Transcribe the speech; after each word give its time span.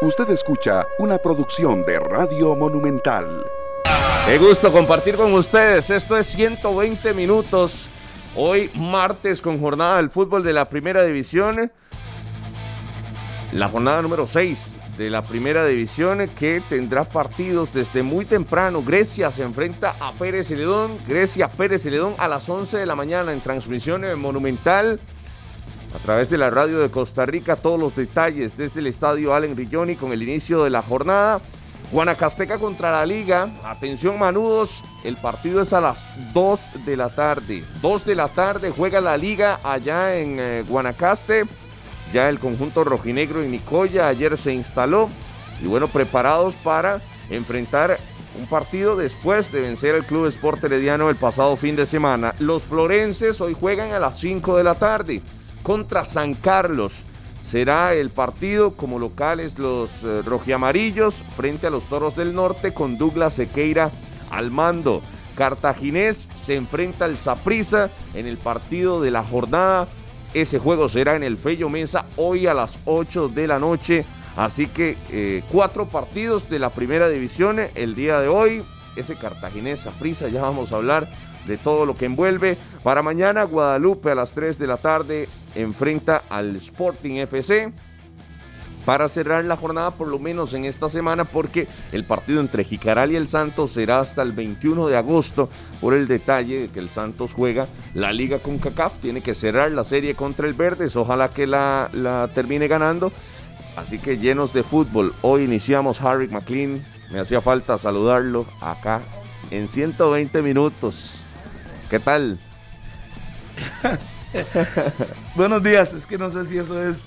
Usted 0.00 0.30
escucha 0.30 0.86
una 1.00 1.18
producción 1.18 1.84
de 1.84 1.98
Radio 1.98 2.54
Monumental. 2.54 3.44
Qué 4.26 4.38
gusto 4.38 4.70
compartir 4.70 5.16
con 5.16 5.32
ustedes. 5.32 5.90
Esto 5.90 6.16
es 6.16 6.28
120 6.28 7.14
minutos. 7.14 7.90
Hoy 8.36 8.70
martes 8.76 9.42
con 9.42 9.58
jornada 9.58 9.96
del 9.96 10.08
fútbol 10.08 10.44
de 10.44 10.52
la 10.52 10.68
primera 10.68 11.02
división. 11.02 11.72
La 13.50 13.68
jornada 13.68 14.00
número 14.00 14.28
6 14.28 14.76
de 14.96 15.10
la 15.10 15.26
primera 15.26 15.66
división 15.66 16.30
que 16.38 16.62
tendrá 16.68 17.02
partidos 17.02 17.72
desde 17.72 18.04
muy 18.04 18.24
temprano. 18.24 18.84
Grecia 18.84 19.32
se 19.32 19.42
enfrenta 19.42 19.96
a 19.98 20.12
Pérez 20.12 20.46
Celedón. 20.46 20.96
Grecia 21.08 21.50
Pérez 21.50 21.82
Celedón 21.82 22.14
a 22.18 22.28
las 22.28 22.48
11 22.48 22.76
de 22.76 22.86
la 22.86 22.94
mañana 22.94 23.32
en 23.32 23.40
transmisión 23.40 24.04
monumental 24.20 25.00
a 25.94 25.98
través 25.98 26.28
de 26.28 26.38
la 26.38 26.50
radio 26.50 26.78
de 26.78 26.90
Costa 26.90 27.24
Rica 27.26 27.56
todos 27.56 27.78
los 27.78 27.96
detalles 27.96 28.56
desde 28.56 28.80
el 28.80 28.86
estadio 28.86 29.34
Allen 29.34 29.56
Rilloni 29.56 29.96
con 29.96 30.12
el 30.12 30.22
inicio 30.22 30.64
de 30.64 30.70
la 30.70 30.82
jornada. 30.82 31.40
Guanacasteca 31.90 32.58
contra 32.58 32.92
la 32.92 33.06
Liga. 33.06 33.50
Atención, 33.64 34.18
manudos. 34.18 34.84
El 35.04 35.16
partido 35.16 35.62
es 35.62 35.72
a 35.72 35.80
las 35.80 36.06
2 36.34 36.84
de 36.84 36.96
la 36.96 37.08
tarde. 37.08 37.64
2 37.80 38.04
de 38.04 38.14
la 38.14 38.28
tarde 38.28 38.70
juega 38.70 39.00
la 39.00 39.16
Liga 39.16 39.58
allá 39.64 40.16
en 40.16 40.38
eh, 40.38 40.64
Guanacaste. 40.68 41.46
Ya 42.12 42.28
el 42.28 42.38
conjunto 42.38 42.84
rojinegro 42.84 43.42
en 43.42 43.50
Nicoya 43.50 44.08
ayer 44.08 44.36
se 44.36 44.52
instaló. 44.52 45.08
Y 45.62 45.66
bueno, 45.66 45.88
preparados 45.88 46.56
para 46.56 47.00
enfrentar 47.30 47.98
un 48.38 48.46
partido 48.46 48.94
después 48.94 49.50
de 49.50 49.62
vencer 49.62 49.94
al 49.94 50.04
Club 50.04 50.26
Sport 50.26 50.62
Herediano 50.64 51.08
el 51.08 51.16
pasado 51.16 51.56
fin 51.56 51.74
de 51.74 51.86
semana. 51.86 52.34
Los 52.38 52.64
florenses 52.64 53.40
hoy 53.40 53.56
juegan 53.58 53.92
a 53.92 53.98
las 53.98 54.18
5 54.18 54.58
de 54.58 54.64
la 54.64 54.74
tarde 54.74 55.22
contra 55.68 56.06
San 56.06 56.32
Carlos. 56.32 57.04
Será 57.42 57.92
el 57.92 58.08
partido 58.08 58.70
como 58.70 58.98
locales 58.98 59.58
los 59.58 60.02
eh, 60.02 60.22
rojiamarillos 60.22 61.22
frente 61.36 61.66
a 61.66 61.70
los 61.70 61.84
Toros 61.90 62.16
del 62.16 62.34
Norte 62.34 62.72
con 62.72 62.96
Douglas 62.96 63.34
Sequeira 63.34 63.90
al 64.30 64.50
mando. 64.50 65.02
Cartaginés 65.36 66.26
se 66.36 66.56
enfrenta 66.56 67.04
al 67.04 67.18
Saprissa 67.18 67.90
en 68.14 68.26
el 68.26 68.38
partido 68.38 69.02
de 69.02 69.10
la 69.10 69.22
jornada. 69.22 69.88
Ese 70.32 70.58
juego 70.58 70.88
será 70.88 71.16
en 71.16 71.22
el 71.22 71.36
Fello 71.36 71.68
Mesa 71.68 72.06
hoy 72.16 72.46
a 72.46 72.54
las 72.54 72.78
8 72.86 73.28
de 73.28 73.46
la 73.46 73.58
noche. 73.58 74.06
Así 74.36 74.68
que 74.68 74.96
eh, 75.10 75.42
cuatro 75.52 75.84
partidos 75.84 76.48
de 76.48 76.60
la 76.60 76.70
primera 76.70 77.10
división 77.10 77.60
el 77.74 77.94
día 77.94 78.20
de 78.20 78.28
hoy. 78.28 78.62
Ese 78.96 79.16
Cartaginés 79.16 79.80
Saprissa, 79.80 80.28
ya 80.28 80.40
vamos 80.40 80.72
a 80.72 80.76
hablar 80.76 81.10
de 81.48 81.56
todo 81.56 81.84
lo 81.86 81.96
que 81.96 82.04
envuelve. 82.06 82.56
Para 82.84 83.02
mañana, 83.02 83.42
Guadalupe 83.42 84.12
a 84.12 84.14
las 84.14 84.34
3 84.34 84.58
de 84.58 84.66
la 84.66 84.76
tarde 84.76 85.28
enfrenta 85.54 86.22
al 86.28 86.54
Sporting 86.54 87.14
FC 87.14 87.72
para 88.88 89.10
cerrar 89.10 89.44
la 89.44 89.58
jornada 89.58 89.90
por 89.90 90.08
lo 90.08 90.18
menos 90.18 90.54
en 90.54 90.64
esta 90.64 90.88
semana 90.88 91.24
porque 91.24 91.68
el 91.92 92.04
partido 92.04 92.40
entre 92.40 92.64
Jicaral 92.64 93.12
y 93.12 93.16
el 93.16 93.28
Santos 93.28 93.72
será 93.72 94.00
hasta 94.00 94.22
el 94.22 94.32
21 94.32 94.88
de 94.88 94.96
agosto 94.96 95.50
por 95.78 95.92
el 95.92 96.08
detalle 96.08 96.60
de 96.60 96.68
que 96.68 96.78
el 96.78 96.88
Santos 96.88 97.34
juega 97.34 97.66
la 97.92 98.14
liga 98.14 98.38
con 98.38 98.56
CACAF, 98.56 98.94
tiene 99.00 99.20
que 99.20 99.34
cerrar 99.34 99.72
la 99.72 99.84
serie 99.84 100.14
contra 100.14 100.46
el 100.46 100.54
Verdes, 100.54 100.96
ojalá 100.96 101.28
que 101.28 101.46
la, 101.46 101.90
la 101.92 102.30
termine 102.34 102.66
ganando, 102.66 103.12
así 103.76 103.98
que 103.98 104.16
llenos 104.16 104.54
de 104.54 104.62
fútbol, 104.62 105.14
hoy 105.20 105.42
iniciamos 105.42 106.00
Harry 106.00 106.28
McLean, 106.28 106.82
me 107.10 107.20
hacía 107.20 107.42
falta 107.42 107.76
saludarlo 107.76 108.46
acá 108.62 109.02
en 109.50 109.68
120 109.68 110.40
minutos, 110.40 111.24
¿qué 111.88 111.98
tal? 111.98 112.38
Buenos 115.34 115.62
días, 115.62 115.92
es 115.94 116.06
que 116.06 116.18
no 116.18 116.30
sé 116.30 116.44
si 116.44 116.58
eso 116.58 116.82
es 116.82 117.04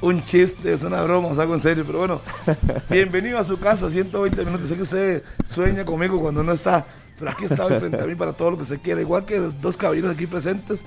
un 0.00 0.24
chiste, 0.24 0.72
es 0.72 0.82
una 0.82 1.02
broma, 1.02 1.28
os 1.28 1.38
hago 1.38 1.54
en 1.54 1.60
serio, 1.60 1.84
pero 1.86 1.98
bueno, 1.98 2.20
bienvenido 2.90 3.38
a 3.38 3.44
su 3.44 3.58
casa, 3.58 3.90
120 3.90 4.44
minutos. 4.44 4.68
Sé 4.68 4.76
que 4.76 4.82
usted 4.82 5.22
sueña 5.46 5.84
conmigo 5.84 6.20
cuando 6.20 6.42
no 6.42 6.52
está, 6.52 6.84
pero 7.18 7.30
aquí 7.30 7.46
está 7.46 7.66
frente 7.66 8.00
a 8.00 8.06
mí 8.06 8.14
para 8.14 8.32
todo 8.32 8.52
lo 8.52 8.58
que 8.58 8.64
se 8.64 8.78
quiera. 8.78 9.00
Igual 9.00 9.24
que 9.24 9.38
los 9.38 9.60
dos 9.60 9.76
caballeros 9.76 10.12
aquí 10.12 10.26
presentes, 10.26 10.84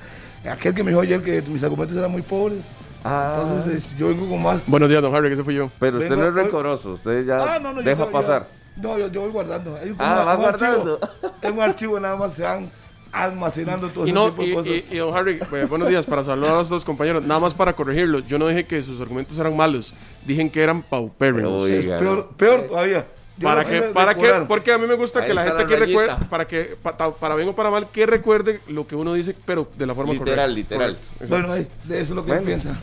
aquel 0.49 0.73
que 0.73 0.83
me 0.83 0.91
dijo 0.91 1.01
ayer 1.01 1.21
que 1.21 1.41
mis 1.41 1.63
argumentos 1.63 1.97
eran 1.97 2.11
muy 2.11 2.21
pobres. 2.21 2.71
Ah. 3.03 3.33
Entonces 3.35 3.97
yo 3.97 4.09
vengo 4.09 4.29
con 4.29 4.41
más. 4.41 4.69
Buenos 4.69 4.87
días, 4.87 5.01
don 5.01 5.13
Harry, 5.15 5.29
que 5.29 5.35
se 5.35 5.43
fui 5.43 5.55
yo. 5.55 5.71
Pero 5.79 5.97
usted 5.97 6.15
no 6.15 6.27
es 6.27 6.33
rencoroso, 6.33 6.93
usted 6.93 7.25
ya 7.25 7.55
ah, 7.55 7.59
deja 7.83 8.09
pasar. 8.11 8.47
no, 8.77 8.97
yo, 8.97 9.07
yo, 9.07 9.21
voy 9.21 9.31
guardando. 9.31 9.77
Hay 9.81 9.89
un, 9.89 9.95
ah, 9.99 10.23
va 10.25 10.35
guardando. 10.35 10.99
Archivo, 11.01 11.53
un 11.53 11.61
archivo 11.61 11.99
nada 11.99 12.15
más 12.15 12.33
se 12.35 12.45
han 12.45 12.69
almacenando 13.11 13.89
todo 13.89 14.05
y 14.05 14.09
ese 14.09 14.19
tipo 14.19 14.43
de 14.43 14.53
cosas. 14.53 14.91
Y, 14.91 14.97
don 14.97 15.15
Harry, 15.15 15.39
eh, 15.53 15.65
buenos 15.69 15.89
días, 15.89 16.05
para 16.05 16.23
saludar 16.23 16.55
a 16.55 16.57
los 16.59 16.69
dos 16.69 16.85
compañeros, 16.85 17.23
nada 17.23 17.39
más 17.39 17.53
para 17.53 17.73
corregirlo, 17.73 18.19
yo 18.19 18.39
no 18.39 18.47
dije 18.47 18.65
que 18.65 18.81
sus 18.83 19.01
argumentos 19.01 19.37
eran 19.37 19.55
malos, 19.55 19.93
dije 20.25 20.49
que 20.49 20.61
eran 20.61 20.81
paupérrimos. 20.81 21.63
Peor, 21.63 22.29
peor 22.37 22.67
todavía. 22.67 23.05
para 23.41 23.65
que, 23.65 23.81
para 23.81 24.15
que, 24.15 24.27
porque 24.47 24.71
a 24.71 24.77
mí 24.77 24.87
me 24.87 24.95
gusta 24.95 25.25
que 25.25 25.33
la 25.33 25.43
gente 25.43 25.63
aquí 25.63 25.75
recuerde, 25.75 26.15
para 26.29 26.47
que, 26.47 26.77
para, 26.81 27.35
bien 27.35 27.49
o 27.49 27.55
para 27.55 27.69
mal, 27.69 27.89
que 27.91 28.05
recuerde 28.05 28.61
lo 28.67 28.87
que 28.87 28.95
uno 28.95 29.13
dice, 29.13 29.35
pero 29.45 29.67
de 29.77 29.85
la 29.85 29.95
forma 29.95 30.17
correcta. 30.17 30.47
Literal, 30.47 30.95
literal. 30.95 30.97
Bueno, 31.27 31.55
eso 31.55 31.67
es 31.93 32.09
lo 32.11 32.25
que 32.25 32.33
piensa. 32.33 32.79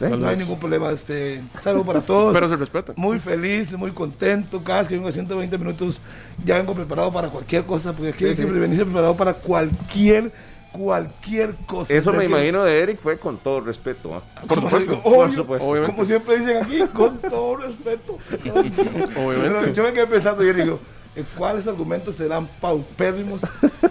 No 0.00 0.28
hay 0.28 0.36
ningún 0.36 0.58
problema. 0.58 0.90
Este, 0.90 1.42
saludo 1.62 1.84
para 1.84 2.00
todos. 2.06 2.34
Pero 2.34 2.48
se 2.48 2.56
respeta. 2.56 2.92
Muy 2.96 3.18
feliz, 3.18 3.72
muy 3.76 3.92
contento. 3.92 4.62
Cada 4.62 4.80
vez 4.80 4.88
que 4.88 4.94
vengo 4.94 5.08
a 5.08 5.12
120 5.12 5.58
minutos 5.58 6.00
ya 6.44 6.56
vengo 6.56 6.74
preparado 6.74 7.12
para 7.12 7.30
cualquier 7.30 7.64
cosa, 7.64 7.92
porque 7.92 8.10
aquí 8.10 8.26
sí, 8.28 8.36
siempre 8.36 8.58
venirse 8.58 8.84
preparado 8.84 9.16
para 9.16 9.34
cualquier 9.34 10.32
cualquier 10.76 11.54
cosa. 11.66 11.94
Eso 11.94 12.12
me 12.12 12.24
imagino 12.26 12.62
de 12.64 12.80
Eric 12.80 13.00
fue 13.00 13.18
con 13.18 13.38
todo 13.38 13.60
respeto. 13.60 14.14
¿ah? 14.14 14.22
Por, 14.46 14.60
supuesto, 14.60 15.02
por 15.02 15.32
supuesto. 15.32 15.86
Como 15.86 16.04
siempre 16.04 16.38
dicen 16.38 16.58
aquí, 16.58 16.80
con 16.92 17.18
todo 17.18 17.56
respeto. 17.56 18.18
Yo 19.74 19.82
me 19.82 19.92
quedé 19.92 20.06
pensando 20.06 20.44
y 20.44 20.52
digo, 20.52 20.78
eh, 21.14 21.24
¿cuáles 21.36 21.66
argumentos 21.66 22.16
serán 22.16 22.46
paupérrimos? 22.60 23.42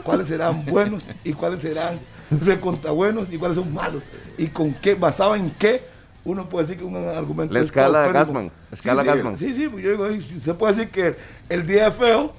¿Cuáles 0.04 0.28
serán 0.28 0.66
buenos? 0.66 1.06
¿Y 1.24 1.34
cuáles 1.34 1.62
serán 1.62 2.00
recontra 2.30 2.92
buenos? 2.92 3.32
¿Y 3.32 3.38
cuáles 3.38 3.58
son 3.58 3.74
malos? 3.74 4.04
¿Y 4.38 4.48
con 4.48 4.74
qué? 4.76 4.96
¿Basado 4.96 5.36
en 5.36 5.50
qué? 5.52 5.95
Uno 6.26 6.50
puede 6.50 6.66
decir 6.66 6.80
que 6.80 6.86
un 6.86 6.96
argumento 6.96 7.54
la 7.54 7.62
escala 7.62 8.08
de 8.08 8.12
Gassman 8.14 8.52
escala 8.72 9.04
sí, 9.04 9.08
Gassman. 9.08 9.38
sí 9.38 9.54
sí 9.54 9.68
pues 9.70 9.84
yo 9.84 9.92
digo 9.92 10.22
se 10.22 10.54
puede 10.56 10.74
decir 10.74 10.92
que 10.92 11.16
el 11.50 11.66
día 11.66 11.88
es 11.88 11.96
feo 11.96 12.34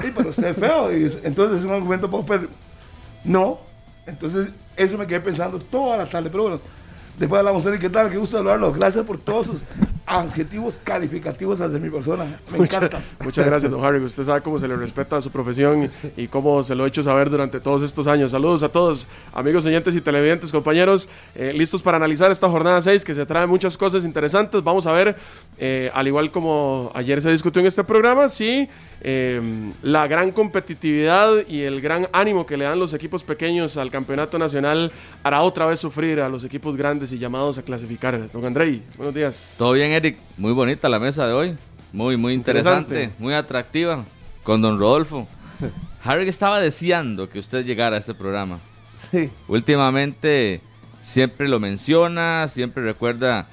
sí 0.00 0.12
pero 0.16 0.30
usted 0.30 0.48
es 0.48 0.56
feo 0.56 0.96
y 0.96 1.04
entonces 1.22 1.60
es 1.60 1.64
un 1.64 1.72
argumento 1.72 2.10
pero 2.26 2.48
no 3.24 3.60
entonces 4.06 4.48
eso 4.76 4.98
me 4.98 5.06
quedé 5.06 5.20
pensando 5.20 5.60
toda 5.60 5.98
la 5.98 6.08
tarde 6.08 6.30
pero 6.30 6.44
bueno 6.44 6.60
después 7.18 7.38
hablamos 7.38 7.64
de 7.64 7.78
qué 7.78 7.90
tal 7.90 8.10
qué 8.10 8.18
gusto 8.18 8.38
hablarlo 8.38 8.72
gracias 8.72 9.04
por 9.04 9.18
todos 9.18 9.46
sus 9.46 9.64
adjetivos 10.06 10.80
calificativos 10.82 11.60
hacia 11.60 11.78
mi 11.80 11.90
persona. 11.90 12.24
Me 12.52 12.58
encanta. 12.58 13.02
Muchas 13.24 13.44
gracias, 13.44 13.70
don 13.70 13.84
Harry. 13.84 13.98
Usted 14.02 14.22
sabe 14.22 14.40
cómo 14.40 14.58
se 14.58 14.68
le 14.68 14.76
respeta 14.76 15.16
a 15.16 15.20
su 15.20 15.30
profesión 15.30 15.90
y, 16.16 16.28
cómo 16.28 16.62
se 16.62 16.74
lo 16.74 16.84
he 16.84 16.88
hecho 16.88 17.02
saber 17.02 17.28
durante 17.28 17.60
todos 17.60 17.82
estos 17.82 18.06
años. 18.06 18.30
Saludos 18.30 18.62
a 18.62 18.68
todos, 18.68 19.08
amigos 19.32 19.66
oyentes 19.66 19.96
y 19.96 20.00
televidentes, 20.00 20.52
compañeros, 20.52 21.08
eh, 21.34 21.52
listos 21.52 21.82
para 21.82 21.96
analizar 21.96 22.30
esta 22.30 22.48
jornada 22.48 22.80
6 22.80 23.04
que 23.04 23.14
se 23.14 23.26
trae 23.26 23.46
muchas 23.46 23.76
cosas 23.76 24.04
interesantes. 24.04 24.62
Vamos 24.62 24.86
a 24.86 24.92
ver, 24.92 25.16
eh, 25.58 25.90
al 25.92 26.06
igual 26.06 26.30
como 26.30 26.92
ayer 26.94 27.20
se 27.20 27.32
discutió 27.32 27.60
en 27.60 27.66
este 27.66 27.82
programa, 27.82 28.28
si 28.28 28.68
eh, 29.08 29.40
la 29.82 30.08
gran 30.08 30.32
competitividad 30.32 31.46
y 31.46 31.62
el 31.62 31.80
gran 31.80 32.08
ánimo 32.12 32.44
que 32.44 32.56
le 32.56 32.64
dan 32.64 32.80
los 32.80 32.92
equipos 32.92 33.22
pequeños 33.22 33.76
al 33.76 33.88
campeonato 33.88 34.36
nacional 34.36 34.90
hará 35.22 35.42
otra 35.42 35.64
vez 35.64 35.78
sufrir 35.78 36.20
a 36.20 36.28
los 36.28 36.42
equipos 36.42 36.76
grandes 36.76 37.12
y 37.12 37.18
llamados 37.18 37.56
a 37.56 37.62
clasificar. 37.62 38.28
Don 38.32 38.44
Andrei, 38.44 38.82
buenos 38.96 39.14
días. 39.14 39.54
Todo 39.58 39.74
bien, 39.74 39.92
Eric. 39.92 40.18
Muy 40.36 40.50
bonita 40.50 40.88
la 40.88 40.98
mesa 40.98 41.24
de 41.24 41.34
hoy. 41.34 41.56
Muy, 41.92 42.16
muy 42.16 42.34
interesante, 42.34 43.12
muy 43.20 43.32
atractiva. 43.32 44.04
Con 44.42 44.60
don 44.60 44.76
Rodolfo. 44.76 45.28
Harry 46.02 46.28
estaba 46.28 46.58
deseando 46.58 47.28
que 47.28 47.38
usted 47.38 47.64
llegara 47.64 47.94
a 47.94 48.00
este 48.00 48.12
programa. 48.12 48.58
Sí. 48.96 49.30
Últimamente 49.46 50.60
siempre 51.04 51.46
lo 51.46 51.60
menciona, 51.60 52.48
siempre 52.48 52.82
recuerda 52.82 53.46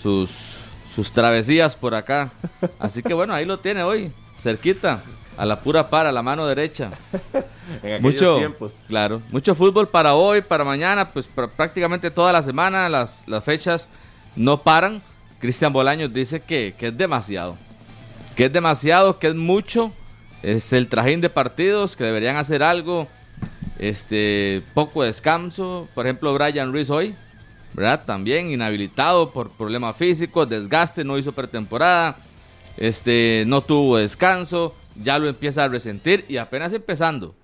sus, 0.00 0.58
sus 0.94 1.12
travesías 1.12 1.74
por 1.74 1.96
acá. 1.96 2.30
Así 2.78 3.02
que 3.02 3.12
bueno, 3.12 3.34
ahí 3.34 3.44
lo 3.44 3.58
tiene 3.58 3.82
hoy 3.82 4.12
cerquita, 4.40 5.02
a 5.36 5.46
la 5.46 5.60
pura 5.60 5.88
para, 5.88 6.12
la 6.12 6.22
mano 6.22 6.46
derecha. 6.46 6.90
en 7.82 8.02
mucho, 8.02 8.36
tiempos. 8.36 8.72
Claro, 8.88 9.22
mucho 9.30 9.54
fútbol 9.54 9.88
para 9.88 10.14
hoy, 10.14 10.42
para 10.42 10.64
mañana, 10.64 11.08
pues 11.08 11.28
prácticamente 11.56 12.10
toda 12.10 12.32
la 12.32 12.42
semana 12.42 12.88
las, 12.88 13.26
las 13.26 13.42
fechas 13.44 13.88
no 14.36 14.62
paran. 14.62 15.02
Cristian 15.38 15.72
Bolaños 15.72 16.12
dice 16.12 16.40
que, 16.40 16.74
que, 16.78 16.88
es 16.88 16.98
demasiado, 16.98 17.56
que 18.36 18.46
es 18.46 18.52
demasiado, 18.52 19.18
que 19.18 19.28
es 19.28 19.34
mucho, 19.34 19.92
es 20.42 20.72
el 20.74 20.88
trajín 20.88 21.22
de 21.22 21.30
partidos, 21.30 21.96
que 21.96 22.04
deberían 22.04 22.36
hacer 22.36 22.62
algo, 22.62 23.08
este, 23.78 24.62
poco 24.74 25.02
descanso, 25.02 25.88
por 25.94 26.04
ejemplo 26.04 26.34
Brian 26.34 26.70
Ruiz 26.70 26.90
hoy, 26.90 27.14
¿verdad? 27.72 28.04
También 28.04 28.50
inhabilitado 28.50 29.30
por 29.30 29.48
problemas 29.48 29.96
físicos, 29.96 30.46
desgaste, 30.46 31.04
no 31.04 31.16
hizo 31.16 31.32
pretemporada 31.32 32.16
este, 32.80 33.44
no 33.46 33.60
tuvo 33.60 33.98
descanso, 33.98 34.74
ya 35.00 35.18
lo 35.18 35.28
empieza 35.28 35.64
a 35.64 35.68
resentir 35.68 36.24
y 36.28 36.38
apenas 36.38 36.72
empezando, 36.72 37.34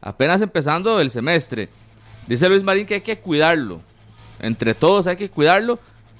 apenas 0.00 0.40
empezando 0.40 1.00
el 1.00 1.10
semestre. 1.10 1.68
Dice 2.26 2.48
Luis 2.48 2.62
Marín 2.62 2.86
que 2.86 2.94
hay 2.94 3.00
que 3.02 3.18
cuidarlo, 3.18 3.80
entre 4.40 4.74
todos 4.74 5.06
hay 5.06 5.16
que 5.16 5.28
cuidarlo 5.28 5.78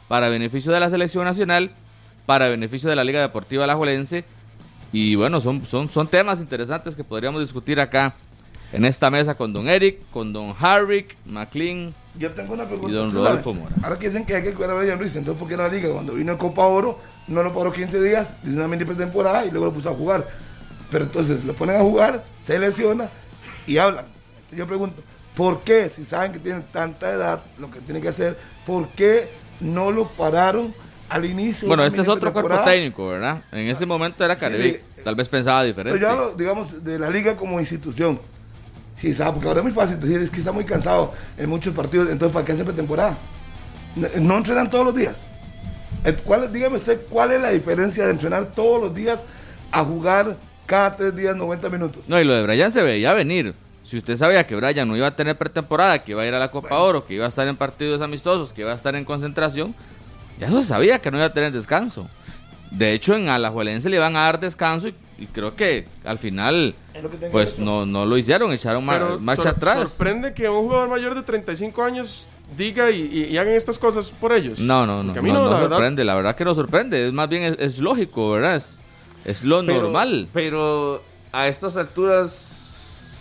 para 0.09 0.29
beneficio 0.29 0.73
de 0.73 0.81
la 0.81 0.91
selección 0.91 1.25
nacional 1.25 1.71
para 2.27 2.49
beneficio 2.49 2.91
de 2.91 2.97
la 2.97 3.05
Liga 3.05 3.21
Deportiva 3.21 3.65
Alajuelense. 3.65 4.25
Y 4.93 5.15
bueno, 5.15 5.41
son, 5.41 5.65
son, 5.65 5.91
son 5.91 6.09
temas 6.09 6.41
interesantes 6.41 6.97
que 6.97 7.05
podríamos 7.05 7.41
discutir 7.41 7.81
acá 7.81 8.15
en 8.73 8.85
esta 8.85 9.11
mesa 9.11 9.35
con 9.35 9.53
don 9.53 9.69
Eric, 9.69 9.99
con 10.11 10.33
don 10.33 10.55
Harrick, 10.59 11.17
McLean. 11.25 11.95
Yo 12.19 12.31
tengo 12.33 12.55
una 12.55 12.67
pregunta. 12.67 12.91
Y 12.91 12.95
don 12.95 13.07
¿usted 13.09 13.19
Rodolfo? 13.19 13.55
Mora. 13.55 13.75
Ahora 13.83 13.99
que 13.99 14.09
dicen 14.09 14.27
que 14.27 14.35
hay 14.35 14.43
que 14.43 14.53
cuidar 14.53 14.73
a 14.73 14.75
Brian 14.75 14.99
Ruiz, 14.99 15.15
entonces 15.17 15.39
¿por 15.39 15.49
qué 15.49 15.57
la 15.57 15.69
liga 15.69 15.89
cuando 15.91 16.15
vino 16.15 16.33
en 16.33 16.39
Copa 16.39 16.67
Oro 16.67 16.99
no 17.29 17.43
lo 17.43 17.53
paró 17.53 17.73
15 17.73 18.01
días, 18.03 18.35
hizo 18.45 18.57
una 18.57 18.69
mini 18.69 18.85
pretemporada 18.85 19.45
y 19.47 19.51
luego 19.51 19.67
lo 19.67 19.73
puso 19.73 19.91
a 19.91 19.95
jugar? 19.95 20.27
Pero 20.91 21.05
entonces 21.05 21.45
lo 21.45 21.53
ponen 21.55 21.77
a 21.77 21.81
jugar, 21.81 22.25
se 22.41 22.59
lesiona 22.59 23.09
y 23.67 23.79
hablan. 23.79 24.07
Entonces 24.37 24.59
yo 24.59 24.67
pregunto, 24.67 25.03
¿por 25.35 25.61
qué 25.61 25.91
si 25.95 26.05
saben 26.05 26.33
que 26.33 26.39
tienen 26.39 26.63
tanta 26.73 27.11
edad, 27.13 27.43
lo 27.59 27.71
que 27.71 27.81
tienen 27.81 28.03
que 28.03 28.09
hacer, 28.09 28.37
por 28.67 28.89
qué 28.89 29.29
no 29.61 29.93
lo 29.93 30.09
pararon 30.09 30.75
al 31.09 31.25
inicio? 31.25 31.69
Bueno, 31.69 31.85
este 31.85 32.01
es 32.01 32.09
otro 32.09 32.33
cuerpo 32.33 32.49
pretemporada? 32.49 32.73
técnico, 32.73 33.09
¿verdad? 33.09 33.43
En 33.53 33.69
ese 33.69 33.87
momento 33.87 34.25
era 34.25 34.37
Sí, 34.37 34.47
sí. 34.61 34.77
Tal 35.05 35.15
vez 35.15 35.29
pensaba 35.29 35.61
Pero 35.61 35.69
diferente. 35.69 36.01
yo 36.01 36.09
hablo, 36.09 36.35
digamos, 36.35 36.83
de 36.83 36.99
la 36.99 37.09
liga 37.11 37.37
como 37.37 37.61
institución. 37.61 38.21
Sí, 38.99 39.15
sabe, 39.15 39.33
porque 39.35 39.49
ahora 39.49 39.61
es 39.61 39.65
muy 39.65 39.73
fácil 39.73 40.01
decir, 40.01 40.21
es 40.21 40.31
que 40.31 40.39
está 40.41 40.51
muy 40.53 40.65
cansado 40.65 41.13
en 41.37 41.49
muchos 41.49 41.73
partidos, 41.75 42.09
entonces 42.11 42.33
¿para 42.35 42.45
qué 42.45 42.53
hacer 42.53 42.65
pretemporada? 42.65 43.17
No, 43.95 44.09
no 44.21 44.37
entrenan 44.39 44.69
todos 44.71 44.85
los 44.87 44.95
días. 44.95 45.15
El- 46.05 46.17
¿Cuál, 46.17 46.53
dígame 46.53 46.77
usted, 46.77 47.01
¿cuál 47.09 47.33
es 47.33 47.41
la 47.41 47.51
diferencia 47.51 48.05
de 48.07 48.11
entrenar 48.13 48.47
todos 48.55 48.81
los 48.83 48.95
días 48.95 49.19
a 49.71 49.85
jugar 49.85 50.37
cada 50.67 50.97
tres 50.97 51.15
días 51.15 51.37
90 51.37 51.69
minutos? 51.71 52.09
No, 52.09 52.21
y 52.21 52.25
lo 52.25 52.35
de 52.35 52.43
Brian 52.43 52.73
se 52.73 52.83
veía 52.83 53.13
venir. 53.13 53.55
Si 53.85 53.97
usted 53.97 54.17
sabía 54.17 54.47
que 54.47 54.55
Brian 54.57 54.87
no 54.87 54.97
iba 54.97 55.07
a 55.07 55.17
tener 55.17 55.39
pretemporada, 55.39 56.03
que 56.05 56.11
iba 56.13 56.23
a 56.23 56.27
ir 56.27 56.35
a 56.35 56.39
la 56.39 56.51
Copa 56.51 56.77
Oro, 56.79 57.07
que 57.07 57.15
iba 57.15 57.25
a 57.25 57.29
estar 57.29 57.47
en 57.49 57.57
partidos 57.57 58.03
amistosos, 58.03 58.53
que 58.53 58.61
iba 58.63 58.73
a 58.73 58.75
estar 58.75 58.95
en 58.97 59.05
concentración, 59.05 59.75
ya 60.39 60.51
se 60.51 60.63
sabía 60.65 61.01
que 61.01 61.11
no 61.11 61.17
iba 61.19 61.27
a 61.27 61.33
tener 61.33 61.53
descanso. 61.53 62.09
De 62.71 62.93
hecho, 62.93 63.15
en 63.15 63.29
Alajuelense 63.29 63.89
le 63.89 63.97
iban 63.97 64.15
a 64.17 64.21
dar 64.25 64.41
descanso 64.41 64.89
y, 64.89 64.95
y 65.19 65.27
creo 65.27 65.55
que 65.57 65.85
al 66.05 66.19
final, 66.19 66.75
que 66.93 67.29
pues 67.31 67.55
hecho. 67.55 67.63
no, 67.63 67.85
no 67.85 68.07
lo 68.07 68.17
hicieron, 68.17 68.53
echaron 68.53 68.87
Pero 68.87 69.19
marcha 69.21 69.43
sor- 69.43 69.51
atrás. 69.53 69.91
sorprende 69.91 70.33
que 70.33 70.49
un 70.49 70.63
jugador 70.67 70.89
mayor 70.89 71.15
de 71.15 71.23
35 71.23 71.83
años 71.83 72.29
diga 72.57 72.91
y, 72.91 73.03
y- 73.03 73.25
y 73.25 73.37
hagan 73.37 73.53
estas 73.55 73.79
cosas 73.79 74.11
por 74.11 74.33
ellos. 74.33 74.59
No, 74.61 74.87
no, 74.87 74.99
no, 75.03 75.07
Porque 75.13 75.19
a 75.19 75.23
mí 75.23 75.31
no, 75.33 75.45
no 75.45 75.51
la 75.51 75.57
verdad, 75.61 75.77
sorprende, 75.77 76.05
la 76.05 76.15
verdad 76.15 76.37
que 76.37 76.45
no 76.45 76.55
sorprende, 76.55 77.09
es 77.09 77.13
más 77.13 77.29
bien 77.29 77.43
es, 77.43 77.57
es 77.59 77.79
lógico, 77.79 78.31
¿verdad? 78.31 78.57
Es, 78.57 78.79
es 79.25 79.45
lo 79.45 79.65
Pero- 79.67 79.83
normal. 79.83 80.29
Pero 80.33 81.03
a 81.33 81.47
estas 81.49 81.77
alturas, 81.77 83.17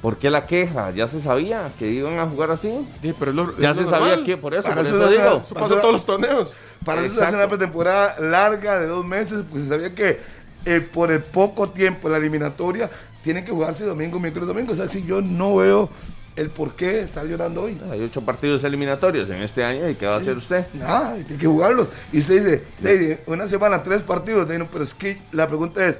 ¿por 0.00 0.16
qué 0.18 0.30
la 0.30 0.46
queja? 0.46 0.90
¿Ya 0.92 1.08
se 1.08 1.20
sabía 1.20 1.68
que 1.78 1.90
iban 1.90 2.18
a 2.18 2.26
jugar 2.26 2.50
así? 2.50 2.72
Sí, 3.02 3.12
pero 3.18 3.32
lo- 3.32 3.58
Ya 3.58 3.74
se 3.74 3.82
lo 3.82 3.88
sabía 3.90 4.08
normal. 4.10 4.24
que 4.24 4.36
por 4.36 4.54
eso, 4.54 4.62
Para 4.62 4.76
por 4.76 4.86
eso 4.86 4.96
eso 4.96 5.04
es 5.04 5.10
digo. 5.10 5.40
Eso 5.44 5.54
pasa 5.54 5.74
en 5.74 5.80
todos 5.80 5.92
los 5.92 6.06
torneos. 6.06 6.54
Para 6.84 7.00
eso 7.00 7.08
se 7.14 7.14
Exacto. 7.20 7.36
hace 7.36 7.44
una 7.44 7.48
pretemporada 7.48 8.20
larga 8.20 8.78
de 8.78 8.86
dos 8.86 9.04
meses, 9.04 9.42
pues 9.50 9.64
se 9.64 9.68
sabía 9.70 9.94
que 9.94 10.20
eh, 10.66 10.80
por 10.80 11.10
el 11.10 11.20
poco 11.22 11.70
tiempo, 11.70 12.08
la 12.08 12.18
eliminatoria, 12.18 12.90
tienen 13.22 13.44
que 13.44 13.52
jugarse 13.52 13.84
domingo, 13.84 14.20
miércoles, 14.20 14.46
domingo. 14.48 14.72
O 14.72 14.76
sea, 14.76 14.88
si 14.88 15.02
yo 15.04 15.20
no 15.22 15.56
veo 15.56 15.88
el 16.36 16.50
por 16.50 16.74
qué 16.74 17.00
estar 17.00 17.26
llorando 17.26 17.62
hoy. 17.62 17.78
Hay 17.90 18.02
ocho 18.02 18.20
partidos 18.20 18.62
eliminatorios 18.64 19.30
en 19.30 19.40
este 19.42 19.64
año 19.64 19.88
y 19.88 19.94
¿qué 19.94 20.04
va 20.06 20.16
a 20.16 20.18
hacer 20.18 20.36
usted? 20.36 20.66
Nada, 20.74 21.14
tiene 21.14 21.40
que 21.40 21.46
jugarlos. 21.46 21.88
Y 22.12 22.18
usted 22.18 22.34
dice, 22.44 22.64
"Lady, 22.82 23.16
una 23.26 23.46
semana, 23.46 23.82
tres 23.82 24.02
partidos. 24.02 24.46
Pero 24.70 24.84
es 24.84 24.92
que 24.92 25.18
la 25.32 25.46
pregunta 25.48 25.86
es, 25.86 25.98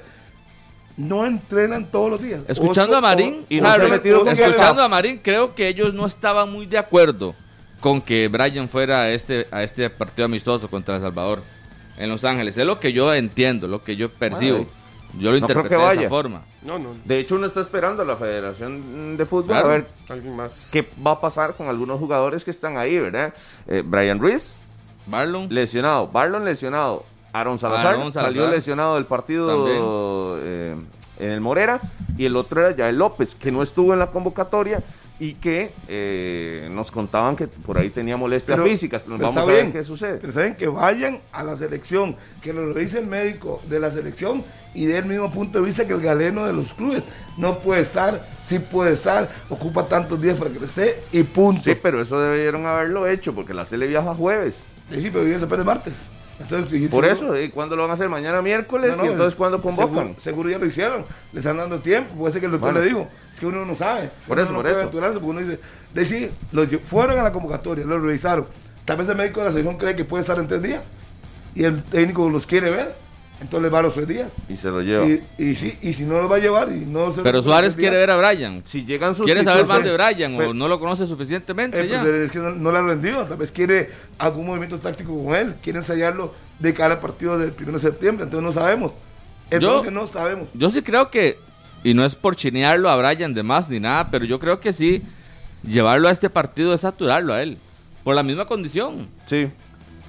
¿no 0.96 1.24
entrenan 1.26 1.90
todos 1.90 2.10
los 2.10 2.22
días? 2.22 2.40
Escuchando 2.48 2.94
O- 2.94 2.98
a 2.98 3.00
Marín, 3.00 3.40
o- 3.42 3.46
y 3.48 3.60
no 3.60 3.68
escuchando 3.74 4.34
Guerra. 4.34 4.84
a 4.84 4.88
Marín, 4.88 5.20
creo 5.22 5.54
que 5.54 5.68
ellos 5.68 5.94
no 5.94 6.04
estaban 6.06 6.50
muy 6.52 6.66
de 6.66 6.78
acuerdo 6.78 7.34
con 7.80 8.00
que 8.02 8.28
Brian 8.28 8.68
fuera 8.68 9.02
a 9.02 9.10
este, 9.10 9.46
a 9.50 9.62
este 9.62 9.88
partido 9.90 10.26
amistoso 10.26 10.68
contra 10.68 10.96
El 10.96 11.02
Salvador 11.02 11.40
en 11.96 12.08
Los 12.08 12.24
Ángeles. 12.24 12.56
Es 12.56 12.66
lo 12.66 12.78
que 12.80 12.92
yo 12.92 13.12
entiendo, 13.14 13.68
lo 13.68 13.82
que 13.82 13.96
yo 13.96 14.10
percibo. 14.10 14.66
Yo 15.18 15.32
lo 15.32 15.40
no 15.40 15.46
creo 15.46 15.88
de 15.88 15.94
esa 15.96 16.08
forma. 16.08 16.42
No, 16.62 16.78
no. 16.78 16.90
De 17.04 17.18
hecho, 17.18 17.36
uno 17.36 17.46
está 17.46 17.60
esperando 17.60 18.02
a 18.02 18.04
la 18.04 18.16
Federación 18.16 19.16
de 19.16 19.24
Fútbol 19.24 19.46
Claro. 19.46 19.66
a 19.66 19.70
ver 19.70 19.86
Alguien 20.08 20.36
más. 20.36 20.68
qué 20.72 20.86
va 21.06 21.12
a 21.12 21.20
pasar 21.20 21.54
con 21.54 21.68
algunos 21.68 21.98
jugadores 21.98 22.44
que 22.44 22.50
están 22.50 22.76
ahí, 22.76 22.98
¿verdad? 22.98 23.32
Eh, 23.66 23.82
Brian 23.86 24.20
Ruiz, 24.20 24.58
Marlon, 25.06 25.46
lesionado. 25.48 26.08
Barlon, 26.08 26.44
lesionado. 26.44 27.04
Aaron 27.32 27.58
Salazar, 27.58 27.94
Aaron 27.94 28.12
Salazar. 28.12 28.34
salió 28.34 28.50
lesionado 28.50 28.96
del 28.96 29.06
partido 29.06 30.38
eh, 30.42 30.74
en 31.18 31.30
el 31.30 31.40
Morera. 31.40 31.80
Y 32.18 32.24
el 32.26 32.36
otro 32.36 32.60
era 32.66 32.74
Yael 32.76 32.98
López, 32.98 33.34
que 33.34 33.50
no 33.52 33.62
estuvo 33.62 33.92
en 33.92 33.98
la 34.00 34.10
convocatoria 34.10 34.82
y 35.18 35.34
que 35.34 35.72
eh, 35.88 36.68
nos 36.70 36.90
contaban 36.90 37.36
que 37.36 37.48
por 37.48 37.78
ahí 37.78 37.90
tenía 37.90 38.16
molestias 38.16 38.56
Pero- 38.56 38.68
físicas. 38.68 39.02
Pero 39.04 39.16
pero 39.16 39.28
vamos 39.32 39.42
a 39.42 39.46
ver 39.46 39.62
bien. 39.62 39.72
qué 39.72 39.84
sucede. 39.84 40.18
Pero 40.18 40.32
saben 40.32 40.54
que 40.54 40.68
vayan 40.68 41.20
a 41.32 41.42
la 41.42 41.56
selección, 41.56 42.16
que 42.42 42.52
lo 42.52 42.72
revise 42.72 42.98
el 42.98 43.06
médico 43.06 43.62
de 43.68 43.80
la 43.80 43.90
selección 43.90 44.44
y 44.74 44.84
dé 44.84 44.98
el 44.98 45.06
mismo 45.06 45.30
punto 45.30 45.58
de 45.60 45.64
vista 45.64 45.86
que 45.86 45.94
el 45.94 46.00
galeno 46.02 46.44
de 46.46 46.52
los 46.52 46.74
clubes. 46.74 47.04
No 47.38 47.60
puede 47.60 47.80
estar, 47.82 48.26
sí 48.46 48.58
puede 48.58 48.92
estar, 48.92 49.30
ocupa 49.48 49.86
tantos 49.88 50.20
días 50.20 50.36
para 50.36 50.50
esté 50.66 51.02
y 51.12 51.22
punto. 51.22 51.62
Sí, 51.62 51.72
pero 51.82 52.00
eso 52.00 52.20
debieron 52.20 52.66
haberlo 52.66 53.06
hecho 53.06 53.34
porque 53.34 53.54
la 53.54 53.64
Sele 53.64 53.86
viaja 53.86 54.14
jueves. 54.14 54.66
Sí, 54.90 55.10
pero 55.10 55.20
hoy 55.24 55.34
se 55.40 55.46
martes. 55.64 55.94
Entonces, 56.38 56.68
Por 56.90 57.04
seguro- 57.04 57.08
eso, 57.34 57.40
¿y 57.40 57.48
cuándo 57.50 57.76
lo 57.76 57.82
van 57.82 57.90
a 57.92 57.94
hacer? 57.94 58.08
Mañana 58.08 58.42
miércoles. 58.42 58.90
No, 58.90 58.96
no, 58.98 59.04
¿Y 59.06 59.12
entonces 59.12 59.34
cuándo 59.34 59.60
convocan? 59.60 59.94
Seguro, 59.94 60.14
seguro 60.20 60.50
ya 60.50 60.58
lo 60.58 60.66
hicieron. 60.66 61.04
Le 61.32 61.40
están 61.40 61.56
dando 61.56 61.78
tiempo. 61.78 62.14
Puede 62.14 62.32
ser 62.32 62.40
que 62.40 62.46
el 62.46 62.52
doctor 62.52 62.72
Bueno. 62.72 62.84
le 62.84 62.92
dijo. 62.92 63.08
Es 63.32 63.40
que 63.40 63.46
uno 63.46 63.64
no 63.64 63.74
sabe. 63.74 64.10
Por 64.28 64.38
eso, 64.38 64.52
por 64.54 64.66
eso. 64.66 64.90
porque 64.90 65.20
uno 65.22 65.40
dice, 65.40 65.58
de 65.94 66.04
sí, 66.04 66.30
los 66.52 66.68
fueron 66.84 67.18
a 67.18 67.22
la 67.22 67.32
convocatoria, 67.32 67.84
lo 67.86 67.98
revisaron. 67.98 68.46
Tal 68.84 68.98
vez 68.98 69.08
el 69.08 69.16
médico 69.16 69.40
de 69.40 69.46
la 69.46 69.52
selección 69.52 69.78
cree 69.78 69.96
que 69.96 70.04
puede 70.04 70.20
estar 70.22 70.38
en 70.38 70.46
tres 70.46 70.62
días. 70.62 70.82
Y 71.54 71.64
el 71.64 71.82
técnico 71.82 72.28
los 72.28 72.46
quiere 72.46 72.70
ver. 72.70 72.94
Entonces 73.40 73.62
le 73.64 73.68
va 73.68 73.80
a 73.80 73.82
los 73.82 73.94
tres 73.94 74.08
días. 74.08 74.32
Y 74.48 74.56
se 74.56 74.68
lo 74.70 74.80
lleva. 74.80 75.06
Y, 75.06 75.54
sí, 75.54 75.76
y 75.82 75.92
si 75.92 76.04
no 76.04 76.18
lo 76.20 76.28
va 76.28 76.36
a 76.36 76.38
llevar 76.38 76.72
y 76.72 76.86
no 76.86 77.12
se 77.12 77.20
pero 77.22 77.38
lo- 77.38 77.42
Suárez 77.42 77.74
quiere 77.76 77.96
días, 77.98 78.06
ver 78.06 78.10
a 78.10 78.16
Brian. 78.16 78.62
Si 78.64 78.84
llegan 78.84 79.14
sus 79.14 79.26
¿Quiere 79.26 79.44
saber 79.44 79.66
más 79.66 79.82
de 79.84 79.90
entonces, 79.90 80.14
Brian 80.16 80.34
o 80.34 80.38
pero- 80.38 80.54
no 80.54 80.68
lo 80.68 80.80
conoce 80.80 81.06
suficientemente 81.06 81.80
eh, 81.82 81.88
ya? 81.88 82.00
pues, 82.00 82.14
es 82.14 82.30
que 82.30 82.38
no, 82.38 82.50
no 82.52 82.72
le 82.72 82.78
ha 82.78 82.82
rendido, 82.82 83.26
tal 83.26 83.36
vez 83.36 83.52
quiere 83.52 83.90
algún 84.18 84.46
movimiento 84.46 84.80
táctico 84.80 85.22
con 85.22 85.34
él, 85.36 85.54
quiere 85.62 85.80
ensayarlo 85.80 86.32
de 86.58 86.72
cara 86.72 86.94
al 86.94 87.00
partido 87.00 87.36
del 87.38 87.52
1 87.60 87.72
de 87.72 87.78
septiembre, 87.78 88.24
entonces 88.24 88.42
no 88.46 88.52
sabemos. 88.52 88.92
El 89.50 89.60
Yo- 89.60 89.68
problema 89.68 89.80
es 89.80 89.88
que 89.88 89.94
no 89.94 90.06
sabemos. 90.06 90.48
Yo 90.54 90.70
sí 90.70 90.80
creo 90.80 91.10
que, 91.10 91.38
y 91.84 91.92
no 91.92 92.06
es 92.06 92.14
por 92.16 92.36
chinearlo 92.36 92.88
a 92.88 92.96
Brian 92.96 93.34
de 93.34 93.42
más 93.42 93.68
ni 93.68 93.80
nada, 93.80 94.10
pero 94.10 94.24
yo 94.24 94.38
creo 94.40 94.60
que 94.60 94.72
sí, 94.72 95.02
llevarlo 95.62 96.08
a 96.08 96.10
este 96.10 96.30
partido 96.30 96.72
es 96.72 96.80
saturarlo 96.80 97.34
a 97.34 97.42
él. 97.42 97.58
Por 98.02 98.14
la 98.14 98.22
misma 98.22 98.46
condición. 98.46 99.08
Sí. 99.26 99.48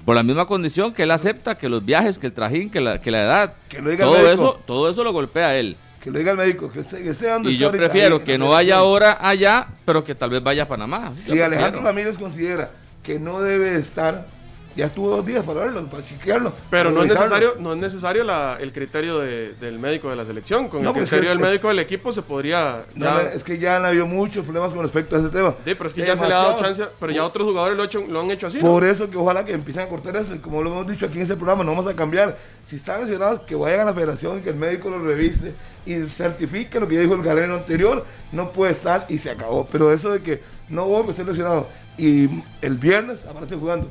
Por 0.07 0.15
la 0.15 0.23
misma 0.23 0.45
condición 0.47 0.93
que 0.93 1.03
él 1.03 1.11
acepta 1.11 1.57
que 1.57 1.67
los 1.67 1.83
viajes, 1.83 2.17
que 2.17 2.27
el 2.27 2.31
trajín, 2.31 2.69
que 2.69 2.79
la, 2.79 3.01
que 3.01 3.11
la 3.11 3.23
edad. 3.23 3.53
Que 3.67 3.81
lo 3.81 3.89
diga 3.89 4.05
el 4.05 4.09
todo 4.09 4.23
médico. 4.23 4.33
eso, 4.33 4.59
todo 4.65 4.89
eso 4.89 5.03
lo 5.03 5.11
golpea 5.11 5.47
a 5.47 5.55
él. 5.57 5.75
Que 6.01 6.11
lo 6.11 6.19
diga 6.19 6.31
el 6.31 6.37
médico, 6.37 6.71
que 6.71 6.81
que 6.81 7.09
esté 7.09 7.29
donde 7.29 7.51
Y 7.51 7.57
yo 7.57 7.69
prefiero 7.73 8.15
ahí, 8.15 8.21
que 8.21 8.31
la 8.31 8.37
no 8.37 8.51
vaya 8.51 8.77
ahora 8.77 9.17
allá, 9.19 9.67
pero 9.83 10.05
que 10.05 10.15
tal 10.15 10.29
vez 10.29 10.41
vaya 10.41 10.63
a 10.63 10.65
Panamá. 10.69 11.11
Si. 11.11 11.41
Alejandro 11.41 11.81
Ramírez 11.81 12.17
considera 12.17 12.71
que 13.03 13.19
no 13.19 13.41
debe 13.41 13.75
estar, 13.75 14.25
ya 14.77 14.85
estuvo 14.85 15.09
dos 15.09 15.25
días 15.25 15.43
para 15.43 15.61
verlo, 15.61 15.85
para 15.87 16.05
chequearlo. 16.05 16.53
Pero 16.69 16.91
para 16.91 16.95
no 16.95 17.03
es 17.03 17.09
necesario, 17.11 17.55
no 17.59 17.73
es 17.73 17.79
necesario 17.79 18.23
la- 18.23 18.57
el 18.61 18.71
criterio 18.71 19.19
de- 19.19 19.53
del 19.53 19.79
médico 19.79 20.09
de 20.09 20.15
la 20.15 20.23
selección. 20.23 20.69
Con 20.69 20.83
No, 20.83 20.89
el 20.89 20.93
pues 20.93 21.03
es 21.05 21.09
criterio 21.09 21.31
que- 21.33 21.37
del 21.41 21.47
médico 21.49 21.67
del 21.67 21.79
equipo 21.79 22.11
se 22.13 22.21
podría. 22.21 22.85
No, 22.95 23.05
ya- 23.05 23.13
no, 23.13 23.19
es 23.21 23.43
que 23.43 23.57
ya 23.57 23.77
han 23.77 23.85
habido 23.85 24.05
muchos 24.05 24.43
problemas 24.45 24.71
con 24.71 24.83
respecto 24.83 25.15
a 25.15 25.19
ese 25.19 25.29
tema. 25.29 25.49
Sí, 25.65 25.73
pero 25.75 25.87
es 25.87 25.93
que 25.93 26.05
ya 26.05 26.15
se 26.15 26.27
le 26.27 26.33
ha 26.33 26.37
dado 26.37 26.59
chance. 26.59 26.83
Pero 26.99 27.11
ya 27.11 27.25
otros 27.25 27.47
jugadores 27.47 27.75
lo, 27.77 27.83
hecho- 27.83 28.05
lo 28.07 28.21
han 28.21 28.31
hecho 28.31 28.47
así. 28.47 28.59
¿no? 28.59 28.69
Por 28.69 28.83
eso 28.85 29.09
que 29.09 29.17
ojalá 29.17 29.43
que 29.43 29.53
empiecen 29.53 29.83
a 29.83 29.87
cortar 29.89 30.15
eso, 30.15 30.33
como 30.41 30.61
lo 30.61 30.69
hemos 30.71 30.87
dicho 30.87 31.07
aquí 31.07 31.15
en 31.15 31.23
este 31.23 31.35
programa, 31.35 31.63
no 31.63 31.71
vamos 31.75 31.91
a 31.91 31.95
cambiar. 31.95 32.37
Si 32.65 32.75
están 32.75 33.01
lesionados, 33.01 33.39
que 33.41 33.55
vayan 33.55 33.79
a 33.81 33.85
la 33.85 33.93
federación 33.93 34.37
y 34.39 34.41
que 34.41 34.49
el 34.51 34.55
médico 34.57 34.89
lo 34.89 34.99
revise 34.99 35.53
y 35.85 36.05
certifique 36.07 36.79
lo 36.79 36.87
que 36.87 36.95
ya 36.95 37.01
dijo 37.01 37.13
el 37.15 37.23
galeno 37.23 37.55
anterior, 37.55 38.05
no 38.31 38.51
puede 38.51 38.73
estar 38.73 39.05
y 39.09 39.17
se 39.17 39.31
acabó. 39.31 39.65
Pero 39.71 39.91
eso 39.91 40.11
de 40.11 40.21
que 40.21 40.41
no 40.69 40.85
voy 40.85 41.07
a 41.07 41.09
estar 41.11 41.25
lesionado 41.25 41.67
y 41.97 42.29
el 42.61 42.75
viernes 42.75 43.25
aparece 43.25 43.55
jugando, 43.55 43.89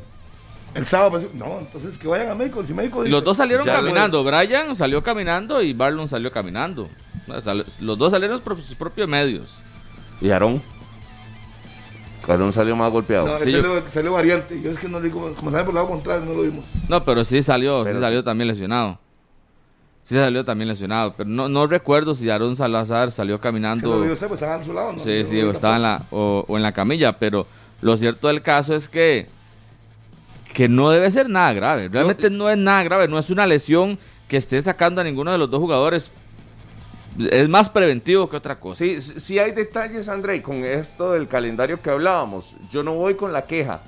el 0.77 0.87
sábado 0.87 1.09
aparece, 1.17 1.31
no, 1.35 1.59
entonces 1.61 1.99
que 1.99 2.07
vayan 2.09 2.29
a 2.31 2.35
médico. 2.35 2.65
Si 2.65 2.75
médico 2.75 3.01
Y 3.01 3.05
dice, 3.05 3.13
los 3.13 3.25
dos 3.25 3.37
salieron 3.37 3.67
caminando. 3.67 4.23
Brian 4.25 4.77
salió 4.77 5.03
caminando 5.03 5.63
y 5.63 5.73
Barlon 5.73 6.09
salió 6.09 6.31
caminando. 6.31 6.89
O 7.29 7.41
sea, 7.41 7.55
Los 7.81 7.99
dos 7.99 8.13
salieron 8.13 8.41
por 8.41 8.61
sus 8.61 8.75
propios 8.77 9.09
medios. 9.09 9.51
Y 10.21 10.31
Aarón. 10.31 10.63
Aarón 12.29 12.53
salió 12.53 12.75
más 12.75 12.91
golpeado. 12.91 13.27
No, 13.27 13.39
Sí, 13.39 13.53
salió, 13.53 13.83
salió 13.91 14.13
variante. 14.13 14.61
Yo 14.61 14.71
es 14.71 14.79
que 14.79 14.89
no 14.89 14.99
le 14.99 15.09
digo, 15.09 15.33
como 15.35 15.51
sale 15.51 15.63
por 15.65 15.71
el 15.71 15.77
lado 15.77 15.87
contrario, 15.89 16.25
no 16.27 16.35
lo 16.35 16.43
vimos. 16.43 16.65
No, 16.89 17.05
pero 17.05 17.25
sí 17.25 17.43
salió, 17.43 17.85
Pero 17.85 17.97
sí 17.99 18.01
sí. 18.01 18.05
salió 18.05 18.25
también 18.25 18.49
lesionado. 18.49 18.99
Sí 20.05 20.15
salió 20.17 20.45
también 20.45 20.69
lesionado. 20.69 21.15
Pero 21.17 21.29
no, 21.29 21.49
no 21.49 21.67
recuerdo 21.67 22.15
si 22.15 22.29
Aaron 22.31 22.57
Salazar 22.57 23.11
salió 23.13 23.35
Que 23.37 23.39
lo 23.39 23.41
caminando. 23.43 24.01
vio 24.01 24.13
usted, 24.13 24.29
pues 24.29 24.41
estaba 24.43 24.61
a 24.61 24.65
su 24.65 24.73
lado. 24.73 24.93
¿no? 24.95 25.03
Sí, 25.05 25.25
sí, 25.25 25.41
o 25.41 25.51
estaba 25.53 25.77
en 25.77 25.83
la, 25.83 26.03
o, 26.11 26.45
o 26.49 26.57
en 26.57 26.63
la 26.63 26.73
camilla. 26.73 27.19
Pero 27.19 27.47
lo 27.81 27.97
cierto 27.97 28.29
del 28.29 28.43
caso 28.43 28.75
es 28.75 28.89
que, 28.89 29.29
que 30.57 30.71
no 30.71 30.89
debe 30.89 31.11
ser 31.11 31.29
nada 31.29 31.53
grave. 31.53 31.91
Realmente 31.91 32.31
no 32.31 32.49
es 32.49 32.57
nada 32.57 32.83
grave. 32.83 33.09
No 33.09 33.19
es 33.19 33.29
una 33.29 33.47
lesión 33.47 33.99
que 34.27 34.39
esté 34.39 34.63
sacando 34.63 35.03
a 35.03 35.05
ninguno 35.05 35.31
de 35.31 35.37
los 35.37 35.51
dos 35.51 35.61
jugadores. 35.61 36.11
Es 37.31 37.47
más 37.51 37.69
preventivo 37.69 38.31
que 38.31 38.39
otra 38.39 38.59
cosa. 38.59 38.79
Sí, 38.79 38.97
sí 39.03 39.39
hay 39.39 39.53
detalles, 39.53 40.09
André, 40.09 40.41
con 40.41 40.65
esto 40.65 41.13
del 41.13 41.29
calendario 41.29 41.83
que 41.83 41.91
hablábamos. 41.91 42.57
Yo 42.71 42.83
no 42.83 42.95
voy 42.95 43.17
con 43.17 43.35
la 43.35 43.43
queja. 43.45 43.83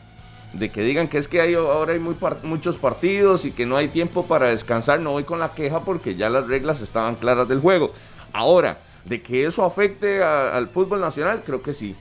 de 0.52 0.70
que 0.70 0.82
digan 0.82 1.08
que 1.08 1.16
es 1.18 1.26
que 1.28 1.40
hay, 1.40 1.54
ahora 1.54 1.92
hay 1.94 1.98
muy 2.00 2.14
par- 2.14 2.38
muchos 2.42 2.76
partidos 2.76 3.44
y 3.46 3.50
que 3.52 3.64
no 3.66 3.76
hay 3.78 3.88
tiempo 3.88 4.26
para 4.26 4.48
descansar, 4.48 4.98
no 5.00 5.12
voy 5.12 5.24
con 5.24 5.38
la 5.38 5.52
queja 5.52 5.80
porque 5.80 6.16
ya 6.16 6.28
las 6.30 6.46
reglas 6.48 6.80
estaban 6.82 7.16
claras 7.16 7.48
del 7.48 7.60
juego. 7.60 7.92
Ahora, 8.32 8.78
de 9.06 9.20
que 9.22 9.44
eso 9.46 9.62
afecte 9.64 10.22
a- 10.22 10.54
al 10.56 10.68
fútbol 10.68 11.00
nacional, 11.00 11.42
creo 11.46 11.60
que 11.62 11.72
sí. 11.74 11.94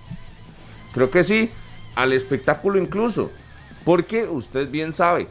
Creo 0.94 1.10
que 1.10 1.24
sí, 1.26 1.52
al 1.96 2.12
espectáculo 2.14 2.78
incluso, 2.78 3.32
porque 3.88 4.26
usted 4.26 4.70
bien 4.70 4.94
sabe, 4.94 5.28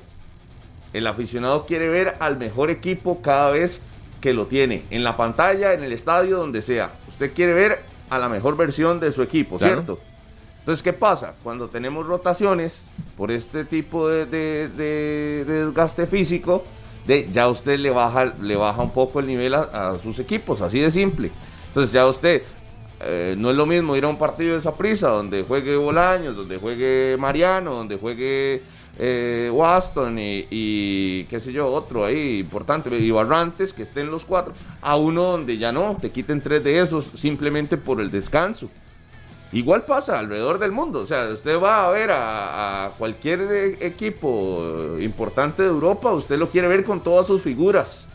el 0.95 1.07
aficionado 1.07 1.67
quiere 1.67 1.91
ver 1.91 2.17
al 2.21 2.39
mejor 2.39 2.71
equipo 2.71 3.21
cada 3.21 3.51
vez 3.51 3.83
que 4.23 4.33
lo 4.33 4.47
tiene, 4.47 4.83
en 4.91 5.05
la 5.05 5.15
pantalla, 5.15 5.75
en 5.75 5.85
el 5.85 5.93
estadio, 5.93 6.39
donde 6.39 6.63
sea. 6.63 6.95
Usted 7.07 7.35
quiere 7.35 7.53
ver 7.53 7.81
a 8.09 8.19
la 8.19 8.31
mejor 8.31 8.57
versión 8.57 8.99
de 8.99 9.13
su 9.13 9.21
equipo, 9.21 9.59
Claro. 9.59 9.75
¿cierto? 9.75 10.01
Entonces, 10.61 10.83
¿qué 10.83 10.95
pasa? 10.95 11.35
Cuando 11.43 11.69
tenemos 11.69 12.07
rotaciones 12.07 12.87
por 13.19 13.31
este 13.31 13.67
tipo 13.67 14.09
de, 14.09 14.25
de- 14.25 14.69
de- 14.69 15.45
de 15.47 15.65
desgaste 15.67 16.07
físico, 16.07 16.65
de, 17.07 17.29
ya 17.31 17.49
usted 17.51 17.79
le 17.79 17.91
baja, 17.91 18.33
le 18.41 18.57
baja 18.57 18.81
un 18.81 18.91
poco 18.91 19.21
el 19.21 19.27
nivel 19.27 19.55
a, 19.55 19.91
a 19.91 19.99
sus 19.99 20.19
equipos, 20.19 20.63
así 20.63 20.81
de 20.81 20.91
simple. 20.91 21.31
Entonces 21.69 21.93
ya 21.93 22.07
usted, 22.07 22.43
eh, 23.01 23.35
no 23.37 23.51
es 23.51 23.57
lo 23.57 23.67
mismo 23.67 23.95
ir 23.97 24.05
a 24.05 24.09
un 24.09 24.17
partido 24.17 24.53
de 24.53 24.59
esa 24.59 24.75
prisa 24.75 25.09
donde 25.09 25.43
juegue 25.43 25.77
Bolaños, 25.77 26.35
donde 26.35 26.57
juegue 26.57 27.17
Mariano, 27.19 27.75
donde 27.75 27.97
juegue 27.97 28.63
eh, 28.99 29.51
Waston 29.53 30.17
y, 30.19 31.25
qué 31.29 31.41
sé 31.41 31.53
yo, 31.53 31.67
otro 31.71 32.05
ahí 32.05 32.39
importante, 32.39 32.97
y 32.97 33.11
Barrantes, 33.11 33.73
que 33.73 33.83
estén 33.83 34.11
los 34.11 34.25
cuatro, 34.25 34.55
a 34.81 34.97
uno 34.97 35.23
donde 35.33 35.59
ya 35.59 35.73
no, 35.73 35.99
te 36.01 36.11
quiten 36.11 36.41
tres 36.41 36.65
de 36.65 36.81
esos 36.81 37.05
simplemente 37.05 37.77
por 37.77 38.01
el 38.01 38.11
descanso. 38.11 38.71
Igual 39.53 39.85
pasa 39.85 40.19
alrededor 40.19 40.59
del 40.59 40.73
mundo. 40.73 41.01
O 41.01 41.07
sea, 41.07 41.29
usted 41.29 41.61
va 41.61 41.87
a 41.87 41.91
ver 41.91 42.11
a, 42.13 42.93
cualquier 42.99 43.41
eh, 43.41 43.79
equipo 43.81 44.97
importante 45.01 45.63
de 45.63 45.69
Europa, 45.69 46.13
usted 46.13 46.39
lo 46.39 46.49
quiere 46.49 46.69
ver 46.69 46.83
con 46.85 47.01
todas 47.01 47.27
sus 47.27 47.43
figuras. 47.43 48.07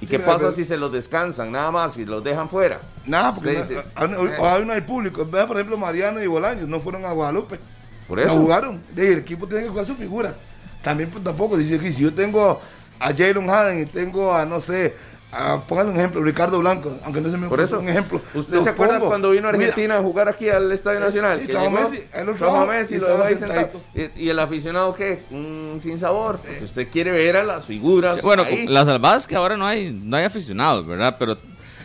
¿Y 0.00 0.06
Sí, 0.06 0.10
qué 0.10 0.18
pasa 0.18 0.50
si 0.50 0.64
se 0.64 0.76
los 0.76 0.92
descansan 0.92 1.50
nada 1.52 1.70
más 1.70 1.96
y 1.96 2.04
los 2.04 2.22
dejan 2.22 2.48
fuera? 2.50 2.80
Nada, 3.06 3.32
porque 3.34 3.64
Sí, 3.64 3.74
no- 3.74 4.16
sí. 4.58 4.64
no 4.66 4.72
hay 4.72 4.80
público. 4.82 5.24
Vea, 5.24 5.46
por 5.46 5.56
ejemplo, 5.56 5.76
Mariano 5.78 6.22
y 6.22 6.26
Bolaños 6.26 6.68
no 6.68 6.80
fueron 6.80 7.04
a 7.06 7.12
Guadalupe. 7.12 7.58
Por 8.06 8.18
No 8.18 8.24
eso. 8.24 8.36
jugaron. 8.36 8.82
Y 8.96 9.00
el 9.00 9.18
equipo 9.18 9.46
tiene 9.48 9.64
que 9.64 9.70
jugar 9.70 9.86
sus 9.86 9.96
figuras. 9.96 10.42
También, 10.82 11.10
pues 11.10 11.24
tampoco. 11.24 11.56
Dice 11.56 11.78
que 11.80 11.92
si 11.92 12.02
yo 12.02 12.12
tengo 12.14 12.60
a 13.00 13.06
Jalen 13.08 13.48
Haden 13.50 13.82
y 13.82 13.86
tengo 13.86 14.34
a, 14.34 14.44
no 14.44 14.60
sé, 14.60 14.94
a, 15.36 15.60
póngale 15.62 15.90
un 15.90 15.96
ejemplo, 15.96 16.22
Ricardo 16.22 16.58
Blanco, 16.60 16.96
aunque 17.04 17.20
no 17.20 17.30
se 17.30 17.36
me 17.36 17.48
Por 17.48 17.60
eso. 17.60 17.78
un 17.78 17.88
ejemplo. 17.88 18.20
¿Usted 18.34 18.60
se 18.60 18.70
acuerda 18.70 18.94
pongo. 18.94 19.08
cuando 19.08 19.30
vino 19.30 19.48
a 19.48 19.52
Mira, 19.52 19.64
Argentina 19.66 19.96
a 19.98 20.02
jugar 20.02 20.28
aquí 20.28 20.48
al 20.48 20.72
Estadio 20.72 21.00
Nacional? 21.00 21.40
sí, 21.40 21.46
Que 21.46 21.52
llegó, 21.52 21.70
Messi, 21.70 22.02
él 22.14 22.26
lo 22.26 22.66
Messi, 22.66 22.94
y 22.94 22.98
lo 22.98 23.22
ahí 23.22 23.36
sentado. 23.36 23.70
¿Y, 23.94 24.24
y 24.24 24.28
el 24.30 24.38
aficionado 24.38 24.94
qué? 24.94 25.22
Un 25.30 25.78
sin 25.80 25.98
sabor. 25.98 26.38
Porque 26.38 26.64
usted 26.64 26.88
quiere 26.90 27.12
ver 27.12 27.36
a 27.36 27.44
las 27.44 27.66
figuras. 27.66 28.22
Bueno, 28.22 28.44
ahí. 28.44 28.66
la 28.66 28.84
salvada 28.84 29.16
es 29.16 29.26
que 29.26 29.36
ahora 29.36 29.56
no 29.56 29.66
hay, 29.66 29.92
no 29.92 30.16
hay 30.16 30.24
aficionados, 30.24 30.86
¿verdad? 30.86 31.16
Pero 31.18 31.36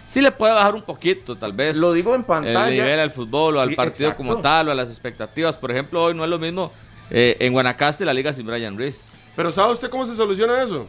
sí 0.07 0.21
le 0.21 0.31
puede 0.31 0.53
bajar 0.53 0.73
un 0.75 0.81
poquito, 0.83 1.35
tal 1.37 1.53
vez. 1.53 1.77
Lo 1.77 1.93
digo 1.93 2.15
en 2.15 2.21
el 2.21 2.25
pantalla. 2.25 2.69
nivel 2.69 2.99
al 2.99 3.11
fútbol 3.11 3.57
o 3.57 3.61
al 3.61 3.69
Sí, 3.69 3.75
partido 3.75 4.09
exacto. 4.09 4.23
como 4.27 4.41
tal 4.41 4.69
o 4.69 4.71
a 4.71 4.75
las 4.75 4.89
expectativas. 4.89 5.57
Por 5.57 5.71
ejemplo, 5.71 6.03
hoy 6.03 6.13
no 6.13 6.23
es 6.23 6.29
lo 6.29 6.39
mismo 6.39 6.71
eh, 7.09 7.37
en 7.39 7.53
Guanacaste 7.53 8.05
la 8.05 8.13
liga 8.13 8.31
sin 8.33 8.45
Brian 8.45 8.77
Reese. 8.77 9.01
Pero 9.35 9.51
¿sabe 9.51 9.71
usted 9.73 9.89
cómo 9.89 10.05
se 10.05 10.15
soluciona 10.15 10.61
eso? 10.63 10.87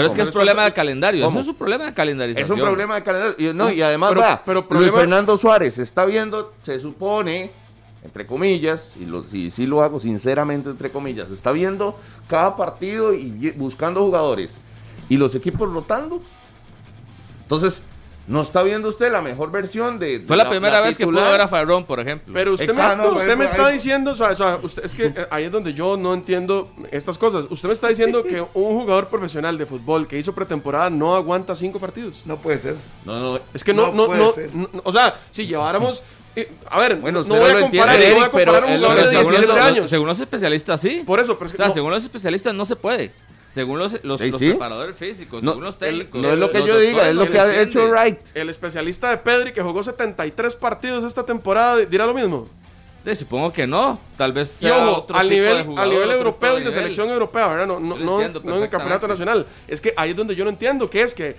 Pero 0.00 0.08
es 0.08 0.14
que 0.14 0.22
es 0.22 0.30
problema 0.30 0.64
de 0.64 0.72
calendario. 0.72 1.24
¿Cómo? 1.24 1.40
Eso 1.40 1.48
es 1.50 1.54
un 1.54 1.58
problema 1.58 1.84
de 1.86 1.94
calendarización. 1.94 2.44
Es 2.44 2.50
un 2.50 2.60
problema 2.60 2.94
de 2.96 3.02
calendario. 3.02 3.50
Y, 3.50 3.54
no, 3.54 3.70
y 3.70 3.82
además, 3.82 4.10
Pero- 4.10 4.20
vea, 4.20 4.42
pero 4.44 4.66
Luis 4.70 4.90
Fernando 4.90 5.36
Suárez 5.36 5.78
está 5.78 6.04
viendo, 6.04 6.52
se 6.62 6.80
supone, 6.80 7.50
entre 8.02 8.26
comillas, 8.26 8.96
y 8.98 9.04
lo, 9.06 9.24
sí, 9.24 9.50
sí 9.50 9.66
lo 9.66 9.82
hago 9.82 10.00
sinceramente, 10.00 10.70
entre 10.70 10.90
comillas, 10.90 11.30
está 11.30 11.52
viendo 11.52 11.98
cada 12.28 12.56
partido 12.56 13.14
y 13.14 13.50
buscando 13.56 14.00
jugadores. 14.02 14.52
Y 15.08 15.16
los 15.16 15.34
equipos 15.34 15.72
rotando. 15.72 16.22
Entonces, 17.42 17.82
no 18.30 18.42
está 18.42 18.62
viendo 18.62 18.88
usted 18.88 19.10
la 19.10 19.20
mejor 19.22 19.50
versión 19.50 19.98
de. 19.98 20.20
Fue 20.26 20.36
la, 20.36 20.48
primera 20.48 20.80
vez 20.80 20.96
que 20.96 21.04
pudo 21.04 21.20
ver 21.30 21.40
a 21.40 21.48
Farrón, 21.48 21.84
por 21.84 21.98
ejemplo. 21.98 22.32
Pero 22.32 22.52
usted, 22.54 22.68
me, 22.68 22.72
Exacto, 22.74 23.10
usted 23.10 23.24
pero 23.26 23.36
me 23.38 23.44
está 23.44 23.68
diciendo, 23.68 24.12
o 24.12 24.14
sea, 24.14 24.28
o 24.30 24.34
sea, 24.36 24.58
usted- 24.62 24.84
es 24.84 24.94
que 24.94 25.06
eh, 25.06 25.26
ahí 25.30 25.44
es 25.44 25.52
donde 25.52 25.74
yo 25.74 25.96
no 25.96 26.14
entiendo 26.14 26.70
estas 26.92 27.18
cosas. 27.18 27.46
Usted 27.50 27.68
me 27.68 27.74
está 27.74 27.88
diciendo 27.88 28.22
que 28.22 28.40
un 28.40 28.80
jugador 28.80 29.08
profesional 29.08 29.58
de 29.58 29.66
fútbol 29.66 30.06
que 30.06 30.16
hizo 30.16 30.32
pretemporada 30.34 30.88
no 30.90 31.14
aguanta 31.16 31.54
cinco 31.56 31.80
partidos. 31.80 32.22
No 32.24 32.36
puede 32.40 32.58
ser. 32.58 32.76
No, 33.04 33.18
no. 33.18 33.40
Es 33.52 33.64
que 33.64 33.74
no, 33.74 33.92
No 33.92 34.06
no, 34.14 34.32
o 34.84 34.92
sea, 34.92 35.18
si 35.30 35.46
lleváramos, 35.46 36.02
eh, 36.36 36.52
a 36.70 36.78
ver, 36.78 36.96
Bueno, 36.96 37.18
no 37.18 37.34
usted 37.34 37.40
voy 37.40 37.50
a 37.50 37.60
comparar, 37.60 37.94
entiende, 37.96 38.14
no 38.14 38.14
voy 38.14 38.22
a 38.22 38.26
Eric, 38.26 38.32
pero 38.32 38.52
a 38.52 38.58
un 38.58 38.76
jugador 38.76 38.96
de 38.96 39.02
pero 39.02 39.10
según, 39.10 39.30
17 39.32 39.46
los, 39.48 39.58
años. 39.58 39.90
según 39.90 40.06
los 40.06 40.20
especialistas, 40.20 40.80
sí. 40.80 41.02
Por 41.04 41.18
eso, 41.18 41.36
pero 41.36 41.46
es 41.46 41.52
O 41.52 41.54
que 41.54 41.56
sea, 41.56 41.66
no- 41.68 41.74
según 41.74 41.90
los 41.90 42.04
especialistas 42.04 42.54
no 42.54 42.64
se 42.64 42.76
puede. 42.76 43.12
Según 43.50 43.78
los, 43.80 44.02
los, 44.04 44.20
Sí, 44.20 44.30
los 44.30 44.38
sí. 44.38 44.48
preparadores 44.50 44.96
físicos, 44.96 45.42
No, 45.42 45.50
según 45.52 45.64
los 45.64 45.78
técnicos. 45.78 46.20
No 46.20 46.32
es 46.32 46.38
lo 46.38 46.50
que 46.52 46.64
yo 46.64 46.78
diga, 46.78 47.08
es 47.08 47.14
lo 47.14 47.28
que 47.28 47.38
ha 47.38 47.60
hecho 47.60 47.88
Wright. 47.88 48.18
el 48.34 48.48
especialista 48.48 49.10
de 49.10 49.16
Pedri 49.18 49.52
que 49.52 49.60
jugó 49.60 49.82
73 49.82 50.54
partidos 50.56 51.04
esta 51.04 51.24
temporada 51.26 51.76
dirá 51.78 52.06
lo 52.06 52.14
mismo. 52.14 52.48
Sí, 53.04 53.14
supongo 53.16 53.50
que 53.52 53.66
no. 53.66 53.98
Tal 54.18 54.32
vez 54.32 54.56
Y 54.60 54.66
sea 54.66 54.86
ojo, 54.86 54.98
otro 55.00 55.16
al 55.16 55.28
tipo 55.28 55.34
de 55.42 55.48
nivel, 55.50 55.64
jugador, 55.64 55.82
al 55.84 55.90
nivel 55.90 56.08
otro 56.10 56.18
europeo 56.18 56.50
tipo 56.50 56.52
y 56.52 56.64
de 56.64 56.70
nivel. 56.70 56.72
selección 56.74 57.08
europea, 57.08 57.48
¿verdad? 57.48 57.66
No, 57.66 57.80
no, 57.80 57.96
no, 57.96 58.18
no 58.44 58.56
en 58.58 58.62
el 58.62 58.68
campeonato 58.68 59.08
nacional. 59.08 59.46
Es 59.66 59.80
que 59.80 59.94
ahí 59.96 60.10
es 60.10 60.16
donde 60.16 60.36
yo 60.36 60.44
no 60.44 60.50
entiendo, 60.50 60.88
que 60.90 61.00
es 61.02 61.14
que 61.14 61.34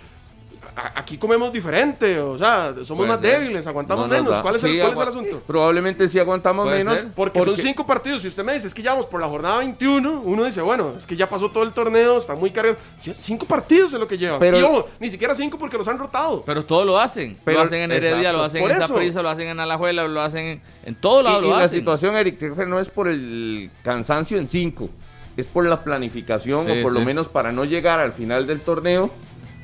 aquí 0.95 1.17
comemos 1.17 1.51
diferente, 1.51 2.19
o 2.19 2.37
sea, 2.37 2.73
somos 2.83 3.05
Puede 3.05 3.09
más 3.09 3.19
ser. 3.21 3.39
débiles, 3.41 3.67
aguantamos 3.67 4.07
No 4.07 4.15
nos 4.15 4.23
menos. 4.25 4.41
¿Cuál 4.41 4.55
es, 4.55 4.63
el, 4.63 4.71
Sí, 4.71 4.77
cuál 4.79 4.93
es 4.93 4.99
el 4.99 5.07
asunto? 5.07 5.41
Probablemente 5.45 6.07
sí 6.09 6.19
aguantamos 6.19 6.65
Puede 6.65 6.79
menos. 6.79 6.99
ser. 6.99 7.11
Porque, 7.11 7.41
son 7.43 7.57
cinco 7.57 7.85
partidos. 7.85 8.21
Si 8.21 8.27
usted 8.29 8.43
me 8.43 8.53
dice, 8.53 8.67
es 8.67 8.73
que 8.73 8.81
ya 8.81 8.91
vamos 8.91 9.05
por 9.07 9.19
la 9.21 9.27
jornada 9.27 9.57
21, 9.59 10.21
uno 10.25 10.43
dice, 10.45 10.61
bueno, 10.61 10.93
es 10.97 11.05
que 11.05 11.15
ya 11.15 11.27
pasó 11.29 11.49
todo 11.51 11.63
el 11.63 11.73
torneo, 11.73 12.17
está 12.17 12.35
muy 12.35 12.51
cargado. 12.51 12.77
Cinco 13.13 13.45
partidos 13.45 13.93
es 13.93 13.99
lo 13.99 14.07
que 14.07 14.17
lleva. 14.17 14.39
Pero- 14.39 14.59
y 14.59 14.61
ojo, 14.63 14.87
ni 14.99 15.09
siquiera 15.09 15.35
cinco 15.35 15.57
porque 15.57 15.77
los 15.77 15.87
han 15.87 15.97
rotado. 15.99 16.43
Pero 16.45 16.63
todo 16.65 16.85
lo 16.85 16.99
hacen. 16.99 17.37
Pero- 17.43 17.59
lo 17.59 17.63
hacen 17.65 17.81
en 17.81 17.91
Heredia, 17.91 18.17
exacto. 18.17 18.37
lo 18.37 18.43
hacen 18.43 18.61
Por 18.61 18.71
en 18.71 18.77
eso. 18.77 18.87
Saprissa, 18.87 19.21
lo 19.21 19.29
hacen 19.29 19.47
en 19.49 19.59
Alajuela, 19.59 20.07
lo 20.07 20.21
hacen 20.21 20.45
en, 20.45 20.61
en 20.85 20.95
todo 20.95 21.21
lado 21.21 21.41
Y, 21.41 21.45
y 21.45 21.49
lo 21.49 21.57
la 21.57 21.63
hacen. 21.65 21.79
situación, 21.79 22.15
Eric, 22.15 22.39
creo 22.39 22.55
que 22.55 22.65
no 22.65 22.79
es 22.79 22.89
por 22.89 23.07
el 23.07 23.69
cansancio 23.83 24.37
en 24.37 24.47
cinco, 24.47 24.89
es 25.37 25.47
por 25.47 25.65
la 25.65 25.83
planificación 25.83 26.65
Sí, 26.65 26.71
o 26.79 26.81
por 26.83 26.91
lo 26.91 27.01
menos 27.01 27.27
para 27.27 27.51
no 27.51 27.65
llegar 27.65 27.99
al 27.99 28.13
final 28.13 28.47
del 28.47 28.61
torneo 28.61 29.09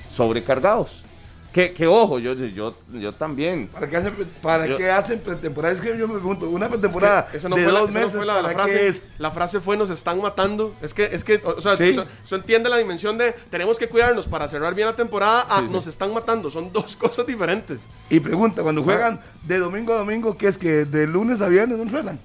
sobrecargados. 0.10 1.04
Que, 1.54 1.74
que 1.74 1.88
ojo, 1.88 2.20
yo, 2.20 2.34
yo, 2.36 2.76
yo 2.94 3.14
también. 3.16 3.68
¿Para 3.70 3.90
qué 3.90 3.98
hacen, 3.98 4.14
para 4.44 4.68
Yo- 4.68 4.78
qué 4.78 4.92
hacen 4.92 5.20
pretemporada? 5.20 5.74
Es 5.74 5.82
que 5.82 5.98
yo 5.98 6.08
me 6.08 6.16
pregunto, 6.16 6.48
una 6.50 6.70
pretemporada 6.70 7.22
Es 7.22 7.32
que 7.32 7.38
esa 7.38 7.50
no 7.50 7.56
de 7.56 7.64
fue, 7.64 7.72
la, 7.74 7.80
dos 7.80 7.94
no 7.94 8.00
meses, 8.00 8.14
fue 8.14 8.26
la, 8.28 8.36
la 8.36 8.42
¿para 8.44 8.54
frase. 8.54 8.88
es? 8.88 9.16
La 9.18 9.32
frase 9.32 9.60
fue 9.60 9.76
nos 9.76 9.90
están 9.90 10.22
matando. 10.22 10.76
Es 10.84 10.94
que, 10.94 11.06
es 11.12 11.24
que, 11.24 11.42
o 11.44 11.60
sea, 11.60 11.76
Sí. 11.76 11.96
se, 11.96 12.04
se 12.26 12.36
entiende 12.36 12.70
la 12.70 12.78
dimensión 12.78 13.18
de 13.18 13.32
tenemos 13.50 13.80
que 13.80 13.88
cuidarnos 13.90 14.28
para 14.28 14.48
cerrar 14.48 14.76
bien 14.76 14.88
la 14.88 14.96
temporada 14.96 15.48
a 15.50 15.62
nos 15.64 15.88
están 15.88 16.14
matando. 16.14 16.52
Son 16.52 16.72
dos 16.72 16.96
cosas 16.98 17.26
diferentes. 17.26 17.88
Y 18.12 18.20
pregunta, 18.20 18.62
cuando 18.62 18.84
juegan 18.84 19.20
de 19.44 19.58
domingo 19.58 19.94
a 19.94 19.98
domingo, 19.98 20.38
¿qué 20.38 20.50
es 20.50 20.60
que 20.60 20.86
de 20.86 21.08
lunes 21.08 21.42
a 21.42 21.48
viernes 21.50 21.78
no 21.78 21.84
entrenan? 21.86 22.20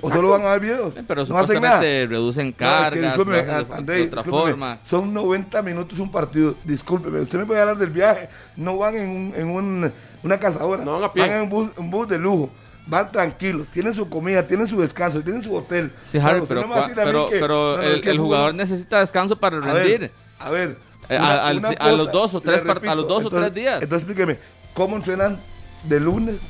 ¿O 0.00 0.10
solo 0.10 0.30
van 0.30 0.42
a 0.42 0.52
ver 0.52 0.60
videos? 0.60 0.94
Pero 1.06 1.24
no 1.26 1.38
hacen 1.38 1.62
nada. 1.62 1.80
reducen 1.80 2.46
No, 2.46 2.50
es 2.50 2.56
cargas, 2.56 2.90
que 2.90 3.00
de, 3.00 3.06
André, 3.08 3.96
de 3.96 4.02
otra 4.06 4.22
discúlpeme, 4.22 4.50
forma. 4.52 4.78
Son 4.84 5.12
90 5.14 5.62
minutos 5.62 5.98
un 5.98 6.10
partido. 6.10 6.54
Discúlpeme, 6.64 7.20
usted 7.20 7.38
me 7.38 7.46
puede 7.46 7.60
hablar 7.60 7.76
del 7.78 7.90
viaje. 7.90 8.28
No 8.56 8.76
van 8.78 8.96
en, 8.96 9.08
un, 9.08 9.32
en 9.36 9.48
un- 9.50 9.92
una 10.22 10.38
cazadora. 10.38 10.84
No 10.84 10.94
van 10.94 11.04
a 11.04 11.12
pie. 11.12 11.24
en 11.26 11.42
un 11.42 11.48
bus, 11.50 11.68
un 11.76 11.90
bus 11.90 12.08
de 12.08 12.18
lujo. 12.18 12.50
Van 12.86 13.10
tranquilos, 13.10 13.68
tienen 13.68 13.94
su 13.94 14.08
comida, 14.10 14.46
tienen 14.46 14.68
su 14.68 14.78
descanso, 14.80 15.22
tienen 15.22 15.42
su 15.42 15.54
hotel. 15.54 15.90
Sí, 16.10 16.18
O 16.18 16.20
sea, 16.20 16.30
Harry, 16.30 16.40
usted 16.40 16.54
pero, 16.56 16.60
no 16.62 16.68
me 16.68 16.74
va 16.74 16.80
a 16.80 16.84
cua- 16.84 16.88
decir 16.88 17.00
a 17.00 17.04
mí 17.04 17.08
pero, 17.10 17.28
que- 17.30 17.38
pero 17.40 17.54
no, 17.54 17.76
no, 17.78 17.82
el, 17.82 17.94
es 17.94 18.00
que 18.02 18.10
el 18.10 18.18
jugador 18.18 18.54
necesita 18.54 19.00
descanso 19.00 19.36
para 19.36 19.56
a 19.56 19.60
rendir. 19.60 20.00
ver, 20.00 20.12
a 20.38 20.50
ver. 20.50 20.78
Eh, 21.08 21.16
una- 21.18 21.28
a- 21.30 21.46
al- 21.48 21.58
una 21.58 21.68
a 21.68 21.92
los 21.92 22.12
dos 22.12 22.34
o 22.34 22.40
tres 22.40 22.62
part- 22.64 22.86
a 22.88 22.94
los 22.94 23.08
dos 23.08 23.24
o 23.24 23.30
tres 23.30 23.54
días. 23.54 23.82
Entonces 23.82 24.06
explíqueme, 24.06 24.38
¿cómo 24.74 24.96
entrenan 24.96 25.40
de 25.84 26.00
lunes 26.00 26.40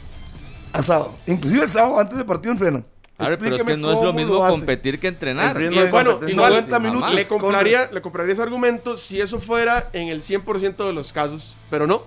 a 0.73 0.83
sábado? 0.83 1.15
Inclusive 1.27 1.63
el 1.65 1.69
sábado 1.69 2.01
antes 2.01 2.17
del 2.19 2.27
partido 2.27 2.53
entrenan. 2.53 2.85
Harry, 3.17 3.37
pero 3.37 3.55
es 3.57 3.63
que 3.63 3.71
Explíqueme 3.73 3.77
no 3.83 3.89
es 3.91 3.95
lo 3.95 4.01
cómo 4.07 4.13
mismo 4.19 4.49
competir 4.49 4.99
que 4.99 5.07
entrenar. 5.09 5.61
Y 5.63 5.69
bueno, 5.89 6.19
igual 6.27 6.53
90 6.53 6.79
minutos. 6.81 7.01
Jamás. 7.03 7.15
le 7.15 7.27
compraría, 7.27 7.89
le 7.93 8.03
compraría 8.03 8.33
ese 8.33 8.43
argumento 8.43 8.97
si 8.97 9.21
eso 9.21 9.39
fuera 9.41 9.89
en 9.93 10.09
el 10.09 10.21
100% 10.21 10.85
de 10.87 10.93
los 10.93 11.13
casos, 11.13 11.57
pero 11.71 11.87
no. 11.87 12.03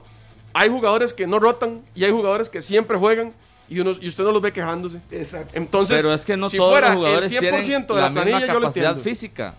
Hay 0.53 0.69
jugadores 0.69 1.13
que 1.13 1.25
no 1.27 1.39
rotan 1.39 1.81
y 1.95 2.03
hay 2.03 2.11
jugadores 2.11 2.49
que 2.49 2.61
siempre 2.61 2.97
juegan 2.97 3.31
y, 3.69 3.79
unos, 3.79 3.99
y 4.01 4.07
usted 4.07 4.23
no 4.23 4.31
los 4.31 4.41
ve 4.41 4.51
quejándose. 4.51 4.97
Exacto. 5.11 5.51
Entonces, 5.55 5.97
pero 5.97 6.13
es 6.13 6.25
que 6.25 6.35
no 6.35 6.49
si 6.49 6.57
todos 6.57 6.71
fuera 6.71 6.89
los 6.89 6.97
jugadores 6.97 7.31
el 7.31 7.37
100% 7.37 7.39
tienen 7.39 7.87
de 7.87 7.93
la, 7.93 8.01
la 8.01 8.09
misma 8.09 8.23
planilla, 8.23 8.53
yo 8.53 8.59
lo 8.59 8.67
entiendo. 8.67 8.95
física. 9.01 9.53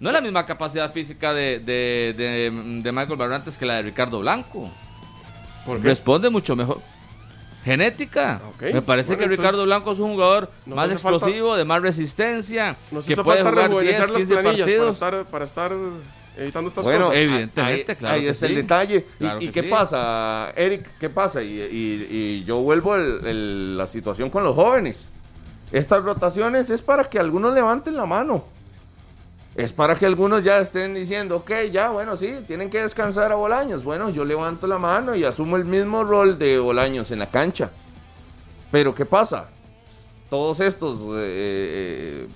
No 0.00 0.08
es 0.10 0.14
la 0.14 0.20
misma 0.20 0.44
capacidad 0.46 0.92
física 0.92 1.32
de, 1.34 1.58
de, 1.60 2.14
de- 2.16 2.80
de 2.82 2.92
Michael 2.92 3.16
Barrantes 3.16 3.56
que 3.58 3.66
la 3.66 3.74
de 3.76 3.82
Ricardo 3.82 4.20
Blanco. 4.20 4.70
Responde 5.82 6.28
mucho 6.30 6.54
mejor. 6.56 6.80
Genética. 7.64 8.40
Ok, 8.50 8.62
Me 8.74 8.82
parece 8.82 9.08
bueno, 9.16 9.22
que 9.22 9.28
Ricardo 9.28 9.48
entonces, 9.62 9.66
Blanco 9.66 9.92
es 9.92 9.98
un 10.00 10.12
jugador 10.12 10.50
más 10.66 10.86
hace 10.86 10.98
falta- 10.98 11.16
explosivo, 11.16 11.56
de 11.56 11.64
más 11.64 11.80
resistencia, 11.82 12.76
Nos 12.90 13.06
que 13.06 13.14
hace 13.14 13.22
puede 13.24 13.42
falta 13.42 13.50
jugar 13.68 13.70
10, 13.70 13.98
rejuvenecer 13.98 14.08
las 14.10 14.18
15 14.18 14.34
planillas 14.34 14.54
para 14.66 14.66
partidos. 14.76 14.90
estar, 14.94 15.24
para 15.26 15.44
estar 15.44 15.72
evitando 16.36 16.68
estas 16.68 16.84
Bueno, 16.84 17.06
cosas. 17.06 17.20
Evidentemente, 17.20 17.92
ahí, 17.92 17.96
claro 17.96 18.14
ahí 18.16 18.20
que 18.22 18.28
es 18.30 18.42
el 18.42 18.48
sí. 18.48 18.54
detalle. 18.56 18.96
¿Y- 18.96 19.18
Claro 19.18 19.40
¿Y, 19.40 19.46
que 19.46 19.52
qué 19.52 19.62
sí. 19.62 19.68
pasa, 19.68 20.52
Eric? 20.56 20.86
¿Qué 21.00 21.08
pasa? 21.08 21.42
Y, 21.42 21.60
y- 21.60 22.06
y 22.10 22.44
yo 22.44 22.60
vuelvo 22.60 22.92
a 22.92 22.98
la 22.98 23.86
situación 23.86 24.30
con 24.30 24.44
los 24.44 24.54
jóvenes. 24.54 25.08
Estas 25.72 26.04
rotaciones 26.04 26.70
es 26.70 26.82
para 26.82 27.04
que 27.04 27.18
algunos 27.18 27.54
levanten 27.54 27.96
la 27.96 28.04
mano. 28.06 28.44
Es 29.56 29.72
para 29.72 29.94
que 29.94 30.04
algunos 30.04 30.42
ya 30.42 30.58
estén 30.58 30.94
diciendo, 30.94 31.36
ok, 31.36 31.50
ya, 31.70 31.90
bueno, 31.90 32.16
sí, 32.16 32.34
tienen 32.46 32.70
que 32.70 32.82
descansar 32.82 33.30
a 33.30 33.36
Bolaños. 33.36 33.84
Bueno, 33.84 34.10
yo 34.10 34.24
levanto 34.24 34.66
la 34.66 34.78
mano 34.78 35.14
y 35.14 35.24
asumo 35.24 35.56
el 35.56 35.64
mismo 35.64 36.02
rol 36.02 36.38
de 36.38 36.58
Bolaños 36.58 37.12
en 37.12 37.20
la 37.20 37.30
cancha. 37.30 37.70
Pero 38.72 38.92
¿qué 38.92 39.04
pasa? 39.04 39.48
Todos 40.28 40.58
estos 40.58 41.02
eh, 41.02 42.26
eh, 42.26 42.28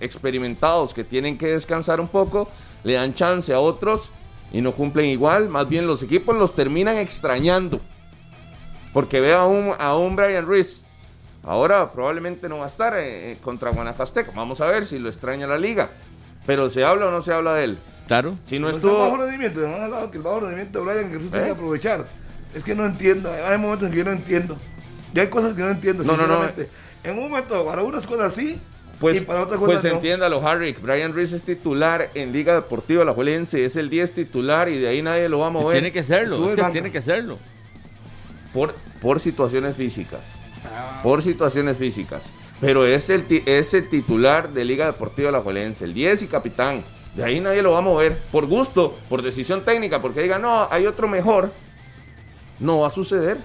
experimentados 0.00 0.92
que 0.92 1.02
tienen 1.02 1.38
que 1.38 1.46
descansar 1.46 1.98
un 1.98 2.08
poco, 2.08 2.48
le 2.84 2.92
dan 2.92 3.14
chance 3.14 3.54
a 3.54 3.60
otros 3.60 4.10
y 4.52 4.60
no 4.60 4.72
cumplen 4.72 5.06
igual. 5.06 5.48
Más 5.48 5.66
bien 5.66 5.86
los 5.86 6.02
equipos 6.02 6.36
los 6.36 6.54
terminan 6.54 6.98
extrañando. 6.98 7.80
Porque 8.92 9.22
ve 9.22 9.32
a 9.32 9.46
un, 9.46 9.72
a 9.78 9.96
un 9.96 10.14
Brian 10.14 10.46
Ruiz. 10.46 10.82
Ahora 11.42 11.90
probablemente 11.90 12.50
no 12.50 12.58
va 12.58 12.64
a 12.64 12.68
estar 12.68 12.92
eh, 12.98 13.38
contra 13.42 13.70
Guanacasteco. 13.70 14.32
Vamos 14.34 14.60
a 14.60 14.66
ver 14.66 14.84
si 14.84 14.98
lo 14.98 15.08
extraña 15.08 15.46
la 15.46 15.56
liga. 15.56 15.90
Pero 16.46 16.70
¿se 16.70 16.84
habla 16.84 17.06
o 17.06 17.10
no 17.10 17.20
se 17.20 17.32
habla 17.32 17.54
de 17.54 17.64
él? 17.64 17.78
Claro. 18.06 18.38
Si 18.44 18.58
no 18.58 18.68
No 18.68 18.74
está 18.74 18.86
bajo 18.88 19.04
estuvo... 19.04 19.22
rendimiento, 19.24 19.60
me 19.60 19.74
han 19.74 19.82
hablado 19.82 20.10
que 20.10 20.16
el 20.18 20.22
bajo 20.22 20.40
rendimiento 20.40 20.78
de 20.78 20.84
Brian 20.84 21.10
que 21.10 21.16
usted 21.16 21.30
tiene 21.30 21.44
¿Eh? 21.44 21.48
que 21.48 21.52
aprovechar. 21.52 22.06
Es 22.54 22.64
que 22.64 22.74
no 22.74 22.86
entiendo, 22.86 23.30
hay 23.46 23.58
momentos 23.58 23.86
en 23.88 23.92
que 23.92 23.98
yo 23.98 24.04
no 24.04 24.12
entiendo. 24.12 24.56
Y 25.14 25.18
hay 25.20 25.26
cosas 25.28 25.54
que 25.54 25.62
no 25.62 25.70
entiendo, 25.70 26.04
No, 26.04 26.12
no, 26.12 26.16
no. 26.18 26.22
sinceramente. 26.24 26.70
En 27.04 27.18
un 27.18 27.28
momento, 27.30 27.64
para 27.66 27.82
unas 27.82 28.06
cosas 28.06 28.32
sí, 28.32 28.58
Pues, 29.00 29.18
y 29.20 29.24
para 29.24 29.42
otras 29.42 29.58
pues 29.58 29.72
cosas 29.76 29.90
no. 29.90 29.96
entiéndalo, 29.98 30.46
Harry. 30.46 30.72
Brian 30.80 31.12
Ruiz 31.12 31.32
es 31.32 31.42
titular 31.42 32.08
en 32.14 32.32
Liga 32.32 32.54
Deportiva 32.54 33.04
La 33.04 33.12
Juelense. 33.12 33.64
Es 33.64 33.76
el 33.76 33.90
10 33.90 34.12
titular 34.12 34.68
y 34.68 34.78
de 34.78 34.88
ahí 34.88 35.02
nadie 35.02 35.28
lo 35.28 35.40
va 35.40 35.48
a 35.48 35.50
mover. 35.50 35.74
Tiene 35.74 35.92
que 35.92 36.02
serlo, 36.02 36.48
es 36.48 36.56
que 36.56 36.62
tiene 36.72 36.90
que 36.92 37.02
serlo. 37.02 37.38
por, 38.54 38.74
por 39.02 39.20
situaciones 39.20 39.76
físicas. 39.76 40.32
Por 41.02 41.22
situaciones 41.22 41.76
físicas. 41.76 42.24
Pero 42.60 42.86
es 42.86 43.10
el, 43.10 43.24
es 43.46 43.74
el 43.74 43.88
titular 43.88 44.50
de 44.50 44.64
Liga 44.64 44.86
Deportiva 44.86 45.30
La 45.30 45.40
Juelense, 45.40 45.84
el 45.84 45.94
10 45.94 46.22
y 46.22 46.26
capitán. 46.26 46.84
De 47.14 47.24
ahí 47.24 47.40
nadie 47.40 47.62
lo 47.62 47.72
va 47.72 47.78
a 47.78 47.82
mover. 47.82 48.18
Por 48.32 48.46
gusto, 48.46 48.96
por 49.08 49.22
decisión 49.22 49.62
técnica, 49.62 50.00
porque 50.00 50.22
diga, 50.22 50.38
no, 50.38 50.68
hay 50.70 50.86
otro 50.86 51.08
mejor. 51.08 51.52
No 52.58 52.80
va 52.80 52.86
a 52.86 52.90
suceder. 52.90 53.38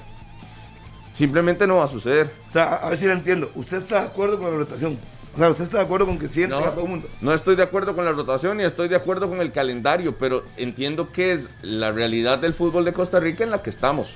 Simplemente 1.14 1.68
no 1.68 1.78
va 1.78 1.86
a 1.86 1.88
suceder. 1.90 2.32
O 2.48 2.52
sea, 2.52 2.76
a 2.76 2.90
ver 2.90 2.98
si 2.98 3.06
lo 3.06 3.14
entiendo. 3.14 3.52
¿Usted 3.56 3.78
está 3.78 4.02
de 4.02 4.08
acuerdo 4.08 4.38
con 4.40 4.52
la 4.52 4.58
rotación? 4.58 4.98
O 5.34 5.38
sea, 5.38 5.50
¿usted 5.50 5.64
está 5.64 5.78
de 5.78 5.84
acuerdo 5.84 6.06
con 6.06 6.20
que 6.20 6.28
sienten 6.28 6.60
No, 6.60 6.66
a 6.66 6.72
todo 6.74 6.84
el 6.84 6.90
mundo? 6.90 7.08
no 7.22 7.34
estoy 7.34 7.56
de 7.56 7.64
acuerdo 7.64 7.96
con 7.96 8.04
la 8.04 8.12
rotación 8.12 8.58
ni 8.58 8.64
estoy 8.64 8.90
de 8.90 8.98
acuerdo 8.98 9.30
con 9.30 9.40
el 9.40 9.54
calendario, 9.54 10.14
pero 10.18 10.44
entiendo 10.58 11.12
que 11.14 11.32
es 11.32 11.50
la 11.62 11.92
realidad 11.94 12.40
del 12.40 12.54
fútbol 12.54 12.84
de 12.84 12.92
Costa 12.92 13.20
Rica 13.20 13.44
en 13.44 13.52
la 13.52 13.62
que 13.62 13.70
estamos. 13.70 14.16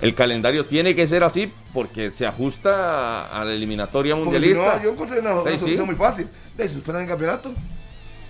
El 0.00 0.14
calendario 0.14 0.66
tiene 0.66 0.94
que 0.94 1.06
ser 1.06 1.24
así 1.24 1.50
porque 1.72 2.10
se 2.10 2.26
ajusta 2.26 3.26
a, 3.26 3.44
la 3.44 3.52
eliminatoria 3.52 4.14
Porque 4.16 4.40
si 4.40 4.48
mundialista. 4.48 4.76
no, 4.76 4.82
yo 4.82 4.90
encontré 4.90 5.20
una, 5.20 5.34
una 5.34 5.50
Sí, 5.50 5.56
sí. 5.56 5.60
solución 5.64 5.86
muy 5.86 5.94
fácil. 5.96 6.28
Le 6.58 6.68
suspendan 6.68 7.02
el 7.04 7.08
campeonato 7.08 7.52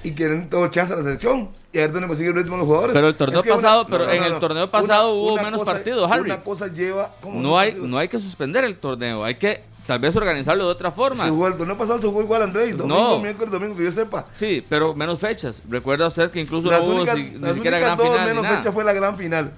y 0.02 0.12
quieren 0.12 0.48
todo 0.48 0.68
chance 0.68 0.92
a 0.92 0.96
la 0.96 1.02
selección. 1.02 1.50
Y 1.72 1.78
a 1.78 1.80
ver 1.82 1.92
dónde 1.92 2.06
consiguen 2.06 2.36
el 2.36 2.42
ritmo 2.44 2.56
los 2.56 2.66
jugadores. 2.66 2.94
Pero 2.94 3.08
el 3.08 3.16
torneo 3.16 3.40
Es 3.40 3.44
que 3.44 3.50
una- 3.50 3.60
pasado- 3.60 3.86
pero 3.88 4.08
en 4.08 4.22
el 4.22 4.38
torneo 4.38 4.70
pasado 4.70 5.14
hubo 5.14 5.36
menos 5.36 5.60
cosa- 5.60 5.72
partidos, 5.72 6.10
Harry. 6.10 6.22
Una 6.30 6.42
cosa 6.44 6.68
lleva. 6.68 7.10
¿cómo 7.20 7.40
No 7.40 7.58
hay, 7.58 7.70
partidos? 7.70 7.88
no 7.90 7.98
hay 7.98 8.08
que 8.08 8.20
suspender 8.20 8.62
el 8.64 8.76
torneo, 8.76 9.24
hay 9.24 9.34
que 9.34 9.62
tal 9.84 9.98
vez 9.98 10.14
organizarlo 10.14 10.66
de 10.66 10.70
otra 10.70 10.92
forma. 10.92 11.24
Se 11.24 11.30
jugó 11.30 11.48
el 11.48 11.54
torneo 11.56 11.76
pasado 11.76 11.98
se 11.98 12.06
jugó 12.06 12.22
igual, 12.22 12.42
Andrés. 12.42 12.76
Domingo, 12.76 13.08
No. 13.10 13.18
miércoles, 13.18 13.50
domingo, 13.50 13.76
que 13.76 13.82
yo 13.84 13.90
sepa. 13.90 14.26
Sí, 14.32 14.64
pero 14.68 14.94
menos 14.94 15.18
fechas. 15.18 15.60
Recuerda 15.68 16.06
usted 16.06 16.30
que 16.30 16.40
incluso 16.40 16.70
las 16.70 16.78
no 16.80 16.86
hubo 16.86 16.94
únicas, 16.96 17.16
si- 17.16 17.22
ni 17.40 17.54
siquiera 17.54 17.78
gran 17.80 17.96
dos 17.98 18.08
final. 18.08 18.26
menos 18.28 18.42
nada. 18.44 18.56
fecha 18.58 18.70
fue 18.72 18.84
la 18.84 18.92
gran 18.92 19.16
final. 19.16 19.52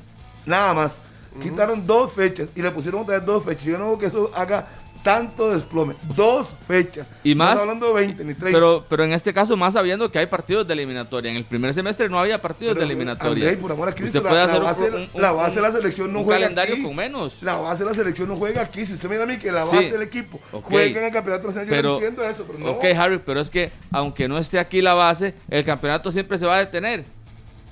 Nada 0.47 0.73
más. 0.73 1.03
Quitaron 1.43 1.87
dos 1.87 2.12
fechas 2.12 2.49
y 2.55 2.62
le 2.62 2.71
pusieron 2.71 3.02
otra 3.02 3.16
vez 3.19 3.26
dos 3.26 3.45
fechas. 3.45 3.64
Yo 3.64 3.78
no 3.78 3.87
veo 3.88 3.99
que 3.99 4.07
eso 4.07 4.31
haga 4.35 4.66
tanto 5.02 5.52
desplome. 5.52 5.95
Dos 6.16 6.49
fechas. 6.66 7.07
Y 7.23 7.37
No 7.37 7.45
más- 7.45 7.50
estamos 7.52 7.62
hablando 7.62 7.87
de 7.95 8.07
20 8.07 8.25
ni 8.25 8.35
30. 8.35 8.57
Pero, 8.57 8.85
pero 8.88 9.05
en 9.05 9.12
este 9.12 9.33
caso, 9.33 9.57
más 9.57 9.75
sabiendo 9.75 10.11
que 10.11 10.19
hay 10.19 10.26
partidos 10.26 10.66
de 10.66 10.73
eliminatoria. 10.75 11.31
En 11.31 11.37
el 11.37 11.45
primer 11.45 11.73
semestre 11.75 12.09
no 12.09 12.19
había 12.19 12.43
partidos 12.43 12.75
Pero, 12.75 12.85
de 12.88 12.93
eliminatoria. 12.93 13.45
Andrei, 13.45 13.57
por 13.57 13.71
amor 13.71 13.88
a 13.88 13.95
Cristo, 13.95 14.19
Usted 14.19 14.28
puede 14.28 14.45
la 14.45 14.50
hacer 14.50 14.63
base- 14.63 14.91
un, 14.91 15.08
un- 15.15 15.23
la 15.23 15.30
base 15.30 15.54
de 15.54 15.61
la 15.63 15.71
selección 15.71 16.13
no 16.13 16.25
juega 16.25 16.41
calendario 16.41 16.75
aquí. 16.75 16.82
con 16.82 16.97
menos. 16.97 17.34
La 17.41 17.54
base 17.56 17.84
de 17.84 17.91
la 17.91 17.95
selección 17.97 18.28
no 18.28 18.34
juega 18.34 18.63
aquí. 18.63 18.84
Si 18.84 18.95
usted 18.95 19.08
mira 19.08 19.23
a 19.23 19.26
mí 19.26 19.39
que 19.39 19.52
la 19.52 19.65
Sí. 19.67 19.76
base 19.76 19.93
del 19.93 20.02
equipo 20.02 20.41
juega 20.50 20.99
en 20.99 21.06
el 21.06 21.13
campeonato 21.13 21.47
nacional, 21.49 21.69
yo 21.76 21.82
no 21.82 21.95
entiendo 21.95 22.25
eso, 22.25 22.45
pero 22.45 22.58
no. 22.58 22.71
ok, 22.73 22.84
Harry, 22.99 23.21
pero 23.25 23.41
es 23.41 23.49
que 23.50 23.71
aunque 23.93 24.26
no 24.26 24.39
esté 24.39 24.58
aquí 24.58 24.82
la 24.82 24.95
base, 24.95 25.34
el 25.49 25.65
campeonato 25.65 26.11
siempre 26.11 26.37
se 26.37 26.47
va 26.47 26.56
a 26.56 26.58
detener. 26.58 27.04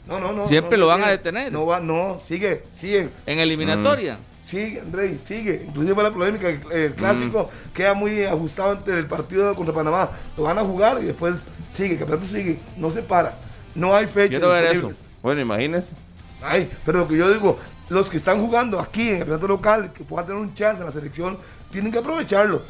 No, 0.06 0.20
no, 0.20 0.32
no. 0.32 0.46
siempre 0.46 0.76
no, 0.76 0.84
lo 0.84 0.86
van 0.88 1.04
a 1.04 1.08
detener. 1.08 1.52
No 1.52 1.66
va, 1.66 1.80
no, 1.80 2.20
sigue, 2.24 2.64
sigue. 2.72 3.08
En 3.26 3.38
eliminatoria. 3.38 4.18
Sigue, 4.40 4.80
Andrei, 4.80 5.18
sigue. 5.18 5.64
Inclusive 5.66 6.02
la 6.02 6.10
polémica, 6.10 6.48
el, 6.50 6.60
el 6.70 6.94
clásico 6.94 7.50
queda 7.72 7.94
muy 7.94 8.24
ajustado 8.24 8.74
entre 8.74 8.98
el 8.98 9.06
partido 9.06 9.54
contra 9.54 9.74
Panamá. 9.74 10.10
Lo 10.36 10.44
van 10.44 10.58
a 10.58 10.62
jugar 10.62 10.98
y 11.00 11.06
después 11.06 11.44
sigue, 11.70 11.92
el 11.92 11.98
campeonato 11.98 12.28
sigue, 12.28 12.58
no 12.76 12.90
se 12.90 13.02
para. 13.02 13.38
No 13.74 13.94
hay 13.94 14.06
fechas 14.06 14.38
Quiero 14.38 14.50
ver. 14.50 14.84
Bueno, 15.22 15.40
imagínese. 15.40 15.94
Ay, 16.42 16.70
pero 16.84 16.98
lo 16.98 17.08
que 17.08 17.16
yo 17.16 17.32
digo, 17.32 17.58
los 17.88 18.10
que 18.10 18.18
están 18.18 18.40
jugando 18.40 18.78
aquí 18.78 19.08
en 19.08 19.14
el 19.14 19.18
campeonato 19.20 19.48
local, 19.48 19.92
que 19.92 20.04
puedan 20.04 20.26
tener 20.26 20.40
un 20.40 20.52
chance 20.54 20.80
en 20.80 20.86
la 20.86 20.92
selección, 20.92 21.38
tienen 21.70 21.90
que 21.90 21.98
aprovecharlo 21.98 22.62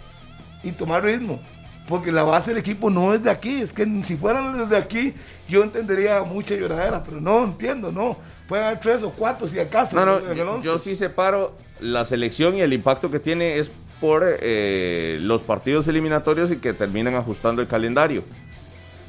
y 0.63 0.73
tomar 0.73 1.03
ritmo. 1.03 1.41
Porque 1.89 2.11
la 2.11 2.25
base 2.25 2.51
del 2.53 2.59
equipo 2.59 2.89
no 2.91 3.13
es 3.13 3.23
de 3.23 3.31
aquí. 3.31 3.61
Es 3.61 3.73
que 3.73 3.85
si 4.03 4.17
fueran 4.17 4.57
desde 4.57 4.77
aquí, 4.77 5.15
yo 5.49 5.63
entendería 5.63 6.23
mucha 6.23 6.55
lloradera, 6.55 7.03
pero 7.03 7.21
no 7.21 7.45
entiendo, 7.45 7.93
no. 7.93 8.17
Pueden 8.49 8.67
haber 8.67 8.81
tres 8.81 9.03
o 9.03 9.11
cuatro 9.11 9.47
si 9.47 9.59
acaso. 9.59 9.97
No, 9.97 10.07
no, 10.07 10.33
yo, 10.33 10.63
yo 10.63 10.79
sí 10.79 10.95
separo 10.95 11.55
la 11.81 12.05
selección 12.05 12.57
y 12.57 12.63
el 12.63 12.73
impacto 12.73 13.11
que 13.11 13.21
tiene 13.21 13.59
es 13.59 13.71
por 14.01 14.23
eh, 14.25 15.19
los 15.21 15.43
partidos 15.43 15.89
eliminatorios 15.89 16.51
y 16.51 16.57
que 16.57 16.73
terminan 16.73 17.15
ajustando 17.15 17.63
el 17.63 17.69
calendario. 17.69 18.23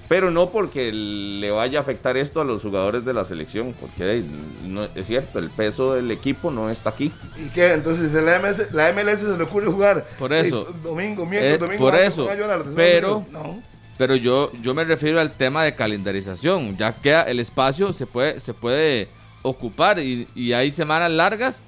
Pero 0.08 0.30
no 0.30 0.48
porque 0.50 0.92
le 0.92 1.50
vaya 1.50 1.80
a 1.80 1.82
afectar 1.82 2.16
esto 2.16 2.40
a 2.40 2.46
los 2.46 2.62
jugadores 2.62 3.06
de 3.06 3.14
la 3.14 3.26
selección, 3.26 3.74
porque 3.80 4.24
no, 4.64 4.88
es 4.94 5.08
cierto, 5.08 5.40
el 5.40 5.50
peso 5.50 5.96
del 5.96 6.12
equipo 6.12 6.52
no 6.52 6.70
está 6.70 6.92
aquí. 6.92 7.12
¿Y 7.44 7.50
qué? 7.50 7.74
Entonces 7.74 8.12
la 8.14 8.40
MLS, 8.40 8.72
la 8.72 8.92
MLS 8.94 9.22
se 9.22 9.36
le 9.38 9.44
ocurre 9.44 9.66
jugar. 9.66 10.06
Por 10.20 10.32
eso. 10.32 10.70
eh, 10.70 10.74
domingo, 10.84 11.26
miércoles, 11.26 11.56
Eh, 11.56 11.58
domingo. 11.58 11.84
por 11.84 11.96
ah, 11.96 12.06
eso. 12.06 12.36
llorar, 12.36 12.64
Pero-. 12.76 13.26
No. 13.32 13.62
Pero 13.98 14.16
yo, 14.18 14.52
yo 14.62 14.74
me 14.76 14.84
refiero 14.84 15.20
al 15.22 15.32
tema 15.32 15.64
de 15.64 15.74
calendarización. 15.74 16.76
Ya 16.78 16.94
que 16.94 17.14
el 17.28 17.40
espacio 17.40 17.94
se 17.94 18.06
puede, 18.06 18.40
se 18.42 18.54
puede 18.54 19.08
ocupar 19.42 20.00
y, 20.00 20.28
y 20.36 20.52
hay 20.54 20.70
semanas 20.70 21.10
largas 21.12 21.64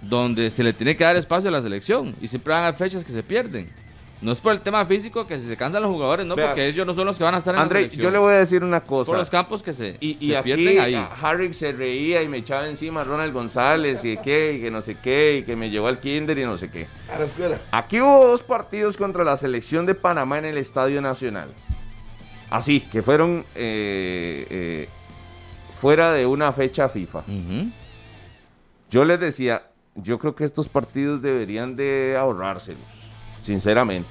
donde 0.00 0.50
se 0.50 0.62
le 0.64 0.72
tiene 0.72 0.96
que 0.96 1.04
dar 1.04 1.14
espacio 1.16 1.48
a 1.48 1.52
la 1.52 1.62
selección 1.62 2.14
y 2.20 2.26
siempre 2.28 2.54
van 2.54 2.64
a 2.64 2.72
fechas 2.72 3.04
que 3.04 3.12
se 3.12 3.22
pierden. 3.22 3.68
No 4.22 4.30
es 4.32 4.40
por 4.40 4.52
el 4.52 4.60
tema 4.60 4.86
físico 4.86 5.26
que 5.26 5.36
si 5.38 5.46
se 5.46 5.56
cansan 5.56 5.82
los 5.82 5.90
jugadores, 5.90 6.24
no, 6.24 6.36
Vea, 6.36 6.46
porque 6.46 6.68
ellos 6.68 6.86
no 6.86 6.94
son 6.94 7.06
los 7.06 7.18
que 7.18 7.24
van 7.24 7.34
a 7.34 7.38
estar 7.38 7.54
en 7.56 7.60
André, 7.60 7.80
la 7.80 7.84
selección. 7.86 8.02
yo 8.04 8.10
le 8.12 8.18
voy 8.18 8.32
a 8.34 8.36
decir 8.38 8.62
una 8.62 8.78
por 8.84 9.04
cosa. 9.04 9.16
los 9.16 9.28
campos 9.28 9.62
que 9.64 9.72
se, 9.72 9.96
Y, 10.00 10.16
y 10.20 10.28
se 10.30 10.36
aquí 10.36 10.54
pierden 10.54 10.80
ahí. 10.80 11.08
Harry 11.20 11.52
se 11.52 11.72
reía 11.72 12.22
y 12.22 12.28
me 12.28 12.38
echaba 12.38 12.68
encima 12.68 13.00
a 13.00 13.04
Ronald 13.04 13.32
González 13.32 14.04
y 14.04 14.16
que, 14.18 14.54
y 14.54 14.60
que 14.62 14.70
no 14.70 14.80
sé 14.80 14.94
qué, 15.02 15.38
y 15.38 15.42
que 15.42 15.56
me 15.56 15.70
llevó 15.70 15.88
al 15.88 15.98
kinder 15.98 16.38
y 16.38 16.44
no 16.44 16.56
sé 16.56 16.70
qué. 16.70 16.86
A 17.12 17.18
la 17.18 17.24
escuela. 17.24 17.58
Aquí 17.72 18.00
hubo 18.00 18.26
dos 18.28 18.42
partidos 18.42 18.96
contra 18.96 19.24
la 19.24 19.36
selección 19.36 19.86
de 19.86 19.94
Panamá 19.96 20.38
en 20.38 20.44
el 20.44 20.56
Estadio 20.56 21.02
Nacional. 21.02 21.48
Así, 22.48 22.80
que 22.80 23.02
fueron 23.02 23.44
eh, 23.56 24.46
eh, 24.50 24.88
fuera 25.74 26.12
de 26.12 26.26
una 26.26 26.52
fecha 26.52 26.88
FIFA. 26.88 27.24
Yo 28.90 29.04
les 29.04 29.18
decía, 29.18 29.62
yo 29.96 30.18
creo 30.18 30.34
que 30.36 30.44
estos 30.44 30.68
partidos 30.68 31.22
deberían 31.22 31.74
de 31.76 32.14
ahorrárselos, 32.18 33.01
sinceramente. 33.42 34.08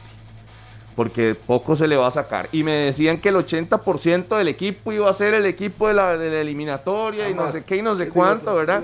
Porque 0.96 1.36
poco 1.36 1.76
se 1.76 1.88
le 1.88 1.96
va 1.96 2.08
a 2.08 2.12
sacar. 2.12 2.50
Y 2.52 2.64
me 2.64 2.74
decían 2.74 3.20
que 3.20 3.30
el 3.30 3.36
80% 3.36 4.38
del 4.38 4.48
equipo 4.50 4.92
iba 4.92 5.10
a 5.10 5.14
ser 5.14 5.34
el 5.34 5.46
equipo 5.46 5.88
de 5.88 5.94
la, 5.94 6.18
de 6.18 6.30
la 6.30 6.42
eliminatoria 6.42 7.30
y 7.30 7.34
no 7.34 7.44
sé 7.50 7.66
qué 7.66 7.78
y 7.78 7.82
no 7.82 7.96
sé 7.96 8.10
cuánto, 8.10 8.54
¿verdad? 8.56 8.84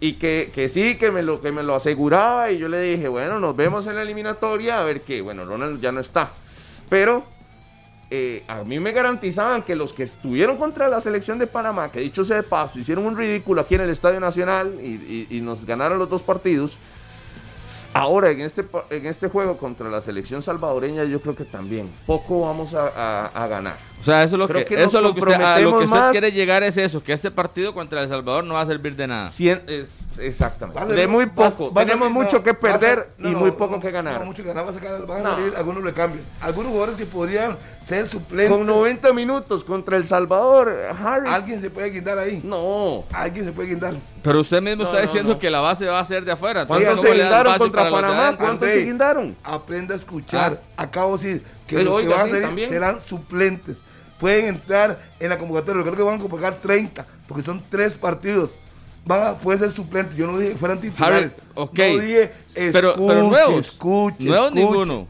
Y 0.00 0.12
que, 0.14 0.50
que 0.54 0.68
sí, 0.68 0.94
que 0.96 1.10
me, 1.10 1.22
lo, 1.22 1.40
que 1.40 1.50
me 1.50 1.62
lo 1.64 1.74
aseguraba. 1.74 2.50
Y 2.52 2.58
yo 2.58 2.68
le 2.68 2.80
dije, 2.80 3.08
bueno, 3.08 3.40
nos 3.40 3.56
vemos 3.56 3.86
en 3.88 3.96
la 3.96 4.02
eliminatoria. 4.02 4.80
A 4.80 4.84
ver 4.84 5.02
qué. 5.02 5.20
Bueno, 5.22 5.44
Ronald 5.44 5.80
ya 5.80 5.90
no 5.92 5.98
está. 6.00 6.30
Pero 6.88 7.24
eh, 8.10 8.44
a 8.46 8.62
mí 8.62 8.78
me 8.78 8.92
garantizaban 8.92 9.62
que 9.62 9.74
los 9.74 9.92
que 9.92 10.04
estuvieron 10.04 10.56
contra 10.56 10.88
la 10.88 11.00
selección 11.00 11.38
de 11.40 11.48
Panamá, 11.48 11.90
que 11.90 11.98
dicho 12.00 12.24
sea 12.24 12.36
de 12.36 12.42
paso, 12.44 12.78
hicieron 12.78 13.06
un 13.06 13.16
ridículo 13.16 13.60
aquí 13.62 13.74
en 13.74 13.80
el 13.80 13.90
Estadio 13.90 14.20
Nacional 14.20 14.78
y, 14.80 14.86
y- 14.86 15.26
y 15.30 15.40
nos 15.40 15.66
ganaron 15.66 15.98
los 15.98 16.08
dos 16.08 16.22
partidos. 16.22 16.78
Ahora, 17.94 18.30
en 18.30 18.40
este, 18.40 18.66
en 18.90 19.06
este 19.06 19.28
juego 19.28 19.56
contra 19.56 19.88
la 19.88 20.02
selección 20.02 20.42
salvadoreña, 20.42 21.04
yo 21.04 21.20
creo 21.20 21.36
que 21.36 21.44
también 21.44 21.92
poco 22.06 22.40
vamos 22.40 22.74
a- 22.74 23.26
a 23.26 23.46
ganar. 23.46 23.76
O 24.04 24.06
sea, 24.06 24.22
eso 24.22 24.34
es 24.34 24.38
lo 24.38 24.46
Creo 24.48 24.66
que, 24.66 24.74
eso 24.82 24.98
es 24.98 25.02
lo 25.02 25.14
que 25.14 25.20
usted, 25.20 25.32
a 25.40 25.58
lo 25.60 25.78
que 25.78 25.84
usted 25.86 26.10
quiere 26.10 26.30
llegar 26.30 26.62
es 26.62 26.76
eso, 26.76 27.02
que 27.02 27.14
este 27.14 27.30
partido 27.30 27.72
contra 27.72 28.02
El 28.02 28.08
Salvador 28.10 28.44
no 28.44 28.52
va 28.52 28.60
a 28.60 28.66
servir 28.66 28.94
de 28.96 29.06
nada. 29.06 29.30
Cien- 29.30 29.62
es- 29.66 30.08
exactamente. 30.18 30.78
A 30.78 30.86
ser- 30.86 30.94
de 30.96 31.06
muy 31.06 31.24
poco. 31.24 31.72
va 31.72 31.80
a 31.80 31.84
Tenemos 31.86 32.08
salir- 32.08 32.22
mucho 32.22 32.36
no, 32.36 32.44
que 32.44 32.50
a 32.50 32.60
perder 32.60 33.08
no, 33.16 33.28
y 33.30 33.32
no, 33.32 33.38
muy 33.38 33.50
poco 33.52 33.76
no, 33.76 33.80
que 33.80 33.90
ganar. 33.90 34.20
No, 34.20 34.26
mucho 34.26 34.42
que 34.42 34.48
ganar, 34.50 34.66
va 34.66 34.70
a 34.72 34.74
sacar- 34.74 35.06
van 35.06 35.24
a 35.26 35.30
salir 35.30 35.54
algunos 35.56 35.82
recambios. 35.82 36.26
Algunos 36.42 36.70
jugadores 36.72 36.96
que 36.96 37.06
podrían 37.06 37.56
ser 37.82 38.06
suplentes. 38.06 38.50
Con 38.54 38.66
90 38.66 39.10
minutos 39.14 39.64
contra 39.64 39.96
El 39.96 40.06
Salvador, 40.06 40.76
Harry. 41.02 41.30
Alguien 41.30 41.62
se 41.62 41.70
puede 41.70 41.88
guindar 41.88 42.18
ahí. 42.18 42.42
No. 42.44 43.04
Alguien 43.10 43.46
se 43.46 43.52
puede 43.52 43.70
guindar. 43.70 43.94
Pero 44.22 44.40
usted 44.40 44.60
mismo 44.60 44.82
No, 44.82 44.84
está 44.84 44.96
no, 44.96 45.02
diciendo 45.02 45.32
no. 45.32 45.38
que 45.38 45.50
la 45.50 45.60
base 45.60 45.86
va 45.86 46.00
a 46.00 46.04
ser 46.04 46.26
de 46.26 46.32
afuera. 46.32 46.66
¿Cuántos 46.66 46.90
se 46.90 46.96
¿cómo 46.96 47.08
le 47.14 47.18
da 47.20 47.24
guindaron 47.24 47.56
contra 47.58 47.90
Panamá? 47.90 48.36
¿Cuántos 48.36 48.70
se 48.70 48.80
guindaron? 48.84 49.34
Aprenda 49.42 49.94
a 49.94 49.96
escuchar. 49.96 50.60
Acabo 50.76 51.16
de 51.16 51.24
decir 51.26 51.44
que 51.66 51.82
los 51.82 52.02
que 52.02 52.08
van 52.08 52.20
a 52.20 52.28
salir 52.30 52.68
serán 52.68 53.00
suplentes. 53.00 53.82
Pueden 54.18 54.46
entrar 54.46 55.00
en 55.20 55.28
la 55.28 55.38
convocatoria. 55.38 55.82
Creo 55.82 55.96
que 55.96 56.02
van 56.02 56.16
a 56.16 56.22
convocar 56.22 56.56
30, 56.56 57.06
porque 57.26 57.42
son 57.42 57.62
tres 57.68 57.94
partidos. 57.94 58.58
Van 59.06 59.20
a, 59.22 59.38
pueden 59.38 59.58
ser 59.60 59.70
suplentes. 59.70 60.16
Yo 60.16 60.26
no 60.26 60.38
dije 60.38 60.52
que 60.52 60.58
fueran 60.58 60.78
Harry, 60.78 60.90
titulares. 60.90 61.32
ok. 61.54 61.78
No 61.78 61.98
dije, 61.98 62.32
pero, 62.72 62.72
pero 62.72 62.92
escuche, 62.94 63.20
nuevos. 63.28 63.66
escuche, 63.66 64.24
nuevos 64.24 64.46
escuche, 64.46 64.60
ninguno. 64.64 65.06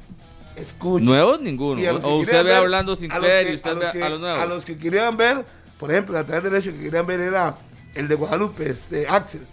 Escuche. 0.57 1.05
Nuevos 1.05 1.41
ninguno. 1.41 1.81
O 2.03 2.19
usted 2.19 2.33
ve 2.39 2.43
ver- 2.45 2.55
hablando 2.57 2.97
Sinclair 2.97 3.47
que- 3.47 3.53
y 3.53 3.57
usted 3.57 3.71
los 3.75 3.79
ve 3.85 3.91
que- 3.93 4.03
a 4.03 4.09
los 4.09 4.21
nuevos. 4.21 4.43
A 4.43 4.47
los 4.47 4.65
que 4.65 4.79
querían 4.79 5.17
ver, 5.17 5.45
por 5.79 5.91
ejemplo, 5.91 6.17
el 6.17 6.23
lateral 6.23 6.43
derecho 6.45 6.73
que 6.73 6.79
querían 6.79 7.07
ver 7.07 7.21
era 7.21 7.57
el 7.95 8.09
de 8.09 8.15
Guadalupe, 8.15 8.69
este 8.69 9.07
Axel. 9.09 9.47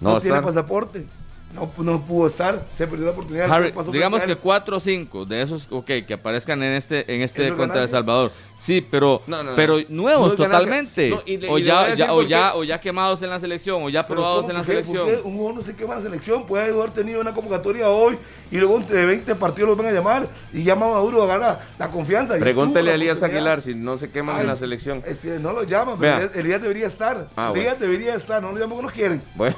No 0.00 0.14
No, 0.14 0.20
tiene 0.20 0.40
pasaporte. 0.42 1.06
No, 1.54 1.70
no 1.78 2.04
pudo 2.04 2.28
estar. 2.28 2.62
Se 2.74 2.86
perdió 2.86 3.06
la 3.06 3.12
oportunidad. 3.12 3.50
Harry, 3.50 3.72
pasó 3.72 3.90
digamos 3.90 4.22
que 4.22 4.32
él. 4.32 4.38
4 4.38 4.76
o 4.76 4.80
5 4.80 5.24
de 5.24 5.42
esos, 5.42 5.66
ok, 5.70 5.86
que 6.06 6.14
aparezcan 6.14 6.62
en 6.62 6.74
este, 6.74 7.12
en 7.14 7.22
este 7.22 7.48
contra 7.48 7.64
El 7.64 7.68
ganancia. 7.70 7.88
Salvador. 7.98 8.30
Sí, 8.58 8.80
pero, 8.80 9.22
No, 9.26 9.38
no, 9.42 9.50
no. 9.50 9.56
pero 9.56 9.78
nuevos 9.88 10.36
totalmente. 10.36 11.10
No, 11.10 11.22
y 11.24 11.36
le- 11.38 11.48
o, 11.48 11.58
y 11.58 11.64
ya, 11.64 12.12
o, 12.12 12.22
ya, 12.22 12.54
o 12.54 12.64
ya 12.64 12.80
quemados 12.80 13.22
en 13.22 13.30
la 13.30 13.40
selección, 13.40 13.82
o 13.82 13.88
ya 13.88 14.06
probados 14.06 14.46
en 14.48 14.54
la 14.54 14.62
¿Por 14.62 14.66
qué? 14.66 14.72
selección. 14.72 15.04
¿Por 15.06 15.14
qué 15.14 15.20
un 15.28 15.36
jugador 15.36 15.54
no 15.54 15.62
se 15.62 15.74
quema 15.76 15.94
en 15.94 15.98
la 16.00 16.02
selección? 16.04 16.46
Puede 16.46 16.70
haber 16.70 16.90
tenido 16.90 17.20
una 17.20 17.32
convocatoria 17.32 17.88
hoy 17.88 18.18
y 18.50 18.56
luego 18.58 18.76
entre 18.76 19.06
20 19.06 19.34
partidos 19.36 19.68
los 19.70 19.78
van 19.78 19.86
a 19.86 19.92
llamar 19.92 20.28
y 20.52 20.64
llama 20.64 20.86
a 20.86 20.90
Maduro 20.90 21.22
a 21.22 21.26
ganar 21.26 21.60
la 21.78 21.88
confianza. 21.90 22.36
Pregúntele 22.38 22.90
a 22.90 22.94
Elías. 22.94 23.22
Aguilar 23.22 23.62
si 23.62 23.74
no 23.74 23.96
se 23.96 24.10
queman 24.10 24.36
Ay, 24.36 24.42
en 24.42 24.46
la 24.48 24.56
selección. 24.56 25.02
este, 25.06 25.38
no 25.38 25.52
lo 25.52 25.62
llaman, 25.62 25.96
Elías, 26.02 26.36
Elías 26.36 26.60
debería 26.62 26.86
estar. 26.86 27.28
Ah, 27.36 27.52
Elías 27.54 27.78
bueno. 27.78 27.92
debería 27.92 28.14
estar, 28.16 28.42
no 28.42 28.52
lo 28.52 28.58
llaman 28.58 28.70
porque 28.76 28.86
no 28.86 28.92
quieren. 28.92 29.22
Bueno, 29.34 29.56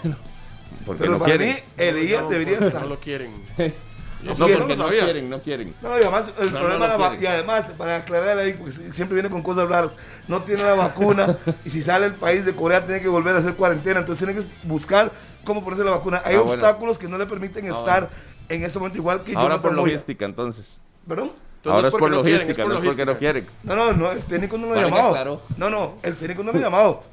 porque 0.86 1.00
Pero 1.00 1.12
no 1.12 1.18
para 1.18 1.36
quieren. 1.36 1.56
mí, 1.56 1.62
Elías 1.76 2.22
No, 2.22 2.28
debería 2.30 2.60
no, 2.60 2.66
estar. 2.66 2.82
No 2.82 2.88
lo 2.88 3.00
quieren. 3.00 3.32
No, 4.22 4.34
quieren, 4.34 4.58
porque 4.58 4.76
no 4.76 4.82
no 4.82 4.86
sabía. 4.88 5.04
quieren, 5.04 5.30
no 5.30 5.40
quieren. 5.40 5.74
No, 5.80 5.88
y 5.98 6.02
además, 6.02 6.26
el 6.38 6.52
No, 6.52 6.58
problema 6.58 6.88
no 6.88 6.98
la 6.98 7.08
quieren. 7.08 7.22
y 7.22 7.26
además, 7.26 7.70
para 7.78 7.96
aclarar 7.96 8.36
ahí, 8.38 8.52
porque 8.52 8.72
si- 8.72 8.92
siempre 8.92 9.14
viene 9.14 9.30
con 9.30 9.42
cosas 9.42 9.66
raras, 9.66 9.92
no 10.28 10.42
tiene 10.42 10.62
la 10.62 10.74
vacuna 10.74 11.38
y 11.64 11.70
si 11.70 11.80
sale 11.80 12.04
el 12.04 12.12
país 12.12 12.44
de 12.44 12.54
Corea 12.54 12.84
tiene 12.84 13.00
que 13.00 13.08
volver 13.08 13.34
a 13.34 13.38
hacer 13.38 13.54
cuarentena, 13.54 14.00
entonces 14.00 14.26
tiene 14.26 14.38
que 14.38 14.46
buscar 14.68 15.10
cómo 15.46 15.64
ponerse 15.64 15.84
la 15.86 15.92
vacuna. 15.92 16.20
Hay 16.26 16.34
Ah, 16.34 16.40
bueno. 16.40 16.52
obstáculos 16.52 16.98
que 16.98 17.08
no 17.08 17.16
le 17.16 17.24
permiten 17.24 17.64
estar 17.66 18.10
en 18.50 18.62
este 18.62 18.78
momento 18.78 18.98
igual 18.98 19.24
que 19.24 19.32
Ahora 19.34 19.54
por 19.54 19.70
Jonathan 19.70 19.76
Moya. 19.76 19.92
logística, 19.94 20.24
entonces. 20.26 20.80
¿Perdón? 21.08 21.30
Entonces 21.56 21.66
Ahora 21.66 21.80
no 21.82 21.88
es 21.88 21.92
por 21.92 22.00
porque 22.00 22.16
no 22.16 22.22
quieren, 22.22 22.40
logística, 22.42 22.62
es 22.62 22.66
por 22.66 22.72
no 22.74 22.78
es 22.78 22.84
porque 22.84 23.04
no 23.06 23.12
logística. 23.12 23.32
quieren. 23.32 23.48
No, 23.62 23.74
no, 23.74 23.92
no, 23.94 24.12
el 24.12 24.22
técnico 24.24 24.58
no 24.58 24.66
lo 24.66 24.74
ha 24.78 24.82
llamado. 24.82 25.42
No, 25.56 25.70
no, 25.70 25.94
el 26.02 26.16
técnico 26.16 26.42
no 26.42 26.52
lo 26.52 26.58
ha 26.58 26.60
llamado. 26.60 27.04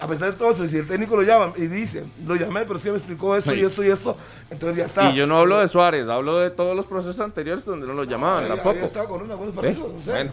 A 0.00 0.06
pesar 0.06 0.30
de 0.32 0.38
todo 0.38 0.52
eso, 0.52 0.66
si 0.68 0.76
el 0.76 0.86
técnico 0.86 1.16
lo 1.16 1.22
llama 1.22 1.52
y 1.56 1.66
dice, 1.66 2.04
lo 2.24 2.36
llamé, 2.36 2.64
pero 2.66 2.78
sí 2.78 2.88
me 2.90 2.96
explicó 2.98 3.36
esto 3.36 3.50
Sí. 3.52 3.60
y 3.60 3.64
esto 3.64 3.82
y 3.84 3.88
esto, 3.88 4.16
entonces 4.50 4.76
ya 4.78 4.84
está. 4.84 5.10
Y 5.10 5.16
yo 5.16 5.26
no 5.26 5.36
hablo 5.38 5.58
de 5.58 5.68
Suárez, 5.68 6.06
hablo 6.08 6.38
de 6.38 6.50
todos 6.50 6.76
los 6.76 6.86
procesos 6.86 7.18
anteriores 7.20 7.64
donde 7.64 7.86
no 7.86 7.94
lo 7.94 8.04
llamaban 8.04 8.44
Ahí- 8.44 8.50
ahí 8.52 8.56
tampoco. 8.58 8.84
estaba 8.86 9.08
con 9.08 9.22
unos 9.22 9.36
buenos 9.36 9.56
¿Eh? 9.56 9.60
partidos, 9.60 9.92
no 9.94 10.02
sé. 10.02 10.10
Bueno. 10.12 10.32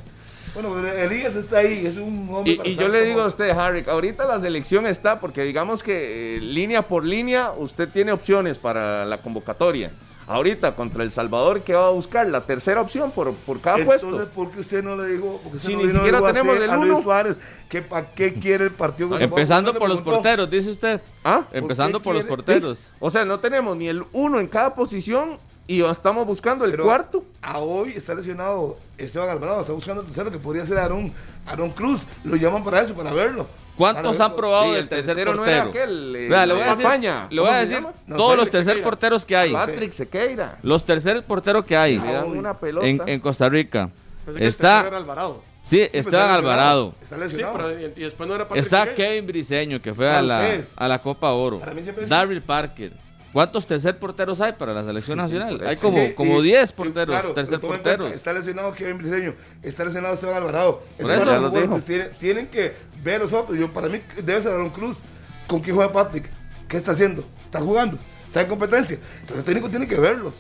Bueno, 0.54 0.88
Elías 0.88 1.36
está 1.36 1.58
ahí, 1.58 1.86
es 1.86 1.98
un 1.98 2.30
hombre 2.32 2.58
Y, 2.64 2.70
y 2.70 2.76
yo 2.76 2.88
le 2.88 3.00
como- 3.00 3.10
digo 3.10 3.22
a 3.24 3.26
usted, 3.26 3.50
Harry, 3.50 3.84
ahorita 3.88 4.26
la 4.26 4.40
selección 4.40 4.86
está 4.88 5.20
porque 5.20 5.44
digamos 5.44 5.84
que 5.84 6.38
eh, 6.38 6.40
línea 6.40 6.88
por 6.88 7.04
línea 7.04 7.52
usted 7.58 7.90
tiene 7.90 8.12
opciones 8.14 8.58
para 8.58 9.04
la 9.04 9.18
convocatoria. 9.18 9.92
Ahorita 10.28 10.76
contra 10.76 11.04
El 11.04 11.12
Salvador, 11.12 11.62
¿qué 11.62 11.74
va 11.76 11.88
a 11.88 11.92
buscar? 11.92 12.28
La 12.28 12.42
tercera 12.42 12.82
opción 12.82 13.12
por, 13.12 13.34
por 13.34 13.62
cada 13.62 13.78
Entonces, 13.78 14.08
puesto. 14.08 14.30
¿por 14.34 14.52
qué 14.52 14.60
usted 14.62 14.84
no 14.84 14.96
le 14.96 15.06
dijo? 15.08 15.40
Porque 15.44 15.60
Si 15.60 15.74
no 15.76 15.82
ni 15.82 15.86
no 15.86 15.92
siquiera 15.94 16.04
le 16.04 16.18
dijo 16.18 16.26
a 16.26 16.34
tenemos 16.34 16.80
Luis 16.80 16.92
uno. 16.94 17.04
Suárez 17.04 17.38
que 17.70 17.82
para 17.82 18.12
qué 18.12 18.34
quiere 18.34 18.66
el 18.66 18.72
partido 18.72 19.10
con 19.10 19.22
Empezando 19.22 19.74
¿No 19.74 19.80
por 19.80 19.90
los 19.90 20.02
porteros, 20.02 20.50
dice 20.50 20.72
usted. 20.72 21.02
¿Ah? 21.24 21.44
Empezando 21.52 22.02
por 22.02 22.16
los 22.16 22.24
porteros. 22.24 22.92
O 23.00 23.10
sea, 23.10 23.24
no 23.26 23.40
tenemos 23.40 23.78
ni 23.78 23.88
el 23.88 24.04
uno 24.14 24.40
en 24.40 24.48
cada 24.48 24.74
posición 24.74 25.38
y 25.68 25.82
estamos 25.82 26.26
buscando 26.28 26.66
el 26.66 26.72
Pero 26.72 26.84
cuarto. 26.86 27.24
A 27.42 27.60
hoy 27.60 27.94
está 27.96 28.14
lesionado 28.14 28.78
Esteban 28.98 29.30
Alvarado, 29.30 29.62
está 29.62 29.74
buscando 29.74 30.02
el 30.02 30.08
tercero 30.08 30.32
que 30.32 30.38
podría 30.38 30.66
ser 30.66 30.78
Aaron, 30.78 31.12
Aaron 31.48 31.72
Cruz. 31.72 32.02
Lo 32.24 32.36
llaman 32.36 32.64
para 32.64 32.82
eso, 32.82 32.94
para 32.94 33.12
verlo. 33.14 33.48
¿Cuántos 33.78 34.18
han 34.22 34.34
probado 34.36 34.68
Y 34.68 34.70
del 34.72 34.84
el 34.84 34.88
tercer 34.90 35.16
tercero 35.16 35.32
no 35.32 35.38
portero? 35.40 35.62
era 35.64 35.70
aquel, 35.70 36.16
eh, 36.16 36.30
Vea, 36.30 36.46
le 36.46 36.54
voy 36.54 36.62
a 36.62 36.76
de 36.76 36.84
decir, 36.84 37.10
le 37.30 37.42
voy 37.42 37.50
a 37.50 37.54
¿Cómo 37.54 37.60
se 37.66 37.68
decir? 37.68 37.88
No, 38.08 38.16
todos 38.18 38.38
los 38.38 38.46
tercer 38.50 38.66
Sequeira. 38.66 38.84
porteros 38.90 39.26
que 39.26 39.36
hay. 39.36 39.52
Patrick 39.52 39.92
Sequeira. 39.92 40.58
Los 40.64 40.86
tercer 40.86 41.24
porteros 41.26 41.66
que 41.66 41.76
hay 41.76 41.98
una 41.98 42.58
pelota. 42.58 42.88
en, 42.88 43.02
en 43.06 43.20
Costa 43.20 43.50
Rica. 43.50 43.90
Pensé 44.26 44.40
que 44.40 44.46
el 44.48 44.56
tercero 44.56 44.78
era 44.80 44.88
Está, 44.88 44.98
Alvarado. 44.98 45.42
sí, 45.66 45.78
pues, 45.92 46.06
Esteban 46.06 46.30
Alvarado. 46.30 46.94
Está 47.02 47.16
Sí, 47.16 47.22
lesionado. 47.22 47.58
pero 47.58 47.80
y, 47.82 47.84
y 47.84 48.04
después 48.04 48.30
no 48.30 48.36
era 48.36 48.48
Patrick 48.48 48.64
Está 48.64 48.80
Sequeira. 48.86 48.96
Kevin 49.10 49.28
Briseño, 49.28 49.82
que 49.82 49.94
fue 49.94 50.10
a 50.10 50.22
la, 50.22 50.58
a 50.78 50.88
la 50.88 51.02
Copa 51.02 51.32
Oro. 51.34 51.60
Darryl 52.08 52.42
Parker. 52.42 52.94
¿Cuántos 53.36 53.68
tercer 53.68 54.00
porteros 54.00 54.40
hay 54.40 54.54
para 54.54 54.74
la 54.74 54.86
selección 54.86 55.18
nacional? 55.18 55.60
Hay 55.68 55.76
Sí, 55.76 55.82
como, 55.82 55.98
Sí, 56.06 56.14
como 56.14 56.40
y- 56.40 56.44
10 56.46 56.70
y 56.70 56.74
porteros, 56.74 57.14
claro, 57.14 57.34
tercer 57.34 57.56
en 57.56 57.60
cuenta, 57.60 57.90
porteros. 57.90 58.14
Está 58.14 58.32
lesionado 58.32 58.74
Kevin 58.74 58.98
Briseño, 58.98 59.34
está 59.62 59.84
lesionado 59.84 60.14
Esteban 60.14 60.38
Alvarado. 60.38 60.82
Por 60.98 61.12
Es 61.12 61.20
eso. 61.22 61.26
los 61.42 61.52
dijo. 61.54 61.68
golpes, 61.68 61.84
tienen, 61.84 62.12
tienen 62.18 62.48
que 62.48 62.74
ver 63.04 63.20
los 63.20 63.34
otros. 63.34 63.58
Yo, 63.58 63.70
para 63.74 63.90
mí 63.90 64.00
debe 64.24 64.42
ser 64.42 64.54
Aaron 64.54 64.70
Cruz. 64.70 65.00
¿Con 65.48 65.60
quién 65.60 65.76
juega 65.76 65.92
Patrick? 65.92 66.30
¿Qué 66.70 66.78
está 66.78 66.92
haciendo? 66.94 67.26
¿Está 67.44 67.60
jugando? 67.60 68.00
¿Está 68.26 68.40
en 68.40 68.48
competencia? 68.48 68.98
Entonces 69.16 69.40
el 69.40 69.44
técnico 69.44 69.70
tiene 69.70 69.86
que 69.86 70.00
verlos 70.00 70.36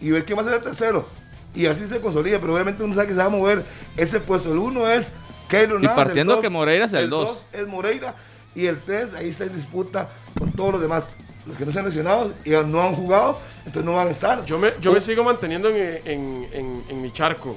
y 0.00 0.10
ver 0.10 0.24
quién 0.24 0.36
va 0.36 0.42
a 0.42 0.46
ser 0.46 0.54
el 0.54 0.60
tercero. 0.60 1.08
Y 1.54 1.66
así 1.66 1.86
se 1.86 2.00
consolida, 2.00 2.40
pero 2.40 2.52
obviamente 2.54 2.82
uno 2.82 2.96
sabe 2.96 3.06
que 3.06 3.12
se 3.12 3.20
va 3.20 3.26
a 3.26 3.28
mover 3.28 3.64
ese 3.96 4.18
puesto. 4.18 4.50
El 4.50 4.58
uno 4.58 4.88
es 4.90 5.06
Keylor 5.48 5.78
Y 5.78 5.84
Navas, 5.84 5.98
el 5.98 6.04
partiendo 6.04 6.32
dos- 6.32 6.42
que 6.42 6.48
Moreira 6.48 6.86
es 6.86 6.92
el 6.94 7.08
dos. 7.10 7.28
dos 7.28 7.44
es 7.52 7.68
Moreira 7.68 8.16
y 8.56 8.66
el 8.66 8.80
3 8.82 9.14
ahí 9.14 9.28
está 9.28 9.44
en 9.44 9.54
disputa 9.54 10.08
con 10.36 10.50
todos 10.50 10.72
los 10.72 10.80
demás. 10.80 11.16
Los 11.46 11.56
que 11.58 11.66
no 11.66 11.72
se 11.72 11.78
han 11.78 11.84
lesionado 11.84 12.32
y 12.44 12.50
no 12.50 12.80
han 12.82 12.94
jugado, 12.94 13.38
entonces 13.58 13.84
no 13.84 13.94
van 13.96 14.08
a 14.08 14.10
estar. 14.12 14.44
Yo 14.46 14.58
me, 14.58 14.72
yo 14.80 14.92
me 14.92 15.00
sigo 15.00 15.24
manteniendo 15.24 15.68
en, 15.68 16.00
en- 16.06 16.48
en- 16.52 16.84
en 16.88 17.02
mi 17.02 17.12
charco. 17.12 17.56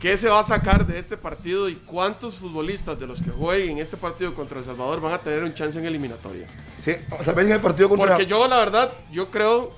¿Qué 0.00 0.16
se 0.16 0.28
va 0.28 0.40
a 0.40 0.42
sacar 0.42 0.84
de 0.86 0.98
este 0.98 1.16
partido 1.16 1.68
y 1.68 1.76
cuántos 1.76 2.34
futbolistas 2.34 2.98
de 2.98 3.06
los 3.06 3.22
que 3.22 3.30
jueguen 3.30 3.70
en 3.70 3.78
este 3.78 3.96
partido 3.96 4.34
contra 4.34 4.58
El 4.58 4.64
Salvador 4.64 5.00
van 5.00 5.12
a 5.14 5.18
tener 5.18 5.44
un 5.44 5.54
chance 5.54 5.78
en 5.78 5.86
eliminatoria? 5.86 6.46
Sí, 6.80 6.92
o 7.18 7.22
sea, 7.22 7.32
ven 7.34 7.46
en 7.46 7.52
el 7.52 7.60
partido 7.60 7.88
contra. 7.88 8.08
Porque 8.08 8.26
yo, 8.26 8.46
la 8.48 8.58
verdad, 8.58 8.92
yo 9.12 9.30
creo 9.30 9.72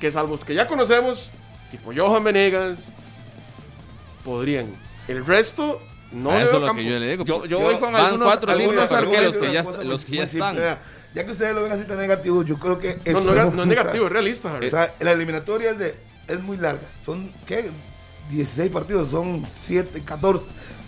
que 0.00 0.10
salvo 0.10 0.32
los 0.36 0.44
que 0.46 0.54
ya 0.54 0.66
conocemos, 0.66 1.30
tipo 1.70 1.92
Johan 1.94 2.24
Venegas, 2.24 2.94
podrían. 4.24 4.66
El 5.08 5.24
resto, 5.26 5.80
no 6.12 6.30
A 6.30 6.38
le 6.38 6.42
eso 6.44 6.52
veo 6.52 6.54
es 6.56 6.60
lo 6.62 6.66
campo. 6.66 6.82
que 6.82 6.88
yo 6.90 6.98
le 6.98 7.08
digo. 7.10 7.24
Yo, 7.24 7.40
yo 7.42 7.46
Yo- 7.46 7.60
voy 7.60 7.74
con 7.76 7.92
van 7.92 8.04
algunos, 8.06 8.26
cuatro 8.28 8.52
algunos 8.52 8.88
Pero 8.88 8.88
voy 8.88 8.96
a 8.96 8.98
arqueros 9.20 9.24
decir 9.34 9.40
que 9.40 9.44
una 9.46 9.52
ya 9.52 9.60
cosa 9.64 9.70
est- 9.76 9.84
muy- 9.84 9.88
los 9.92 10.04
que 10.04 10.16
ya 10.16 10.26
simple, 10.26 10.48
están. 10.48 10.56
vea, 10.56 10.82
Ya 11.14 11.24
que 11.24 11.32
ustedes 11.32 11.54
lo 11.54 11.62
ven 11.64 11.72
así 11.72 11.84
tan 11.84 11.98
negativo, 11.98 12.42
yo 12.42 12.58
creo 12.58 12.78
que. 12.78 12.98
No, 13.12 13.20
no, 13.20 13.32
no 13.56 13.62
es 13.62 13.68
negativo, 13.68 14.06
es 14.06 14.12
realista. 14.12 14.52
O 14.54 14.70
sea, 14.70 14.94
la 15.00 15.12
eliminatoria 15.12 15.70
es, 15.72 15.78
de, 15.78 15.94
es 16.28 16.40
muy 16.40 16.56
larga. 16.56 16.82
Son, 17.04 17.32
¿qué? 17.46 17.70
16 18.30 18.70
partidos, 18.70 19.08
son 19.08 19.44
7, 19.44 20.02
14. 20.04 20.44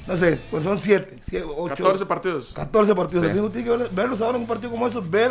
No 0.07 0.17
sé, 0.17 0.39
pues 0.51 0.65
son 0.65 0.79
7, 0.81 1.17
8. 1.57 1.75
14 1.85 2.07
partidos. 2.07 2.53
14 2.55 2.95
partidos. 2.95 3.25
Sí. 3.27 3.33
Tiene 3.53 3.65
que 3.65 3.77
ver- 3.77 3.91
verlos 3.91 4.21
ahora 4.21 4.37
en 4.37 4.43
un 4.43 4.49
partido 4.49 4.71
como 4.71 4.87
eso, 4.87 5.03
ver 5.03 5.31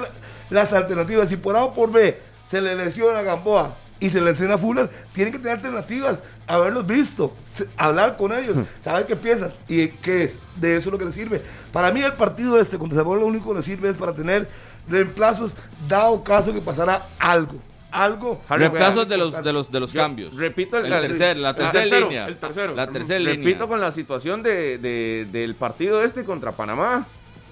las 0.49 0.71
alternativas. 0.73 1.29
Si 1.29 1.37
por 1.37 1.55
A 1.55 1.63
o 1.63 1.73
por 1.73 1.91
B 1.91 2.17
se 2.49 2.59
le 2.61 2.75
lesiona 2.75 3.19
a 3.19 3.21
Gamboa 3.23 3.77
y 3.99 4.09
se 4.09 4.19
le 4.19 4.31
lesiona 4.31 4.55
a 4.55 4.57
Fuller, 4.57 4.89
tienen 5.13 5.31
que 5.33 5.39
tener 5.39 5.57
alternativas, 5.57 6.23
haberlos 6.47 6.85
visto, 6.87 7.33
hablar 7.77 8.17
con 8.17 8.33
ellos, 8.33 8.57
saber 8.83 9.05
qué 9.05 9.15
piensan 9.15 9.53
y 9.67 9.89
qué 9.89 10.23
es. 10.23 10.39
De 10.55 10.75
eso 10.75 10.89
es 10.89 10.93
lo 10.93 10.97
que 10.97 11.05
les 11.05 11.15
sirve. 11.15 11.41
Para 11.71 11.91
mí 11.91 12.01
el 12.01 12.13
partido 12.13 12.59
este 12.59 12.77
contra 12.77 12.95
Salvador 12.97 13.19
lo 13.21 13.27
único 13.27 13.49
que 13.51 13.57
les 13.57 13.65
sirve 13.65 13.89
es 13.89 13.95
para 13.95 14.13
tener 14.13 14.49
reemplazos, 14.91 15.53
dado 15.87 16.23
caso 16.23 16.53
que 16.53 16.61
pasara 16.61 17.07
algo. 17.17 17.55
Algo. 17.93 18.41
Reemplazos 18.49 19.09
de 19.09 19.17
los, 19.17 19.43
de 19.43 19.51
los, 19.51 19.69
de 19.71 19.79
los 19.81 19.91
Yo 19.91 19.99
cambios. 20.01 20.33
repito 20.35 20.77
el- 20.77 20.85
el 20.85 20.93
el- 20.93 21.07
tercer, 21.09 21.35
la 21.37 21.49
el 21.49 21.55
tercera 21.57 21.81
tercero, 21.83 22.07
línea. 22.07 22.27
el 22.27 22.37
tercero. 22.37 22.73
La 22.75 22.87
tercera 22.87 23.19
Repito 23.19 23.49
línea. 23.49 23.67
con 23.67 23.81
la 23.81 23.91
situación 23.91 24.41
de, 24.43 24.77
de- 24.77 25.27
del 25.29 25.55
partido 25.55 26.01
este 26.01 26.23
contra 26.23 26.53
Panamá. 26.53 27.05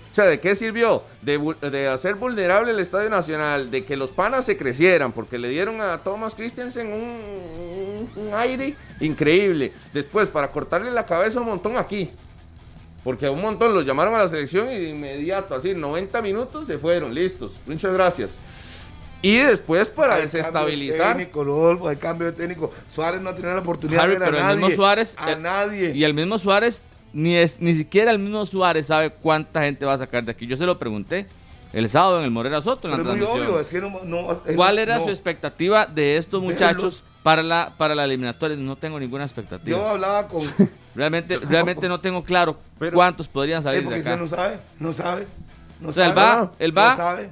O 0.10 0.14
sea, 0.16 0.26
¿de 0.26 0.40
qué 0.40 0.56
sirvió? 0.56 1.04
De, 1.22 1.38
de 1.70 1.88
hacer 1.90 2.16
vulnerable 2.16 2.72
el 2.72 2.80
Estadio 2.80 3.10
Nacional, 3.10 3.70
de 3.70 3.84
que 3.86 3.96
los 3.98 4.12
panas 4.12 4.46
se 4.46 4.58
crecieran, 4.58 5.12
porque 5.12 5.38
le 5.38 5.50
dieron 5.50 5.82
a 5.82 5.98
Thomas 6.00 6.34
Christensen 6.36 6.88
un, 6.88 6.94
un- 8.16 8.28
un 8.28 8.34
aire 8.34 8.76
increíble. 9.02 9.74
Después, 9.94 10.30
para 10.30 10.50
cortarle 10.52 10.90
la 10.92 11.06
cabeza 11.06 11.42
un 11.42 11.48
montón 11.48 11.78
aquí. 11.78 12.10
Porque 13.04 13.26
a 13.28 13.32
un 13.32 13.42
montón 13.42 13.74
los 13.74 13.86
llamaron 13.86 14.14
a 14.16 14.20
la 14.20 14.28
selección 14.28 14.70
y 14.72 14.76
de 14.78 14.90
inmediato, 14.90 15.56
así, 15.56 15.74
90 15.74 16.22
minutos 16.22 16.66
se 16.68 16.78
fueron, 16.78 17.14
listos. 17.14 17.54
Muchas 17.66 17.94
gracias. 17.94 18.38
Y 19.22 19.38
después 19.38 19.90
para 19.90 20.16
Hay 20.16 20.24
desestabilizar. 20.24 20.98
cambio 21.00 21.14
de 21.18 21.24
técnico, 21.26 21.44
Rodolfo, 21.44 21.88
hay 21.90 21.96
cambio 21.98 22.28
de 22.28 22.34
técnico. 22.34 22.72
Suárez 22.94 23.22
no 23.22 23.30
ha 23.30 23.36
tenido 23.36 23.54
la 23.54 23.62
oportunidad 23.62 24.04
Harry, 24.04 24.14
de 24.14 24.20
ver 24.20 24.30
pero 24.30 24.38
a 24.38 24.40
el 24.42 24.46
nadie. 24.60 24.68
mismo 24.68 24.76
Suárez, 24.84 25.16
A 25.18 25.36
nadie. 25.36 25.92
Y 25.96 26.04
el 26.04 26.14
mismo 26.14 26.38
Suárez 26.38 26.82
ni, 27.12 27.36
es, 27.36 27.60
ni 27.60 27.74
siquiera 27.76 28.12
el 28.12 28.20
mismo 28.20 28.46
Suárez 28.46 28.88
sabe 28.88 29.10
cuánta 29.12 29.64
gente 29.64 29.86
va 29.86 29.94
a 29.94 29.98
sacar 29.98 30.24
de 30.24 30.32
aquí. 30.32 30.46
Yo 30.48 30.56
se 30.56 30.66
lo 30.66 30.78
pregunté 30.80 31.28
el 31.74 31.90
sábado 31.90 32.20
en 32.20 32.26
el 32.26 32.32
Morera 32.32 32.62
Soto. 32.62 32.88
En 32.88 32.96
Pero 32.96 33.04
la 33.04 33.12
es 33.14 33.18
muy 33.18 33.26
transmisión. 33.26 33.50
obvio, 33.50 33.62
es 33.62 33.70
que 33.70 33.82
no, 33.82 34.00
no- 34.06 34.32
es- 34.46 34.56
¿Cuál 34.56 34.80
era 34.80 34.98
no. 35.00 35.04
su 35.06 35.10
expectativa 35.10 35.86
de 35.86 36.18
estos 36.18 36.42
muchachos 36.42 37.04
para 37.24 37.44
la, 37.44 37.74
para 37.78 37.96
la 37.96 38.06
eliminatoria? 38.06 38.56
No 38.58 38.76
tengo 38.78 39.00
ninguna 39.00 39.26
expectativa. 39.26 39.78
Yo 39.78 39.86
hablaba 39.88 40.28
con... 40.28 40.42
Realmente, 41.00 41.38
realmente 41.40 41.88
no 41.88 42.02
tengo 42.02 42.24
claro 42.26 42.58
Pero- 42.78 42.96
cuántos 42.96 43.30
podrían 43.30 43.64
salir 43.64 43.88
de 43.88 43.96
acá. 43.96 44.16
usted 44.16 44.18
no 44.20 44.28
sabe, 44.28 44.60
no 44.80 44.94
sabe. 44.94 45.28
No 45.80 45.90
O 45.90 45.94
sea, 45.94 46.08
él 46.08 46.14
sabe, 46.14 46.42
va- 46.42 46.52
él 46.60 46.78
va- 46.78 46.92
No 46.92 46.98
sabe. 46.98 47.30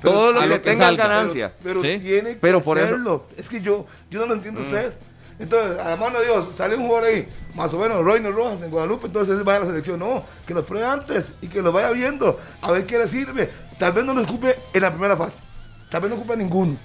Todo 0.00 0.30
lo 0.32 0.40
que 0.42 0.48
que 0.48 0.58
tenga 0.60 0.84
salga. 0.86 1.08
ganancia. 1.08 1.52
Pero, 1.60 1.80
pero 1.80 1.94
Sí. 1.98 2.04
tiene 2.04 2.30
que 2.30 2.36
Pero 2.36 2.62
por 2.62 2.78
eso- 2.78 2.86
hacerlo. 2.86 3.26
Es 3.36 3.48
que 3.48 3.60
yo, 3.60 3.84
yo 4.10 4.20
no 4.20 4.26
lo 4.26 4.34
entiendo 4.34 4.60
a 4.60 4.62
ustedes. 4.62 5.00
Entonces, 5.40 5.80
a 5.80 5.88
la 5.90 5.96
mano 5.96 6.20
de 6.20 6.26
Dios, 6.26 6.54
sale 6.54 6.76
un 6.76 6.86
jugador 6.86 7.08
ahí, 7.10 7.28
más 7.56 7.74
o 7.74 7.78
menos, 7.78 8.04
Royner 8.04 8.32
Rojas 8.32 8.62
en 8.62 8.70
Guadalupe, 8.70 9.08
entonces 9.08 9.36
él 9.36 9.42
vaya 9.44 9.58
a 9.58 9.60
la 9.62 9.66
selección. 9.66 9.98
No, 9.98 10.24
que 10.46 10.54
los 10.54 10.64
pruebe 10.64 10.86
antes 10.86 11.32
y 11.42 11.48
que 11.48 11.62
lo 11.62 11.72
vaya 11.72 11.90
viendo, 11.90 12.38
a 12.62 12.70
ver 12.70 12.86
qué 12.86 12.98
le 12.98 13.08
sirve. 13.08 13.50
Tal 13.78 13.92
vez 13.92 14.04
no 14.04 14.14
lo 14.14 14.22
ocupe 14.22 14.54
en 14.72 14.82
la 14.82 14.90
primera 14.92 15.16
fase, 15.16 15.42
tal 15.90 16.02
vez 16.02 16.10
no 16.10 16.16
ocupe 16.16 16.34
a 16.34 16.36
ninguno. 16.36 16.76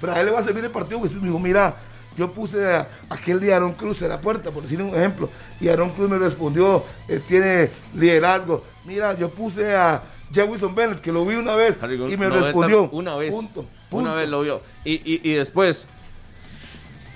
Pero 0.00 0.12
a 0.12 0.20
él 0.20 0.26
le 0.26 0.32
va 0.32 0.38
a 0.38 0.42
servir 0.44 0.64
el 0.64 0.70
partido 0.70 1.02
que 1.02 1.08
dijo, 1.08 1.38
mira, 1.40 1.74
yo 2.16 2.32
puse 2.32 2.64
a- 2.74 2.88
aquel 3.10 3.40
día 3.40 3.54
a 3.54 3.56
Aaron 3.56 3.72
Cruz 3.72 4.02
en 4.02 4.08
la 4.10 4.20
puerta, 4.20 4.50
por 4.50 4.62
decir 4.62 4.80
un 4.82 4.94
ejemplo, 4.94 5.28
y 5.60 5.68
Aaron 5.68 5.90
Cruz 5.90 6.08
me 6.10 6.18
respondió, 6.18 6.84
eh, 7.08 7.20
tiene 7.26 7.70
liderazgo. 7.94 8.62
Mira, 8.84 9.16
yo 9.16 9.30
puse 9.30 9.74
a 9.74 10.02
Jefferson 10.32 10.74
Bennett, 10.74 11.00
que 11.00 11.12
lo 11.12 11.24
vi 11.24 11.34
una 11.36 11.54
vez, 11.54 11.76
y 12.08 12.16
me 12.16 12.28
respondió. 12.28 12.88
Una 12.90 13.16
vez. 13.16 13.32
Punto, 13.32 13.60
Una 13.60 13.68
punto. 13.90 14.14
vez 14.14 14.28
lo 14.28 14.42
vio. 14.42 14.60
Y, 14.84 14.92
y- 14.94 15.20
y 15.22 15.32
después, 15.34 15.86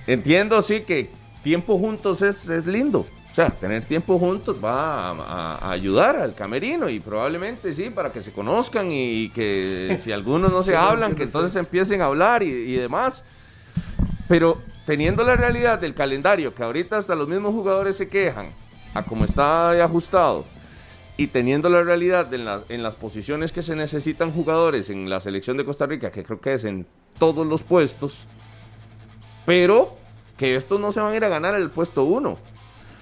entiendo 0.06 0.61
sí 0.62 0.80
que 0.80 1.11
tiempo 1.42 1.78
juntos 1.78 2.22
es, 2.22 2.48
es 2.48 2.66
lindo. 2.66 3.06
O 3.30 3.34
sea, 3.34 3.50
tener 3.50 3.84
tiempo 3.84 4.18
juntos 4.18 4.56
va 4.64 5.11
a, 5.11 5.12
a- 5.12 5.54
a 5.68 5.70
ayudar 5.70 6.16
al 6.16 6.34
camerino 6.34 6.88
y 6.88 6.98
probablemente 6.98 7.72
sí, 7.72 7.90
para 7.90 8.11
que 8.11 8.22
se 8.22 8.32
conozcan 8.32 8.88
y 8.90 9.28
que 9.30 9.96
si 10.00 10.11
algunos 10.11 10.50
no 10.50 10.62
se 10.62 10.74
hablan, 10.76 11.14
que 11.14 11.22
entonces 11.24 11.54
empiecen 11.56 12.02
a 12.02 12.06
hablar 12.06 12.42
y, 12.42 12.46
y 12.48 12.72
demás. 12.76 13.22
Pero 14.26 14.61
teniendo 14.88 15.22
la 15.22 15.37
realidad 15.37 15.79
del 15.79 15.92
calendario, 15.92 16.55
que 16.55 16.62
ahorita 16.62 16.96
hasta 16.96 17.14
los 17.14 17.29
mismos 17.29 17.53
jugadores 17.53 17.94
se 17.94 18.09
quejan 18.09 18.48
a 18.94 19.03
cómo 19.05 19.27
está 19.27 19.72
ajustado, 19.85 20.46
y 21.18 21.27
teniendo 21.27 21.68
la 21.68 21.83
realidad 21.83 22.24
de 22.24 22.37
en, 22.37 22.46
las- 22.46 22.62
en 22.70 22.83
las 22.83 22.94
posiciones 22.94 23.53
que 23.53 23.61
se 23.61 23.77
necesitan 23.77 24.33
jugadores 24.33 24.88
en 24.88 25.11
la 25.11 25.20
selección 25.20 25.59
de 25.59 25.66
Costa 25.66 25.85
Rica, 25.85 26.11
que 26.11 26.22
creo 26.24 26.40
que 26.40 26.55
es 26.55 26.64
en 26.64 26.87
todos 27.18 27.46
los 27.46 27.62
puestos, 27.64 28.20
pero 29.44 29.94
que 30.38 30.57
estos 30.57 30.81
no 30.81 30.90
se 30.90 31.01
van 31.01 31.12
a 31.12 31.16
ir 31.16 31.24
a 31.24 31.29
ganar 31.29 31.55
el 31.55 31.68
puesto 31.70 32.05
1. 32.05 32.38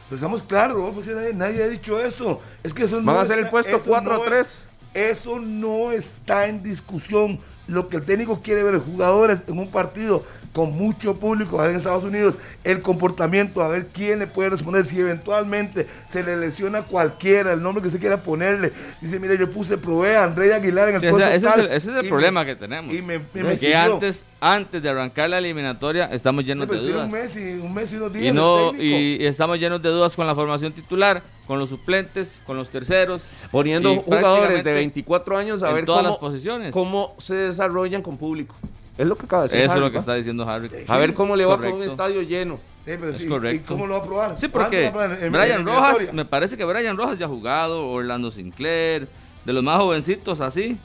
Pues 0.09 0.21
estamos 0.21 0.43
claros, 0.43 0.77
Rodolfo, 0.77 1.03
nadie, 1.13 1.35
nadie 1.35 1.63
ha 1.63 1.69
dicho 1.69 2.01
eso. 2.01 2.41
Es 2.65 2.75
que 2.75 2.83
eso 2.85 3.01
no 3.01 3.07
Van 3.07 3.17
a 3.19 3.21
hacer 3.21 3.39
el 3.39 3.49
puesto 3.49 3.77
eso 3.77 3.85
4 3.87 4.13
no 4.13 4.21
a 4.23 4.25
es- 4.25 4.69
3. 4.93 5.11
Eso 5.13 5.39
no 5.39 5.93
está 5.93 6.47
en 6.49 6.65
discusión. 6.65 7.41
Lo 7.69 7.87
que 7.89 7.99
el 7.99 8.05
técnico 8.05 8.41
quiere 8.43 8.63
ver 8.65 8.79
jugadores 8.79 9.45
en 9.47 9.59
un 9.59 9.71
partido 9.71 10.25
con 10.57 10.73
mucho 10.75 11.15
público 11.21 11.63
en 11.63 11.77
Estados 11.77 12.03
Unidos, 12.03 12.37
el 12.65 12.81
comportamiento, 12.81 13.61
a 13.61 13.69
ver 13.69 13.89
quién 13.93 14.21
le 14.21 14.27
puede 14.27 14.49
responder, 14.49 14.87
si 14.87 14.99
eventualmente 14.99 15.87
se 16.09 16.25
le 16.25 16.35
lesiona 16.35 16.79
a 16.79 16.83
cualquiera, 16.85 17.53
el 17.53 17.63
nombre 17.63 17.83
que 17.83 17.91
se 17.91 17.99
quiera 17.99 18.23
ponerle. 18.23 18.73
Dice, 19.03 19.21
mire, 19.21 19.37
yo 19.37 19.51
puse, 19.51 19.77
probé 19.77 20.17
a 20.17 20.25
André 20.25 20.55
Aguilar 20.55 20.89
en 20.89 20.95
el 20.95 21.01
Sí, 21.03 21.09
ese, 21.09 21.37
es 21.37 21.43
tal", 21.43 21.61
el, 21.61 21.67
ese 21.67 21.77
es 21.91 21.99
el 21.99 22.07
y 22.07 22.09
problema 22.09 22.41
me- 22.41 22.47
que 22.47 22.57
tenemos. 22.57 22.91
Y 22.95 23.03
me, 23.03 23.19
me 23.35 23.75
antes, 23.77 24.25
antes 24.41 24.83
de 24.83 24.89
arrancar 24.89 25.29
la 25.29 25.37
eliminatoria 25.37 26.07
estamos 26.07 26.41
Sí, 26.45 26.49
llenos 26.49 26.67
pero 26.67 26.81
de 26.83 26.91
dudas. 26.91 27.05
un 27.05 27.13
mes 27.13 27.37
y 27.37 27.41
un 27.61 27.75
mes 27.75 27.93
y 27.93 27.97
unos 27.97 28.13
días 28.15 28.33
Y, 28.33 28.33
no, 28.35 28.73
y, 28.79 29.17
y 29.23 29.27
estamos 29.27 29.59
llenos 29.59 29.83
de 29.83 29.91
dudas 29.91 30.17
con 30.17 30.27
la 30.27 30.35
formación 30.35 30.73
titular, 30.73 31.23
con 31.47 31.59
los 31.59 31.69
suplentes, 31.69 32.41
con 32.47 32.57
los 32.57 32.71
terceros. 32.71 33.25
Poniendo 33.51 33.95
jugadores 33.97 34.65
de 34.65 34.73
24 34.73 35.37
años 35.37 35.63
a 35.63 35.69
en 35.69 35.75
ver 35.75 35.85
todas 35.85 36.01
cómo, 36.01 36.09
las 36.13 36.19
posiciones. 36.19 36.73
cómo 36.73 37.15
se 37.19 37.35
desarrollan 37.35 38.01
con 38.01 38.17
público. 38.17 38.55
Es 38.99 39.07
lo 39.07 39.17
que 39.17 39.27
acaba 39.27 39.43
de 39.43 39.49
decir. 39.51 39.65
Eso 39.65 39.75
es 39.75 39.81
lo 39.81 39.91
que 39.91 39.97
¿va? 39.97 40.01
está 40.01 40.15
diciendo 40.15 40.49
Harry. 40.49 40.71
A 40.89 40.97
ver 40.99 41.13
cómo 41.15 41.37
le 41.37 41.45
va 41.45 41.57
con 41.57 41.67
un 41.67 41.73
Correcto. 41.73 41.93
estadio 41.93 42.23
lleno. 42.23 42.57
Sí, 42.57 42.63
pero 42.85 43.11
es 43.11 43.17
sí, 43.19 43.25
¿Y 43.25 43.29
correcto. 43.29 43.75
cómo 43.75 43.87
lo 43.87 43.95
va 43.95 44.01
a 44.01 44.05
probar? 44.05 44.39
Sí, 44.39 44.49
¿Cuándo 44.49 44.71
porque 44.71 45.29
Brian 45.31 45.67
Rojas, 45.67 46.13
me 46.13 46.25
parece 46.25 46.57
que 46.57 46.65
Brian 46.65 46.97
Rojas 46.97 47.19
ya 47.19 47.27
ha 47.27 47.29
jugado, 47.29 47.89
Orlando 47.89 48.31
Sinclair, 48.31 49.09
de 49.45 49.53
los 49.53 49.63
más 49.63 49.77
jovencitos 49.79 50.41
así. 50.41 50.79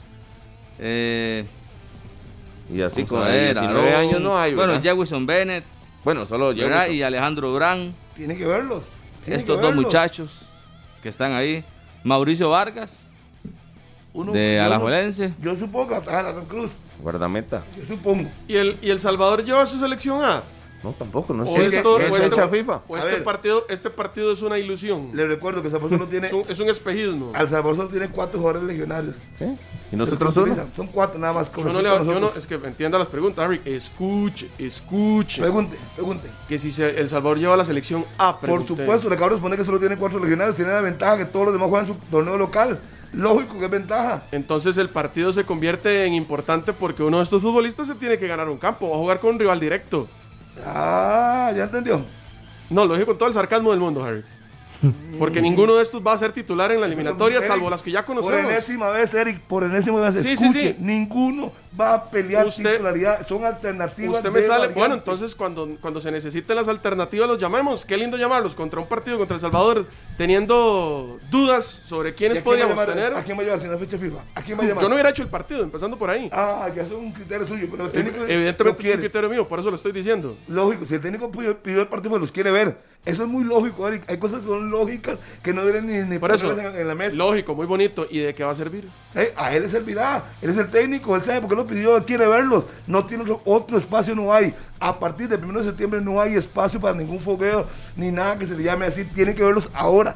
Eh, 0.78 1.44
Y 2.72 2.80
así 2.82 3.04
con 3.04 3.20
ver, 3.20 3.52
19 3.54 3.90
Aarón, 3.94 4.08
años 4.08 4.20
no 4.20 4.38
hay. 4.38 4.54
Bueno, 4.54 4.72
¿verdad? 4.74 4.90
Jefferson 4.90 5.26
Bennett, 5.26 5.64
bueno, 6.04 6.26
solo. 6.26 6.52
Y 6.52 7.02
Alejandro 7.02 7.54
Brán, 7.54 7.94
Tiene 8.16 8.36
que 8.36 8.46
verlos. 8.46 8.88
tiene 9.24 9.38
estos 9.38 9.56
que 9.56 9.62
dos 9.62 9.74
muchachos 9.74 10.30
que 11.02 11.08
están 11.08 11.32
ahí. 11.32 11.64
Mauricio 12.04 12.50
Vargas, 12.50 13.04
Uno- 14.14 14.32
de 14.32 14.56
yo- 14.56 14.64
Alajuelense. 14.64 15.34
Yo 15.40 15.56
supongo 15.56 15.88
que 15.88 15.94
atajar 15.96 16.26
a 16.26 16.28
Aaron 16.30 16.46
Cruz. 16.46 16.72
Guardameta. 17.00 17.64
Yo 17.78 17.84
supongo. 17.84 18.28
¿Y 18.46 18.56
el, 18.56 18.76
¿Y 18.82 18.90
El 18.90 19.00
Salvador 19.00 19.44
lleva 19.44 19.64
su 19.66 19.78
selección 19.78 20.22
A? 20.22 20.42
No, 20.84 20.90
tampoco, 20.90 21.32
no 21.32 21.44
¿O 21.44 21.46
sé. 21.56 21.66
esto- 21.66 22.00
¿Es 22.00 22.10
o 22.10 22.16
esto- 22.16 22.30
fecha 22.30 22.48
FIFA? 22.48 22.80
¿O 22.88 22.96
este 22.96 23.20
partido, 23.20 23.64
este 23.68 23.88
partido 23.88 24.32
es 24.32 24.42
una 24.42 24.58
ilusión? 24.58 25.10
Le 25.14 25.28
recuerdo 25.28 25.62
que 25.62 25.68
El 25.68 25.72
Salvador 25.72 25.96
solo 25.96 26.08
tiene. 26.08 26.26
Es 26.26 26.32
un, 26.32 26.42
es 26.48 26.58
un 26.58 26.68
espejismo. 26.68 27.30
Al 27.36 27.48
Salvador 27.48 27.76
solo 27.76 27.88
tiene 27.88 28.08
cuatro 28.08 28.40
jugadores 28.40 28.66
legionarios. 28.68 29.14
Sí. 29.38 29.44
Y 29.92 29.96
nosotros 29.96 30.36
utilizan. 30.36 30.72
Son 30.74 30.88
cuatro 30.88 31.20
nada 31.20 31.34
más. 31.34 31.52
Yo 31.56 31.64
no 31.72 31.80
le 31.80 31.88
yo 31.88 32.18
no, 32.18 32.30
es 32.36 32.46
que 32.48 32.56
entienda 32.56 32.98
las 32.98 33.06
preguntas, 33.06 33.44
Harry. 33.44 33.60
Escuche, 33.64 34.50
escuche. 34.58 35.40
Pregunte, 35.40 35.78
pregunte. 35.94 36.28
Que 36.48 36.58
si 36.58 36.72
se- 36.72 36.98
El 37.00 37.08
Salvador 37.08 37.38
lleva 37.38 37.56
la 37.56 37.64
selección 37.64 38.04
A, 38.18 38.32
Por 38.40 38.48
pregunté. 38.48 38.66
supuesto, 38.82 39.08
le 39.08 39.14
acabo 39.14 39.28
de 39.30 39.34
responder 39.36 39.58
que 39.60 39.64
solo 39.64 39.78
tiene 39.78 39.96
cuatro 39.96 40.18
legionarios. 40.18 40.56
Tiene 40.56 40.72
la 40.72 40.80
ventaja 40.80 41.16
que 41.16 41.26
todos 41.26 41.44
los 41.46 41.54
demás 41.54 41.68
juegan 41.68 41.86
su 41.86 41.94
torneo 42.10 42.36
local. 42.36 42.80
Lógico 43.12 43.58
que 43.58 43.66
es 43.66 43.70
ventaja. 43.70 44.22
Entonces 44.32 44.76
el 44.78 44.88
partido 44.88 45.32
se 45.32 45.44
convierte 45.44 46.06
en 46.06 46.14
importante 46.14 46.72
porque 46.72 47.02
uno 47.02 47.18
de 47.18 47.24
estos 47.24 47.42
futbolistas 47.42 47.86
se 47.86 47.94
tiene 47.94 48.18
que 48.18 48.26
ganar 48.26 48.48
un 48.48 48.58
campo. 48.58 48.88
Va 48.88 48.96
a 48.96 48.98
jugar 48.98 49.20
con 49.20 49.34
un 49.34 49.38
rival 49.38 49.60
directo. 49.60 50.08
Ah, 50.66 51.52
ya 51.54 51.64
entendió. 51.64 52.04
No, 52.70 52.86
lo 52.86 52.94
dije 52.94 53.06
con 53.06 53.18
todo 53.18 53.28
el 53.28 53.34
sarcasmo 53.34 53.70
del 53.70 53.80
mundo, 53.80 54.02
Harry. 54.02 54.24
Porque 55.18 55.40
ninguno 55.40 55.74
de 55.76 55.82
estos 55.82 56.02
va 56.04 56.12
a 56.12 56.18
ser 56.18 56.32
titular 56.32 56.72
en 56.72 56.80
la 56.80 56.86
eliminatoria, 56.86 57.40
salvo 57.42 57.70
las 57.70 57.82
que 57.82 57.90
ya 57.90 58.04
Por 58.04 58.16
conocemos. 58.16 58.50
enésima 58.50 58.90
vez, 58.90 59.12
Eric, 59.14 59.40
por 59.42 59.62
enésima 59.64 60.00
vez, 60.00 60.14
Sí, 60.16 60.36
sí, 60.36 60.44
escuche, 60.46 60.60
sí. 60.72 60.76
ninguno 60.80 61.52
va 61.80 61.94
a 61.94 62.10
pelear 62.10 62.46
Usted- 62.46 62.72
titularidad. 62.72 63.26
Son 63.26 63.44
alternativas. 63.44 64.16
Usted 64.16 64.30
me 64.30 64.42
sale. 64.42 64.52
variante. 64.58 64.78
Bueno, 64.78 64.94
entonces 64.94 65.34
cuando, 65.34 65.68
cuando 65.80 66.00
se 66.00 66.10
necesiten 66.10 66.56
las 66.56 66.68
alternativas 66.68 67.28
los 67.28 67.38
llamemos. 67.38 67.86
Qué 67.86 67.96
lindo 67.96 68.16
llamarlos 68.16 68.54
contra 68.54 68.80
un 68.80 68.86
partido 68.86 69.16
contra 69.18 69.36
El 69.36 69.40
Salvador, 69.40 69.86
teniendo 70.18 71.18
dudas 71.30 71.64
sobre 71.64 72.10
¿Y 72.10 72.12
quiénes 72.14 72.38
a 72.38 72.42
podríamos 72.42 72.76
llamar? 72.76 72.94
tener. 72.94 73.14
¿A 73.14 73.22
quién 73.22 73.36
va 73.36 73.42
a 73.42 73.44
llevar 73.44 73.60
si 73.60 73.66
no 73.66 73.74
es 73.74 73.80
fecha 73.80 73.98
FIFA? 73.98 74.18
¿A 74.34 74.42
quién 74.42 74.58
va 74.58 74.62
a 74.64 74.66
llamar? 74.66 74.82
Yo 74.82 74.88
no 74.88 74.94
hubiera 74.94 75.10
hecho 75.10 75.22
el 75.22 75.28
partido, 75.28 75.62
empezando 75.62 75.98
por 75.98 76.10
ahí. 76.10 76.28
Ah, 76.32 76.68
ya 76.74 76.82
es 76.82 76.90
un 76.90 77.12
criterio 77.12 77.46
suyo, 77.46 77.68
pero 77.70 77.86
el 77.86 77.92
técnico 77.92 78.18
Evidentemente 78.26 78.82
es 78.88 78.94
un 78.94 79.00
criterio 79.00 79.30
mío, 79.30 79.46
por 79.48 79.58
eso 79.60 79.70
lo 79.70 79.76
estoy 79.76 79.92
diciendo. 79.92 80.36
Lógico, 80.48 80.84
si 80.84 80.94
el 80.94 81.00
técnico 81.00 81.30
pidió, 81.30 81.56
pidió 81.62 81.80
el 81.80 81.88
partido, 81.88 82.10
pues 82.10 82.20
los 82.20 82.32
quiere 82.32 82.50
ver. 82.50 82.91
Eso 83.04 83.24
es 83.24 83.28
muy 83.28 83.42
lógico, 83.42 83.88
Eric. 83.88 84.04
Hay 84.08 84.18
cosas 84.18 84.42
que 84.42 84.46
son 84.46 84.70
lógicas 84.70 85.18
que 85.42 85.52
no 85.52 85.64
deben 85.64 85.88
ni, 85.88 86.08
ni 86.08 86.18
Por 86.20 86.30
eso, 86.30 86.56
en, 86.56 86.76
en 86.76 86.86
la 86.86 86.94
mesa. 86.94 87.16
lógico, 87.16 87.52
muy 87.54 87.66
bonito. 87.66 88.06
¿Y 88.08 88.20
de 88.20 88.32
qué 88.32 88.44
va 88.44 88.52
a 88.52 88.54
servir? 88.54 88.88
Eh, 89.16 89.32
a 89.36 89.52
él 89.54 89.62
le 89.62 89.68
servirá. 89.68 90.22
Él 90.40 90.50
es 90.50 90.56
el 90.56 90.68
técnico, 90.68 91.16
él 91.16 91.24
sabe 91.24 91.40
por 91.40 91.50
qué 91.50 91.56
lo 91.56 91.66
pidió, 91.66 91.96
él 91.96 92.04
quiere 92.04 92.28
verlos. 92.28 92.66
No 92.86 93.04
tiene 93.04 93.24
otro, 93.24 93.42
otro 93.44 93.76
espacio, 93.76 94.14
no 94.14 94.32
hay. 94.32 94.54
A 94.78 95.00
partir 95.00 95.28
del 95.28 95.44
1 95.44 95.58
de 95.58 95.64
septiembre 95.64 96.00
no 96.00 96.20
hay 96.20 96.36
espacio 96.36 96.80
para 96.80 96.96
ningún 96.96 97.18
fogueo 97.18 97.66
ni 97.96 98.12
nada 98.12 98.38
que 98.38 98.46
se 98.46 98.56
le 98.56 98.62
llame 98.62 98.86
así. 98.86 99.04
Tiene 99.04 99.34
que 99.34 99.42
verlos 99.42 99.68
ahora. 99.74 100.14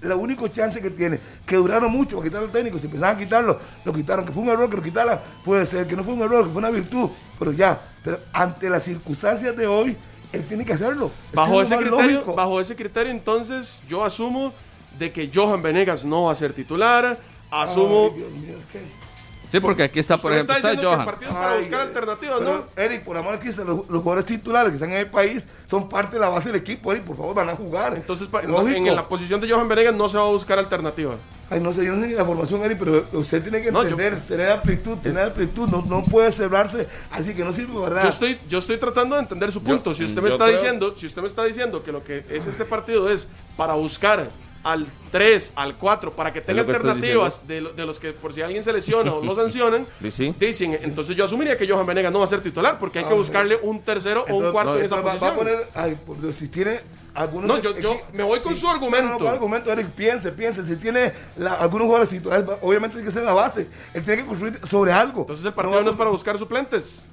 La 0.00 0.16
única 0.16 0.50
chance 0.50 0.80
que 0.80 0.90
tiene, 0.90 1.20
que 1.46 1.54
duraron 1.54 1.92
mucho 1.92 2.16
para 2.16 2.28
quitar 2.28 2.42
al 2.42 2.50
técnico, 2.50 2.76
si 2.76 2.86
empezaban 2.86 3.14
a 3.14 3.18
quitarlo, 3.20 3.60
lo 3.84 3.92
quitaron, 3.92 4.24
que 4.24 4.32
fue 4.32 4.42
un 4.42 4.48
error 4.48 4.68
que 4.68 4.76
lo 4.76 4.82
quitara, 4.82 5.22
puede 5.44 5.64
ser, 5.64 5.86
que 5.86 5.94
no 5.94 6.02
fue 6.02 6.14
un 6.14 6.22
error, 6.22 6.44
que 6.46 6.50
fue 6.50 6.58
una 6.58 6.70
virtud, 6.70 7.08
pero 7.38 7.52
ya, 7.52 7.80
pero 8.02 8.18
ante 8.32 8.68
las 8.68 8.82
circunstancias 8.82 9.56
de 9.56 9.68
hoy, 9.68 9.96
él 10.32 10.46
tiene 10.46 10.64
que 10.64 10.72
hacerlo. 10.72 11.06
Es 11.26 11.30
que 11.30 11.36
Bajo 11.36 11.62
es 11.62 11.70
ese 11.70 11.80
criterio, 11.80 12.12
lógico. 12.12 12.34
bajo 12.34 12.60
ese 12.60 12.76
criterio, 12.76 13.10
entonces 13.12 13.82
yo 13.88 14.04
asumo 14.04 14.52
de 14.98 15.12
que 15.12 15.30
Johan 15.32 15.62
Venegas 15.62 16.04
no 16.04 16.24
va 16.24 16.32
a 16.32 16.34
ser 16.34 16.52
titular. 16.52 17.18
Asumo. 17.50 18.10
Ay, 18.12 18.18
Dios 18.18 18.32
mío, 18.32 18.54
es 18.58 18.66
que... 18.66 18.80
Sí, 19.50 19.60
porque 19.60 19.82
aquí 19.82 19.98
está, 20.00 20.16
por 20.16 20.30
Usted 20.32 20.36
ejemplo, 20.50 20.56
está 20.56 20.68
está 20.70 20.82
diciendo 20.82 20.88
que 20.88 20.94
el 20.94 20.96
Johan. 20.96 21.06
partido 21.06 21.30
es 21.30 21.36
para 21.36 21.52
Ay, 21.52 21.58
buscar 21.58 21.80
alternativas, 21.82 22.38
pero, 22.38 22.66
¿no? 22.76 22.82
Eric, 22.82 23.04
por 23.04 23.16
amor 23.18 23.34
a 23.34 23.38
Cristo, 23.38 23.64
los, 23.64 23.86
los 23.90 24.00
jugadores 24.02 24.24
titulares 24.24 24.70
que 24.70 24.76
están 24.76 24.92
en 24.92 24.96
el 24.96 25.10
país 25.10 25.46
son 25.68 25.90
parte 25.90 26.14
de 26.16 26.20
la 26.20 26.30
base 26.30 26.48
del 26.50 26.56
equipo, 26.58 26.90
Eric, 26.90 27.04
por 27.04 27.18
favor, 27.18 27.34
van 27.34 27.50
a 27.50 27.54
jugar. 27.54 27.94
Entonces, 27.94 28.28
pa- 28.28 28.40
Lógico. 28.42 28.74
en 28.78 28.94
la 28.96 29.06
posición 29.06 29.42
de 29.42 29.50
Johan 29.50 29.68
Venegas 29.68 29.94
no 29.94 30.08
se 30.08 30.16
va 30.16 30.24
a 30.24 30.28
buscar 30.30 30.58
alternativa. 30.58 31.16
Ay, 31.52 31.60
no 31.60 31.72
sé, 31.74 31.84
yo 31.84 31.92
no 31.92 32.00
sé 32.00 32.06
ni 32.08 32.14
la 32.14 32.24
formación, 32.24 32.62
Eric, 32.62 32.78
pero 32.78 33.04
usted 33.12 33.42
tiene 33.42 33.60
que 33.62 33.70
No, 33.70 33.82
yo- 33.82 33.90
entender, 33.90 34.20
tener 34.26 34.50
amplitud, 34.50 34.96
tener 34.98 35.24
amplitud, 35.24 35.68
no, 35.68 35.82
no 35.82 36.02
puede 36.02 36.32
cerrarse, 36.32 36.88
así 37.10 37.34
que 37.34 37.44
no 37.44 37.52
sirve 37.52 37.74
para 37.74 37.90
nada. 37.96 38.02
Yo 38.04 38.08
estoy, 38.08 38.38
yo 38.48 38.58
estoy 38.58 38.78
tratando 38.78 39.16
de 39.16 39.22
entender 39.22 39.52
su 39.52 39.62
punto. 39.62 39.94
si 39.94 40.04
usted 40.04 40.22
me 40.22 40.30
está 40.30 40.46
creo- 40.46 40.56
diciendo, 40.56 40.94
si 40.96 41.06
usted 41.06 41.20
me 41.20 41.28
está 41.28 41.44
diciendo 41.44 41.82
que 41.82 41.92
lo 41.92 42.02
que 42.02 42.24
es 42.30 42.46
este 42.46 42.64
partido 42.64 43.10
es 43.10 43.28
para 43.56 43.74
buscar 43.74 44.30
al 44.64 44.86
3, 45.10 45.52
al 45.56 45.76
4, 45.76 46.12
para 46.14 46.32
que 46.32 46.40
tenga 46.40 46.64
que 46.64 46.70
alternativas 46.72 47.46
de, 47.48 47.60
lo- 47.60 47.72
de 47.72 47.84
los 47.84 47.98
que 48.00 48.12
por 48.12 48.32
si 48.32 48.42
alguien 48.42 48.62
se 48.64 48.72
lesiona 48.72 49.12
o 49.12 49.22
lo 49.22 49.34
sancionan, 49.34 49.86
sí. 50.08 50.34
dicen, 50.38 50.78
entonces 50.82 51.16
yo 51.16 51.24
asumiría 51.24 51.56
que 51.58 51.68
Johan 51.68 51.84
Venegas 51.84 52.12
no 52.12 52.20
va 52.20 52.24
a 52.24 52.28
ser 52.28 52.40
titular 52.42 52.78
porque 52.78 53.00
hay 53.00 53.04
que 53.04 53.12
Ah, 53.12 53.16
buscarle 53.16 53.58
un 53.62 53.80
tercero 53.82 54.24
o 54.30 54.36
un 54.36 54.52
cuarto 54.52 54.72
no, 54.74 54.78
en 54.78 54.84
esa 54.86 54.96
va- 54.96 55.02
posición. 55.02 55.30
Va 55.30 55.34
a 55.34 55.36
poner, 55.36 55.68
ay, 55.74 55.98
por 56.06 56.18
Dios, 56.20 56.36
si 56.36 56.46
tiene 56.48 56.80
algunos 57.14 57.48
No, 57.48 57.58
yo- 57.60 57.78
yo 57.78 58.00
me 58.12 58.22
voy 58.22 58.40
con 58.40 58.54
su 58.54 58.68
argumento. 58.68 59.06
No, 59.06 59.12
no, 59.12 59.18
¿cuál 59.18 59.34
argumento, 59.34 59.70
Eric? 59.72 59.88
Piense, 59.90 60.32
piense. 60.32 60.64
Si 60.64 60.76
tiene 60.76 61.12
la- 61.36 61.54
algunos 61.54 61.86
jugadores 61.86 62.10
titulares, 62.10 62.46
obviamente 62.62 62.94
tiene 62.96 63.06
que 63.06 63.12
ser 63.12 63.22
la 63.24 63.32
base. 63.32 63.68
Él 63.94 64.02
tiene 64.04 64.22
que 64.22 64.26
construir 64.28 64.58
sobre 64.66 64.92
algo. 64.92 65.20
Entonces 65.22 65.44
el 65.44 65.52
partido 65.52 65.82
no, 65.82 65.90
es 65.90 65.96
para 65.96 66.10
buscar 66.10 66.38
suplentes. 66.38 67.04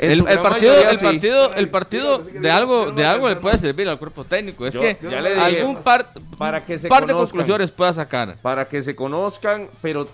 En 0.00 0.12
El, 0.12 0.18
el 0.20 0.24
gran 0.26 0.42
partido, 0.44 0.72
mayoría, 0.74 0.90
el 0.92 0.98
sí. 0.98 1.04
partido, 1.04 1.54
el 1.54 1.70
partido 1.70 2.18
Yo 2.32 2.40
de 2.40 2.50
algo, 2.52 2.86
no 2.86 2.92
de 2.92 3.04
algo 3.04 3.28
le 3.28 3.34
puede 3.34 3.58
servir 3.58 3.88
al 3.88 3.98
cuerpo 3.98 4.22
técnico. 4.24 4.64
Es 4.64 4.74
Yo 4.74 4.80
que 4.80 4.94
dije, 4.94 5.16
algún 5.16 5.76
par, 5.82 6.10
para 6.38 6.64
que 6.64 6.78
se 6.78 6.86
par 6.88 7.04
de 7.04 7.12
conozcan. 7.14 7.38
conclusiones 7.38 7.72
pueda 7.72 7.92
sacar. 7.92 8.36
Para 8.40 8.68
que 8.68 8.80
se 8.82 8.94
conozcan, 8.94 9.68
pero. 9.82 10.06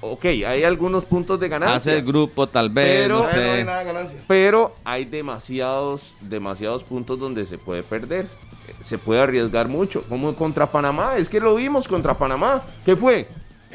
Ok, 0.00 0.24
hay 0.26 0.62
algunos 0.62 1.04
puntos 1.06 1.40
de 1.40 1.48
ganancia. 1.48 1.76
Hacer 1.76 2.04
grupo, 2.04 2.46
tal 2.46 2.70
vez, 2.70 3.02
Pero- 3.02 3.16
no 3.18 3.22
no 3.22 3.28
hay 3.28 3.34
sé. 3.34 3.64
nada 3.64 3.78
de 3.80 3.84
ganancia. 3.84 4.18
Pero 4.28 4.76
hay 4.84 5.04
demasiados, 5.04 6.16
demasiados 6.20 6.84
puntos 6.84 7.18
donde 7.18 7.46
se 7.46 7.58
puede 7.58 7.82
perder. 7.82 8.26
Se 8.80 8.96
puede 8.98 9.20
arriesgar 9.20 9.66
mucho. 9.66 10.02
Como 10.08 10.34
contra 10.36 10.66
Panamá. 10.70 11.16
Es 11.16 11.28
que 11.28 11.40
lo 11.40 11.54
vimos 11.56 11.88
contra 11.88 12.16
Panamá. 12.16 12.62
¿Qué 12.84 12.94
fue? 12.94 13.26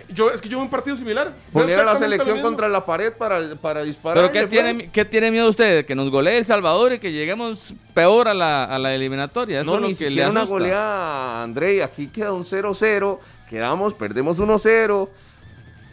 Yo, 0.10 0.30
es 0.32 0.42
que 0.42 0.48
yo 0.50 0.58
veo 0.58 0.64
un 0.66 0.70
partido 0.70 0.96
similar. 0.96 1.34
Poner 1.52 1.80
a 1.80 1.84
la 1.84 1.96
selección 1.96 2.40
contra 2.42 2.70
la 2.70 2.86
pared 2.86 3.14
para, 3.14 3.56
para 3.56 3.84
disparar. 3.84 4.18
Pero 4.18 4.32
¿qué 4.32 4.48
tiene, 4.48 4.90
¿qué 4.92 5.04
tiene 5.06 5.30
miedo 5.32 5.50
usted? 5.50 5.78
¿De 5.78 5.86
que 5.86 5.96
nos 5.96 6.10
golee 6.10 6.38
El 6.38 6.46
Salvador 6.46 6.94
y 6.94 7.00
que 7.00 7.12
lleguemos 7.12 7.74
peor 7.94 8.28
a 8.28 8.34
la, 8.34 8.64
a 8.66 8.78
la 8.80 8.94
eliminatoria? 8.94 9.62
Eso 9.62 9.72
No, 9.72 9.76
es 9.78 9.82
lo 9.82 9.88
ni 9.88 9.94
que 9.96 10.04
le 10.06 10.10
siquiera 10.12 10.30
una 10.30 10.42
asusta. 10.42 10.54
goleada, 10.60 11.44
André. 11.44 11.84
Aquí 11.84 12.08
queda 12.08 12.32
un 12.32 12.44
0-0. 12.46 13.20
Quedamos, 13.50 13.94
perdemos 13.94 14.40
1-0. 14.40 15.10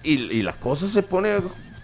Y, 0.02 0.14
y 0.38 0.42
la 0.42 0.52
cosa 0.54 0.86
se 0.88 1.02
pone 1.02 1.36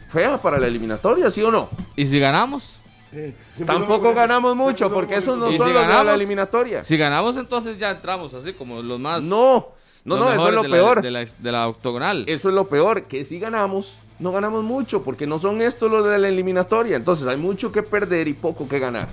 fea 0.08 0.40
para 0.40 0.58
la 0.58 0.66
eliminatoria, 0.66 1.30
¿sí 1.30 1.42
o 1.42 1.50
no? 1.50 1.68
¿Y 1.96 2.06
si 2.06 2.18
ganamos? 2.18 2.80
Sí. 3.12 3.34
Tampoco 3.64 4.12
ganamos 4.14 4.56
mucho, 4.56 4.92
porque 4.92 5.16
esos 5.16 5.38
no 5.38 5.50
¿Y 5.50 5.56
son 5.56 5.68
si 5.68 5.72
los 5.72 5.86
de 5.86 6.04
la 6.04 6.14
eliminatoria. 6.14 6.84
Si 6.84 6.96
ganamos, 6.96 7.36
entonces 7.36 7.78
ya 7.78 7.90
entramos 7.92 8.34
así 8.34 8.52
como 8.52 8.82
los 8.82 8.98
más. 9.00 9.22
No, 9.22 9.68
no, 10.04 10.16
no, 10.16 10.32
eso 10.32 10.48
es 10.48 10.54
lo 10.54 10.62
de 10.62 10.68
la- 10.68 10.74
peor. 10.76 11.02
de, 11.02 11.10
la, 11.10 11.24
de 11.38 11.52
la 11.52 11.68
octogonal. 11.68 12.24
Eso 12.28 12.48
es 12.48 12.54
lo 12.54 12.68
peor, 12.68 13.04
que 13.04 13.24
si 13.24 13.38
ganamos, 13.38 13.94
no 14.18 14.32
ganamos 14.32 14.64
mucho, 14.64 15.02
porque 15.02 15.26
no 15.26 15.38
son 15.38 15.62
estos 15.62 15.90
los 15.90 16.08
de 16.08 16.18
la 16.18 16.28
eliminatoria. 16.28 16.96
Entonces 16.96 17.26
hay 17.26 17.36
mucho 17.36 17.72
que 17.72 17.82
perder 17.82 18.28
y 18.28 18.32
poco 18.34 18.68
que 18.68 18.78
ganar. 18.78 19.08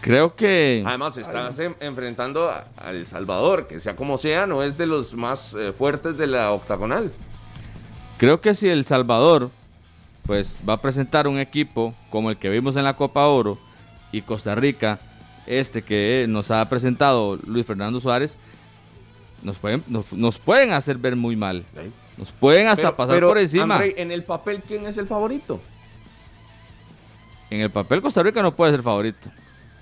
Creo 0.00 0.34
que. 0.34 0.82
Además, 0.86 1.18
estás 1.18 1.58
en- 1.58 1.76
enfrentando 1.80 2.48
a, 2.48 2.64
a 2.76 2.90
El 2.90 3.06
Salvador, 3.06 3.66
que 3.66 3.80
sea 3.80 3.94
como 3.96 4.16
sea, 4.18 4.46
no 4.46 4.62
es 4.62 4.78
de 4.78 4.86
los 4.86 5.14
más 5.14 5.52
eh, 5.54 5.72
fuertes 5.76 6.16
de 6.16 6.26
la 6.26 6.52
octagonal. 6.52 7.12
Creo 8.20 8.42
que 8.42 8.54
si 8.54 8.68
El 8.68 8.84
Salvador 8.84 9.50
pues 10.26 10.56
va 10.68 10.74
a 10.74 10.82
presentar 10.82 11.26
un 11.26 11.38
equipo 11.38 11.94
como 12.10 12.30
el 12.30 12.36
que 12.36 12.50
vimos 12.50 12.76
en 12.76 12.84
la 12.84 12.94
Copa 12.94 13.26
Oro 13.26 13.58
y 14.12 14.20
Costa 14.20 14.54
Rica, 14.54 15.00
este 15.46 15.80
que 15.80 16.26
nos 16.28 16.50
ha 16.50 16.62
presentado 16.68 17.38
Luis 17.46 17.64
Fernando 17.64 17.98
Suárez, 17.98 18.36
nos 19.42 19.56
pueden, 19.58 19.82
nos, 19.86 20.12
nos 20.12 20.36
pueden 20.38 20.72
hacer 20.72 20.98
ver 20.98 21.16
muy 21.16 21.34
mal. 21.34 21.64
Nos 22.18 22.30
pueden 22.30 22.68
hasta 22.68 22.82
Pero- 22.88 22.96
pasar 22.96 23.14
pero, 23.16 23.28
por 23.28 23.38
encima. 23.38 23.76
André, 23.76 23.94
en 23.96 24.12
el 24.12 24.22
papel, 24.22 24.62
¿quién 24.68 24.84
es 24.84 24.98
el 24.98 25.06
favorito? 25.06 25.58
En 27.48 27.62
el 27.62 27.70
papel 27.70 28.02
Costa 28.02 28.22
Rica 28.22 28.42
no 28.42 28.54
puede 28.54 28.72
ser 28.72 28.82
favorito. 28.82 29.30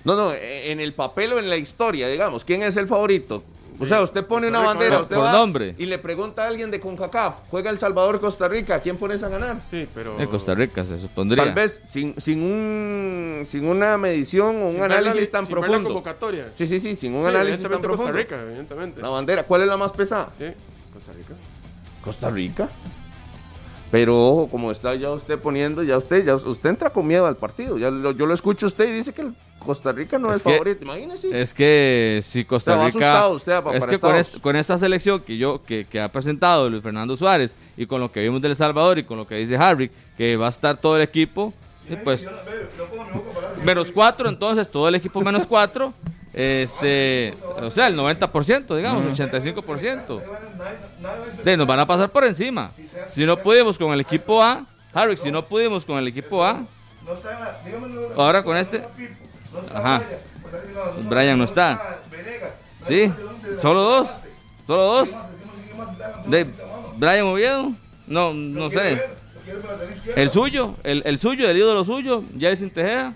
No, 0.05 0.15
no, 0.15 0.31
en 0.33 0.79
el 0.79 0.93
papel 0.93 1.33
o 1.33 1.39
en 1.39 1.49
la 1.49 1.57
historia, 1.57 2.07
digamos, 2.07 2.45
¿quién 2.45 2.63
es 2.63 2.77
el 2.77 2.87
favorito? 2.87 3.43
O 3.81 3.85
sea, 3.85 4.01
usted 4.01 4.25
pone 4.25 4.47
una 4.49 4.59
bandera, 4.59 4.95
por- 4.97 5.03
usted 5.03 5.15
por 5.15 5.25
va 5.25 5.31
nombre. 5.31 5.73
y 5.77 5.85
le 5.85 5.97
pregunta 5.99 6.43
a 6.43 6.47
alguien 6.47 6.69
de 6.69 6.79
CONCACAF, 6.79 7.39
juega 7.49 7.69
El 7.69 7.77
Salvador 7.77 8.19
Costa 8.19 8.47
Rica, 8.47 8.75
¿a 8.75 8.79
quién 8.81 8.97
pones 8.97 9.23
a 9.23 9.29
ganar? 9.29 9.61
Sí, 9.61 9.87
pero. 9.95 10.19
En 10.19 10.27
Costa 10.27 10.53
Rica 10.53 10.83
se 10.83 10.99
supondría. 10.99 11.43
Tal 11.45 11.53
vez 11.53 11.81
sin, 11.85 12.13
sin, 12.19 12.41
un, 12.43 13.43
sin 13.45 13.65
una 13.65 13.97
medición 13.97 14.57
o 14.57 14.65
un 14.65 14.71
sin 14.71 14.81
ver 14.81 14.89
la 14.89 14.97
análisis 14.97 15.21
li- 15.21 15.27
tan 15.27 15.45
sin 15.45 15.55
ver 15.55 15.61
la 15.61 15.67
profundo. 15.67 15.89
convocatoria. 15.89 16.51
Sí, 16.55 16.67
sí, 16.67 16.79
sí, 16.79 16.95
sin 16.95 17.13
un 17.15 17.23
Sí, 17.23 17.29
análisis 17.29 17.61
tan 17.61 17.71
evidentemente 17.71 17.87
profundo. 17.87 18.11
Costa 18.13 18.35
Rica, 18.35 18.41
evidentemente. 18.41 19.01
La 19.01 19.09
bandera, 19.09 19.43
¿cuál 19.43 19.61
es 19.61 19.67
la 19.67 19.77
más 19.77 19.91
pesada? 19.93 20.29
Sí, 20.37 20.45
Costa 20.93 21.11
Rica. 21.13 21.33
Costa 22.03 22.29
Rica. 22.29 22.69
Pero 23.91 24.15
ojo, 24.27 24.49
como 24.51 24.71
está 24.71 24.93
ya 24.95 25.09
usted 25.09 25.39
poniendo, 25.39 25.81
ya 25.81 25.97
usted, 25.97 26.23
ya 26.23 26.35
usted 26.35 26.69
entra 26.69 26.91
con 26.91 27.07
miedo 27.07 27.25
al 27.25 27.37
partido. 27.37 27.77
Ya 27.79 27.89
lo- 27.89 28.11
yo 28.11 28.25
lo 28.27 28.33
escucho 28.35 28.65
a 28.65 28.67
usted 28.67 28.87
y 28.87 28.91
dice 28.91 29.13
que 29.13 29.21
el 29.23 29.33
Costa 29.57 29.91
Rica 29.91 30.19
no 30.19 30.29
es, 30.31 30.37
Es 30.37 30.43
que- 30.43 30.51
favorito. 30.51 30.83
Imagínese. 30.83 31.41
Es 31.41 31.53
que 31.55 32.19
si 32.23 32.45
Costa 32.45 32.73
Rica. 32.75 32.87
asustado 32.87 33.31
usted 33.31 33.63
pa- 33.63 33.75
es 33.75 33.87
que 33.87 33.99
con, 34.41 34.55
esta 34.55 34.77
selección 34.77 35.21
que 35.21 35.37
yo 35.37 35.63
que, 35.63 35.85
que 35.89 35.99
ha 35.99 36.11
presentado 36.11 36.69
Luis 36.69 36.83
Fernando 36.83 37.15
Suárez 37.17 37.55
y 37.77 37.87
con 37.87 37.99
lo 37.99 38.11
que 38.11 38.21
vimos 38.21 38.41
del 38.41 38.55
Salvador 38.55 38.99
y 38.99 39.03
con 39.05 39.17
lo 39.17 39.25
que 39.27 39.35
dice 39.35 39.57
Harry, 39.57 39.89
que 40.17 40.37
va 40.37 40.47
a 40.47 40.51
estar 40.51 40.77
todo 40.77 40.95
el 40.95 41.01
equipo, 41.01 41.51
y 41.89 41.95
pues 41.95 42.27
menos 43.63 43.91
cuatro, 43.91 44.29
entonces 44.29 44.69
todo 44.69 44.87
el 44.87 44.95
equipo 44.95 45.21
menos 45.21 45.47
cuatro. 45.47 45.93
Este, 46.33 47.33
o 47.61 47.71
sea, 47.71 47.87
el 47.87 47.97
90%, 47.97 48.75
digamos, 48.75 49.05
85%. 49.05 50.21
De, 51.43 51.57
nos 51.57 51.67
van 51.67 51.79
a 51.79 51.85
pasar 51.85 52.09
por 52.09 52.23
encima. 52.23 52.71
Si 53.11 53.25
no 53.25 53.37
pudimos 53.37 53.77
con 53.77 53.91
el 53.93 54.01
equipo 54.01 54.41
A, 54.41 54.65
Harry, 54.93 55.17
si 55.17 55.31
no 55.31 55.45
pudimos 55.45 55.85
con 55.85 55.97
el 55.97 56.07
equipo 56.07 56.43
A, 56.43 56.61
Ahora 58.15 58.43
con 58.43 58.55
este- 58.57 58.83
Ajá. 59.73 60.01
Brian, 61.09 61.37
no, 61.37 61.45
está. 61.45 61.99
Sí, 62.87 63.11
solo 63.61 63.81
dos, 63.81 64.09
solo 64.67 64.81
dos. 64.83 65.09
¿Quién 65.09 65.17
más? 65.19 65.31
Decimos, 65.31 65.55
¿quién 65.65 65.77
más 65.77 65.91
está 65.91 66.05
en 66.23 66.31
la 66.31 66.37
De? 66.37 66.47
Brian 66.97 67.25
Oviedo, 67.25 67.71
no, 68.07 68.33
no 68.33 68.59
¿Lo 68.65 68.69
quiere 68.69 68.95
sé. 68.95 69.09
El 70.15 70.29
suyo, 70.29 70.75
el, 70.83 71.01
el 71.05 71.19
suyo, 71.19 71.49
el 71.49 71.57
ídolo 71.57 71.83
suyo, 71.83 72.23
Jason 72.39 72.69
Tejeda. 72.69 73.13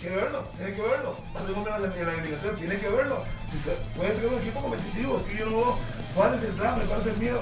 Quiere 0.00 0.16
verlo, 0.16 0.48
tiene 0.56 0.74
que 0.74 0.82
verlo. 0.82 1.16
La 1.34 1.40
eliminatoria, 1.40 2.56
tiene 2.58 2.78
que 2.78 2.88
verlo. 2.88 3.24
Si 3.50 3.58
se- 3.58 3.98
Puede 3.98 4.14
ser 4.14 4.26
un 4.26 4.40
equipo 4.40 4.60
competitivo, 4.60 5.16
es 5.18 5.22
que 5.24 5.38
yo 5.38 5.46
no 5.46 5.56
veo 5.56 5.78
cuál 6.14 6.34
es 6.34 6.42
el 6.44 6.56
drama 6.56 6.82
y 6.84 6.86
cuál 6.86 7.00
es 7.00 7.06
el 7.06 7.16
miedo. 7.16 7.40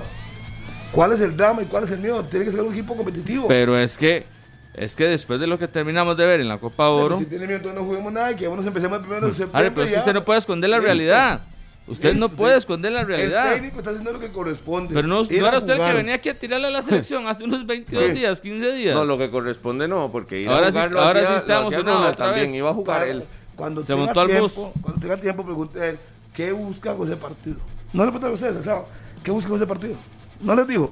¿Cuál 0.92 1.12
es 1.12 1.20
el 1.20 1.36
drama 1.36 1.62
y 1.62 1.66
cuál 1.66 1.84
es 1.84 1.90
el 1.92 2.00
miedo? 2.00 2.24
Tiene 2.24 2.44
que 2.44 2.52
ser 2.52 2.60
un 2.62 2.72
equipo 2.72 2.96
competitivo. 2.96 3.48
Pero 3.48 3.78
es 3.78 3.96
que, 3.96 4.26
es 4.74 4.94
que 4.96 5.04
después 5.04 5.38
de 5.40 5.46
lo 5.46 5.58
que 5.58 5.68
terminamos 5.68 6.16
de 6.16 6.26
ver 6.26 6.40
en 6.40 6.48
la 6.48 6.58
Copa 6.58 6.84
Pero 6.84 6.96
Oro, 6.96 7.18
si 7.18 7.26
tiene 7.26 7.46
miedo, 7.46 7.56
entonces 7.58 7.80
no 7.80 7.86
juguemos 7.86 8.12
nada 8.12 8.32
y 8.32 8.36
que 8.36 8.48
nos 8.48 8.66
empecemos 8.66 8.98
el 8.98 9.04
primero 9.04 9.26
de 9.26 9.32
septiembre. 9.34 9.60
Harry, 9.60 9.70
pero 9.70 9.82
es 9.82 9.88
que 9.88 9.94
ya. 9.94 10.00
usted 10.00 10.14
no 10.14 10.24
puede 10.24 10.38
esconder 10.38 10.70
la 10.70 10.76
Listo. 10.76 10.86
realidad. 10.86 11.40
Usted 11.86 12.14
no 12.14 12.28
puede 12.28 12.56
esconder 12.56 12.92
la 12.92 13.00
El 13.00 13.06
realidad. 13.08 13.52
técnico 13.54 13.78
está 13.78 13.90
haciendo 13.90 14.12
lo 14.12 14.20
que 14.20 14.30
corresponde. 14.30 14.94
Pero 14.94 15.08
no, 15.08 15.22
era 15.28 15.58
usted 15.58 15.72
el 15.74 15.80
que 15.80 15.94
venía 15.94 16.14
aquí 16.14 16.28
a 16.28 16.38
tirarle 16.38 16.68
a 16.68 16.70
la 16.70 16.82
selección 16.82 17.26
hace 17.26 17.42
unos 17.42 17.66
22 17.66 18.04
Sí. 18.06 18.12
días, 18.12 18.40
15 18.40 18.72
días. 18.74 18.94
No, 18.94 19.04
lo 19.04 19.18
que 19.18 19.28
corresponde 19.30 19.88
no, 19.88 20.12
porque 20.12 20.40
ir 20.42 20.48
Ahora 20.48 20.66
a 20.68 20.70
sí- 20.70 20.72
jugar 20.74 20.90
lo 20.92 21.00
ahora 21.00 21.20
hacía- 21.20 21.40
sí 21.40 21.46
lo 21.48 21.58
hacía 21.66 21.78
Ronald 21.78 22.00
otra 22.12 22.26
también, 22.26 22.46
vez. 22.48 22.56
iba 22.58 22.70
a 22.70 22.74
jugar 22.74 23.08
él. 23.08 23.24
Cuando 23.60 23.82
Se 23.82 23.88
tenga 23.88 24.06
montó 24.06 24.26
tiempo, 24.26 24.48
bus. 24.48 24.72
Cuando 24.80 25.00
tenga 25.02 25.16
tiempo, 25.18 25.44
pregunte 25.44 25.82
a 25.82 25.86
él, 25.90 25.98
¿qué 26.32 26.50
busca 26.50 26.96
con 26.96 27.06
ese 27.06 27.18
partido? 27.18 27.58
No 27.92 28.06
le 28.06 28.10
pregunté 28.10 28.28
a 28.28 28.34
ustedes, 28.34 28.56
el 28.56 28.62
sábado, 28.64 28.86
¿qué 29.22 29.30
busca 29.30 29.50
con 29.50 29.58
ese 29.58 29.66
partido? 29.66 29.96
No 30.40 30.54
les 30.54 30.66
dijo. 30.66 30.90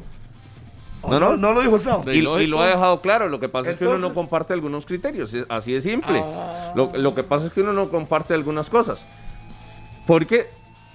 ¿O 1.01 1.11
No, 1.11 1.19
no, 1.19 1.37
no. 1.39 1.53
lo 1.55 1.63
dijo 1.63 1.77
el 1.77 1.81
sábado. 1.81 2.13
Y, 2.13 2.21
lo 2.21 2.61
ha 2.61 2.67
dejado 2.67 3.01
claro, 3.01 3.31
lo 3.31 3.41
que 3.41 3.49
pasa 3.49 3.71
es 3.71 3.77
que 3.77 3.87
uno 3.87 3.97
no 3.97 4.13
comparte 4.13 4.53
algunos 4.53 4.85
criterios, 4.85 5.35
así 5.49 5.73
de 5.73 5.81
simple. 5.81 6.21
Ah. 6.23 6.75
Lo, 6.77 6.93
lo 6.95 7.15
que 7.15 7.23
pasa 7.23 7.47
es 7.47 7.55
que 7.55 7.63
uno 7.63 7.73
no 7.73 7.89
comparte 7.89 8.35
algunas 8.35 8.69
cosas, 8.69 9.07
porque 10.07 10.51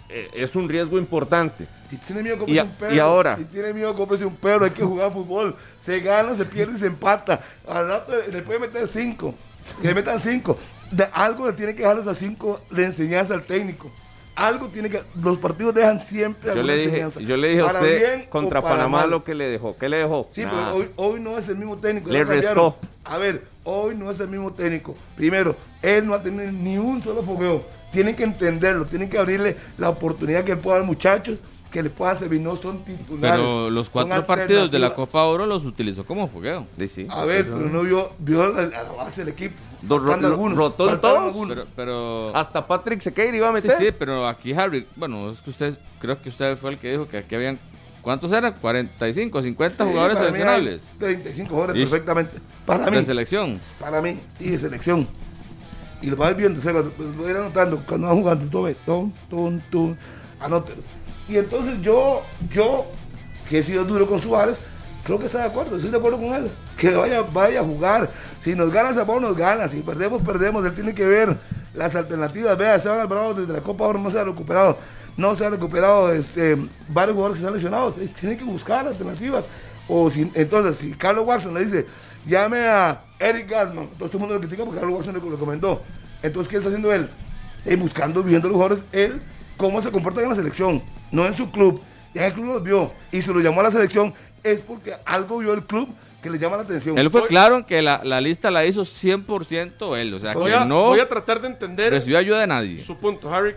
eh, 0.10 0.30
es 0.36 0.56
un 0.56 0.70
riesgo 0.70 1.00
importante. 1.00 1.68
Si 1.90 1.98
tiene 1.98 2.22
miedo, 2.22 2.36
Y 2.36 2.40
cómprese 2.40 2.62
un 2.62 2.70
perro. 2.70 2.94
y 2.96 3.00
ahora. 3.00 3.36
Si 3.36 3.46
tiene 3.46 3.74
miedo, 3.74 3.96
cómprese 3.96 4.26
un 4.26 4.36
perro. 4.36 4.66
Hay 4.66 4.72
que 4.72 4.84
jugar 4.84 5.12
fútbol. 5.12 5.56
Se 5.82 6.00
gana, 6.02 6.36
se 6.36 6.46
pierde 6.46 6.78
y 6.78 6.80
se 6.80 6.86
empata. 6.86 7.42
Al 7.68 7.88
rato 7.88 8.14
le 8.32 8.44
puede 8.44 8.60
meter 8.60 8.88
cinco. 8.88 9.34
Que 9.82 9.88
le 9.88 9.96
metan 9.96 10.20
cinco. 10.20 10.56
De 10.91 11.08
algo 11.13 11.48
le 11.48 11.54
tiene 11.54 11.76
que 11.76 11.84
dejar 11.84 12.00
esas 12.00 12.17
cinco 12.17 12.62
de 12.69 12.86
enseñanza 12.86 13.34
al 13.34 13.43
técnico. 13.43 13.91
Algo 14.36 14.67
tiene 14.69 14.89
que. 14.89 15.02
Los 15.22 15.38
partidos 15.38 15.76
dejan 15.76 16.00
siempre 16.00 16.48
Yo 16.48 16.52
alguna 16.54 16.74
le 16.74 16.78
dije, 16.80 16.89
enseñanza. 17.02 17.19
yo 17.22 17.38
le 17.38 17.50
dije 17.50 17.62
a 17.62 17.65
usted 17.67 18.30
contra 18.30 18.62
Panamá 18.63 19.02
mal. 19.02 19.10
lo 19.12 19.24
que 19.24 19.36
le 19.36 19.46
dejó. 19.46 19.76
¿Qué 19.76 19.89
le 19.89 19.98
dejó? 19.98 20.28
Sí, 20.32 20.43
Nada. 20.43 20.72
pero 20.72 20.76
hoy, 20.76 20.89
hoy 20.96 21.19
no 21.19 21.38
es 21.38 21.48
el 21.50 21.56
mismo 21.58 21.78
técnico. 21.78 22.10
Le 22.10 22.24
restó. 22.24 22.76
A 23.06 23.17
ver, 23.19 23.43
hoy 23.63 23.96
no 23.96 24.10
es 24.10 24.19
el 24.19 24.30
mismo 24.30 24.52
técnico. 24.52 24.96
Primero, 25.15 25.56
él 25.84 26.08
no 26.08 26.15
ha 26.15 26.24
tenido 26.24 26.52
ni 26.52 26.78
un 26.80 27.02
solo 27.04 27.22
fogueo. 27.22 27.63
Tienen 27.91 28.15
que 28.15 28.24
entenderlo, 28.24 28.86
tienen 28.88 29.08
que 29.08 29.19
abrirle 29.19 29.56
la 29.78 29.89
oportunidad 29.89 30.43
que 30.43 30.54
él 30.54 30.58
pueda 30.58 30.78
dar 30.78 30.86
muchachos 30.88 31.38
que 31.69 31.84
le 31.84 31.91
pueda 31.91 32.15
servir. 32.15 32.41
No 32.41 32.56
son 32.56 32.84
titulares. 32.84 33.39
Pero 33.39 33.69
los 33.69 33.86
son 33.88 34.08
cuatro 34.08 34.26
partidos 34.26 34.72
de 34.72 34.80
la. 34.80 34.96
Copa 34.96 35.24
Oro 35.26 35.46
los 35.46 35.63
utilizó 35.65 36.06
como 36.06 36.28
fogueo. 36.28 36.65
Sí, 36.80 36.88
sí. 36.88 37.08
A 37.12 37.26
ver, 37.26 37.46
pero 37.46 37.69
no 37.69 37.84
vio, 37.84 38.12
vio 38.17 38.52
la, 38.52 38.63
la 38.67 38.84
base 38.98 39.22
del 39.24 39.34
equipo. 39.34 39.56
Do- 39.84 40.00
ro- 40.00 40.13
algunos, 40.13 40.58
rotó 40.58 40.98
todos. 41.00 41.36
Pero, 41.48 41.63
pero 41.76 42.36
Hasta 42.36 42.65
Patrick 42.65 43.02
Sequeira 43.02 43.36
iba 43.38 43.50
a 43.50 43.62
sí, 43.62 43.67
meter. 43.67 43.78
sí, 43.78 43.96
pero 43.98 44.28
aquí 44.28 44.54
Harry, 44.54 44.88
bueno, 44.96 45.30
es 45.32 45.41
que 45.41 45.50
usted, 45.50 45.78
creo 46.00 46.22
que 46.22 46.30
usted 46.30 46.58
fue 46.58 46.72
el 46.72 46.78
que 46.80 46.91
dijo 46.91 47.08
que 47.08 47.17
aquí 47.17 47.36
habían, 47.36 47.60
¿cuántos 48.02 48.32
eran? 48.32 48.54
45, 48.62 49.41
50 49.43 49.84
Sí, 49.84 49.89
jugadores 49.89 50.17
seleccionables 50.19 50.82
35 51.00 51.50
jugadores 51.50 51.89
perfectamente. 51.89 52.38
Para 52.65 52.89
mí. 52.89 52.98
de 52.98 53.04
selección. 53.06 53.60
Para 53.80 54.02
mí, 54.02 54.19
sí, 54.38 54.50
de 54.52 54.58
selección. 54.58 55.08
Y 56.02 56.08
lo 56.08 56.15
vas 56.17 56.36
viendo, 56.36 56.60
o 56.60 56.63
sea, 56.63 56.71
lo 56.73 56.92
voy 57.17 57.31
anotando, 57.31 57.81
cuando 57.88 58.08
van 58.08 58.17
jugando, 58.17 58.46
tú 58.48 58.63
ves, 58.63 58.77
tum, 58.86 59.12
tum, 59.29 59.60
tum, 59.69 59.96
anótelos. 60.40 60.86
Y 61.29 61.38
entonces 61.38 61.81
yo, 61.81 62.21
yo, 62.52 62.86
que 63.50 63.60
he 63.60 63.63
sido 63.63 63.86
duro 63.86 64.06
con 64.08 64.19
Suárez, 64.19 64.60
creo 65.04 65.19
que 65.19 65.25
está 65.25 65.39
de 65.39 65.45
acuerdo, 65.45 65.75
estoy 65.75 65.91
de 65.91 65.97
acuerdo 65.97 66.17
con 66.17 66.33
él. 66.33 66.49
Que 66.77 66.91
vaya, 66.91 67.21
vaya 67.21 67.62
a 67.62 67.63
jugar. 67.63 68.12
Si 68.39 68.56
nos 68.56 68.71
gana 68.71 68.93
Zapón, 68.93 69.21
nos 69.21 69.35
gana. 69.35 69.67
Si 69.67 69.81
perdemos, 69.81 70.21
perdemos. 70.21 70.65
Él 70.65 70.73
tiene 70.73 70.93
que 70.93 71.06
ver 71.06 71.37
las 71.73 71.95
alternativas, 71.95 72.58
vea, 72.58 72.75
Esteban 72.75 72.99
Alvarado 72.99 73.33
desde 73.33 73.54
la 73.54 73.62
Copa 73.62 73.85
Oro 73.85 73.99
no 73.99 74.12
se 74.12 74.19
ha 74.19 74.23
recuperado, 74.23 74.77
no 75.17 75.35
se 75.35 75.45
ha 75.45 75.49
recuperado 75.49 76.13
este, 76.13 76.56
varios 76.89 77.15
jugadores 77.15 77.39
que 77.39 77.45
están 77.45 77.54
lesionados, 77.54 77.97
eh, 77.97 78.10
tienen 78.19 78.37
que 78.37 78.43
buscar 78.43 78.87
alternativas. 78.87 79.45
O 79.87 80.10
entonces, 80.15 80.77
si 80.77 80.93
Carlos 80.93 81.25
Watson 81.25 81.54
le 81.54 81.65
dice, 81.65 81.85
llame 82.25 82.67
a 82.67 83.01
Eric 83.19 83.49
Gatman, 83.49 83.89
todo 83.97 84.10
el 84.12 84.19
mundo 84.19 84.35
lo 84.35 84.39
critica 84.39 84.63
porque 84.63 84.79
Carlos 84.79 84.97
Watson 84.97 85.15
le 85.15 85.29
lo 85.29 85.37
comentó. 85.37 85.81
Entonces, 86.21 86.49
¿qué 86.49 86.58
está 86.58 86.69
haciendo 86.69 86.93
él? 86.93 87.10
Eh, 87.65 87.75
buscando, 87.75 88.23
viendo 88.23 88.47
los 88.47 88.56
jugadores, 88.56 88.85
él, 88.93 89.21
cómo 89.58 89.81
se 89.81 89.91
comporta 89.91 90.21
en 90.21 90.29
la 90.29 90.35
selección, 90.35 90.81
no 91.12 91.25
en 91.25 91.35
su 91.35 91.51
club. 91.51 91.81
Ya 92.13 92.27
el 92.27 92.33
club 92.33 92.45
los 92.45 92.63
vio 92.63 92.91
y 93.12 93.21
se 93.21 93.33
lo 93.33 93.39
llamó 93.39 93.60
a 93.62 93.63
la 93.63 93.71
selección, 93.71 94.13
es 94.44 94.60
porque 94.62 94.94
algo 95.06 95.37
vio 95.39 95.54
el 95.54 95.63
club 95.65 95.89
que 96.21 96.29
le 96.29 96.37
llama 96.39 96.56
la 96.58 96.63
atención. 96.63 96.98
Él 96.98 97.10
fue 97.10 97.27
claro 97.27 97.58
en 97.58 97.63
que 97.65 97.81
la, 97.81 98.02
la 98.04 98.21
lista 98.21 98.50
la 98.50 98.65
hizo 98.65 98.83
100% 98.83 99.98
él. 99.98 100.13
O 100.13 100.19
sea, 100.19 100.33
Voy 100.33 100.52
que 100.52 100.56
a, 100.58 100.65
no 100.65 100.85
voy 100.85 101.00
a 101.00 101.08
tratar 101.10 101.41
de 101.41 101.48
entender 101.48 101.91
recibió 101.91 102.17
ayuda 102.17 102.39
de 102.41 102.48
nadie. 102.48 102.79
su 102.79 102.98
punto, 102.98 103.33
Harry. 103.33 103.56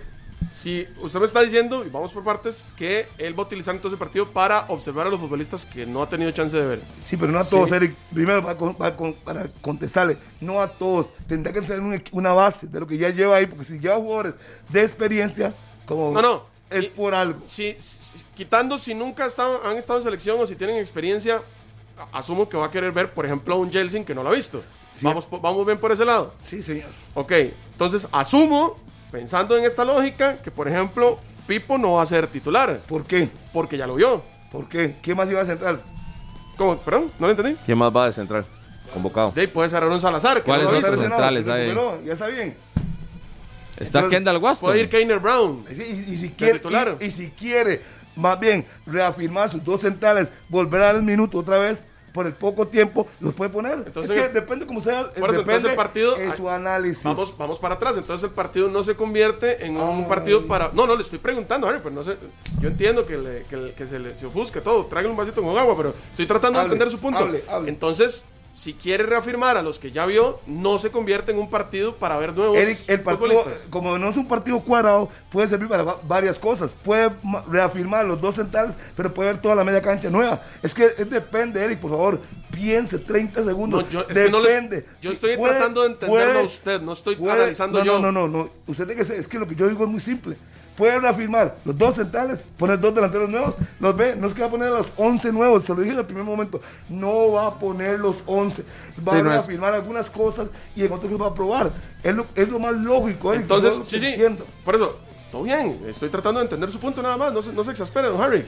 Si 0.53 0.87
usted 1.01 1.18
me 1.18 1.26
está 1.26 1.41
diciendo, 1.43 1.84
y 1.87 1.91
vamos 1.91 2.12
por 2.12 2.22
partes, 2.24 2.66
que 2.76 3.07
él 3.18 3.39
va 3.39 3.43
a 3.43 3.47
utilizar 3.47 3.74
entonces 3.74 3.95
el 3.95 3.99
partido 3.99 4.28
para 4.28 4.64
observar 4.68 5.07
a 5.07 5.11
los 5.11 5.18
futbolistas 5.20 5.64
que 5.66 5.87
no 5.87 6.03
ha 6.03 6.09
tenido 6.09 6.30
chance 6.30 6.57
de 6.57 6.64
ver. 6.64 6.80
Sí, 7.01 7.16
pero 7.16 7.32
no 7.32 7.39
a 7.39 7.45
todos, 7.45 7.70
Eric. 7.72 7.95
Primero, 8.14 8.43
para, 8.45 8.57
para 8.74 8.97
con- 8.97 9.14
para 9.14 9.49
contestarle, 9.61 10.16
no 10.41 10.61
a 10.61 10.68
todos. 10.68 11.09
Tendrá 11.26 11.53
que 11.53 11.61
tener 11.62 12.03
una 12.12 12.32
base 12.32 12.66
de 12.68 12.80
lo 12.80 12.87
que 12.87 12.97
ya 12.97 13.11
lleva 13.11 13.37
ahí, 13.37 13.47
porque 13.47 13.64
si 13.64 13.78
lleva 13.78 13.97
jugadores 13.97 14.34
de 14.68 14.82
experiencia, 14.82 15.55
como 15.84 16.12
No, 16.12 16.22
no. 16.22 16.56
Es 16.71 16.85
Y- 16.85 16.89
por 16.89 17.14
algo. 17.14 17.41
Si, 17.45 17.75
si- 17.79 18.25
quitando 18.35 18.77
si 18.79 18.95
nunca 18.95 19.27
estado- 19.27 19.61
han 19.64 19.77
estado 19.77 19.99
en 19.99 20.05
selección 20.05 20.39
o 20.41 20.47
si 20.47 20.57
tienen 20.57 20.77
experiencia, 20.77 21.43
a- 22.12 22.19
asumo 22.19 22.49
que 22.49 22.57
va 22.57 22.67
a 22.67 22.71
querer 22.71 22.93
ver, 22.93 23.12
por 23.12 23.25
ejemplo, 23.25 23.55
a 23.55 23.59
un 23.59 23.71
Jelsin 23.71 24.05
que 24.05 24.14
no 24.14 24.23
lo 24.23 24.31
ha 24.31 24.35
visto. 24.35 24.62
Vamos, 25.03 25.27
po- 25.27 25.41
vamos 25.41 25.64
bien 25.67 25.79
por 25.79 25.93
ese 25.93 26.05
lado. 26.05 26.33
Sí, 26.43 26.62
señor. 26.62 26.89
Ok, 27.14 27.31
entonces 27.73 28.09
asumo, 28.12 28.77
pensando 29.12 29.57
en 29.57 29.64
esta 29.64 29.85
lógica, 29.85 30.39
que 30.43 30.51
por 30.51 30.69
ejemplo, 30.69 31.19
Pipo 31.47 31.79
no 31.79 31.93
va 31.95 32.03
a 32.03 32.07
ser 32.07 32.27
titular, 32.27 32.81
¿Por 32.89 33.05
qué? 33.05 33.29
porque 33.53 33.77
ya 33.79 33.87
lo 33.87 33.95
vio. 33.95 34.23
¿Por 34.51 34.69
qué? 34.69 34.97
¿Quién 35.03 35.17
más 35.17 35.31
iba 35.31 35.41
a 35.41 35.45
central? 35.45 35.81
¿Cómo? 36.57 36.77
¿Perdón? 36.79 37.12
¿No 37.19 37.27
lo 37.27 37.31
entendí? 37.33 37.57
¿Quién 37.64 37.79
más 37.79 37.95
va 37.95 38.07
de 38.07 38.12
central? 38.14 38.45
Convocado. 38.93 39.31
De 39.33 39.43
ahí 39.43 39.47
puede 39.47 39.69
ser 39.69 39.83
Aaron 39.83 40.01
Salazar. 40.01 40.43
¿Cuáles 40.43 40.64
no 40.71 40.79
otros 40.79 40.99
centrales 40.99 41.47
hay? 41.47 41.75
Ya 42.05 42.12
está 42.14 42.29
bien. 42.29 42.57
Está 43.79 43.99
Entonces, 43.99 44.11
Kendall 44.11 44.37
Waston. 44.39 44.68
Puede 44.70 44.81
ir 44.81 44.89
Keiner 44.89 45.18
Brown. 45.18 45.64
Y, 45.70 45.83
y- 45.83 46.05
y 46.12 46.16
si 46.16 46.31
quiere, 46.31 46.61
y, 47.01 47.05
y 47.07 47.11
si 47.11 47.31
quiere, 47.31 47.83
más 48.16 48.39
bien, 48.41 48.66
reafirmar 48.87 49.51
sus 49.51 49.62
dos 49.62 49.81
centrales, 49.83 50.29
volver 50.49 50.81
a 50.83 50.87
dar 50.87 50.97
el 50.97 51.03
minuto 51.03 51.39
otra 51.39 51.59
vez, 51.59 51.87
por 52.14 52.27
el 52.27 52.33
poco 52.33 52.66
tiempo, 52.66 53.07
los 53.20 53.35
puede 53.35 53.51
poner. 53.51 53.74
Entonces, 53.87 54.11
es 54.11 54.18
que 54.18 54.27
en- 54.29 54.33
depende 54.33 54.66
como 54.66 54.81
sea, 54.81 55.03
Por 55.03 55.29
eso, 55.29 55.41
depende 55.41 55.41
entonces 55.43 55.70
el 55.72 55.77
partido- 55.77 56.16
es 56.16 56.35
su 56.35 56.49
análisis. 56.49 57.05
Vamos, 57.05 57.37
vamos 57.37 57.59
para 57.59 57.74
atrás. 57.74 57.95
Entonces 57.99 58.24
el 58.24 58.35
partido 58.35 58.68
no 58.70 58.83
se 58.83 58.95
convierte 58.97 59.66
en 59.66 59.77
un 59.77 60.09
partido 60.09 60.47
para. 60.47 60.70
No, 60.72 60.87
no, 60.87 60.97
le 60.97 61.03
estoy 61.03 61.18
preguntando, 61.18 61.68
Harry, 61.68 61.81
pero 61.83 61.95
no 61.95 62.03
sé. 62.03 62.16
Yo 62.59 62.68
entiendo 62.68 63.05
que, 63.05 63.18
le- 63.18 63.45
que, 63.77 63.87
se 63.87 63.99
le 63.99 64.16
se 64.16 64.24
ofusque 64.24 64.62
todo. 64.62 64.87
Traigan 64.87 65.11
un 65.11 65.16
vasito 65.18 65.43
con 65.43 65.59
agua, 65.59 65.77
pero 65.77 65.95
estoy 66.11 66.24
tratando 66.24 66.59
Hable, 66.59 66.70
de 66.70 66.74
entender 66.77 66.91
su 66.91 66.99
punto. 67.03 67.18
hable, 67.18 67.45
hable. 67.49 67.68
Entonces, 67.68 68.24
si 68.57 68.73
quiere 68.73 69.05
reafirmar 69.05 69.59
a 69.59 69.63
los 69.63 69.79
que 69.79 69.93
ya 69.93 70.07
vio, 70.07 70.41
no 70.47 70.79
se 70.79 70.91
convierte 70.91 71.31
en 71.31 71.39
un 71.39 71.51
partido 71.51 71.95
para 71.97 72.17
ver 72.17 72.35
nuevos 72.35 72.57
Eric, 72.57 72.79
el 72.87 73.03
partido, 73.03 73.45
como 73.69 73.99
no 73.99 74.09
es 74.09 74.17
un 74.17 74.27
partido 74.27 74.61
cuadrado, 74.61 75.11
puede 75.31 75.47
servir 75.47 75.69
para 75.69 75.83
va- 75.83 76.01
varias 76.09 76.39
cosas. 76.39 76.71
Puede 76.83 77.11
ma- 77.23 77.45
reafirmar 77.51 78.07
los 78.07 78.19
dos 78.19 78.37
centrales, 78.37 78.75
pero 78.97 79.13
puede 79.13 79.33
ver 79.33 79.43
toda 79.43 79.55
la 79.57 79.63
media 79.63 79.83
cancha 79.83 80.09
nueva. 80.09 80.41
Es 80.63 80.73
que 80.73 80.87
es 80.87 81.11
depende, 81.11 81.63
Eric, 81.63 81.81
por 81.81 81.91
favor, 81.91 82.23
piense 82.51 82.99
30 82.99 83.45
segundos. 83.45 83.85
No, 83.85 83.91
yo- 83.91 84.01
es 84.09 84.17
que 84.17 84.31
no 84.31 84.41
les- 84.41 84.49
depende. 84.55 84.87
yo 85.03 85.11
Si 85.11 85.17
estoy 85.17 85.37
tratando 85.37 85.83
de 85.83 85.89
entenderlo 85.89 86.39
a 86.39 86.43
usted, 86.43 86.81
no 86.81 86.93
estoy 86.93 87.17
analizando 87.29 87.81
no, 87.81 87.85
yo. 87.85 87.99
No, 88.01 88.11
no, 88.11 88.27
no, 88.27 88.39
no. 88.45 88.51
Usted 88.69 88.87
tiene 88.87 89.03
que 89.03 89.05
ser- 89.07 89.21
es 89.21 89.29
que 89.29 89.39
lo 89.39 89.47
que 89.47 89.55
yo 89.55 89.69
digo 89.69 89.85
es 89.85 89.91
muy 89.91 90.01
simple. 90.01 90.39
Puede 90.77 91.01
reafirmar 91.01 91.57
los 91.64 91.77
dos 91.79 91.97
centrales, 91.97 92.45
poner 92.59 92.79
dos 92.79 92.95
delanteros 92.95 93.31
nuevos, 93.31 93.55
los 93.81 93.97
ve, 93.97 94.14
no 94.14 94.27
es 94.27 94.35
que 94.35 94.41
va 94.41 94.49
a 94.49 94.51
poner 94.51 94.70
los 94.70 94.89
11 94.97 95.33
nuevos, 95.33 95.64
se 95.64 95.74
lo 95.74 95.81
dije 95.81 95.93
en 95.95 96.01
el 96.01 96.05
primer 96.05 96.24
momento, 96.24 96.61
no 96.91 97.33
va 97.33 97.47
a 97.47 97.59
poner 97.59 97.99
los 97.99 98.16
11, 98.27 98.62
va 99.07 99.12
Sí, 99.12 99.18
a 99.18 99.22
no 99.22 99.31
reafirmar 99.31 99.72
algunas 99.72 100.11
cosas 100.11 100.49
y 100.74 100.85
en 100.85 100.93
otras 100.93 101.11
va 101.20 101.29
a 101.29 101.35
probar. 101.35 101.72
Es 102.03 102.14
lo, 102.14 102.27
es 102.35 102.49
lo 102.49 102.59
más 102.59 102.74
lógico, 102.74 103.33
Eric. 103.33 103.43
Entonces, 103.43 103.81
sí, 103.87 103.99
sí. 103.99 104.14
Por 104.64 104.74
eso, 104.74 104.99
todo 105.33 105.45
bien. 105.45 105.81
Estoy 105.89 106.11
tratando 106.11 106.41
de 106.41 106.45
entender 106.45 106.70
su 106.70 106.79
punto 106.79 107.03
nada 107.03 107.16
más. 107.16 107.33
No 107.33 107.41
se, 107.43 107.53
no 107.53 107.64
se 107.64 107.70
exaspere, 107.70 108.09
don 108.09 108.20
Harry. 108.20 108.47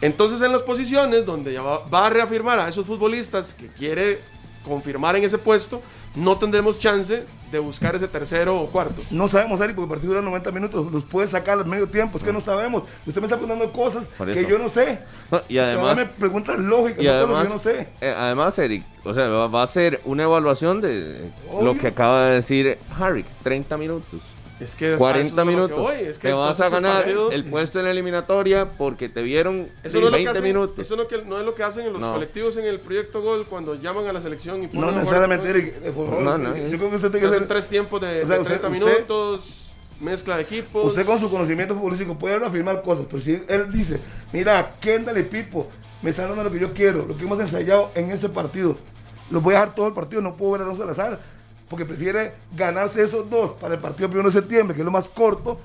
Entonces, 0.00 0.40
en 0.42 0.52
las 0.52 0.62
posiciones 0.62 1.24
donde 1.24 1.52
ya 1.52 1.62
va, 1.62 1.86
va 1.86 2.06
a 2.06 2.10
reafirmar 2.10 2.58
a 2.58 2.68
esos 2.68 2.86
futbolistas 2.86 3.54
que 3.54 3.68
quiere 3.68 4.20
confirmar 4.64 5.16
en 5.16 5.24
ese 5.24 5.38
puesto, 5.38 5.80
no 6.14 6.38
tendremos 6.38 6.78
chance 6.78 7.24
de 7.50 7.58
buscar 7.58 7.94
ese 7.96 8.08
tercero 8.08 8.60
o 8.60 8.66
cuarto. 8.66 9.02
No 9.10 9.28
sabemos, 9.28 9.60
Eric, 9.60 9.76
porque 9.76 9.84
el 9.84 9.90
partido 9.90 10.12
dura 10.14 10.22
90 10.22 10.52
minutos, 10.52 10.92
los 10.92 11.04
puede 11.04 11.26
sacar 11.28 11.58
al 11.58 11.66
medio 11.66 11.88
tiempo, 11.88 12.18
es 12.18 12.24
que 12.24 12.32
no 12.32 12.40
sabemos. 12.40 12.82
Usted 13.06 13.20
me 13.20 13.26
está 13.26 13.36
preguntando 13.38 13.72
cosas 13.72 14.08
que 14.32 14.46
yo 14.46 14.58
no 14.58 14.68
sé. 14.68 15.00
No, 15.30 15.40
y 15.48 15.58
además- 15.58 15.96
me 15.96 16.06
preguntas 16.06 16.58
lógicas, 16.58 17.02
Y 17.02 17.06
no 17.06 17.12
cosas 17.12 17.24
además, 17.24 17.42
que 17.42 17.48
yo 17.48 17.54
no 17.54 17.60
sé. 17.60 17.88
eh, 18.00 18.14
además, 18.16 18.58
Eric, 18.58 18.84
o 19.04 19.14
sea, 19.14 19.28
va, 19.28 19.46
va 19.46 19.62
a 19.62 19.66
ser 19.66 20.00
una 20.04 20.24
evaluación 20.24 20.80
de 20.80 21.30
Obvio. 21.50 21.72
lo 21.74 21.78
que 21.80 21.88
acaba 21.88 22.26
de 22.26 22.34
decir 22.36 22.78
Harry, 22.98 23.24
30 23.42 23.76
minutos. 23.76 24.20
Es 24.60 24.74
que 24.74 24.86
a 24.86 24.88
eso 24.94 24.98
40 24.98 25.26
es 25.28 25.32
a 25.32 25.36
lo 25.36 25.42
que 25.44 25.50
minutos. 25.56 25.78
voy, 25.78 25.94
es 26.00 26.18
que 26.18 26.28
te 26.28 26.34
vas 26.34 26.60
a 26.60 26.66
el 26.66 26.72
ganar 26.72 26.96
partido- 27.04 27.30
el 27.30 27.44
puesto 27.44 27.78
en 27.78 27.84
la 27.84 27.90
eliminatoria 27.92 28.66
porque 28.76 29.08
te 29.08 29.22
vieron 29.22 29.68
Eso 29.84 30.00
no, 30.00 30.06
es 30.06 30.10
lo 30.10 30.10
que 30.10 30.16
20 30.16 30.30
hacen, 30.30 30.42
minutos. 30.44 30.78
eso 30.80 30.96
no, 30.96 31.06
que- 31.06 31.22
no 31.24 31.38
es 31.38 31.44
lo 31.44 31.54
que 31.54 31.62
hacen 31.62 31.86
en 31.86 31.92
los 31.92 32.00
No. 32.02 32.12
colectivos 32.12 32.56
en 32.56 32.64
el 32.64 32.80
proyecto 32.80 33.22
Gol 33.22 33.46
cuando 33.46 33.74
llaman 33.76 34.06
a 34.08 34.12
la 34.12 34.20
selección 34.20 34.64
y 34.64 34.66
ponen 34.66 34.80
No 34.82 34.92
necesariamente, 34.92 35.48
Eric, 35.48 35.74
eh, 35.84 35.92
por 35.92 36.08
favor. 36.08 36.22
No, 36.24 36.38
no, 36.38 36.56
yo 36.56 36.76
creo 36.76 36.90
que 36.90 36.96
usted 36.96 37.10
tiene 37.12 37.26
que 37.28 37.32
ser 37.34 37.46
tres 37.48 37.68
tiempos 37.68 38.00
de, 38.00 38.22
O 38.22 38.26
sea, 38.26 38.34
de 38.36 38.42
usted- 38.42 38.58
30 38.60 38.68
usted- 38.68 38.94
minutos, 38.96 39.74
mezcla 40.00 40.36
de 40.36 40.42
equipos. 40.42 40.86
Usted 40.86 41.06
con 41.06 41.20
su 41.20 41.30
conocimiento 41.30 41.74
futbolístico 41.74 42.18
puede 42.18 42.38
reafirmar 42.38 42.82
cosas, 42.82 43.06
pero 43.08 43.20
si 43.22 43.40
él 43.48 43.70
dice, 43.70 44.00
mira, 44.32 44.76
Kendall 44.80 45.18
y 45.18 45.22
Pipo 45.22 45.68
me 46.02 46.10
están 46.10 46.26
dando 46.28 46.44
lo 46.44 46.50
que 46.50 46.58
yo 46.58 46.72
quiero, 46.74 47.04
lo 47.06 47.16
que 47.16 47.24
hemos 47.24 47.38
ensayado 47.38 47.90
en 47.94 48.10
ese 48.10 48.28
partido, 48.28 48.76
los 49.30 49.42
voy 49.42 49.54
a 49.54 49.60
dejar 49.60 49.74
todo 49.74 49.88
el 49.88 49.94
partido, 49.94 50.20
no 50.22 50.36
puedo 50.36 50.52
ver 50.52 50.60
a 50.62 50.64
Alonso 50.64 50.82
Salazar, 50.82 51.20
porque 51.68 51.84
prefiere 51.84 52.32
ganarse 52.54 53.02
esos 53.02 53.28
dos 53.28 53.52
para 53.60 53.74
el 53.74 53.80
partido 53.80 54.08
primero 54.08 54.28
de 54.30 54.32
septiembre, 54.40 54.74
que 54.74 54.80
es 54.82 54.84
lo 54.86 54.90
más 54.90 55.08
corto, 55.08 55.58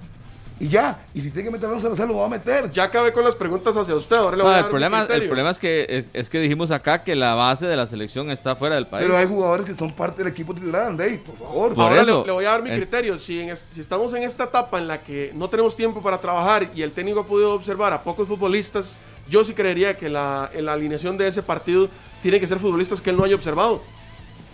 y 0.60 0.68
ya, 0.70 1.04
y 1.14 1.20
si 1.20 1.32
tiene 1.32 1.50
que 1.50 1.52
meter 1.52 1.66
a 1.66 1.70
Alonso 1.70 1.88
Salazar, 1.88 2.08
lo 2.08 2.18
va 2.18 2.26
a 2.26 2.30
meter. 2.30 2.70
Ya 2.72 2.84
acabé 2.84 3.12
con 3.12 3.24
las 3.26 3.36
preguntas 3.36 3.76
hacia 3.76 3.96
usted. 3.96 4.16
Ahora 4.18 4.38
le 4.38 4.44
No, 4.44 4.50
voy 4.50 4.54
a 4.54 4.58
el, 4.58 4.62
dar 4.62 4.66
mi 4.66 4.70
problema, 4.72 5.04
el 5.04 5.26
problema 5.26 5.50
es 5.50 5.60
que 5.60 5.86
es, 5.90 6.08
es 6.14 6.30
que 6.30 6.40
dijimos 6.40 6.70
acá 6.72 7.04
que 7.04 7.16
la 7.16 7.34
base 7.34 7.66
de 7.66 7.76
la 7.76 7.86
selección 7.86 8.30
está 8.30 8.56
fuera 8.56 8.76
del 8.76 8.88
país. 8.88 9.04
Pero 9.04 9.18
hay 9.18 9.26
jugadores 9.26 9.66
que 9.66 9.74
son 9.74 9.92
parte 9.92 10.24
del 10.24 10.32
equipo 10.32 10.54
titular, 10.54 10.84
Andrei, 10.84 11.18
por 11.18 11.36
favor. 11.38 11.74
Por 11.74 11.84
Ahora 11.84 12.02
eso, 12.04 12.22
le, 12.22 12.28
le 12.28 12.32
voy 12.34 12.46
a 12.46 12.52
dar 12.52 12.62
mi 12.64 12.70
el- 12.70 12.78
criterio. 12.78 13.18
Si, 13.18 13.42
en 13.42 13.50
est- 13.50 13.66
si 13.72 13.82
estamos 13.82 14.14
en 14.14 14.24
esta 14.24 14.44
etapa 14.46 14.78
en 14.78 14.88
la 14.88 15.02
que 15.02 15.32
no 15.34 15.50
tenemos 15.50 15.76
tiempo 15.76 16.02
para 16.02 16.20
trabajar 16.22 16.70
y 16.74 16.82
el 16.84 16.92
técnico 16.92 17.22
ha 17.22 17.26
podido 17.26 17.54
observar 17.56 17.92
a 17.92 18.04
pocos 18.04 18.28
futbolistas, 18.28 19.00
yo 19.28 19.44
sí 19.44 19.54
creería 19.54 19.98
que 19.98 20.08
la, 20.08 20.50
en 20.54 20.66
la 20.66 20.74
alineación 20.74 21.18
de 21.18 21.28
ese 21.28 21.42
partido 21.42 21.90
tiene 22.22 22.40
que 22.40 22.48
ser 22.48 22.60
futbolistas 22.60 23.02
que 23.02 23.10
él 23.10 23.18
no 23.18 23.24
haya 23.26 23.36
observado. 23.36 23.82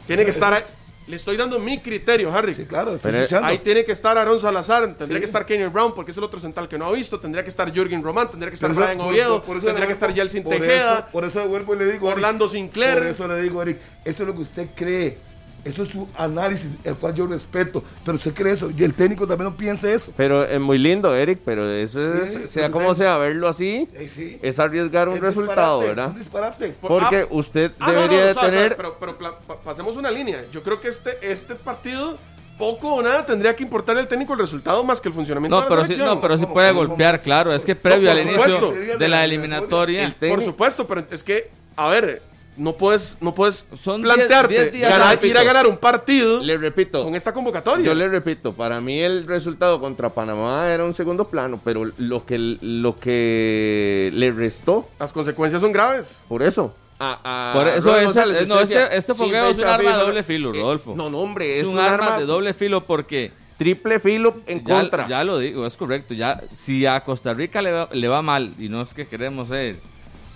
Tiene 0.08 0.24
que 0.24 0.32
estar 0.32 0.54
ahí. 0.54 0.64
Le 1.10 1.16
estoy 1.16 1.38
dando 1.38 1.57
mi 1.57 1.80
criterio, 1.80 2.32
Harry. 2.32 2.53
Sí, 2.53 2.66
claro, 2.66 2.93
estoy 2.93 3.10
Pero, 3.12 3.24
escuchando. 3.24 3.47
Ahí 3.47 3.57
tiene 3.57 3.84
que 3.84 3.91
estar 3.93 4.16
Aaron 4.16 4.39
Salazar, 4.39 4.84
tendría 4.93 5.18
Sí. 5.18 5.22
que 5.22 5.26
estar 5.26 5.43
Kenny 5.43 5.66
Brown 5.66 5.95
porque 5.95 6.12
es 6.12 6.18
el 6.18 6.24
otro 6.24 6.39
central 6.39 6.70
que 6.70 6.78
no 6.78 6.86
ha 6.86 6.91
visto, 6.91 7.20
tendría 7.20 7.43
que 7.43 7.49
estar 7.49 7.74
Jürgen 7.74 8.03
Román, 8.03 8.30
tendría 8.30 8.51
que 8.51 8.53
estar 8.53 8.72
Por 8.72 8.86
por- 8.97 9.07
Oviedo, 9.07 9.41
por- 9.41 9.55
por 9.55 9.64
tendría 9.66 9.88
que 9.88 9.93
estar 9.93 10.14
Yeltsin 10.14 10.43
por 10.43 10.53
Tejeda, 10.53 10.93
eso- 10.99 11.07
Por 11.12 11.26
eso 11.26 11.39
de 11.39 11.47
vuelvo 11.47 11.74
y 11.74 11.80
le 11.80 11.86
digo. 11.93 12.05
Eric, 12.07 12.18
Orlando 12.18 12.47
Sinclair. 12.47 12.93
Por 12.99 13.07
eso 13.07 13.28
le 13.28 13.41
digo, 13.41 13.60
Eric, 13.64 13.80
eso 14.05 14.22
es 14.22 14.28
lo 14.28 14.36
que 14.36 14.41
usted 14.41 14.68
cree. 14.76 15.18
Eso 15.66 15.84
es 15.84 15.89
su 15.89 16.07
análisis, 16.18 16.70
el 16.84 16.95
cual 16.95 17.14
yo 17.14 17.28
respeto. 17.28 17.84
Pero 18.05 18.16
usted 18.18 18.34
cree 18.34 18.53
eso. 18.53 18.72
Y 18.76 18.84
el 18.84 18.93
técnico 18.93 19.28
también 19.28 19.49
no 19.51 19.57
piensa 19.57 19.91
eso. 19.91 20.14
Pero 20.16 20.43
es 20.45 20.60
muy 20.60 20.78
lindo, 20.78 21.14
Eric, 21.16 21.39
pero 21.43 21.70
eso 21.70 22.01
es, 22.16 22.32
Sí, 22.32 22.47
sea 22.47 22.72
como 22.72 22.95
sea, 22.95 23.18
verlo 23.18 23.47
así, 23.47 23.88
Eh, 23.93 24.10
sí. 24.14 24.39
es 24.41 24.60
arriesgar 24.60 25.10
un 25.10 25.16
Es 25.16 25.22
resultado, 25.22 25.82
disparate, 25.82 25.88
¿verdad? 25.88 26.05
Es 26.05 26.12
un 26.14 26.20
disparate. 26.20 26.68
Por- 26.80 26.89
Porque 27.01 27.22
ah, 27.22 27.28
usted 27.32 27.72
Ah, 27.80 27.91
no, 27.91 28.01
debería 28.01 28.20
no, 28.20 28.26
de 28.26 28.32
o 28.32 28.34
sea, 28.34 28.41
o 28.41 28.45
sea, 28.51 28.51
tener... 28.51 28.78
pero 28.78 28.97
pero 28.99 29.18
pasemos 29.64 29.97
una 29.97 30.10
línea. 30.10 30.45
Yo 30.51 30.64
creo 30.64 30.80
que 30.80 30.88
este, 30.88 31.18
este 31.30 31.55
partido, 31.55 32.18
poco 32.57 32.93
o 32.95 33.01
nada, 33.01 33.26
tendría 33.26 33.55
que 33.55 33.64
importar 33.64 33.97
el 33.97 34.07
técnico 34.07 34.34
el 34.34 34.39
resultado 34.39 34.84
más 34.84 34.99
que 35.01 35.10
el 35.10 35.14
funcionamiento 35.14 35.55
No, 35.57 35.62
de 35.64 35.70
la 35.70 35.76
pero 35.76 35.82
sí, 35.86 35.93
selección. 35.93 36.16
no, 36.16 36.22
pero 36.22 36.38
sí 36.38 36.43
¿Cómo, 36.43 36.53
puede 36.53 36.70
cómo, 36.74 36.88
golpear, 36.88 37.16
cómo? 37.18 37.24
claro. 37.24 37.53
Es 37.53 37.66
que 37.66 37.76
previo 37.76 38.10
por 38.10 38.18
al 38.20 38.24
inicio 38.28 38.60
supuesto. 38.60 38.97
de 38.97 39.07
la 39.10 39.26
eliminatoria, 39.26 40.16
El 40.22 40.30
Por 40.30 40.41
supuesto, 40.41 40.88
pero 40.88 41.03
es 41.12 41.24
que, 41.24 41.49
a 41.76 41.89
ver, 41.89 42.22
no 42.60 42.74
puedes, 42.74 43.18
no 43.22 43.34
puedes 43.34 43.66
Son 43.82 44.01
plantearte 44.01 44.53
10 44.53 44.72
días 44.74 44.91
ganar- 44.91 45.14
antes. 45.14 45.30
ir 45.30 45.38
a 45.38 45.43
ganar 45.43 45.66
un 45.68 45.78
partido 45.78 46.43
Le 46.43 46.57
repito, 46.57 47.03
con 47.03 47.16
esta 47.16 47.34
convocatoria. 47.34 47.86
yo 47.86 47.93
le 47.95 48.07
repito, 48.07 48.53
para 48.53 48.80
mí 48.82 48.99
el 48.99 49.26
resultado 49.26 49.80
contra 49.80 50.10
Panamá 50.10 50.72
era 50.72 50.84
un 50.86 50.93
segundo 50.93 51.28
plano, 51.28 51.60
pero 51.64 51.89
lo 51.97 52.26
que, 52.26 52.38
lo 52.62 52.99
que 52.99 54.12
le 54.14 54.32
restó, 54.32 54.88
Las 54.99 55.14
consecuencias 55.14 55.62
son 55.62 55.72
graves. 55.72 56.24
por 56.28 56.43
eso... 56.43 56.76
A, 57.01 57.51
a 57.51 57.53
Por 57.53 57.66
eso 57.66 57.80
Robert 57.88 57.95
este- 57.97 58.05
González, 58.05 58.47
no, 58.49 58.60
este- 58.60 58.97
este 58.97 59.14
fogueo 59.14 59.47
es 59.51 59.57
un 59.57 59.64
arma 59.64 59.95
de 59.97 60.03
doble 60.03 60.22
filo, 60.24 60.53
eh, 60.53 60.60
Rodolfo. 60.60 60.95
no, 60.97 61.10
no, 61.10 61.20
hombre, 61.20 61.62
es 61.62 61.66
un 61.66 61.80
arma 61.80 62.20
de 62.20 62.26
doble 62.26 62.53
filo 62.53 62.84
porque 62.84 63.32
triple 63.57 64.01
filo 64.01 64.36
en 64.47 64.66
ya, 64.66 64.76
contra. 64.82 65.07
ya 65.07 65.24
lo 65.24 65.39
digo, 65.39 65.66
es 65.66 65.78
correcto. 65.78 66.14
Ya, 66.14 66.41
si 66.53 66.86
a 66.86 66.99
Costa 67.05 67.34
Rica 67.34 67.62
le 67.62 67.72
va, 67.72 67.89
le 67.93 68.07
va 68.10 68.22
mal, 68.22 68.53
y 68.60 68.68
no 68.68 68.82
es 68.82 68.93
que 68.93 69.07
queremos 69.07 69.47
ser, 69.47 69.78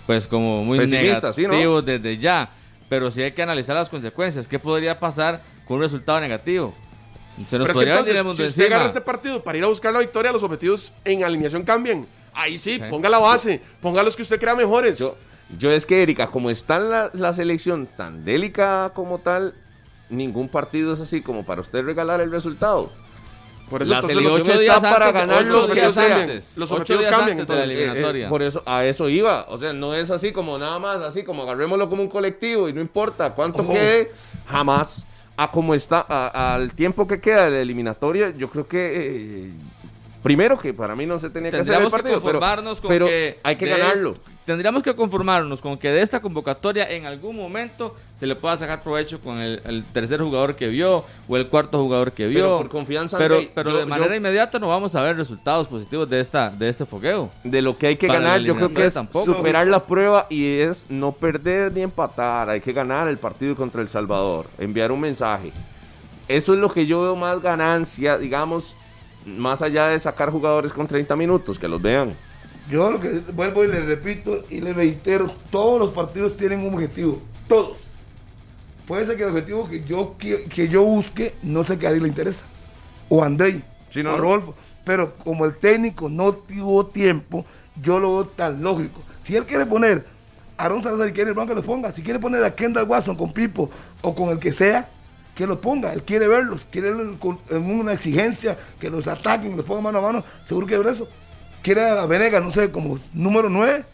pues, 0.06 0.26
como 0.26 0.64
muy 0.64 0.78
Pesimistas, 0.78 1.36
¿sí, 1.36 1.42
no? 1.42 1.48
negativos 1.48 1.84
desde 1.84 2.18
ya, 2.18 2.50
pero 2.88 3.10
sí 3.10 3.22
hay 3.22 3.32
que 3.32 3.42
analizar 3.42 3.74
las 3.76 3.88
consecuencias. 3.88 4.46
¿Qué 4.48 4.58
podría 4.58 4.98
pasar 5.00 5.42
con 5.66 5.76
un 5.76 5.82
resultado 5.82 6.20
negativo? 6.20 6.74
Se 7.36 7.40
nos 7.40 7.48
Pero 7.48 7.62
es 7.64 7.68
que 7.68 7.74
podría 7.74 7.92
entonces, 7.98 8.16
mundo 8.24 8.34
si 8.36 8.42
usted 8.44 8.62
encima. 8.62 8.76
agarra 8.76 8.88
este 8.88 9.00
partido 9.00 9.42
para 9.42 9.58
ir 9.58 9.64
a 9.64 9.68
buscar 9.68 9.92
la 9.92 10.00
victoria, 10.00 10.30
los 10.32 10.42
objetivos 10.42 10.92
en 11.04 11.24
alineación 11.24 11.64
cambian. 11.64 12.06
Ahí 12.32 12.58
sí, 12.58 12.74
Sí. 12.74 12.82
ponga 12.90 13.08
la 13.08 13.18
base, 13.18 13.60
ponga 13.80 14.02
los 14.02 14.14
que 14.16 14.22
usted 14.22 14.38
crea 14.40 14.54
mejores. 14.54 14.98
Yo, 14.98 15.16
yo 15.58 15.70
es 15.70 15.84
que, 15.86 16.02
Erika, 16.02 16.26
como 16.28 16.50
está 16.50 16.78
la, 16.78 17.10
la 17.12 17.32
selección 17.34 17.86
tan 17.96 18.24
delicada 18.24 18.90
como 18.90 19.18
tal, 19.18 19.54
ningún 20.10 20.48
partido 20.48 20.94
es 20.94 21.00
así 21.00 21.22
como 21.22 21.44
para 21.44 21.60
usted 21.60 21.84
regalar 21.84 22.20
el 22.20 22.30
resultado. 22.30 22.92
Por 23.70 23.82
eso 23.82 23.92
la 23.92 23.98
entonces 24.00 24.22
los, 24.22 24.32
ocho 24.40 24.52
está 24.52 24.80
para 24.80 25.10
ganar 25.12 25.46
ocho 25.46 25.66
lo 25.66 25.68
que 25.68 25.80
días 25.80 25.96
antes. 25.96 26.52
Los 26.56 26.70
objetivos 26.70 27.06
cambian, 27.06 27.40
antes 27.40 27.46
de 27.48 27.54
la 27.54 27.62
entonces. 27.64 27.78
Eh, 27.78 27.80
eh, 27.80 27.84
eliminatoria. 27.86 28.28
por 28.28 28.42
eso, 28.42 28.62
a 28.66 28.84
eso 28.84 29.08
iba. 29.08 29.46
O 29.48 29.58
sea, 29.58 29.72
no 29.72 29.94
es 29.94 30.10
así 30.10 30.32
como 30.32 30.58
nada 30.58 30.78
más, 30.78 30.98
así 31.02 31.24
como 31.24 31.42
agarrémoslo 31.42 31.88
como 31.88 32.02
un 32.02 32.08
colectivo 32.08 32.68
y 32.68 32.72
no 32.72 32.80
importa 32.80 33.34
cuánto 33.34 33.62
Ojo. 33.62 33.72
quede, 33.72 34.12
jamás. 34.46 35.04
A 35.36 35.50
como 35.50 35.74
está, 35.74 36.06
a- 36.08 36.54
al 36.54 36.74
tiempo 36.74 37.08
que 37.08 37.20
queda 37.20 37.46
de 37.46 37.50
la 37.50 37.60
eliminatoria, 37.62 38.30
yo 38.36 38.48
creo 38.48 38.68
que. 38.68 38.92
eh, 38.94 39.50
primero 40.24 40.58
que 40.58 40.74
para 40.74 40.96
mí 40.96 41.06
no 41.06 41.20
se 41.20 41.28
tenía 41.30 41.50
que 41.52 41.58
hacer 41.58 41.60
el 41.60 41.66
Tendríamos 41.66 41.92
que 41.92 41.98
partido, 42.02 42.20
pero, 42.20 42.32
conformarnos 42.40 42.80
con 42.80 42.88
pero 42.88 43.06
que 43.06 43.38
hay 43.44 43.56
que 43.56 43.66
ganarlo. 43.66 44.16
tendríamos 44.46 44.82
que 44.82 44.96
conformarnos 44.96 45.60
con 45.60 45.76
que 45.78 45.90
de 45.90 46.00
esta 46.02 46.20
convocatoria 46.20 46.90
en 46.90 47.04
algún 47.06 47.36
momento 47.36 47.94
se 48.18 48.26
le 48.26 48.34
pueda 48.34 48.56
sacar 48.56 48.82
provecho 48.82 49.20
con 49.20 49.38
el, 49.38 49.60
el 49.66 49.84
tercer 49.84 50.20
jugador 50.22 50.56
que 50.56 50.68
vio 50.68 51.04
o 51.28 51.36
el 51.36 51.46
cuarto 51.48 51.78
jugador 51.80 52.12
que 52.12 52.26
vio. 52.26 52.40
Pero 52.40 52.56
por 52.56 52.68
confianza, 52.70 53.18
Pero, 53.18 53.38
pero 53.54 53.70
yo- 53.70 53.78
de 53.78 53.86
manera 53.86 54.10
yo- 54.10 54.16
inmediata 54.16 54.58
no 54.58 54.68
vamos 54.68 54.94
a 54.94 55.02
ver 55.02 55.14
resultados 55.16 55.66
positivos 55.68 56.08
de 56.08 56.20
esta 56.20 56.48
de 56.50 56.68
este 56.70 56.86
fogueo. 56.86 57.30
de 57.44 57.60
lo 57.62 57.76
que 57.76 57.88
hay 57.88 57.96
que 57.96 58.06
ganar, 58.08 58.40
yo 58.40 58.56
creo 58.56 58.72
que 58.72 58.86
es 58.86 58.94
tampoco. 58.94 59.26
superar 59.26 59.66
la 59.66 59.84
prueba 59.84 60.26
y 60.30 60.58
es 60.60 60.86
no 60.88 61.12
perder 61.12 61.70
ni 61.72 61.82
empatar. 61.82 62.48
Hay 62.48 62.62
que 62.62 62.72
ganar 62.72 63.08
el 63.08 63.18
partido 63.18 63.54
contra 63.54 63.82
El 63.82 63.88
Salvador, 63.88 64.46
enviar 64.58 64.90
un 64.90 65.00
mensaje. 65.00 65.52
Eso 66.28 66.54
es 66.54 66.60
lo 66.60 66.70
que 66.72 66.86
yo 66.86 67.02
veo 67.02 67.14
más 67.16 67.42
ganancia, 67.42 68.16
digamos, 68.16 68.74
más 69.26 69.62
allá 69.62 69.88
de 69.88 69.98
sacar 70.00 70.30
jugadores 70.30 70.72
con 70.72 70.86
30 70.86 71.14
minutos, 71.16 71.58
que 71.58 71.68
los 71.68 71.80
vean. 71.80 72.14
Yo 72.70 72.90
lo 72.90 73.00
que 73.00 73.20
vuelvo 73.32 73.64
y 73.64 73.68
le 73.68 73.80
repito 73.80 74.44
y 74.50 74.60
le 74.60 74.72
reitero, 74.72 75.30
todos 75.50 75.78
los 75.78 75.90
partidos 75.90 76.36
tienen 76.36 76.60
un 76.66 76.74
objetivo, 76.74 77.20
todos. 77.48 77.76
Puede 78.86 79.06
ser 79.06 79.16
que 79.16 79.22
el 79.24 79.30
objetivo 79.30 79.68
que 79.68 79.82
yo, 79.84 80.14
qui- 80.18 80.46
que 80.48 80.68
yo 80.68 80.82
busque 80.82 81.34
no 81.42 81.64
sé 81.64 81.78
que 81.78 81.86
a 81.86 81.90
él 81.90 82.02
le 82.02 82.08
interesa, 82.08 82.44
o 83.08 83.22
a 83.22 83.26
Andrei, 83.26 83.62
Sí, 83.90 84.02
no, 84.02 84.12
o 84.12 84.14
a. 84.14 84.18
Rodolfo, 84.18 84.54
pero 84.84 85.14
como 85.14 85.44
el 85.46 85.56
técnico 85.56 86.08
no 86.10 86.32
tuvo 86.32 86.86
tiempo, 86.86 87.44
yo 87.80 87.98
lo 87.98 88.12
veo 88.14 88.24
tan 88.26 88.62
lógico. 88.62 89.02
Si 89.22 89.34
él 89.36 89.46
quiere 89.46 89.64
poner 89.66 90.06
a 90.56 90.64
Aaron 90.64 90.82
Salazar 90.82 91.08
y 91.08 91.12
quiere 91.12 91.30
el 91.30 91.34
banco, 91.36 91.50
que 91.50 91.54
los 91.56 91.64
ponga. 91.64 91.92
Si 91.92 92.02
quiere 92.02 92.18
poner 92.18 92.44
a 92.44 92.54
Kendall 92.54 92.86
Watson 92.88 93.16
con 93.16 93.32
Pipo 93.32 93.70
o 94.02 94.14
con 94.14 94.28
el 94.28 94.38
que 94.38 94.52
sea, 94.52 94.88
que 95.34 95.46
los 95.46 95.58
ponga. 95.58 95.92
Él 95.92 96.02
quiere 96.02 96.28
verlos, 96.28 96.66
quiere 96.70 96.92
verlos 96.92 97.16
con- 97.18 97.40
en 97.50 97.64
una 97.80 97.92
exigencia, 97.92 98.56
que 98.80 98.88
los 98.90 99.06
ataquen, 99.08 99.56
los 99.56 99.64
ponga 99.64 99.80
mano 99.80 99.98
a 99.98 100.02
mano, 100.02 100.24
seguro 100.46 100.66
que 100.66 100.78
ver 100.78 100.86
eso. 100.92 101.08
Quiere 101.62 101.82
a 101.88 102.06
Venegas, 102.06 102.42
no 102.42 102.50
sé, 102.50 102.70
como 102.70 102.98
número 103.12 103.48
9 103.48 103.84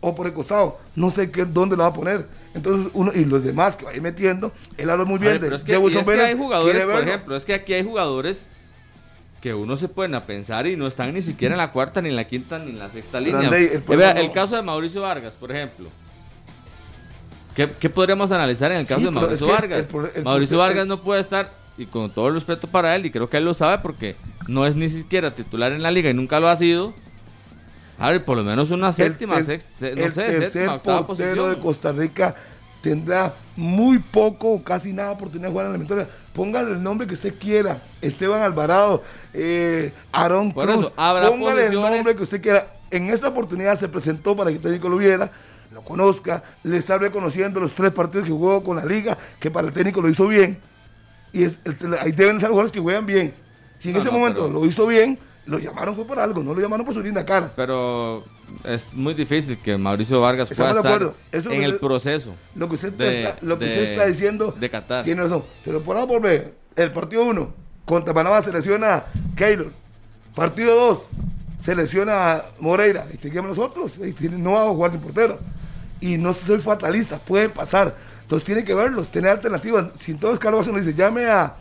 o 0.00 0.14
por 0.14 0.26
el 0.26 0.34
costado, 0.34 0.78
no 0.94 1.10
sé 1.10 1.30
qué, 1.30 1.44
dónde 1.46 1.76
lo 1.76 1.82
va 1.84 1.88
a 1.88 1.92
poner. 1.94 2.26
Entonces, 2.54 2.90
uno 2.94 3.10
y 3.14 3.24
los 3.24 3.42
demás 3.42 3.76
que 3.76 3.84
va 3.86 3.90
a 3.92 3.96
ir 3.96 4.02
metiendo, 4.02 4.52
él 4.76 4.90
habla 4.90 5.04
muy 5.06 5.18
bien 5.18 5.32
Oye, 5.32 5.38
de 5.40 5.46
pero 5.46 5.56
es 5.56 5.64
que, 5.64 5.72
y 5.72 5.74
Jefferson 5.74 6.00
es 6.00 6.04
que 6.06 6.10
Bennett, 6.12 6.26
hay 6.28 6.38
jugadores, 6.38 6.84
por 6.84 7.08
ejemplo, 7.08 7.36
es 7.36 7.44
que 7.44 7.54
aquí 7.54 7.72
hay 7.72 7.82
jugadores 7.82 8.46
que 9.40 9.52
uno 9.54 9.76
se 9.76 9.88
pueden 9.88 10.14
a 10.14 10.24
pensar 10.26 10.66
y 10.66 10.76
no 10.76 10.86
están 10.86 11.12
ni 11.12 11.20
siquiera 11.22 11.54
en 11.54 11.58
la 11.58 11.72
cuarta, 11.72 12.00
ni 12.00 12.10
en 12.10 12.16
la 12.16 12.26
quinta, 12.26 12.58
ni 12.58 12.70
en 12.70 12.78
la 12.78 12.88
sexta 12.90 13.20
línea. 13.20 13.48
El 13.48 13.54
Eh, 13.54 13.82
el 14.20 14.32
caso 14.32 14.56
de 14.56 14.62
Mauricio 14.62 15.02
Vargas, 15.02 15.34
por 15.34 15.50
ejemplo. 15.50 15.88
¿Qué, 17.54 17.70
qué 17.78 17.88
podríamos 17.90 18.30
analizar 18.32 18.72
en 18.72 18.78
el 18.78 18.86
caso 18.86 19.00
Sí, 19.00 19.04
de 19.06 19.10
Mauricio 19.12 19.46
Vargas? 19.46 19.78
el 19.78 19.84
pro- 19.86 20.10
el 20.14 20.24
Mauricio 20.24 20.58
Vargas 20.58 20.82
el- 20.82 20.88
no 20.88 21.00
puede 21.02 21.20
estar, 21.20 21.52
y 21.78 21.86
con 21.86 22.10
todo 22.10 22.28
el 22.28 22.34
respeto 22.34 22.66
para 22.68 22.94
él, 22.96 23.06
y 23.06 23.10
creo 23.10 23.28
que 23.30 23.36
él 23.36 23.44
lo 23.44 23.54
sabe 23.54 23.78
porque 23.78 24.16
no 24.48 24.66
es 24.66 24.74
ni 24.76 24.88
siquiera 24.88 25.34
titular 25.34 25.72
en 25.72 25.82
la 25.82 25.90
liga 25.90 26.10
y 26.10 26.14
nunca 26.14 26.40
lo 26.40 26.48
ha 26.48 26.56
sido. 26.56 26.92
A 27.98 28.10
ver, 28.10 28.24
por 28.24 28.36
lo 28.36 28.42
menos 28.42 28.70
una 28.72 28.90
séptima, 28.92 29.38
el, 29.38 29.46
sexta, 29.46 29.70
se- 29.78 29.94
no 29.94 30.02
el 30.04 30.12
sé, 30.12 30.22
tercer 30.24 30.50
séptima, 30.50 30.82
portero 30.82 31.06
posición. 31.06 31.50
de 31.54 31.58
Costa 31.60 31.92
Rica 31.92 32.34
tendrá 32.80 33.34
muy 33.56 33.98
poco 33.98 34.50
o 34.54 34.62
casi 34.62 34.92
nada 34.92 35.12
oportunidad 35.12 35.48
de 35.48 35.52
jugar 35.52 35.66
en 35.66 35.72
la 35.72 35.78
eliminatoria. 35.78 36.08
Póngale 36.34 36.72
el 36.72 36.82
nombre 36.82 37.06
que 37.06 37.14
usted 37.14 37.34
quiera. 37.38 37.80
Esteban 38.02 38.42
Alvarado, 38.42 39.02
eh, 39.32 39.92
Aarón 40.12 40.50
Cruz. 40.50 40.70
eso, 40.74 40.92
Póngale 40.94 41.66
el 41.68 41.74
nombre 41.74 42.16
que 42.16 42.22
usted 42.24 42.42
quiera. 42.42 42.66
En 42.90 43.08
esta 43.10 43.28
oportunidad 43.28 43.78
se 43.78 43.88
presentó 43.88 44.36
para 44.36 44.50
que 44.50 44.56
el 44.56 44.62
técnico 44.62 44.88
lo 44.88 44.96
viera, 44.98 45.30
lo 45.74 45.82
conozca, 45.82 46.42
le 46.62 46.76
está 46.76 46.96
reconociendo 46.98 47.60
los 47.60 47.74
tres 47.74 47.90
partidos 47.92 48.24
que 48.26 48.32
jugó 48.32 48.62
con 48.62 48.76
la 48.76 48.84
liga, 48.84 49.18
que 49.40 49.50
para 49.50 49.66
el 49.68 49.74
técnico 49.74 50.00
lo 50.00 50.08
hizo 50.08 50.26
bien. 50.28 50.58
Y 51.32 51.42
es- 51.42 51.58
el- 51.64 51.94
ahí 52.00 52.12
deben 52.12 52.38
ser 52.38 52.48
jugadores 52.50 52.70
que 52.72 52.80
juegan 52.80 53.04
bien. 53.04 53.34
Si 53.76 53.88
en 53.88 53.94
No, 53.94 54.00
ese 54.00 54.10
no, 54.12 54.18
momento 54.18 54.42
pero- 54.46 54.60
lo 54.60 54.64
hizo 54.66 54.86
bien, 54.86 55.18
lo 55.46 55.58
llamaron 55.58 55.96
fue 55.96 56.06
por 56.06 56.18
algo, 56.20 56.42
no 56.42 56.54
lo 56.54 56.60
llamaron 56.60 56.86
por 56.86 56.94
su 56.94 57.02
linda 57.02 57.26
cara. 57.26 57.52
Pero 57.56 58.24
es 58.62 58.94
muy 58.94 59.14
difícil 59.14 59.58
que 59.58 59.76
Mauricio 59.76 60.20
Vargas 60.20 60.48
pueda 60.48 60.70
Estamos 60.70 60.84
de 61.00 61.04
estar. 61.06 61.14
Eso 61.32 61.50
en 61.50 61.62
el 61.64 61.76
proceso. 61.78 62.34
Lo 62.54 62.68
que 62.68 62.76
usted, 62.76 62.92
de- 62.92 63.22
está, 63.24 63.44
lo 63.44 63.58
que 63.58 63.64
de- 63.64 63.70
usted 63.72 63.90
está 63.90 64.06
diciendo 64.06 64.54
de 64.58 64.70
Qatar. 64.70 65.04
tiene 65.04 65.22
razón. 65.22 65.42
Pero 65.64 65.82
por 65.82 65.96
ahora 65.96 66.06
volver, 66.06 66.54
el 66.76 66.92
partido 66.92 67.24
1 67.24 67.52
contra 67.84 68.14
Panamá 68.14 68.40
selecciona 68.40 68.94
a 68.94 69.06
Keylor. 69.36 69.72
Partido 70.36 70.74
2 70.76 71.08
selecciona 71.60 72.42
Moreira. 72.60 73.06
Y 73.12 73.16
tenemos 73.16 73.56
nosotros. 73.56 73.98
Y 74.04 74.12
tiene- 74.12 74.38
no 74.38 74.52
vamos 74.52 74.68
a 74.70 74.74
jugar 74.74 74.90
sin 74.92 75.00
portero. 75.00 75.38
Y 76.04 76.18
no 76.18 76.34
soy 76.34 76.60
fatalista, 76.60 77.18
puede 77.18 77.48
pasar. 77.48 77.96
Entonces 78.20 78.44
tiene 78.44 78.62
que 78.62 78.74
verlos, 78.74 79.08
tener 79.08 79.30
alternativas. 79.30 79.86
Si 79.98 80.10
entonces 80.10 80.38
Carlos 80.38 80.58
Watson 80.58 80.76
dice, 80.76 80.92
llame 80.92 81.24
a, 81.24 81.54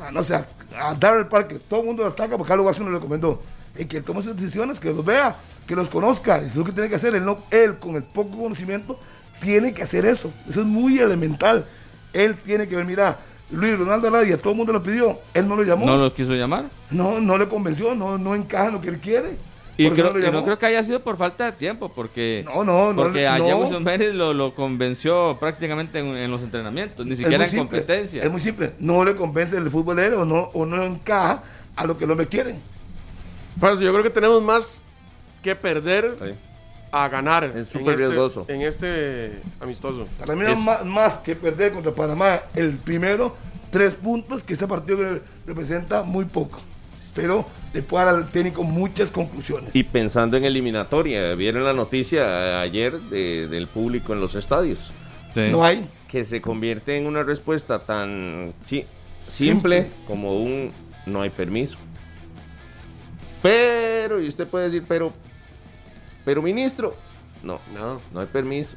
a, 0.00 0.10
no 0.10 0.24
sé, 0.24 0.34
a, 0.34 0.44
a 0.76 0.94
Darrell 0.96 1.28
Parker. 1.28 1.60
Todo 1.68 1.82
el 1.82 1.86
mundo 1.86 2.02
lo 2.02 2.08
ataca 2.08 2.36
porque 2.36 2.48
Carlos 2.48 2.66
Watson 2.66 2.86
lo 2.86 2.98
recomendó. 2.98 3.40
Y 3.78 3.84
que 3.84 3.98
él 3.98 4.02
tome 4.02 4.24
sus 4.24 4.34
decisiones, 4.34 4.80
que 4.80 4.92
los 4.92 5.04
vea, 5.04 5.36
que 5.68 5.76
los 5.76 5.88
conozca. 5.88 6.38
Eso 6.38 6.46
es 6.46 6.56
lo 6.56 6.64
que 6.64 6.72
tiene 6.72 6.88
que 6.88 6.96
hacer. 6.96 7.14
Él, 7.14 7.24
no, 7.24 7.44
él 7.52 7.78
con 7.78 7.94
el 7.94 8.02
poco 8.02 8.36
conocimiento, 8.36 8.98
tiene 9.40 9.72
que 9.72 9.84
hacer 9.84 10.04
eso. 10.04 10.32
Eso 10.50 10.62
es 10.62 10.66
muy 10.66 10.98
elemental. 10.98 11.64
Él 12.12 12.36
tiene 12.38 12.66
que 12.66 12.74
ver, 12.74 12.86
mira, 12.86 13.18
Luis 13.52 13.78
Ronaldo 13.78 14.08
Arabia, 14.08 14.36
todo 14.36 14.50
el 14.50 14.56
mundo 14.56 14.72
lo 14.72 14.82
pidió. 14.82 15.20
Él 15.32 15.46
no 15.46 15.54
lo 15.54 15.62
llamó. 15.62 15.86
No 15.86 15.96
lo 15.96 16.12
quiso 16.12 16.34
llamar. 16.34 16.64
No, 16.90 17.20
no 17.20 17.38
le 17.38 17.48
convenció, 17.48 17.94
no, 17.94 18.18
no 18.18 18.34
encaja 18.34 18.66
en 18.66 18.72
lo 18.72 18.80
que 18.80 18.88
él 18.88 18.98
quiere. 18.98 19.36
Y, 19.78 19.90
creo- 19.90 20.12
lo 20.12 20.26
y 20.26 20.30
no 20.30 20.42
creo 20.44 20.58
que 20.58 20.66
haya 20.66 20.82
sido 20.82 21.00
por 21.02 21.16
falta 21.18 21.44
de 21.46 21.52
tiempo, 21.52 21.90
porque, 21.90 22.42
No, 22.46 22.64
no, 22.64 22.92
no, 22.94 23.02
porque 23.02 23.26
a 23.28 23.36
no. 23.38 23.44
Jefferson 23.46 23.84
Pérez 23.84 24.14
lo, 24.14 24.32
lo 24.32 24.54
convenció 24.54 25.36
prácticamente 25.38 25.98
en, 25.98 26.16
en 26.16 26.30
los 26.30 26.42
entrenamientos, 26.42 27.04
ni 27.04 27.14
siquiera 27.16 27.44
en 27.44 27.50
simple, 27.50 27.78
competencia. 27.80 28.22
Es 28.22 28.30
muy 28.30 28.40
simple. 28.40 28.72
No 28.78 29.04
le 29.04 29.14
convence 29.14 29.56
el 29.56 29.70
futbolero 29.70 30.22
o 30.22 30.24
no, 30.24 30.44
o 30.54 30.64
no 30.64 30.82
encaja 30.82 31.42
a 31.76 31.84
lo 31.86 31.98
que 31.98 32.04
el 32.04 32.10
hombre 32.10 32.26
quiere. 32.26 32.56
Por 33.60 33.72
eso 33.72 33.82
yo 33.82 33.90
creo 33.92 34.02
que 34.02 34.10
tenemos 34.10 34.42
más 34.42 34.80
que 35.42 35.54
perder 35.54 36.16
Sí. 36.18 36.34
a 36.92 37.08
ganar 37.08 37.44
Es 37.44 37.54
en 37.56 37.66
súper 37.66 37.94
este- 37.94 38.06
riesgoso. 38.06 38.44
en 38.48 38.62
este 38.62 39.42
amistoso. 39.60 40.08
Para 40.18 40.34
mí 40.34 40.42
no 40.42 40.48
es 40.52 40.58
más, 40.58 40.84
más 40.86 41.18
que 41.18 41.36
perder 41.36 41.72
contra 41.72 41.92
Panamá 41.92 42.40
el 42.54 42.78
primero, 42.78 43.36
tres 43.70 43.92
puntos, 43.94 44.42
que 44.42 44.54
ese 44.54 44.66
partido 44.66 45.20
representa 45.46 46.02
muy 46.02 46.24
poco. 46.24 46.60
Pero 47.16 47.46
le 47.72 47.82
puede 47.82 48.04
dar 48.04 48.14
al 48.14 48.30
técnico 48.30 48.62
muchas 48.62 49.10
conclusiones. 49.10 49.74
Y 49.74 49.82
pensando 49.82 50.36
en 50.36 50.44
eliminatoria, 50.44 51.34
vieron 51.34 51.64
la 51.64 51.72
noticia 51.72 52.22
eh, 52.24 52.54
ayer 52.62 52.92
de- 53.00 53.48
del 53.48 53.66
público 53.66 54.12
en 54.12 54.20
los 54.20 54.34
estadios, 54.36 54.92
Sí. 55.34 55.48
No 55.50 55.64
hay. 55.64 55.88
que 56.08 56.24
se 56.24 56.40
convierte 56.40 56.96
en 56.96 57.06
una 57.06 57.22
respuesta 57.24 57.78
tan 57.80 58.54
si- 58.62 58.84
simple, 59.26 59.82
Simple. 59.82 59.86
como 60.06 60.36
un 60.40 60.68
no 61.06 61.22
hay 61.22 61.30
permiso. 61.30 61.76
Pero, 63.42 64.20
y 64.20 64.28
usted 64.28 64.46
puede 64.46 64.66
decir, 64.66 64.84
pero, 64.88 65.12
pero 66.24 66.42
ministro, 66.42 66.94
no, 67.42 67.60
No. 67.74 68.00
no 68.12 68.20
hay 68.20 68.26
permiso. 68.26 68.76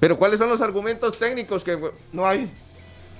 Pero 0.00 0.16
¿cuáles 0.16 0.38
son 0.38 0.48
los 0.48 0.60
argumentos 0.60 1.18
técnicos 1.18 1.64
que... 1.64 1.78
No 2.12 2.26
hay. 2.26 2.50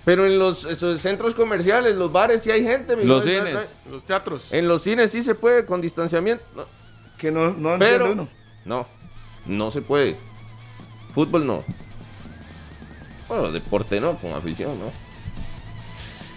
Pero 0.04 0.26
en 0.26 0.38
los 0.38 0.64
esos 0.66 1.00
centros 1.00 1.34
comerciales, 1.34 1.96
los 1.96 2.12
bares, 2.12 2.42
sí 2.42 2.50
hay 2.50 2.62
gente. 2.62 2.94
mi 2.96 3.04
Los 3.04 3.24
no- 3.24 3.30
cines. 3.32 3.54
no- 3.86 3.92
Los 3.92 4.04
teatros. 4.04 4.52
En 4.52 4.68
los 4.68 4.82
cines 4.82 5.10
sí 5.10 5.22
se 5.22 5.34
puede 5.34 5.64
con 5.64 5.80
distanciamiento. 5.80 6.44
No, 6.54 6.66
Que 7.18 7.30
no, 7.30 7.52
no 7.54 7.76
pero 7.78 8.12
uno. 8.12 8.28
no, 8.64 8.86
no 9.46 9.70
se 9.70 9.80
puede. 9.80 10.16
Fútbol 11.14 11.46
no. 11.46 11.64
Bueno, 13.28 13.50
deporte 13.50 14.00
no, 14.00 14.16
con 14.18 14.32
afición, 14.32 14.78
¿no? 14.78 14.92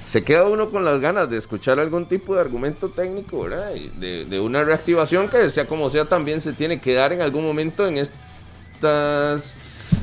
Se 0.06 0.24
queda 0.24 0.46
uno 0.46 0.70
con 0.70 0.86
las 0.86 1.02
ganas 1.02 1.30
de 1.30 1.38
escuchar 1.38 1.80
algún 1.82 2.06
tipo 2.08 2.34
de 2.36 2.40
argumento 2.40 2.88
técnico, 2.90 3.44
¿verdad? 3.44 3.76
Y 3.76 3.90
De, 4.00 4.24
de 4.24 4.40
una 4.40 4.64
reactivación 4.64 5.28
que 5.28 5.50
sea 5.50 5.68
como 5.68 5.90
sea 5.90 6.06
también 6.06 6.40
se 6.40 6.54
tiene 6.54 6.80
que 6.80 6.94
dar 6.94 7.12
en 7.12 7.22
algún 7.22 7.44
momento 7.46 7.86
en 7.86 7.98
estas 7.98 9.56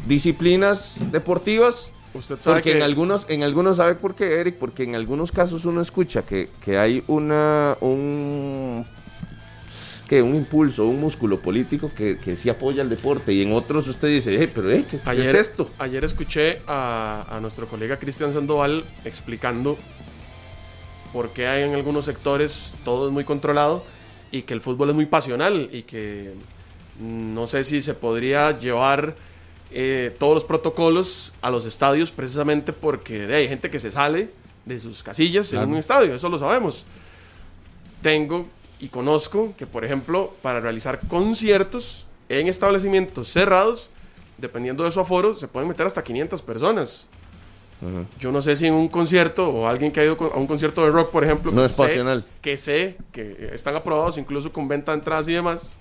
disciplinas 0.06 0.96
deportivas. 1.10 1.90
Usted 2.14 2.40
sabe 2.40 2.56
Porque 2.56 2.70
que 2.72 2.76
en 2.78 2.82
algunos, 2.84 3.28
en 3.28 3.42
algunos, 3.42 3.76
¿sabe 3.78 3.96
por 3.96 4.14
qué, 4.14 4.40
Eric? 4.40 4.56
Porque 4.56 4.84
en 4.84 4.94
algunos 4.94 5.32
casos 5.32 5.64
uno 5.64 5.80
escucha 5.80 6.22
que, 6.22 6.48
que 6.64 6.78
hay 6.78 7.02
una, 7.08 7.76
un, 7.80 8.86
que 10.08 10.22
un 10.22 10.34
impulso, 10.36 10.86
un 10.86 11.00
músculo 11.00 11.40
político 11.40 11.90
que, 11.96 12.18
que 12.18 12.36
sí 12.36 12.48
apoya 12.48 12.82
el 12.82 12.88
deporte 12.88 13.32
y 13.32 13.42
en 13.42 13.52
otros 13.52 13.88
usted 13.88 14.08
dice, 14.08 14.40
"Eh, 14.40 14.48
pero 14.54 14.70
eh, 14.70 14.84
¿qué, 14.88 15.00
ayer, 15.04 15.34
es 15.34 15.48
esto? 15.48 15.70
ayer 15.78 16.04
escuché 16.04 16.60
a, 16.68 17.26
a 17.28 17.40
nuestro 17.40 17.66
colega 17.66 17.96
Cristian 17.98 18.32
Sandoval 18.32 18.84
explicando 19.04 19.76
por 21.12 21.30
qué 21.32 21.46
hay 21.48 21.62
en 21.64 21.74
algunos 21.74 22.04
sectores 22.04 22.76
todo 22.84 23.06
es 23.08 23.12
muy 23.12 23.24
controlado 23.24 23.84
y 24.30 24.42
que 24.42 24.54
el 24.54 24.60
fútbol 24.60 24.90
es 24.90 24.94
muy 24.94 25.06
pasional 25.06 25.68
y 25.72 25.82
que 25.82 26.32
no 27.00 27.46
sé 27.46 27.64
si 27.64 27.80
se 27.80 27.94
podría 27.94 28.56
llevar 28.58 29.14
eh, 29.70 30.14
todos 30.18 30.34
los 30.34 30.44
protocolos 30.44 31.32
a 31.42 31.50
los 31.50 31.64
estadios 31.64 32.10
precisamente 32.12 32.72
porque 32.72 33.24
hay 33.34 33.48
gente 33.48 33.70
que 33.70 33.78
se 33.80 33.90
sale 33.90 34.30
de 34.64 34.80
sus 34.80 35.02
casillas 35.02 35.48
Claro. 35.48 35.64
en 35.66 35.72
un 35.72 35.78
estadio, 35.78 36.14
eso 36.14 36.28
lo 36.28 36.38
sabemos. 36.38 36.86
Tengo 38.02 38.46
y 38.80 38.88
conozco 38.88 39.54
que, 39.56 39.66
por 39.66 39.84
ejemplo, 39.84 40.34
para 40.42 40.60
realizar 40.60 41.00
conciertos 41.08 42.06
en 42.28 42.48
establecimientos 42.48 43.28
cerrados, 43.28 43.90
dependiendo 44.38 44.84
de 44.84 44.90
su 44.90 45.00
aforo, 45.00 45.34
se 45.34 45.48
pueden 45.48 45.68
meter 45.68 45.86
hasta 45.86 46.02
500 46.02 46.42
personas. 46.42 47.08
Yo 48.18 48.32
no 48.32 48.40
sé 48.40 48.56
si 48.56 48.66
en 48.66 48.72
un 48.74 48.88
concierto 48.88 49.46
o 49.48 49.66
alguien 49.68 49.92
que 49.92 50.00
ha 50.00 50.04
ido 50.04 50.16
a 50.32 50.38
un 50.38 50.46
concierto 50.46 50.82
de 50.84 50.90
rock, 50.90 51.10
por 51.10 51.22
ejemplo, 51.24 51.52
No 51.52 51.60
que 51.62 51.66
es 51.66 51.72
sé- 51.72 52.24
que 52.40 52.56
sé 52.56 52.96
que 53.12 53.50
están 53.52 53.76
aprobados 53.76 54.16
incluso 54.16 54.50
con 54.52 54.66
venta 54.68 54.92
de 54.92 54.98
entradas 54.98 55.28
y 55.28 55.32
demás. 55.34 55.76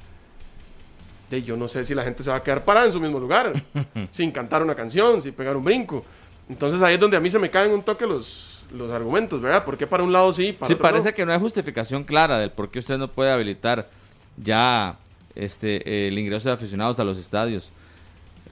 De 1.33 1.41
yo 1.41 1.57
no 1.57 1.67
sé 1.67 1.83
si 1.83 1.95
la 1.95 2.03
gente 2.03 2.21
se 2.21 2.29
va 2.29 2.35
a 2.37 2.43
quedar 2.43 2.63
parada 2.63 2.85
en 2.85 2.93
su 2.93 2.99
mismo 2.99 3.19
lugar, 3.19 3.53
sin 4.11 4.31
cantar 4.31 4.61
una 4.61 4.75
canción, 4.75 5.19
sin 5.19 5.33
pegar 5.33 5.57
un 5.57 5.63
brinco. 5.63 6.05
Entonces 6.47 6.81
ahí 6.83 6.93
es 6.93 6.99
donde 6.99 7.17
a 7.17 7.19
mí 7.19 7.29
se 7.29 7.39
me 7.39 7.49
caen 7.49 7.71
un 7.71 7.81
toque 7.81 8.05
los, 8.05 8.65
los 8.71 8.91
argumentos, 8.91 9.41
¿verdad? 9.41 9.65
¿Por 9.65 9.75
qué 9.75 9.87
para 9.87 10.03
un 10.03 10.11
lado 10.13 10.31
sí, 10.31 10.51
para 10.53 10.67
Sí, 10.67 10.73
otro 10.73 10.83
parece 10.83 11.09
no? 11.09 11.15
que 11.15 11.25
no 11.25 11.33
hay 11.33 11.39
justificación 11.39 12.03
clara 12.03 12.37
del 12.37 12.51
por 12.51 12.69
qué 12.69 12.77
usted 12.77 12.99
no 12.99 13.07
puede 13.07 13.31
habilitar 13.31 13.89
ya 14.37 14.97
este 15.33 16.07
el 16.07 16.19
ingreso 16.19 16.49
de 16.49 16.53
aficionados 16.53 16.99
a 16.99 17.03
los 17.03 17.17
estadios. 17.17 17.71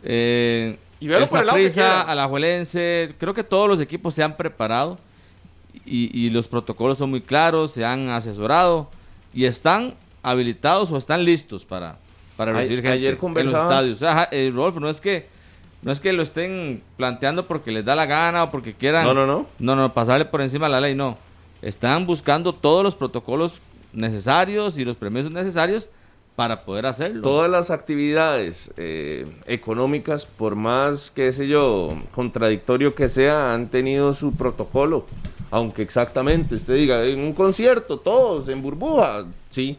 Eh, 0.04 0.78
Y 1.00 1.12
el 1.12 1.28
por 1.28 1.42
el 1.42 1.46
lado 1.46 1.60
que. 1.60 1.82
Alajuelense, 1.82 3.14
creo 3.20 3.36
que 3.36 3.44
todos 3.44 3.68
los 3.68 3.80
equipos 3.80 4.16
se 4.16 4.24
han 4.24 4.36
preparado 4.38 4.98
y, 5.86 6.10
y 6.20 6.32
los 6.32 6.48
protocolos 6.48 6.98
son 6.98 7.12
muy 7.12 7.22
claros, 7.22 7.72
se 7.72 7.86
han 7.86 8.10
asesorado 8.10 8.90
y 9.34 9.46
están 9.46 9.94
habilitados 10.24 10.92
o 10.92 10.98
están 10.98 11.26
listos 11.26 11.66
para, 11.66 11.98
para 12.42 12.54
A- 12.54 12.56
recibir 12.56 12.80
gente 12.82 12.94
ayer 12.94 13.20
en 13.22 13.34
los 13.46 13.54
estadios. 13.54 14.02
Ajá, 14.02 14.28
eh, 14.32 14.50
Rodolfo, 14.52 14.80
no 14.80 14.90
es 14.90 15.00
que 15.00 15.28
no 15.84 15.92
es 15.92 16.00
que 16.00 16.12
lo 16.12 16.24
estén 16.24 16.82
planteando 16.98 17.46
porque 17.46 17.72
les 17.72 17.86
da 17.86 17.96
la 17.96 18.08
gana 18.08 18.46
o 18.46 18.50
porque 18.50 18.74
quieran 18.74 19.04
No, 19.06 19.14
no, 19.14 19.28
no. 19.28 19.46
no, 19.60 19.76
no, 19.76 19.94
pasarle 19.94 20.26
por 20.26 20.42
encima 20.42 20.66
de 20.66 20.72
la 20.72 20.82
ley, 20.82 20.96
no. 20.96 21.20
Están 21.62 22.08
buscando 22.08 22.52
todos 22.52 22.84
los 22.84 22.96
protocolos 22.96 23.62
necesarios 23.94 24.80
y 24.80 24.86
los 24.86 24.96
permisos 24.96 25.32
necesarios 25.32 25.88
para 26.36 26.62
poder 26.66 26.88
hacerlo. 26.88 27.22
Todas 27.22 27.52
las 27.52 27.70
actividades 27.70 28.74
eh, 28.78 29.28
económicas, 29.46 30.26
por 30.26 30.56
más, 30.56 31.12
qué 31.12 31.32
sé 31.34 31.48
yo, 31.48 31.90
contradictorio 32.16 32.96
que 32.96 33.08
sea, 33.08 33.54
han 33.54 33.68
tenido 33.68 34.16
su 34.16 34.34
protocolo. 34.34 35.06
Aunque 35.52 35.84
exactamente 35.84 36.56
usted 36.56 36.74
diga, 36.74 37.04
en 37.04 37.20
un 37.20 37.34
concierto, 37.34 38.00
todos 38.00 38.48
en 38.50 38.64
burbuja, 38.64 39.26
sí. 39.52 39.78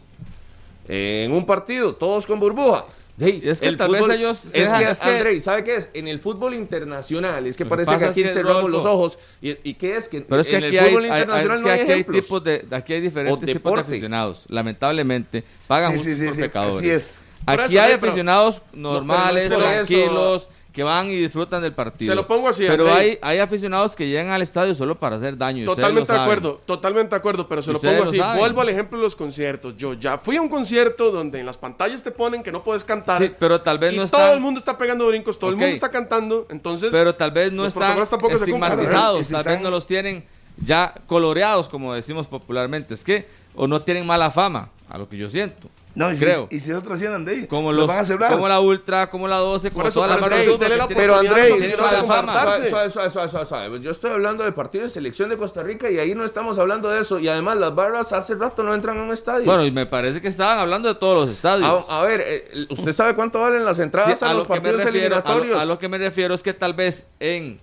En 0.87 1.31
un 1.31 1.45
partido, 1.45 1.95
todos 1.95 2.25
con 2.25 2.39
burbuja. 2.39 2.85
Hey, 3.19 3.41
Es 3.43 3.61
que 3.61 3.71
tal 3.73 3.91
vez 3.91 4.09
ellos 4.09 4.43
Es 4.45 4.53
dejan- 4.53 4.83
que, 4.83 4.89
es 4.91 4.99
que- 4.99 5.09
Andrei, 5.09 5.39
¿sabe 5.39 5.63
qué 5.63 5.75
es? 5.75 5.91
En 5.93 6.07
el 6.07 6.19
fútbol 6.19 6.55
internacional, 6.55 7.45
es 7.45 7.55
que 7.55 7.63
parece 7.65 7.95
que 7.95 8.05
aquí 8.05 8.23
cerramos 8.23 8.71
los 8.71 8.85
ojos. 8.85 9.19
¿Y, 9.39 9.55
y 9.69 9.75
qué 9.75 9.97
es? 9.97 10.09
Que 10.09 10.21
Pero 10.21 10.41
es 10.41 10.49
que 10.49 10.55
en 10.57 10.63
aquí 10.63 10.77
el 10.77 10.83
hay, 10.83 10.89
fútbol 10.89 11.03
hay- 11.05 11.11
hay- 11.11 11.21
internacional 11.21 11.61
no 11.61 11.69
hay 11.69 11.79
aquí 11.81 11.91
hay 11.91 12.03
tipos 12.03 12.43
de, 12.43 12.65
aquí 12.71 12.93
hay 12.93 13.01
diferentes 13.01 13.45
tipos 13.53 13.73
de 13.75 13.81
aficionados. 13.81 14.45
Lamentablemente 14.49 15.43
pagan 15.67 15.93
Sí, 15.93 15.99
sí, 15.99 16.15
sí, 16.15 16.25
por 16.25 16.35
sí, 16.35 16.41
pecadores. 16.41 16.77
así 16.79 16.89
es. 16.89 17.23
Por 17.45 17.61
Aquí 17.61 17.75
eso, 17.75 17.83
hay 17.83 17.91
pero- 17.97 18.07
aficionados 18.07 18.61
no 18.73 18.93
normales, 18.93 19.51
eso. 19.51 20.49
Que 20.73 20.81
van 20.81 21.07
y 21.07 21.15
disfrutan 21.17 21.61
del 21.61 21.73
partido. 21.73 22.11
Se 22.11 22.15
lo 22.15 22.25
pongo 22.25 22.49
así, 22.49 22.65
Pero 22.67 22.91
hay, 22.91 23.19
hay 23.21 23.37
aficionados 23.37 23.95
que 23.95 24.07
llegan 24.07 24.29
al 24.29 24.41
estadio 24.41 24.73
solo 24.73 24.97
para 24.97 25.17
hacer 25.17 25.37
daño. 25.37 25.65
Totalmente 25.65 26.11
de 26.11 26.19
acuerdo, 26.19 26.59
totalmente 26.65 27.11
de 27.11 27.15
acuerdo, 27.15 27.47
pero 27.47 27.61
se 27.61 27.71
lo 27.71 27.79
pongo 27.79 27.97
lo 27.99 28.03
así. 28.05 28.17
saben. 28.17 28.39
Vuelvo 28.39 28.61
al 28.61 28.69
ejemplo 28.69 28.97
de 28.97 29.03
los 29.03 29.15
conciertos. 29.15 29.77
Yo 29.77 29.93
ya 29.93 30.17
fui 30.17 30.35
a 30.37 30.41
un 30.41 30.49
concierto 30.49 31.11
donde 31.11 31.39
en 31.39 31.45
las 31.45 31.57
pantallas 31.57 32.01
te 32.01 32.09
ponen 32.09 32.41
que 32.41 32.51
no 32.51 32.63
puedes 32.63 32.83
cantar. 32.83 33.21
Sí, 33.21 33.31
pero 33.37 33.61
tal 33.61 33.77
vez 33.77 33.93
y 33.93 33.97
no 33.97 34.07
todo 34.07 34.21
están- 34.21 34.35
el 34.35 34.39
mundo 34.41 34.57
está 34.57 34.75
pegando 34.75 35.07
brincos, 35.07 35.37
todo 35.37 35.51
el 35.51 35.57
mundo 35.57 35.71
está 35.73 35.91
cantando. 35.91 36.47
Entonces, 36.49 36.89
Pero 36.91 37.13
tal 37.13 37.29
vez 37.29 37.51
no 37.53 37.67
están 37.67 37.95
estigmatizados, 38.31 39.27
tal 39.27 39.43
vez 39.43 39.53
están- 39.53 39.61
no 39.63 39.69
los 39.69 39.85
tienen 39.85 40.23
ya 40.57 40.93
coloreados, 41.05 41.69
como 41.69 41.93
decimos 41.93 42.25
popularmente. 42.27 42.95
Es 42.95 43.03
que, 43.03 43.27
o 43.55 43.67
no 43.67 43.81
tienen 43.83 44.05
mala 44.07 44.31
fama, 44.31 44.69
a 44.89 44.97
lo 44.97 45.07
que 45.07 45.17
yo 45.17 45.29
siento. 45.29 45.69
No, 45.95 46.11
y 46.11 46.15
si, 46.15 46.23
creo. 46.25 46.47
y 46.49 46.59
si 46.59 46.71
otros 46.71 46.95
hacían 46.95 47.23
de 47.23 47.31
ahí, 47.31 47.45
Como, 47.47 47.71
los 47.71 47.81
los, 47.81 47.87
van 47.87 47.99
a 47.99 48.03
cerrar. 48.05 48.31
como 48.31 48.47
la 48.47 48.59
Ultra, 48.59 49.11
como 49.11 49.27
la 49.27 49.37
12, 49.37 49.69
como 49.69 49.91
todas 49.91 50.09
las 50.09 50.19
marcas 50.21 50.39
Pero 50.39 50.53
oportunidad 50.55 50.81
Andrei, 50.81 51.03
a 51.05 51.07
los 51.07 51.21
tienen 51.21 51.53
aficionados 51.53 51.81
mala 51.81 52.01
de 52.01 52.07
fama. 52.07 52.33
compartirse. 52.33 52.69
Suave, 52.71 52.89
suave, 52.89 53.09
suave, 53.11 53.29
suave, 53.29 53.45
suave, 53.45 53.45
suave. 53.67 53.79
Yo 53.81 53.91
estoy 53.91 54.11
hablando 54.11 54.43
de 54.43 54.51
partido 54.53 54.85
de 54.85 54.89
selección 54.89 55.29
de 55.29 55.37
Costa 55.37 55.61
Rica 55.61 55.91
y 55.91 55.99
ahí 55.99 56.15
no 56.15 56.25
estamos 56.25 56.57
hablando 56.57 56.89
de 56.89 57.01
eso. 57.01 57.19
Y 57.19 57.27
además 57.27 57.57
las 57.57 57.75
barras 57.75 58.11
hace 58.11 58.33
rato 58.33 58.63
no 58.63 58.73
entran 58.73 58.97
a 58.97 59.03
un 59.03 59.11
estadio. 59.13 59.45
Bueno, 59.45 59.65
y 59.65 59.71
me 59.71 59.85
parece 59.85 60.19
que 60.19 60.29
estaban 60.29 60.57
hablando 60.57 60.87
de 60.87 60.95
todos 60.95 61.27
los 61.27 61.35
estadios. 61.35 61.69
a, 61.87 61.99
a 61.99 62.03
ver, 62.03 62.23
eh, 62.25 62.65
¿usted 62.71 62.91
sabe 62.93 63.13
cuánto 63.13 63.39
valen 63.39 63.63
las 63.63 63.77
Sí, 63.77 63.83
entradas 63.83 64.23
a, 64.23 64.31
a 64.31 64.33
los 64.33 64.43
lo 64.43 64.47
partidos 64.47 64.83
refiero- 64.83 64.87
a 64.87 64.91
lo- 64.91 64.97
eliminatorios? 65.35 65.59
A 65.61 65.65
lo, 65.65 65.77
que 65.77 65.89
me 65.89 65.99
refiero 65.99 66.33
es 66.33 66.41
que 66.41 66.55
tal 66.55 66.73
vez 66.73 67.03
en, 67.19 67.59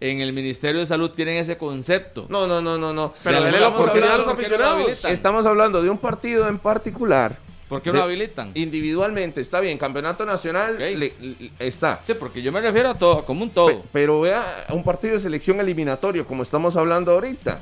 en 0.00 0.20
el 0.20 0.34
Ministerio 0.34 0.80
de 0.80 0.86
Salud 0.86 1.10
tienen 1.12 1.38
ese 1.38 1.56
concepto. 1.56 2.26
No, 2.28 2.46
no, 2.46 2.60
no, 2.60 2.76
no, 2.76 2.92
no. 2.92 3.14
Pero 3.24 3.40
la 3.40 3.68
oportunidad 3.68 4.12
a 4.14 4.18
los 4.18 4.26
¿por 4.26 4.36
qué 4.36 4.48
no 4.50 4.56
aficionados. 4.56 5.04
Estamos 5.06 5.46
hablando 5.46 5.82
de 5.82 5.88
un 5.88 5.96
partido 5.96 6.46
en 6.46 6.58
particular. 6.58 7.36
¿Por 7.70 7.80
qué 7.80 7.90
no 7.90 7.98
De- 7.98 8.02
habilitan? 8.02 8.50
Individualmente, 8.54 9.40
está 9.40 9.60
bien. 9.60 9.78
Campeonato 9.78 10.26
nacional 10.26 10.74
Ok. 10.74 10.80
le- 10.80 10.96
le- 10.98 11.50
está. 11.60 12.02
Sí, 12.06 12.12
porque 12.14 12.42
yo 12.42 12.50
me 12.52 12.60
refiero 12.60 12.90
a 12.90 12.98
todo, 12.98 13.24
como 13.24 13.44
un 13.44 13.50
todo. 13.50 13.68
Pe- 13.80 13.88
Pero 13.92 14.20
vea, 14.20 14.66
un 14.74 14.82
partido 14.84 15.14
de 15.14 15.20
selección 15.20 15.60
eliminatorio, 15.60 16.26
como 16.26 16.42
estamos 16.42 16.76
hablando 16.76 17.12
ahorita, 17.12 17.60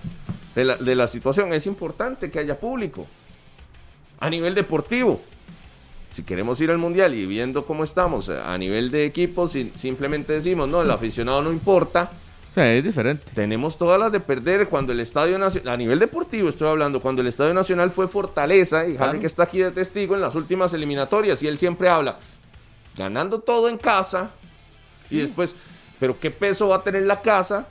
de 0.54 0.64
la, 0.64 0.76
de 0.78 0.94
la 0.96 1.06
situación, 1.06 1.52
es 1.52 1.66
importante 1.66 2.30
que 2.30 2.38
haya 2.40 2.58
público 2.58 3.06
a 4.18 4.30
nivel 4.30 4.54
deportivo. 4.54 5.20
Si 6.14 6.22
queremos 6.22 6.58
ir 6.62 6.70
al 6.70 6.78
mundial 6.78 7.14
y 7.14 7.26
viendo 7.26 7.64
cómo 7.64 7.84
estamos 7.84 8.28
eh, 8.30 8.40
a 8.44 8.56
nivel 8.58 8.90
de 8.90 9.04
equipos, 9.04 9.52
si 9.52 9.70
simplemente 9.76 10.32
decimos, 10.32 10.68
no, 10.68 10.82
el 10.82 10.90
aficionado 10.90 11.42
no 11.42 11.52
importa, 11.52 12.10
Sí, 12.58 12.64
es 12.78 12.84
diferente. 12.84 13.32
tenemos 13.34 13.78
todas 13.78 13.98
las 14.00 14.10
de 14.12 14.20
perder 14.20 14.68
cuando 14.68 14.92
el 14.92 15.00
Estadio 15.00 15.38
Nacional, 15.38 15.74
a 15.74 15.76
nivel 15.76 15.98
deportivo 15.98 16.48
estoy 16.48 16.68
hablando, 16.68 17.00
cuando 17.00 17.22
el 17.22 17.28
Estadio 17.28 17.54
Nacional 17.54 17.90
fue 17.90 18.08
Fortaleza, 18.08 18.86
y 18.86 18.94
Claro. 18.94 19.10
Harry 19.10 19.20
que 19.20 19.26
está 19.26 19.44
aquí 19.44 19.58
de 19.58 19.70
testigo 19.70 20.14
en 20.14 20.20
las 20.20 20.34
últimas 20.34 20.72
eliminatorias, 20.72 21.42
y 21.42 21.46
él 21.48 21.58
siempre 21.58 21.88
habla, 21.88 22.16
ganando 22.96 23.38
todo 23.40 23.68
en 23.68 23.78
casa, 23.78 24.30
y 25.10 25.18
después, 25.18 25.54
pero 26.00 26.18
¿qué 26.18 26.30
peso 26.30 26.68
va 26.68 26.76
a 26.76 26.82
tener 26.82 27.02
la 27.04 27.20
casa 27.22 27.66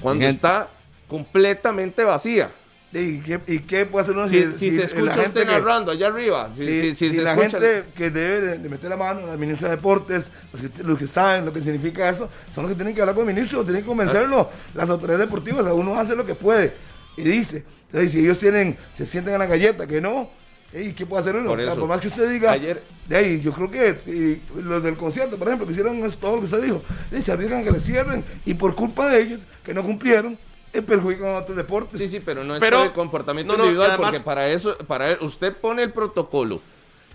cuando 0.00 0.22
Gente. 0.22 0.36
está 0.36 0.68
completamente 1.08 2.04
vacía? 2.04 2.50
¿Y 2.92 3.20
qué, 3.20 3.38
y 3.46 3.60
qué 3.60 3.86
puede 3.86 4.02
hacer 4.02 4.16
uno 4.16 4.28
Si, 4.28 4.42
si, 4.42 4.52
si 4.52 4.58
si 4.58 4.70
se 4.70 4.76
la 4.78 4.84
escucha 4.84 5.12
gente 5.12 5.28
usted 5.28 5.40
que- 5.42 5.46
narrando 5.46 5.92
allá 5.92 6.08
arriba, 6.08 6.50
si, 6.52 6.94
se 6.96 7.12
la 7.22 7.34
escucha- 7.34 7.60
gente 7.60 7.84
que 7.94 8.10
debe 8.10 8.58
de, 8.58 8.68
meter 8.68 8.90
la 8.90 8.96
mano, 8.96 9.26
la 9.28 9.36
ministra 9.36 9.68
de 9.68 9.76
Deportes, 9.76 10.30
los 10.52 10.62
que, 10.62 10.82
los 10.82 10.98
que 10.98 11.06
saben 11.06 11.44
lo 11.44 11.52
que 11.52 11.60
significa 11.62 12.08
eso, 12.08 12.28
son 12.52 12.64
los 12.64 12.72
que 12.72 12.76
tienen 12.76 12.92
que 12.94 13.00
hablar 13.00 13.14
con 13.14 13.28
el 13.28 13.34
ministro, 13.34 13.62
tienen 13.62 13.82
que 13.82 13.86
convencerlo. 13.88 14.50
Las 14.74 14.90
autoridades 14.90 15.24
deportivas, 15.26 15.64
a 15.66 15.72
uno 15.74 15.94
hace 15.94 16.16
lo 16.16 16.26
que 16.26 16.34
puede 16.34 16.72
y 17.16 17.22
dice. 17.22 17.64
Entonces, 17.86 18.10
si 18.10 18.20
ellos 18.20 18.38
tienen, 18.40 18.76
se 18.92 19.06
sienten 19.06 19.34
en 19.34 19.38
la 19.40 19.46
galleta, 19.46 19.86
que 19.86 20.00
no, 20.00 20.28
¿y 20.72 20.92
qué 20.92 21.06
puede 21.06 21.22
hacer 21.22 21.36
uno? 21.36 21.48
Por 21.50 21.60
O 21.60 21.62
sea, 21.62 21.74
por 21.76 21.88
más 21.88 22.00
que 22.00 22.08
usted 22.08 22.28
diga, 22.28 22.50
Ayer- 22.52 22.82
de 23.08 23.16
ahí, 23.16 23.40
yo 23.40 23.52
creo 23.52 23.70
que 23.70 24.00
y 24.10 24.60
los 24.62 24.82
del 24.82 24.96
concierto, 24.96 25.36
por 25.36 25.46
ejemplo, 25.46 25.64
que 25.64 25.72
hicieron 25.74 26.00
todo 26.20 26.32
lo 26.34 26.38
que 26.40 26.46
usted 26.46 26.62
dijo, 26.62 26.82
y 27.12 27.22
se 27.22 27.30
arriesgan 27.30 27.62
que 27.62 27.70
le 27.70 27.78
cierren 27.80 28.24
y 28.44 28.54
por 28.54 28.74
culpa 28.74 29.08
de 29.08 29.22
ellos, 29.22 29.40
que 29.64 29.72
no 29.74 29.84
cumplieron, 29.84 30.36
perjudican 30.72 31.28
a 31.28 31.38
otros 31.38 31.56
deportes. 31.56 31.98
Sí, 31.98 32.08
sí, 32.08 32.20
pero 32.20 32.44
no 32.44 32.54
es 32.54 32.60
Pero- 32.60 32.78
por 32.78 32.86
el 32.86 32.92
comportamiento 32.92 33.52
no, 33.52 33.58
no, 33.58 33.64
individual, 33.64 33.90
además- 33.90 34.10
porque 34.12 34.24
para 34.24 34.48
eso, 34.50 34.76
para 34.86 35.18
usted 35.20 35.54
pone 35.54 35.82
el 35.82 35.92
protocolo. 35.92 36.60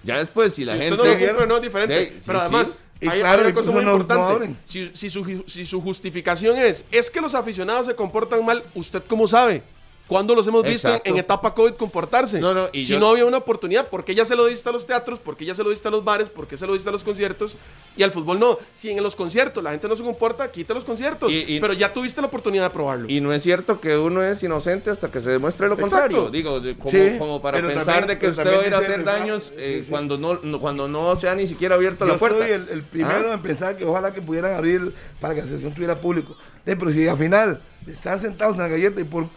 Ya 0.03 0.17
después, 0.19 0.53
si 0.53 0.65
la 0.65 0.73
si 0.73 0.79
gente... 0.79 0.95
usted 0.95 1.03
no 1.07 1.19
lo 1.19 1.27
cumple, 1.27 1.47
no 1.47 1.55
es 1.55 1.61
diferente. 1.63 2.05
Sí, 2.05 2.21
pero 2.25 2.39
sí. 2.39 2.43
además, 2.45 2.77
hay, 3.01 3.19
claro, 3.19 3.39
hay 3.41 3.45
una 3.47 3.53
cosa 3.55 3.71
muy 3.71 3.83
importante. 3.83 4.23
abren. 4.33 4.57
si, 4.63 4.91
si 4.93 5.09
su, 5.09 5.43
si 5.47 5.65
su 5.65 5.81
justificación 5.81 6.57
es, 6.57 6.85
es 6.91 7.09
que 7.09 7.21
los 7.21 7.33
aficionados 7.33 7.87
se 7.87 7.95
comportan 7.95 8.45
mal, 8.45 8.63
¿usted 8.75 9.01
cómo 9.07 9.27
sabe? 9.27 9.63
¿Cuándo 10.07 10.35
los 10.35 10.45
hemos 10.45 10.63
visto 10.63 10.87
en, 10.87 10.93
Exacto. 10.93 11.09
en 11.09 11.17
etapa 11.17 11.55
COVID 11.55 11.73
comportarse? 11.73 12.39
No, 12.39 12.53
no, 12.53 12.67
y 12.71 12.83
si 12.83 12.93
yo- 12.93 12.99
no 12.99 13.07
había 13.09 13.25
una 13.25 13.37
oportunidad, 13.37 13.87
¿por 13.87 14.05
qué 14.05 14.13
ya 14.13 14.23
se 14.23 14.35
lo 14.35 14.45
diste 14.45 14.69
a 14.69 14.71
los 14.71 14.85
teatros? 14.85 15.17
¿Por 15.17 15.35
qué 15.35 15.45
ya 15.45 15.55
se 15.55 15.63
lo 15.63 15.71
diste 15.71 15.87
a 15.87 15.91
los 15.91 16.03
bares? 16.03 16.29
¿Por 16.29 16.45
qué 16.47 16.57
se 16.57 16.67
lo 16.67 16.73
diste 16.73 16.89
a 16.89 16.91
los 16.91 17.03
conciertos? 17.03 17.57
Y 17.97 18.03
al 18.03 18.11
fútbol 18.11 18.39
no. 18.39 18.59
Si 18.75 18.91
en 18.91 19.01
los 19.01 19.15
conciertos 19.15 19.63
la 19.63 19.71
gente 19.71 19.87
no 19.87 19.95
se 19.95 20.03
comporta, 20.03 20.51
quita 20.51 20.75
los 20.75 20.85
conciertos. 20.85 21.31
Y- 21.31 21.55
y- 21.55 21.59
pero 21.59 21.73
ya 21.73 21.91
tuviste 21.91 22.21
la 22.21 22.27
oportunidad 22.27 22.65
de 22.65 22.69
probarlo. 22.69 23.09
Y 23.09 23.19
no 23.19 23.33
es 23.33 23.41
cierto 23.41 23.81
que 23.81 23.97
uno 23.97 24.21
es 24.21 24.43
inocente 24.43 24.91
hasta 24.91 25.09
que 25.09 25.19
se 25.21 25.31
demuestre 25.31 25.67
lo 25.69 25.73
Exacto. 25.73 25.89
contrario. 25.95 26.29
Digo, 26.29 26.59
de- 26.59 26.75
como, 26.75 26.91
Sí, 26.91 27.15
como 27.17 27.41
para 27.41 27.59
pensar 27.59 27.85
también- 27.85 28.07
de 28.07 28.19
que 28.19 28.27
usted 28.27 28.45
va 28.45 28.61
a 28.61 28.67
ir 28.67 28.73
a 28.75 28.77
hacer 28.77 29.03
daños 29.03 29.45
sí, 29.45 29.53
eh, 29.57 29.81
sí. 29.83 29.89
cuando 29.89 30.19
no 30.19 30.35
no- 30.43 30.59
cuando 30.59 30.87
no 30.87 31.15
se 31.17 31.27
ha 31.29 31.33
ni 31.33 31.47
siquiera 31.47 31.73
abierto 31.75 32.05
Yo 32.05 32.13
la 32.13 32.19
puerta. 32.19 32.37
soy 32.43 32.51
el, 32.51 32.67
el 32.69 32.83
primero 32.83 33.31
Ah. 33.31 33.33
en 33.33 33.41
pensar 33.41 33.75
que 33.75 33.85
ojalá 33.85 34.13
que 34.13 34.21
pudieran 34.21 34.53
abrir 34.53 34.93
para 35.19 35.33
que 35.33 35.41
la 35.41 35.47
sesión 35.47 35.73
tuviera 35.73 35.95
público. 35.99 36.37
Eh, 36.67 36.75
pero 36.77 36.91
si 36.91 37.07
al 37.07 37.17
final 37.17 37.59
están 37.87 38.19
sentados 38.19 38.55
en 38.57 38.61
la 38.61 38.67
galleta 38.67 39.01
y 39.01 39.03
por 39.03 39.27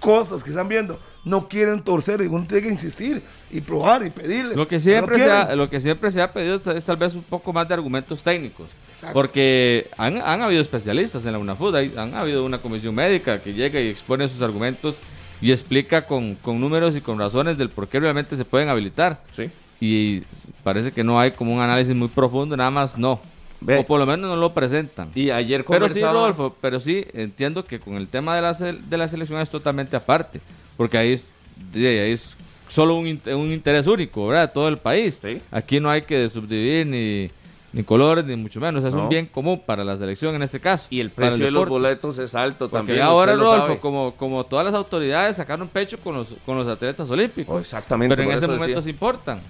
cosas 0.00 0.42
que 0.42 0.50
están 0.50 0.68
viendo 0.68 0.98
no 1.24 1.48
quieren 1.48 1.82
torcer, 1.82 2.20
y 2.22 2.26
uno 2.26 2.46
tiene 2.46 2.62
que 2.62 2.72
insistir 2.72 3.22
y 3.50 3.60
probar 3.60 4.06
y 4.06 4.10
pedirle. 4.10 4.54
Lo 4.56 4.66
que 4.66 4.76
No 4.76 4.80
siempre, 4.80 5.16
se 5.18 5.30
ha, 5.30 5.54
lo 5.56 5.68
que 5.68 5.80
siempre 5.80 6.10
se 6.10 6.22
ha 6.22 6.32
pedido 6.32 6.56
es, 6.56 6.66
es 6.66 6.84
tal 6.84 6.96
vez 6.96 7.14
un 7.14 7.22
poco 7.22 7.52
más 7.52 7.68
de 7.68 7.74
argumentos 7.74 8.22
técnicos. 8.22 8.66
Exacto. 8.90 9.12
Porque 9.12 9.90
han, 9.98 10.16
han 10.22 10.40
habido 10.40 10.62
especialistas 10.62 11.26
en 11.26 11.32
la 11.32 11.38
UNAFUD, 11.38 11.74
hay- 11.76 11.94
han 11.98 12.14
habido 12.14 12.44
una 12.44 12.58
comisión 12.58 12.94
médica 12.94 13.42
que 13.42 13.52
llega 13.52 13.78
y 13.80 13.88
expone 13.88 14.26
sus 14.28 14.40
argumentos 14.40 14.98
y 15.42 15.52
explica 15.52 16.06
con, 16.06 16.34
con 16.36 16.58
números 16.60 16.96
y 16.96 17.00
con 17.00 17.18
razones 17.18 17.58
del 17.58 17.68
por 17.68 17.88
qué 17.88 18.00
realmente 18.00 18.36
se 18.36 18.44
pueden 18.44 18.68
habilitar. 18.70 19.20
Sí. 19.32 19.50
Y 19.80 20.22
parece 20.64 20.92
que 20.92 21.04
no 21.04 21.20
hay 21.20 21.32
como 21.32 21.52
un 21.54 21.60
análisis 21.60 21.94
muy 21.94 22.08
profundo, 22.08 22.56
nada 22.56 22.70
más 22.70 22.96
no. 22.96 23.20
Ve. 23.60 23.78
O 23.78 23.84
por 23.84 23.98
lo 23.98 24.06
menos 24.06 24.28
no 24.30 24.36
lo 24.36 24.50
presentan. 24.50 25.10
Y 25.14 25.30
ayer 25.30 25.64
Pero 25.64 25.88
sí, 25.88 26.00
Rodolfo, 26.00 26.54
pero 26.60 26.78
sí 26.78 27.04
entiendo 27.12 27.64
que 27.64 27.80
con 27.80 27.94
el 27.96 28.06
tema 28.08 28.36
de 28.36 28.42
la, 28.42 28.52
de 28.52 28.96
la 28.96 29.08
selección 29.08 29.40
es 29.40 29.50
totalmente 29.50 29.96
aparte, 29.96 30.40
porque 30.76 30.96
ahí 30.96 31.12
es, 31.12 31.26
de 31.72 31.88
ahí 32.02 32.12
es 32.12 32.36
solo 32.68 32.94
un, 32.96 33.20
un 33.26 33.52
interés 33.52 33.86
único, 33.88 34.26
¿verdad? 34.28 34.52
Todo 34.52 34.68
el 34.68 34.76
país. 34.76 35.18
Sí. 35.22 35.40
Aquí 35.50 35.80
no 35.80 35.90
hay 35.90 36.02
que 36.02 36.28
subdividir 36.28 36.86
ni, 36.86 37.30
ni 37.72 37.82
colores, 37.82 38.24
ni 38.26 38.36
mucho 38.36 38.60
menos. 38.60 38.84
Es 38.84 38.94
No. 38.94 39.02
un 39.04 39.08
bien 39.08 39.26
común 39.26 39.60
para 39.66 39.82
la 39.84 39.96
selección 39.96 40.36
en 40.36 40.42
este 40.42 40.60
caso. 40.60 40.86
Y 40.90 41.00
el 41.00 41.10
precio 41.10 41.44
de 41.44 41.50
los 41.50 41.68
boletos 41.68 42.16
es 42.18 42.34
alto 42.36 42.68
Porque 42.70 42.78
también. 42.92 43.00
ahora, 43.02 43.34
Rodolfo, 43.34 43.80
como, 43.80 44.12
como 44.14 44.44
todas 44.46 44.64
las 44.66 44.74
autoridades 44.74 45.34
sacaron 45.36 45.66
pecho 45.66 45.98
con 45.98 46.14
los, 46.14 46.28
con 46.46 46.56
los 46.56 46.68
atletas 46.68 47.10
olímpicos. 47.10 47.56
Oh, 47.56 47.58
exactamente. 47.58 48.14
pero 48.14 48.30
en 48.30 48.36
ese 48.36 48.46
momento 48.46 48.80
se 48.82 48.90
importan, 48.90 49.40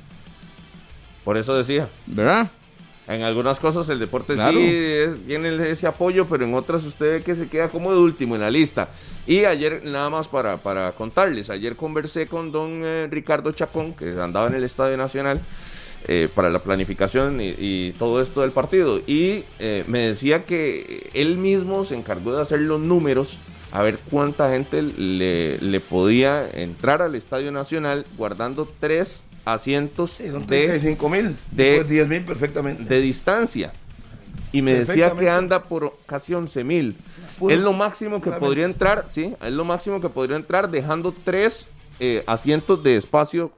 Por 1.24 1.36
eso 1.36 1.54
decía. 1.54 1.88
¿verdad? 2.06 2.50
En 3.09 3.22
algunas 3.22 3.59
cosas 3.59 3.88
el 3.88 3.98
deporte 3.98 4.34
Claro. 4.34 4.59
sí 4.59 4.66
es- 4.68 5.26
tiene 5.26 5.70
ese 5.70 5.86
apoyo, 5.86 6.26
pero 6.28 6.44
en 6.44 6.52
otras 6.54 6.84
usted 6.84 7.18
ve 7.18 7.22
que 7.22 7.34
se 7.34 7.48
queda 7.48 7.70
como 7.70 7.90
de 7.92 7.98
último 7.98 8.34
en 8.34 8.42
la 8.42 8.50
lista. 8.50 8.90
Y 9.26 9.44
ayer, 9.46 9.80
nada 9.84 10.11
más 10.11 10.28
para, 10.28 10.59
para 10.59 10.92
contarles, 10.92 11.48
ayer 11.48 11.74
conversé 11.74 12.26
con 12.26 12.52
don 12.52 12.82
eh, 12.84 13.09
Ricardo 13.11 13.50
Chacón, 13.52 13.94
que 13.94 14.11
andaba 14.20 14.46
en 14.48 14.54
el 14.56 14.64
Estadio 14.64 14.96
Nacional, 14.98 15.40
eh, 16.06 16.28
para 16.34 16.50
la 16.50 16.62
planificación 16.62 17.40
y, 17.40 17.54
y 17.59 17.94
todo 17.98 18.20
esto 18.20 18.42
del 18.42 18.52
partido. 18.52 19.00
Y 19.06 19.42
eh, 19.59 19.84
me 19.88 20.00
decía 20.09 20.44
que 20.44 21.11
él 21.14 21.38
mismo 21.38 21.84
se 21.84 21.96
encargó 21.96 22.34
de 22.36 22.42
hacer 22.42 22.61
los 22.61 22.78
números, 22.80 23.38
a 23.72 23.82
ver 23.82 23.98
cuánta 24.11 24.50
gente 24.50 24.82
le, 24.82 25.59
le 25.59 25.80
podía 25.80 26.48
entrar 26.48 27.02
al 27.02 27.14
Estadio 27.14 27.52
Nacional 27.52 28.04
guardando 28.16 28.68
tres 28.80 29.22
asientos 29.45 30.11
Sí, 30.12 30.30
son 30.30 30.47
de 30.47 30.66
35 30.66 31.09
mil. 31.09 31.36
de- 31.51 31.84
10 31.84 32.09
mil 32.09 32.22
perfectamente. 32.24 32.84
de 32.84 33.01
distancia. 33.01 33.72
Y 34.53 34.62
me 34.62 34.72
decía 34.74 35.11
que 35.12 35.28
anda 35.28 35.62
por 35.62 35.99
casi 36.07 36.32
11 36.34 36.64
mil. 36.64 36.97
Es 37.49 37.59
lo 37.59 37.72
máximo 37.72 38.20
que 38.20 38.30
podría 38.32 38.64
entrar, 38.64 39.07
sí, 39.11 39.34
es 39.45 39.53
lo 39.53 39.64
máximo 39.64 40.01
que 40.01 40.09
podría 40.09 40.36
entrar 40.36 40.70
dejando 40.70 41.12
tres 41.24 41.66
eh, 42.01 42.24
asientos 42.26 42.82
de 42.82 42.97
espacio, 42.97 43.53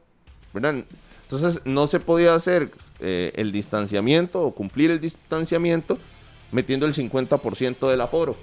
¿verdad? 0.53 0.83
Entonces 1.23 1.61
no 1.65 1.87
se 1.87 2.01
podía 2.01 2.35
hacer 2.35 2.71
eh, 2.99 3.33
el 3.37 3.53
distanciamiento 3.53 4.43
o 4.43 4.53
cumplir 4.55 4.91
el 4.91 5.01
distanciamiento 5.01 5.97
metiendo 6.51 6.87
el 6.87 6.93
50% 6.95 7.89
del 7.89 8.01
aforo. 8.01 8.37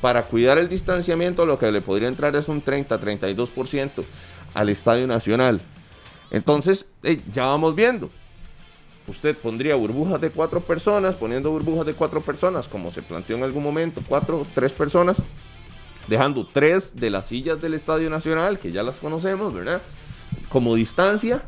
Para 0.00 0.24
cuidar 0.24 0.58
el 0.58 0.68
distanciamiento 0.68 1.46
lo 1.46 1.56
que 1.60 1.70
le 1.70 1.80
podría 1.80 2.08
entrar 2.08 2.34
es 2.34 2.48
un 2.48 2.64
30-32% 2.64 4.04
al 4.54 4.68
Estadio 4.68 5.06
Nacional. 5.06 5.60
Entonces, 6.32 6.86
ya 7.30 7.44
vamos 7.44 7.76
viendo. 7.76 8.10
Usted 9.06 9.36
pondría 9.36 9.74
burbujas 9.74 10.20
de 10.20 10.30
cuatro 10.30 10.60
personas, 10.60 11.14
poniendo 11.14 11.50
burbujas 11.50 11.84
de 11.84 11.92
cuatro 11.92 12.22
personas, 12.22 12.66
como 12.66 12.90
se 12.90 13.02
planteó 13.02 13.36
en 13.36 13.42
algún 13.42 13.62
momento, 13.62 14.00
cuatro, 14.08 14.46
tres 14.54 14.72
personas, 14.72 15.22
dejando 16.08 16.48
tres 16.50 16.96
de 16.96 17.10
las 17.10 17.26
sillas 17.26 17.60
del 17.60 17.74
Estadio 17.74 18.08
Nacional, 18.08 18.58
que 18.58 18.72
ya 18.72 18.82
las 18.82 18.96
conocemos, 18.96 19.52
¿verdad? 19.52 19.82
Como 20.48 20.74
distancia, 20.74 21.42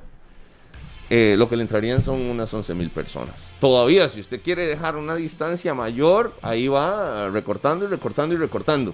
eh, 1.09 1.35
lo 1.39 1.49
que 1.49 1.57
le 1.57 1.63
entrarían 1.63 2.03
son 2.03 2.21
unas 2.21 2.53
11 2.53 2.75
mil 2.75 2.91
personas. 2.91 3.53
Todavía, 3.61 4.11
si 4.11 4.21
usted 4.21 4.43
quiere 4.43 4.67
dejar 4.67 4.97
una 4.97 5.15
distancia 5.15 5.73
mayor, 5.73 6.35
ahí 6.43 6.69
va 6.69 7.31
recortando 7.31 7.87
y 7.87 7.89
recortando 7.89 8.35
y 8.35 8.39
recortando. 8.39 8.93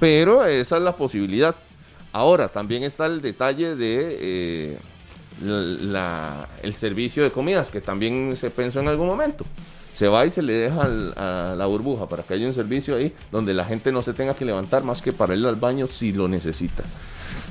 Pero 0.00 0.46
esa 0.46 0.78
es 0.78 0.82
la 0.82 0.96
posibilidad. 0.96 1.54
Ahora, 2.12 2.48
también 2.48 2.84
está 2.84 3.04
el 3.04 3.20
detalle 3.20 3.76
de 3.76 4.16
eh, 4.20 4.78
la- 5.42 6.48
el 6.62 6.74
servicio 6.74 7.22
de 7.22 7.30
comidas, 7.30 7.70
que 7.70 7.80
también 7.80 8.36
se 8.36 8.50
pensó 8.50 8.80
en 8.80 8.88
algún 8.88 9.06
momento. 9.06 9.44
Se 9.94 10.08
va 10.08 10.26
y 10.26 10.30
se 10.30 10.42
le 10.42 10.52
deja 10.52 10.82
al- 10.82 11.14
a 11.16 11.54
la 11.56 11.66
burbuja 11.66 12.06
para 12.08 12.22
que 12.22 12.34
haya 12.34 12.46
un 12.46 12.52
servicio 12.52 12.96
ahí 12.96 13.14
donde 13.32 13.54
la 13.54 13.64
gente 13.64 13.90
no 13.92 14.02
se 14.02 14.12
tenga 14.12 14.34
que 14.34 14.44
levantar 14.44 14.84
más 14.84 15.00
que 15.00 15.12
para 15.12 15.34
ir 15.34 15.46
al 15.46 15.56
baño 15.56 15.86
si 15.88 16.12
lo 16.12 16.28
necesita. 16.28 16.82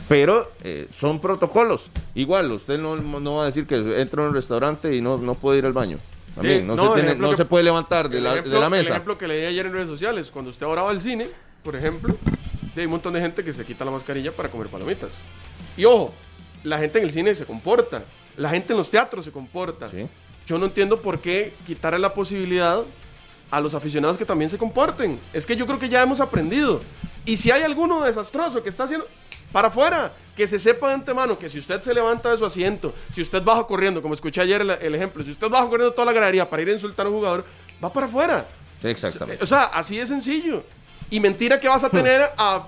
Pero 0.08 0.52
eh, 0.64 0.88
son 0.96 1.20
protocolos. 1.20 1.90
Igual, 2.14 2.52
usted 2.52 2.78
no, 2.80 2.96
no 2.98 3.36
va 3.38 3.44
a 3.44 3.46
decir 3.48 3.66
que 3.66 4.00
entra 4.00 4.24
a 4.24 4.28
un 4.28 4.34
restaurante 4.36 4.96
y 4.96 5.02
no, 5.02 5.18
no 5.18 5.34
puede 5.34 5.58
ir 5.60 5.66
al 5.66 5.74
baño. 5.74 5.98
También, 6.36 6.62
Sí, 6.62 6.66
no, 6.68 6.76
no, 6.76 6.94
se, 6.94 7.00
el 7.00 7.06
tiene- 7.06 7.20
no 7.20 7.30
que- 7.32 7.38
se 7.38 7.46
puede 7.46 7.64
levantar 7.64 8.10
de 8.10 8.18
el 8.18 8.24
la, 8.24 8.34
de 8.34 8.40
ejemplo- 8.42 8.60
la 8.60 8.66
El 8.66 8.72
mesa. 8.72 8.90
ejemplo 8.90 9.18
que 9.18 9.28
leí 9.28 9.46
ayer 9.46 9.66
en 9.66 9.74
redes 9.74 9.88
sociales, 9.88 10.30
cuando 10.32 10.50
usted 10.52 10.66
ahora 10.68 10.84
va 10.84 10.92
al 10.92 11.02
cine, 11.02 11.26
por 11.64 11.76
ejemplo, 11.76 12.16
hay 12.76 12.86
un 12.86 12.92
montón 12.92 13.14
de 13.14 13.22
gente 13.22 13.44
que 13.44 13.54
se 13.54 13.66
quita 13.66 13.84
la 13.86 13.92
mascarilla 13.92 14.32
para 14.32 14.50
comer 14.50 14.68
palomitas. 14.68 15.10
Y 15.78 15.86
ojo, 15.86 16.14
la 16.66 16.78
gente 16.78 17.00
en 17.00 17.06
el 17.06 17.12
cine 17.12 17.34
se 17.34 17.46
comporta, 17.46 18.04
la 18.36 18.50
gente 18.50 18.74
en 18.74 18.78
los 18.78 18.90
teatros 18.90 19.24
se 19.24 19.32
comporta. 19.32 19.88
Sí. 19.88 20.08
Yo 20.46 20.58
no 20.58 20.66
entiendo 20.66 21.00
por 21.00 21.20
qué 21.20 21.54
quitarle 21.66 22.00
la 22.00 22.14
posibilidad 22.14 22.82
a 23.50 23.60
los 23.62 23.74
aficionados 23.74 24.18
que 24.18 24.26
también 24.26 24.50
se 24.50 24.58
comporten. 24.58 25.20
Es 25.32 25.46
que 25.46 25.56
yo 25.56 25.66
creo 25.66 25.80
que 25.80 25.90
ya 25.90 26.02
hemos 26.02 26.20
aprendido. 26.20 26.82
Y 27.26 27.38
si 27.38 27.52
hay 27.52 27.64
alguno 27.64 28.02
desastroso 28.02 28.62
que 28.62 28.70
está 28.70 28.84
haciendo, 28.84 29.08
para 29.52 29.70
afuera, 29.70 30.12
que 30.36 30.48
se 30.48 30.60
sepa 30.60 30.90
de 30.90 30.96
antemano 30.96 31.38
que 31.38 31.48
si 31.48 31.60
usted 31.60 31.82
se 31.82 31.94
levanta 31.94 32.30
de 32.30 32.38
su 32.38 32.46
asiento, 32.46 32.94
si 33.14 33.22
usted 33.22 33.42
baja 33.42 33.66
corriendo, 33.66 34.02
como 34.02 34.14
escuché 34.14 34.42
ayer 34.42 34.62
el, 34.62 34.70
el 34.70 34.96
ejemplo, 34.96 35.24
si 35.24 35.32
usted 35.32 35.50
baja 35.50 35.68
corriendo 35.68 35.94
toda 35.94 36.08
la 36.08 36.14
gradería 36.14 36.50
para 36.50 36.62
ir 36.62 36.70
a 36.70 36.74
insultar 36.74 37.06
a 37.06 37.10
un 37.10 37.16
jugador, 37.16 37.46
va 37.84 37.92
para 37.92 38.08
afuera. 38.08 38.46
Sí, 38.82 38.90
exactamente. 38.90 39.44
O 39.44 39.48
sea, 39.48 39.66
así 39.66 39.98
de 39.98 40.06
sencillo. 40.06 40.64
Y 41.10 41.20
mentira 41.20 41.60
que 41.60 41.68
vas 41.68 41.84
a 41.84 41.90
tener 41.90 42.22
a 42.38 42.68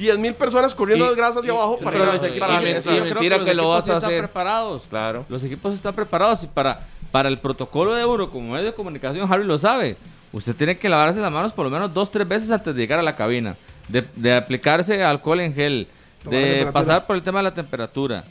10 0.00 0.18
mil 0.18 0.34
personas 0.34 0.74
corriendo 0.74 1.04
Y- 1.04 1.08
desgracias 1.08 1.38
hacia 1.38 1.52
abajo 1.52 1.78
para 1.78 1.96
equipos- 1.96 2.38
para 2.38 2.62
y- 2.62 2.74
yo 2.74 2.80
creo 2.82 3.04
mentira 3.04 3.36
los 3.36 3.46
que 3.46 3.54
lo 3.54 3.62
equipos 3.62 3.76
vas 3.76 3.84
sí 3.84 3.90
a 3.90 3.94
están 3.94 4.08
hacer. 4.10 4.18
preparados. 4.20 4.82
Claro. 4.88 5.26
Los 5.28 5.44
equipos 5.44 5.74
están 5.74 5.94
preparados 5.94 6.42
y 6.44 6.46
para, 6.46 6.80
para 7.12 7.28
el 7.28 7.38
protocolo 7.38 7.94
de 7.94 8.04
uno 8.04 8.30
como 8.30 8.52
medio 8.52 8.66
de 8.66 8.74
comunicación, 8.74 9.30
Harry 9.32 9.44
lo 9.44 9.58
sabe. 9.58 9.96
Usted 10.32 10.54
tiene 10.56 10.78
que 10.78 10.88
lavarse 10.88 11.20
las 11.20 11.32
manos 11.32 11.52
por 11.52 11.64
lo 11.66 11.70
menos 11.70 11.92
dos, 11.92 12.10
tres 12.10 12.26
veces 12.26 12.50
antes 12.50 12.74
de 12.74 12.80
llegar 12.80 12.98
a 12.98 13.02
la 13.02 13.14
cabina. 13.16 13.56
De, 13.88 14.04
de 14.16 14.32
aplicarse 14.34 15.02
alcohol 15.02 15.40
en 15.40 15.52
gel. 15.54 15.86
Tomar 16.22 16.38
De 16.40 16.66
pasar 16.72 17.06
por 17.06 17.16
el 17.16 17.22
tema 17.22 17.40
de 17.40 17.44
la 17.44 17.54
temperatura. 17.54 18.24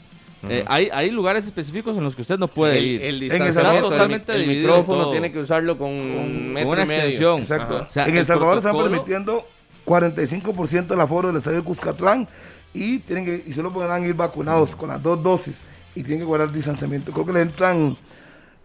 Eh, 0.48 0.64
hay, 0.68 0.88
hay 0.90 1.10
lugares 1.10 1.44
específicos 1.44 1.94
en 1.98 2.02
los 2.02 2.16
que 2.16 2.22
usted 2.22 2.38
no 2.38 2.48
puede 2.48 2.78
el, 2.78 2.84
ir. 2.86 3.02
el 3.02 3.22
En 3.30 3.42
El 3.42 3.52
Salvador 3.52 3.84
el, 3.84 3.90
totalmente 3.90 4.32
el 4.32 4.40
dividido 4.42 4.68
micrófono 4.70 5.02
todo. 5.02 5.10
tiene 5.12 5.30
que 5.30 5.38
usarlo 5.40 5.76
con, 5.76 5.90
un 5.90 6.52
metro 6.54 6.70
una 6.70 6.82
y 6.84 6.86
medio. 6.86 7.02
extensión. 7.02 7.40
Exacto. 7.40 7.84
O 7.86 7.90
sea, 7.92 8.04
en 8.04 8.12
el 8.12 8.18
El 8.18 8.24
Salvador 8.24 8.56
están 8.58 8.74
permitiendo 8.78 9.46
45% 9.90 10.86
del 10.86 11.00
aforo 11.00 11.28
del 11.28 11.38
estadio 11.38 11.64
Cuscatlán 11.64 12.28
y 12.72 13.00
tienen 13.00 13.24
que 13.24 13.42
y 13.44 13.52
solo 13.52 13.72
podrán 13.72 14.04
ir 14.04 14.14
vacunados 14.14 14.76
con 14.76 14.88
las 14.88 15.02
dos 15.02 15.20
dosis 15.20 15.56
y 15.96 16.02
tienen 16.04 16.20
que 16.20 16.24
guardar 16.24 16.52
distanciamiento. 16.52 17.10
Creo 17.10 17.26
que 17.26 17.32
le 17.32 17.40
entran, 17.40 17.96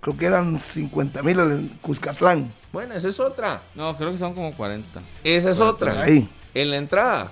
creo 0.01 0.15
que 0.15 0.25
eran 0.27 0.59
50 0.59 1.23
mil 1.23 1.39
al 1.39 1.69
Cuscatlán. 1.81 2.53
Bueno, 2.71 2.93
esa 2.93 3.07
es 3.07 3.19
otra. 3.19 3.63
No, 3.73 3.97
creo 3.97 4.11
que 4.11 4.19
son 4.19 4.35
como 4.35 4.53
40. 4.55 5.01
Esa 5.23 5.49
es 5.49 5.59
otra. 5.59 5.99
Ahí. 6.03 6.29
En 6.53 6.69
la 6.69 6.77
entrada, 6.77 7.31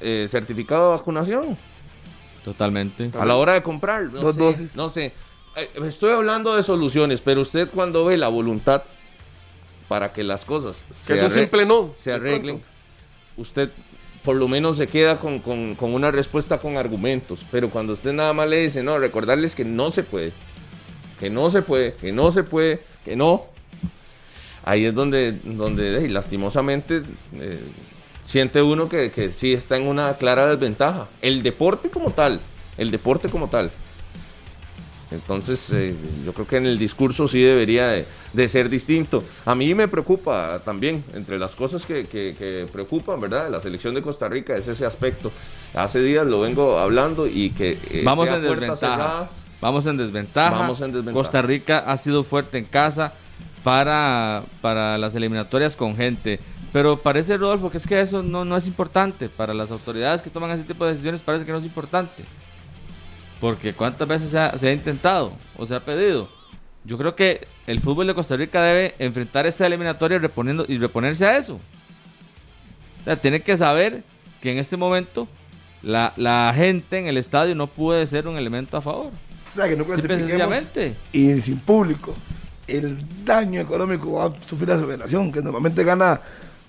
eh, 0.00 0.28
certificado 0.30 0.92
de 0.92 0.98
vacunación. 0.98 1.58
Totalmente. 2.44 3.10
A 3.18 3.24
la 3.24 3.34
hora 3.34 3.54
de 3.54 3.62
comprar. 3.64 4.04
No 4.04 4.20
Dos 4.20 4.36
sé, 4.36 4.40
dosis. 4.40 4.76
No 4.76 4.88
sé. 4.88 5.12
Eh, 5.56 5.68
Estoy 5.84 6.12
hablando 6.12 6.54
de 6.54 6.62
soluciones, 6.62 7.20
pero 7.22 7.40
usted 7.40 7.68
cuando 7.68 8.04
ve 8.04 8.16
la 8.16 8.28
voluntad 8.28 8.84
para 9.88 10.12
que 10.12 10.22
las 10.22 10.44
cosas 10.44 10.78
Que 11.06 11.14
eso 11.14 11.30
simple 11.30 11.64
no. 11.64 11.90
se 11.96 12.12
arreglen, 12.12 12.62
usted 13.36 13.70
por 14.22 14.36
lo 14.36 14.46
menos 14.48 14.76
se 14.76 14.86
queda 14.86 15.16
con, 15.16 15.38
con- 15.38 15.74
con 15.74 15.94
una 15.94 16.10
respuesta 16.10 16.58
con 16.58 16.76
argumentos. 16.76 17.40
Pero 17.50 17.70
cuando 17.70 17.94
usted 17.94 18.12
nada 18.12 18.32
más 18.34 18.48
le 18.48 18.58
dice, 18.60 18.82
no, 18.82 18.98
recordarles 18.98 19.54
que 19.54 19.64
no 19.64 19.90
se 19.90 20.02
puede, 20.02 20.32
que 21.18 21.30
no 21.30 21.48
se 21.48 21.62
puede, 21.62 21.94
que 21.94 22.12
no 22.12 22.30
se 22.30 22.42
puede, 22.42 22.80
que 23.04 23.16
no. 23.16 23.44
Ahí 24.64 24.84
es 24.84 24.94
donde, 24.94 25.32
donde 25.44 26.04
eh, 26.04 26.08
lastimosamente, 26.10 27.02
eh, 27.40 27.58
siente 28.22 28.60
uno 28.60 28.88
que, 28.90 29.10
que 29.10 29.30
sí 29.32 29.54
está 29.54 29.78
en 29.78 29.86
una 29.86 30.12
clara 30.18 30.46
desventaja. 30.48 31.08
El 31.22 31.42
deporte 31.42 31.88
como 31.88 32.10
tal, 32.10 32.38
el 32.76 32.90
deporte 32.90 33.30
como 33.30 33.48
tal. 33.48 33.70
Entonces, 35.10 35.70
eh, 35.72 35.94
yo 36.24 36.32
creo 36.34 36.46
que 36.46 36.56
en 36.58 36.66
el 36.66 36.78
discurso 36.78 37.28
sí 37.28 37.40
debería 37.40 37.88
de, 37.88 38.04
de 38.34 38.48
ser 38.48 38.68
distinto. 38.68 39.22
A 39.46 39.54
mí 39.54 39.74
me 39.74 39.88
preocupa 39.88 40.60
también, 40.64 41.02
entre 41.14 41.38
las 41.38 41.54
cosas 41.56 41.86
que, 41.86 42.04
que- 42.06 42.34
que 42.38 42.66
preocupan, 42.70 43.18
¿verdad? 43.18 43.44
de 43.44 43.50
La 43.50 43.60
selección 43.60 43.94
de 43.94 44.02
Costa 44.02 44.28
Rica 44.28 44.54
es 44.54 44.68
ese 44.68 44.84
aspecto. 44.84 45.32
Hace 45.74 46.02
días 46.02 46.26
lo 46.26 46.40
vengo 46.40 46.78
hablando 46.78 47.26
y 47.26 47.50
que 47.50 47.78
eh, 47.90 48.02
Vamos 48.04 48.28
en 48.28 48.42
desventaja. 48.42 48.76
cerrada. 48.76 49.30
Vamos 49.60 49.86
en 49.86 49.96
desventaja. 49.96 50.58
Vamos 50.58 50.80
en 50.82 50.92
desventaja. 50.92 51.14
Costa 51.14 51.42
Rica 51.42 51.78
ha 51.86 51.96
sido 51.96 52.22
fuerte 52.22 52.58
en 52.58 52.64
casa 52.66 53.14
para, 53.64 54.42
para 54.60 54.98
las 54.98 55.14
eliminatorias 55.14 55.74
con 55.74 55.96
gente. 55.96 56.38
Pero 56.72 56.98
parece, 56.98 57.36
Rodolfo, 57.38 57.70
que 57.70 57.78
es 57.78 57.86
que 57.86 57.98
eso 58.00 58.22
no, 58.22 58.44
no 58.44 58.56
es 58.56 58.66
importante. 58.66 59.28
Para 59.30 59.54
las 59.54 59.70
autoridades 59.70 60.20
que 60.22 60.28
toman 60.30 60.50
ese 60.50 60.64
tipo 60.64 60.84
de 60.84 60.92
decisiones 60.92 61.22
parece 61.22 61.46
que 61.46 61.52
no 61.52 61.58
es 61.58 61.64
importante. 61.64 62.24
Porque 63.40 63.72
cuántas 63.72 64.08
veces 64.08 64.30
se 64.30 64.38
ha, 64.38 64.56
se 64.58 64.68
ha 64.68 64.72
intentado 64.72 65.32
o 65.56 65.66
se 65.66 65.74
ha 65.74 65.80
pedido. 65.80 66.28
Yo 66.84 66.96
creo 66.98 67.14
que 67.14 67.46
el 67.66 67.80
fútbol 67.80 68.06
de 68.06 68.14
Costa 68.14 68.36
Rica 68.36 68.62
debe 68.62 68.94
enfrentar 68.98 69.46
esta 69.46 69.66
eliminatoria 69.66 70.18
reponiendo, 70.18 70.64
y 70.66 70.78
reponerse 70.78 71.26
a 71.26 71.36
eso. 71.36 71.60
O 73.00 73.04
sea, 73.04 73.16
tiene 73.16 73.40
que 73.40 73.56
saber 73.56 74.02
que 74.40 74.52
en 74.52 74.58
este 74.58 74.76
momento 74.76 75.28
la, 75.82 76.12
la 76.16 76.52
gente 76.54 76.98
en 76.98 77.06
el 77.06 77.16
estadio 77.16 77.54
no 77.54 77.66
puede 77.66 78.06
ser 78.06 78.26
un 78.26 78.36
elemento 78.36 78.76
a 78.76 78.82
favor. 78.82 79.12
O 79.48 79.54
sea, 79.54 79.68
que 79.68 79.76
no 79.76 79.84
Simple 79.84 80.96
y 81.12 81.40
sin 81.40 81.58
público. 81.58 82.14
El 82.66 82.98
daño 83.24 83.60
económico 83.60 84.12
va 84.12 84.26
a 84.26 84.32
sufrir 84.46 84.68
la 84.68 84.78
federación, 84.78 85.32
que 85.32 85.40
normalmente 85.40 85.82
gana, 85.84 86.20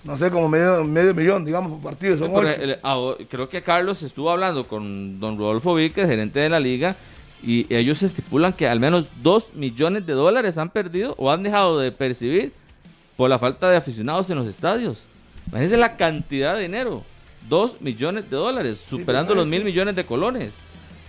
no 0.04 0.16
sé, 0.16 0.30
como 0.30 0.48
medio, 0.48 0.82
medio 0.84 1.14
millón, 1.14 1.44
digamos, 1.44 1.72
por 1.72 1.80
partido. 1.92 2.16
Son 2.16 2.32
Porque, 2.32 2.52
ocho. 2.52 2.62
el- 2.62 2.78
ah, 2.82 3.12
creo 3.28 3.48
que 3.48 3.62
Carlos 3.62 4.02
estuvo 4.02 4.30
hablando 4.30 4.66
con 4.66 5.20
don 5.20 5.36
Rodolfo 5.38 5.74
Víquez, 5.74 6.06
gerente 6.08 6.40
de 6.40 6.48
la 6.48 6.58
liga, 6.60 6.96
y 7.42 7.66
ellos 7.74 8.02
estipulan 8.02 8.52
que 8.52 8.68
al 8.68 8.80
menos 8.80 9.08
2 9.22 9.52
millones 9.54 10.06
de 10.06 10.12
dólares 10.12 10.58
han 10.58 10.70
perdido 10.70 11.14
o 11.18 11.30
han 11.30 11.42
dejado 11.42 11.78
de 11.78 11.92
percibir 11.92 12.52
por 13.16 13.28
la 13.30 13.38
falta 13.38 13.70
de 13.70 13.76
aficionados 13.76 14.28
en 14.30 14.36
los 14.36 14.46
estadios. 14.46 15.04
Imagínense 15.48 15.76
la 15.76 15.96
cantidad 15.96 16.56
de 16.56 16.62
dinero. 16.62 17.02
2 17.48 17.80
millones 17.80 18.28
de 18.30 18.36
dólares, 18.36 18.78
superando 18.86 19.28
pero 19.30 19.40
los 19.40 19.48
mil 19.48 19.64
millones 19.64 19.96
de 19.96 20.04
colones. 20.04 20.52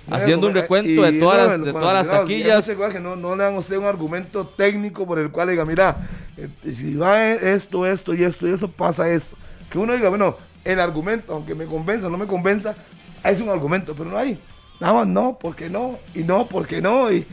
Haciendo 0.09 0.47
un 0.47 0.53
como- 0.53 0.61
recuento 0.61 1.01
de 1.03 1.19
todas 1.19 1.47
las, 1.47 1.63
de 1.63 1.71
todas 1.71 1.93
las 2.07 2.19
taquillas. 2.21 2.65
que 2.67 2.99
no, 2.99 3.15
no 3.15 3.35
le 3.35 3.43
dan 3.43 3.55
a 3.55 3.59
usted 3.59 3.77
un 3.77 3.85
argumento 3.85 4.45
técnico 4.45 5.05
por 5.05 5.19
el 5.19 5.31
cual 5.31 5.49
diga, 5.49 5.63
mira, 5.65 6.09
eh, 6.37 6.49
si 6.73 6.95
va 6.95 7.23
esto, 7.31 7.85
esto 7.85 8.13
y 8.13 8.23
esto 8.23 8.47
y 8.47 8.51
eso, 8.51 8.67
pasa 8.69 9.09
esto. 9.09 9.37
Que 9.69 9.77
uno 9.77 9.93
diga, 9.93 10.09
bueno, 10.09 10.35
el 10.65 10.79
argumento, 10.79 11.33
aunque 11.33 11.55
me 11.55 11.65
convenza 11.65 12.07
o 12.07 12.09
no 12.09 12.17
me 12.17 12.27
convenza, 12.27 12.75
es 13.23 13.39
un 13.41 13.49
argumento, 13.49 13.93
pero 13.95 14.09
no 14.09 14.17
hay. 14.17 14.39
Nada 14.79 14.93
más 14.93 15.07
no, 15.07 15.37
porque 15.39 15.69
no, 15.69 15.99
y 16.15 16.23
no, 16.23 16.47
porque 16.47 16.81
no, 16.81 17.11
y, 17.11 17.17
y 17.17 17.25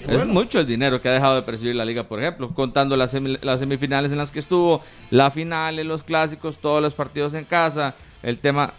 Es 0.00 0.06
bueno, 0.08 0.32
mucho 0.32 0.58
el 0.58 0.66
dinero 0.66 1.00
que 1.00 1.08
ha 1.08 1.12
dejado 1.12 1.36
de 1.36 1.42
percibir 1.42 1.76
la 1.76 1.84
liga, 1.84 2.02
por 2.08 2.20
ejemplo, 2.20 2.52
contando 2.52 2.96
las, 2.96 3.14
semi- 3.14 3.38
las 3.42 3.60
semifinales 3.60 4.10
en 4.10 4.18
las 4.18 4.32
que 4.32 4.40
estuvo, 4.40 4.82
la 5.10 5.30
final, 5.30 5.76
los 5.86 6.02
clásicos, 6.02 6.58
todos 6.58 6.82
los 6.82 6.94
partidos 6.94 7.34
en 7.34 7.44
casa, 7.44 7.94
el 8.24 8.38
tema, 8.38 8.72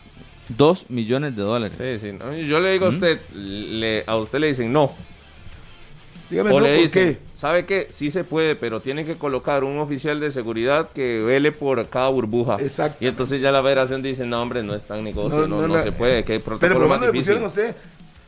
2 0.50 0.90
millones 0.90 1.36
de 1.36 1.42
dólares. 1.42 1.78
Sí, 1.80 2.08
sí, 2.10 2.14
no, 2.18 2.34
Yo 2.36 2.60
le 2.60 2.72
digo 2.72 2.86
a 2.86 2.90
usted, 2.90 3.20
le, 3.34 4.04
a 4.08 4.16
usted 4.18 4.40
le 4.40 4.48
dicen 4.48 4.72
no. 4.72 4.92
dígame 6.30 6.52
O 6.52 6.60
no, 6.60 6.66
le 6.68 6.74
¿por 6.74 6.82
dicen, 6.84 7.14
qué? 7.16 7.20
¿sabe 7.34 7.66
qué? 7.66 7.88
Sí 7.90 8.12
se 8.12 8.24
puede, 8.24 8.56
pero 8.56 8.80
tiene 8.82 9.06
que 9.06 9.16
colocar 9.16 9.64
un 9.64 9.78
oficial 9.80 10.20
de 10.20 10.32
seguridad 10.32 10.90
que 10.94 11.22
vele 11.22 11.52
por 11.52 11.88
cada 11.90 12.10
burbuja. 12.10 12.58
Exacto. 12.60 12.98
Y 13.04 13.08
entonces 13.08 13.42
ya 13.42 13.52
la 13.52 13.62
federación 13.64 14.02
dice, 14.02 14.26
no, 14.26 14.42
hombre, 14.42 14.64
no 14.64 14.74
es 14.76 14.84
tan 14.86 15.04
negocio, 15.04 15.48
no, 15.48 15.68
no, 15.68 15.76
la- 15.76 15.84
se 15.84 15.92
puede, 15.92 16.24
que 16.24 16.34
hay 16.34 16.40
Pero 16.40 16.58
protocolo 16.60 16.74
por 16.76 16.82
lo 16.84 16.90
más 16.90 17.00
menos 17.00 17.14
le 17.16 17.20
difícil. 17.22 17.42
pusieron 17.42 17.44
a 17.44 17.72
usted 17.72 17.76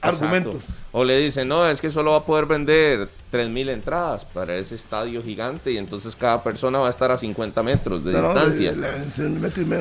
Exacto. 0.01 0.25
argumentos. 0.25 0.63
O 0.91 1.03
le 1.03 1.17
dicen, 1.19 1.47
no, 1.47 1.67
es 1.67 1.81
que 1.81 1.91
solo 1.91 2.11
va 2.11 2.17
a 2.17 2.23
poder 2.25 2.45
vender 2.45 3.09
3.000 3.31 3.69
entradas 3.69 4.25
para 4.25 4.55
ese 4.55 4.75
estadio 4.75 5.21
gigante 5.21 5.71
y 5.71 5.77
entonces 5.77 6.15
cada 6.15 6.41
persona 6.41 6.79
va 6.79 6.87
a 6.87 6.89
estar 6.89 7.11
a 7.11 7.17
50 7.17 7.61
metros 7.63 8.03
de 8.05 8.13
No, 8.13 8.21
distancia. 8.33 8.73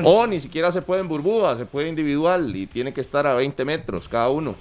O 0.03 0.27
ni 0.27 0.39
siquiera 0.39 0.71
se 0.71 0.81
puede 0.81 1.01
en 1.01 1.07
burbuja, 1.07 1.55
se 1.57 1.65
puede 1.65 1.87
individual 1.89 2.55
y 2.55 2.67
tiene 2.67 2.93
que 2.93 3.01
estar 3.01 3.25
a 3.27 3.33
20 3.33 3.63
metros 3.65 4.07
cada 4.09 4.29
uno. 4.29 4.55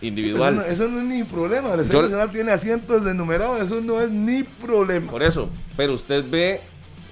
Individual. 0.00 0.54
Eso 0.54 0.62
no, 0.62 0.68
eso 0.72 0.88
no 0.88 1.00
es 1.00 1.06
ni 1.06 1.24
problema. 1.24 1.70
El 1.70 1.76
Yo- 1.76 1.82
Estadio 1.82 2.02
Nacional 2.02 2.30
tiene 2.30 2.52
asientos 2.52 3.04
enumerados, 3.06 3.60
eso 3.60 3.80
no 3.80 4.00
es 4.00 4.10
ni 4.10 4.42
problema. 4.44 5.10
Por 5.10 5.22
eso, 5.22 5.48
pero 5.76 5.94
usted 5.94 6.24
ve 6.28 6.60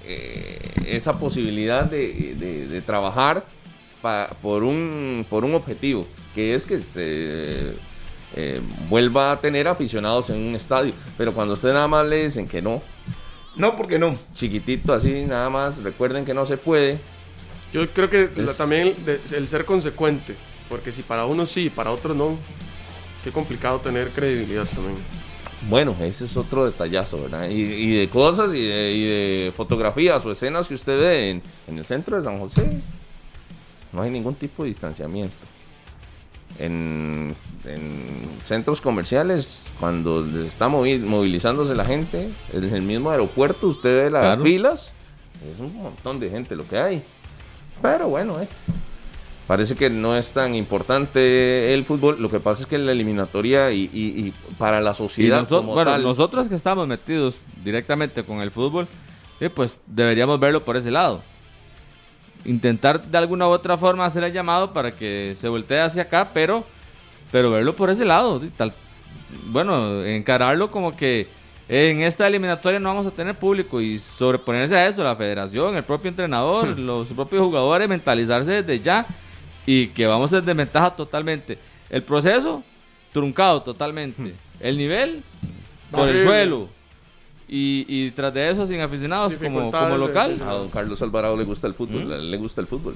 eh, 0.05 0.57
esa 0.87 1.19
posibilidad 1.19 1.83
de, 1.83 2.35
de- 2.37 2.67
de 2.67 2.81
trabajar 2.81 3.43
pa- 4.01 4.29
por, 4.41 4.63
un, 4.63 5.25
por 5.29 5.43
un 5.43 5.53
objetivo, 5.55 6.07
que 6.37 6.53
es 6.53 6.67
que 6.67 6.79
se 6.81 7.73
eh, 8.35 8.61
vuelva 8.89 9.31
a 9.31 9.39
tener 9.41 9.67
aficionados 9.67 10.29
en 10.29 10.47
un 10.47 10.53
estadio. 10.55 10.93
Pero 11.17 11.33
cuando 11.33 11.55
usted 11.55 11.73
nada 11.73 11.87
más 11.87 12.05
le 12.05 12.25
dicen 12.25 12.47
que 12.47 12.61
no, 12.61 12.79
No, 13.55 13.75
porque 13.75 13.97
no. 13.97 14.15
chiquitito 14.35 14.93
así, 14.93 15.23
nada 15.25 15.49
más, 15.49 15.81
recuerden 15.81 16.25
que 16.25 16.35
no 16.35 16.45
se 16.45 16.57
puede. 16.57 16.99
Yo 17.73 17.89
creo 17.89 18.07
que 18.11 18.29
la- 18.35 18.53
también 18.53 18.93
de- 19.03 19.19
el 19.35 19.47
ser 19.47 19.65
consecuente, 19.65 20.35
porque 20.69 20.91
si 20.91 21.01
para 21.01 21.25
uno 21.25 21.47
sí, 21.47 21.71
para 21.71 21.89
otro 21.91 22.13
no, 22.13 22.37
qué 23.23 23.31
complicado 23.31 23.79
tener 23.79 24.09
credibilidad 24.09 24.65
también. 24.67 24.97
Bueno, 25.67 25.95
ese 26.01 26.25
es 26.25 26.37
otro 26.37 26.65
detallazo, 26.65 27.19
¿verdad? 27.23 27.49
Y, 27.49 27.61
y 27.63 27.97
de 27.97 28.09
cosas 28.09 28.53
y 28.53 28.61
de, 28.61 28.91
y 28.93 29.03
de 29.05 29.51
fotografías 29.57 30.23
o 30.23 30.31
escenas 30.31 30.67
que 30.67 30.75
usted 30.75 30.99
ve 30.99 31.29
en, 31.31 31.41
en 31.67 31.79
el 31.79 31.85
centro 31.87 32.15
de 32.19 32.23
San 32.23 32.39
José, 32.39 32.69
no 33.91 34.03
hay 34.03 34.11
ningún 34.11 34.35
tipo 34.35 34.61
de 34.61 34.69
distanciamiento. 34.69 35.33
En, 36.59 37.35
en 37.65 38.01
centros 38.43 38.81
comerciales, 38.81 39.61
cuando 39.79 40.25
está 40.43 40.67
movi- 40.67 40.99
movilizándose 40.99 41.75
la 41.75 41.85
gente, 41.85 42.29
en 42.53 42.63
el 42.73 42.81
mismo 42.81 43.11
aeropuerto, 43.11 43.67
usted 43.67 44.05
ve 44.05 44.09
las 44.09 44.23
Claro. 44.23 44.41
filas, 44.43 44.93
es 45.53 45.59
un 45.59 45.75
montón 45.75 46.19
de 46.19 46.29
gente 46.29 46.55
lo 46.55 46.67
que 46.67 46.77
hay. 46.79 47.03
Pero 47.81 48.07
bueno, 48.09 48.41
eh. 48.41 48.47
Parece 49.45 49.75
que 49.75 49.89
no 49.89 50.17
es 50.17 50.33
tan 50.33 50.55
importante 50.55 51.73
el 51.73 51.85
fútbol. 51.85 52.17
Lo 52.19 52.29
que 52.29 52.39
pasa 52.41 52.63
es 52.63 52.67
que 52.67 52.77
la 52.77 52.91
eliminatoria 52.91 53.71
y, 53.71 53.83
y- 53.93 54.27
y 54.27 54.33
para 54.57 54.81
la 54.81 54.91
Y 54.91 54.95
sociedad 54.95 55.47
como 55.47 55.73
bueno, 55.73 55.91
tal, 55.91 56.03
nosotros 56.03 56.49
que 56.49 56.55
estamos 56.55 56.85
metidos 56.87 57.35
directamente 57.63 58.23
con 58.23 58.41
el 58.41 58.51
fútbol, 58.51 58.87
eh, 59.39 59.49
pues 59.49 59.77
deberíamos 59.85 60.37
verlo 60.39 60.65
por 60.65 60.75
ese 60.75 60.91
lado. 60.91 61.21
Intentar 62.45 63.01
de 63.05 63.17
alguna 63.17 63.47
u 63.47 63.51
otra 63.51 63.77
forma 63.77 64.05
hacer 64.05 64.23
el 64.23 64.33
llamado 64.33 64.71
para 64.71 64.91
que 64.91 65.33
se 65.35 65.49
voltee 65.49 65.81
hacia 65.81 66.03
acá, 66.03 66.29
pero, 66.33 66.65
pero 67.31 67.51
verlo 67.51 67.73
por 67.75 67.89
ese 67.89 68.05
lado. 68.05 68.41
Tal, 68.55 68.73
bueno, 69.47 70.03
encararlo 70.03 70.71
como 70.71 70.95
que 70.95 71.27
en 71.69 72.01
esta 72.01 72.27
eliminatoria 72.27 72.79
no 72.79 72.89
vamos 72.89 73.07
a 73.07 73.11
tener 73.11 73.35
público 73.35 73.81
y 73.81 73.99
sobreponerse 73.99 74.77
a 74.77 74.87
eso, 74.87 75.03
la 75.03 75.15
federación, 75.15 75.75
el 75.75 75.83
propio 75.83 76.09
entrenador, 76.09 76.79
los 76.79 77.09
propios 77.09 77.41
jugadores, 77.43 77.89
mentalizarse 77.89 78.63
desde 78.63 78.79
ya 78.79 79.05
y 79.65 79.87
que 79.87 80.07
vamos 80.07 80.31
en 80.31 80.45
desventaja 80.45 80.91
totalmente. 80.91 81.59
El 81.89 82.03
proceso, 82.03 82.63
truncado 83.11 83.61
totalmente. 83.63 84.33
El 84.61 84.77
nivel, 84.77 85.23
por 85.91 86.07
el 86.07 86.23
suelo. 86.23 86.69
Y, 87.49 87.85
y 87.87 88.11
tras 88.11 88.33
de 88.33 88.51
eso, 88.51 88.67
sin 88.67 88.81
aficionados 88.81 89.35
como, 89.35 89.71
como 89.71 89.97
local. 89.97 90.37
a 90.45 90.51
don 90.53 90.69
Carlos 90.69 91.01
Alvarado 91.01 91.37
le 91.37 91.45
gusta 91.45 91.67
el 91.67 91.73
fútbol, 91.73 92.09
le- 92.09 92.21
le 92.21 92.37
gusta 92.37 92.59
el 92.61 92.67
fútbol. 92.67 92.95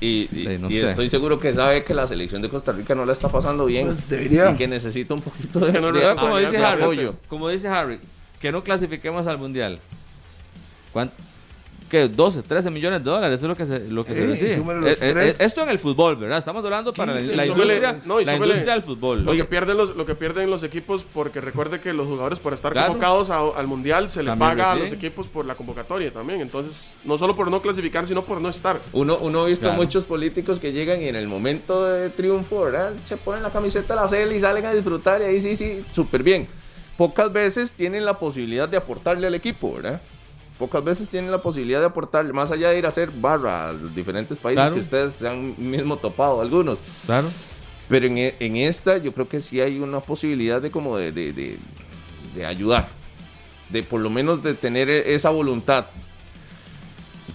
Y, 0.00 0.06
y- 0.06 0.28
Sí, 0.46 0.58
no 0.60 0.70
y 0.70 0.74
sé. 0.74 0.90
estoy 0.90 1.08
seguro 1.10 1.38
que 1.38 1.52
sabe 1.54 1.82
que 1.82 1.92
la 1.94 2.06
selección 2.06 2.40
de 2.42 2.48
Costa 2.48 2.72
Rica 2.72 2.94
no 2.94 3.04
la 3.04 3.12
está 3.12 3.28
pasando 3.28 3.64
bien. 3.66 3.86
Pues 3.86 4.08
debería. 4.08 4.50
Y 4.52 4.56
que 4.56 4.68
necesita 4.68 5.14
un 5.14 5.20
poquito 5.22 5.60
Es 5.60 5.66
de, 5.66 5.72
que 5.72 5.80
no 5.80 5.90
de- 5.92 6.14
como, 6.16 6.38
dice 6.38 6.56
Harry, 6.58 6.82
apoyo. 6.82 7.14
como 7.28 7.48
dice 7.48 7.66
Harry, 7.68 7.98
que 8.40 8.52
no 8.52 8.62
clasifiquemos 8.62 9.26
al 9.26 9.38
mundial. 9.38 9.78
¿Cuánto? 10.92 11.14
¿Qué? 11.90 12.08
12, 12.08 12.42
13 12.42 12.70
millones 12.70 13.04
de 13.04 13.10
dólares, 13.10 13.38
eso 13.38 13.46
es 13.46 13.48
lo 13.50 13.56
que 13.56 13.66
se, 13.66 13.88
lo 13.88 14.04
que 14.04 14.14
se 14.36 14.54
súmale 14.56 14.80
los 14.80 15.02
Eh, 15.02 15.10
eh, 15.10 15.12
tres. 15.12 15.36
esto 15.38 15.62
en 15.62 15.68
el 15.68 15.78
fútbol, 15.78 16.16
¿verdad? 16.16 16.38
Estamos 16.38 16.64
hablando 16.64 16.92
para 16.92 17.12
la, 17.12 17.18
15, 17.20 17.36
la 17.36 17.44
súmele- 17.44 17.50
industria, 17.76 18.00
no, 18.06 18.20
la 18.20 18.34
industria 18.34 18.72
del 18.72 18.82
fútbol. 18.82 19.24
Lo 19.24 19.32
que, 19.32 19.44
pierden 19.44 19.76
los, 19.76 19.94
lo 19.94 20.04
que 20.06 20.14
pierden 20.14 20.50
los 20.50 20.62
equipos, 20.64 21.04
porque 21.12 21.40
recuerde 21.40 21.80
que 21.80 21.92
los 21.92 22.08
jugadores 22.08 22.40
por 22.40 22.52
estar 22.52 22.72
Claro. 22.72 22.88
convocados 22.88 23.30
a- 23.30 23.40
al 23.56 23.66
Mundial 23.66 24.08
se 24.08 24.22
le 24.22 24.30
También 24.30 24.50
paga 24.50 24.72
a 24.72 24.76
los 24.76 24.92
equipos 24.92 25.28
por 25.28 25.46
la 25.46 25.54
convocatoria 25.54 26.10
también. 26.12 26.40
Entonces, 26.40 26.96
no 27.04 27.16
solo 27.16 27.36
por 27.36 27.50
no 27.50 27.60
clasificar, 27.62 28.06
sino 28.06 28.24
por 28.24 28.40
no 28.40 28.48
estar. 28.48 28.80
Uno, 28.92 29.18
uno 29.20 29.42
ha 29.42 29.46
visto 29.46 29.66
Claro. 29.66 29.76
muchos 29.80 30.04
políticos 30.04 30.58
que 30.58 30.72
llegan 30.72 31.00
y 31.02 31.08
en 31.08 31.16
el 31.16 31.28
momento 31.28 31.84
de 31.86 32.10
triunfo, 32.10 32.62
¿verdad? 32.62 32.92
Se 33.04 33.16
ponen 33.18 33.42
la 33.42 33.50
camiseta 33.50 33.94
de 33.94 34.00
la 34.00 34.08
CL 34.08 34.34
y 34.36 34.40
salen 34.40 34.64
a 34.64 34.72
disfrutar 34.74 35.20
y 35.20 35.24
ahí 35.26 35.40
sí, 35.40 35.54
sí, 35.56 35.84
súper 35.92 36.22
bien. 36.22 36.48
Pocas 36.96 37.32
veces 37.32 37.72
tienen 37.72 38.04
la 38.04 38.18
posibilidad 38.18 38.68
de 38.68 38.76
aportarle 38.76 39.26
al 39.26 39.34
equipo, 39.34 39.74
¿verdad? 39.74 40.00
Pocas 40.58 40.84
veces 40.84 41.08
tienen 41.08 41.30
la 41.32 41.42
posibilidad 41.42 41.80
de 41.80 41.86
aportarle, 41.86 42.32
más 42.32 42.50
allá 42.52 42.70
de 42.70 42.78
ir 42.78 42.86
a 42.86 42.88
hacer 42.90 43.10
barra 43.10 43.70
a 43.70 43.72
los 43.72 43.94
diferentes 43.94 44.38
países 44.38 44.60
Claro. 44.62 44.74
que 44.74 44.80
ustedes 44.80 45.14
se 45.14 45.28
han 45.28 45.54
mismo 45.58 45.96
topado, 45.96 46.40
algunos. 46.40 46.78
Claro. 47.06 47.28
Pero 47.88 48.06
en, 48.06 48.18
e- 48.18 48.34
en 48.38 48.56
esta 48.56 48.98
yo 48.98 49.12
creo 49.12 49.28
que 49.28 49.40
sí 49.40 49.60
hay 49.60 49.78
una 49.80 50.00
posibilidad 50.00 50.62
de 50.62 50.70
como 50.70 50.96
de, 50.96 51.10
de, 51.12 51.32
de- 51.32 51.58
de 52.36 52.46
ayudar. 52.46 52.88
De 53.68 53.82
por 53.82 54.00
lo 54.00 54.10
menos 54.10 54.42
de 54.44 54.54
tener 54.54 54.88
e- 54.88 55.14
esa 55.14 55.30
voluntad. 55.30 55.86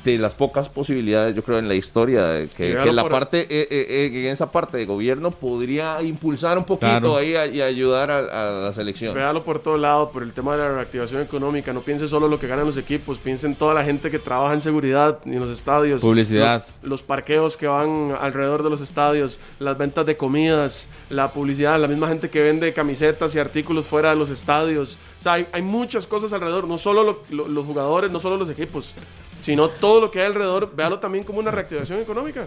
De 0.04 0.18
las 0.18 0.32
pocas 0.34 0.70
posibilidades, 0.70 1.36
yo 1.36 1.44
creo, 1.44 1.60
en 1.60 1.68
la 1.68 1.76
historia, 1.76 2.24
de 2.26 2.48
que, 2.48 2.72
Y 2.72 2.76
que 2.76 2.94
la 2.94 3.02
por- 3.02 3.12
parte, 3.12 3.42
eh, 3.42 3.68
eh, 3.70 3.86
eh, 4.06 4.12
que 4.12 4.28
en 4.28 4.32
esa 4.32 4.50
parte 4.50 4.78
de 4.78 4.86
gobierno 4.86 5.30
podría 5.32 6.02
impulsar 6.02 6.58
un 6.58 6.64
poquito 6.64 6.88
Claro. 6.88 7.18
ahí 7.18 7.36
a- 7.36 7.48
y 7.48 7.62
ayudar 7.62 8.10
a, 8.10 8.20
a 8.20 8.52
la 8.66 8.72
selección. 8.74 9.14
Véalo 9.14 9.44
por 9.44 9.60
todo 9.60 9.78
lado, 9.78 10.10
por 10.12 10.24
el 10.24 10.32
tema 10.32 10.54
de 10.54 10.60
la 10.60 10.74
reactivación 10.74 11.22
económica. 11.22 11.74
No 11.74 11.82
piense 11.82 12.08
solo 12.08 12.30
lo 12.30 12.40
que 12.40 12.48
ganan 12.48 12.66
los 12.66 12.78
equipos, 12.78 13.20
piense 13.20 13.46
en 13.46 13.56
toda 13.56 13.74
la 13.74 13.84
gente 13.84 14.10
que 14.10 14.20
trabaja 14.20 14.54
en 14.54 14.62
seguridad 14.62 15.20
en 15.26 15.38
los 15.40 15.50
estadios. 15.50 16.02
Publicidad. 16.02 16.66
Los, 16.82 16.90
los 16.90 17.04
parqueos 17.04 17.58
que 17.58 17.68
van 17.68 18.14
alrededor 18.22 18.64
de 18.64 18.70
los 18.70 18.80
estadios, 18.80 19.40
las 19.60 19.78
ventas 19.78 20.06
de 20.06 20.16
comidas, 20.16 20.88
la 21.10 21.32
publicidad, 21.34 21.78
la 21.78 21.90
misma 21.90 22.08
gente 22.08 22.30
que 22.30 22.42
vende 22.42 22.72
camisetas 22.72 23.36
y 23.36 23.40
artículos 23.40 23.88
fuera 23.88 24.12
de 24.12 24.16
los 24.16 24.30
estadios. 24.30 24.98
O 25.20 25.24
sea, 25.24 25.34
hay, 25.34 25.46
hay 25.52 25.62
muchas 25.62 26.08
cosas 26.08 26.32
alrededor, 26.32 26.68
no 26.70 26.78
solo 26.78 27.04
lo- 27.04 27.20
lo- 27.30 27.48
los 27.50 27.66
jugadores, 27.66 28.10
no 28.12 28.20
solo 28.22 28.38
los 28.38 28.50
equipos, 28.50 28.96
sino 29.40 29.70
todo 29.70 30.02
lo 30.02 30.12
que 30.12 30.20
hay 30.20 30.28
alrededor. 30.28 30.76
Véalo 30.76 31.00
también 31.00 31.24
como 31.24 31.40
una 31.40 31.52
reactivación 31.52 32.00
económica. 32.00 32.46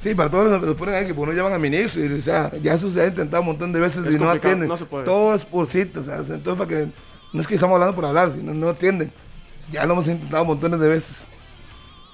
Sí, 0.00 0.14
para 0.14 0.30
todos 0.30 0.50
los, 0.50 0.62
los 0.62 0.76
ponen 0.76 0.94
ahí 0.94 1.06
que 1.06 1.14
por 1.14 1.28
no 1.28 1.34
llaman 1.34 1.52
a 1.52 1.58
ministro. 1.58 2.04
Y, 2.04 2.12
o 2.12 2.22
sea, 2.22 2.50
ya 2.62 2.74
eso 2.74 2.90
se 2.90 3.00
ha 3.02 3.06
intentado 3.06 3.42
un 3.42 3.48
montón 3.48 3.72
de 3.72 3.80
veces 3.80 4.06
Es 4.06 4.14
y 4.14 4.18
no 4.18 4.30
atienden. 4.30 4.68
no 4.68 4.76
se 4.76 4.86
puede. 4.86 5.04
Todo 5.04 5.34
es 5.34 5.44
por 5.44 5.66
citas. 5.66 6.02
o 6.08 6.24
sea, 6.24 6.36
entonces, 6.36 6.54
para 6.56 6.68
que. 6.68 6.92
No 7.32 7.40
es 7.40 7.46
que 7.46 7.54
estamos 7.54 7.74
hablando 7.74 7.94
por 7.94 8.04
hablar, 8.04 8.32
sino 8.32 8.52
no 8.54 8.68
atienden. 8.70 9.12
Ya 9.70 9.86
lo 9.86 9.92
hemos 9.92 10.08
intentado 10.08 10.44
montones 10.44 10.80
de 10.80 10.88
veces. 10.88 11.16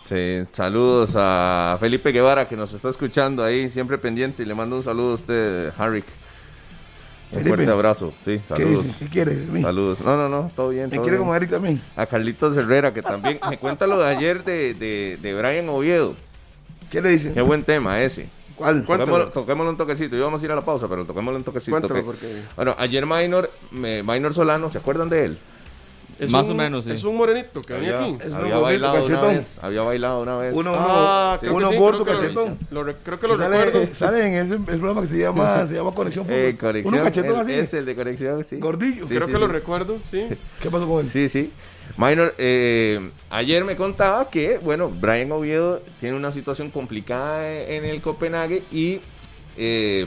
Sí, 0.04 0.46
saludos 0.52 1.14
a 1.16 1.76
Felipe 1.80 2.12
Guevara 2.12 2.46
que 2.46 2.56
nos 2.56 2.72
está 2.72 2.90
escuchando 2.90 3.42
ahí, 3.42 3.70
siempre 3.70 3.98
pendiente. 3.98 4.42
Y 4.42 4.46
le 4.46 4.54
mando 4.54 4.76
un 4.76 4.82
saludo 4.82 5.12
a 5.12 5.14
usted, 5.14 5.72
Harry. 5.78 6.04
Un 7.32 7.38
Felipe. 7.38 7.48
fuerte 7.56 7.70
abrazo. 7.72 8.12
Sí, 8.24 8.38
¿Qué 8.38 8.46
saludos. 8.46 8.84
dice? 8.84 8.94
¿Qué 9.00 9.08
quiere 9.08 9.34
de 9.34 9.46
mí? 9.46 9.62
Saludos. 9.62 10.00
No, 10.02 10.16
no, 10.16 10.28
no, 10.28 10.50
todo 10.54 10.68
bien. 10.68 10.84
¿Me 10.84 10.90
todo 10.90 11.02
quiere 11.02 11.16
bien. 11.16 11.22
como 11.22 11.34
Eric 11.34 11.50
también? 11.50 11.80
A 11.96 12.06
Carlitos 12.06 12.56
Herrera, 12.56 12.94
que 12.94 13.02
también 13.02 13.38
me 13.50 13.58
cuenta 13.58 13.86
lo 13.86 13.98
de 13.98 14.06
ayer 14.08 14.44
de, 14.44 14.74
de, 14.74 15.18
de 15.20 15.34
Brian 15.34 15.68
Oviedo. 15.68 16.14
¿Qué 16.90 17.00
le 17.02 17.08
dicen? 17.10 17.34
Qué 17.34 17.40
buen 17.42 17.62
tema 17.64 18.00
ese. 18.00 18.28
¿Cuál? 18.54 18.86
Toquémoslo, 18.86 19.28
toquémoslo 19.30 19.70
un 19.70 19.76
toquecito. 19.76 20.16
Íbamos 20.16 20.40
a 20.40 20.44
ir 20.44 20.52
a 20.52 20.54
la 20.54 20.60
pausa, 20.62 20.86
pero 20.88 21.04
toquémoslo 21.04 21.36
un 21.38 21.44
toquecito. 21.44 21.72
Cuéntalo, 21.72 21.94
que- 21.96 22.02
porque- 22.02 22.42
Bueno, 22.54 22.74
ayer 22.78 23.04
Minor, 23.04 23.50
me- 23.72 24.02
Minor 24.02 24.32
Solano, 24.32 24.70
¿se 24.70 24.78
acuerdan 24.78 25.08
de 25.10 25.24
él? 25.26 25.38
Es 26.18 26.30
Más 26.30 26.46
un- 26.46 26.52
o 26.52 26.54
menos, 26.54 26.84
sí. 26.86 26.92
Es 26.92 27.04
un 27.04 27.14
morenito 27.16 27.60
que 27.60 27.74
venía 27.74 27.98
Había, 27.98 28.14
aquí. 28.14 28.18
Es 28.24 28.28
un 28.30 28.34
había 28.36 28.56
gordito, 28.56 28.62
bailado 28.86 28.94
una 28.94 29.02
cachetón. 29.16 29.36
vez. 29.36 29.58
Había 29.60 29.82
bailado 29.82 30.22
una 30.22 30.36
vez. 30.38 30.54
Uno, 30.56 30.72
Ah, 30.74 31.38
uno, 31.50 31.68
sí, 31.70 31.76
gordo 31.76 31.98
lo- 31.98 32.04
cachetón. 32.06 32.58
lo 32.70 32.84
re- 32.84 32.94
creo 33.04 33.20
que 33.20 33.28
lo 33.28 33.36
sale, 33.36 33.64
recuerdo. 33.66 33.94
sale 33.94 34.20
en 34.26 34.34
ese, 34.34 34.54
ese 34.54 34.62
programa 34.64 35.02
que 35.02 35.06
se 35.08 35.18
llama, 35.18 35.66
se 35.68 35.74
llama 35.74 35.92
Conexión 35.92 36.24
Fútbol. 36.24 36.38
Eh, 36.40 36.56
conexión. 36.58 36.94
Uno 36.94 37.04
cachetón 37.04 37.34
el- 37.34 37.40
así. 37.42 37.52
Es 37.52 37.74
el 37.74 37.84
de 37.84 37.94
conexión, 37.94 38.44
sí. 38.44 38.56
Gordillo. 38.58 39.06
Sí, 39.06 39.14
creo 39.14 39.26
sí, 39.26 39.32
que 39.34 39.38
lo 39.38 39.48
recuerdo, 39.48 39.98
sí. 40.10 40.26
¿Qué 40.62 40.70
pasó 40.70 40.88
con 40.88 41.00
él? 41.00 41.06
Sí, 41.06 41.28
sí. 41.28 41.52
Minor, 41.98 42.34
eh, 42.38 43.10
ayer 43.30 43.64
me 43.64 43.76
contaba 43.76 44.30
que, 44.30 44.58
bueno, 44.58 44.88
Brian 44.90 45.30
Oviedo 45.32 45.82
tiene 46.00 46.16
una 46.16 46.32
situación 46.32 46.70
complicada 46.70 47.46
en 47.52 47.84
el 47.84 48.00
Copenhague 48.00 48.62
y 48.72 49.00
eh, 49.58 50.06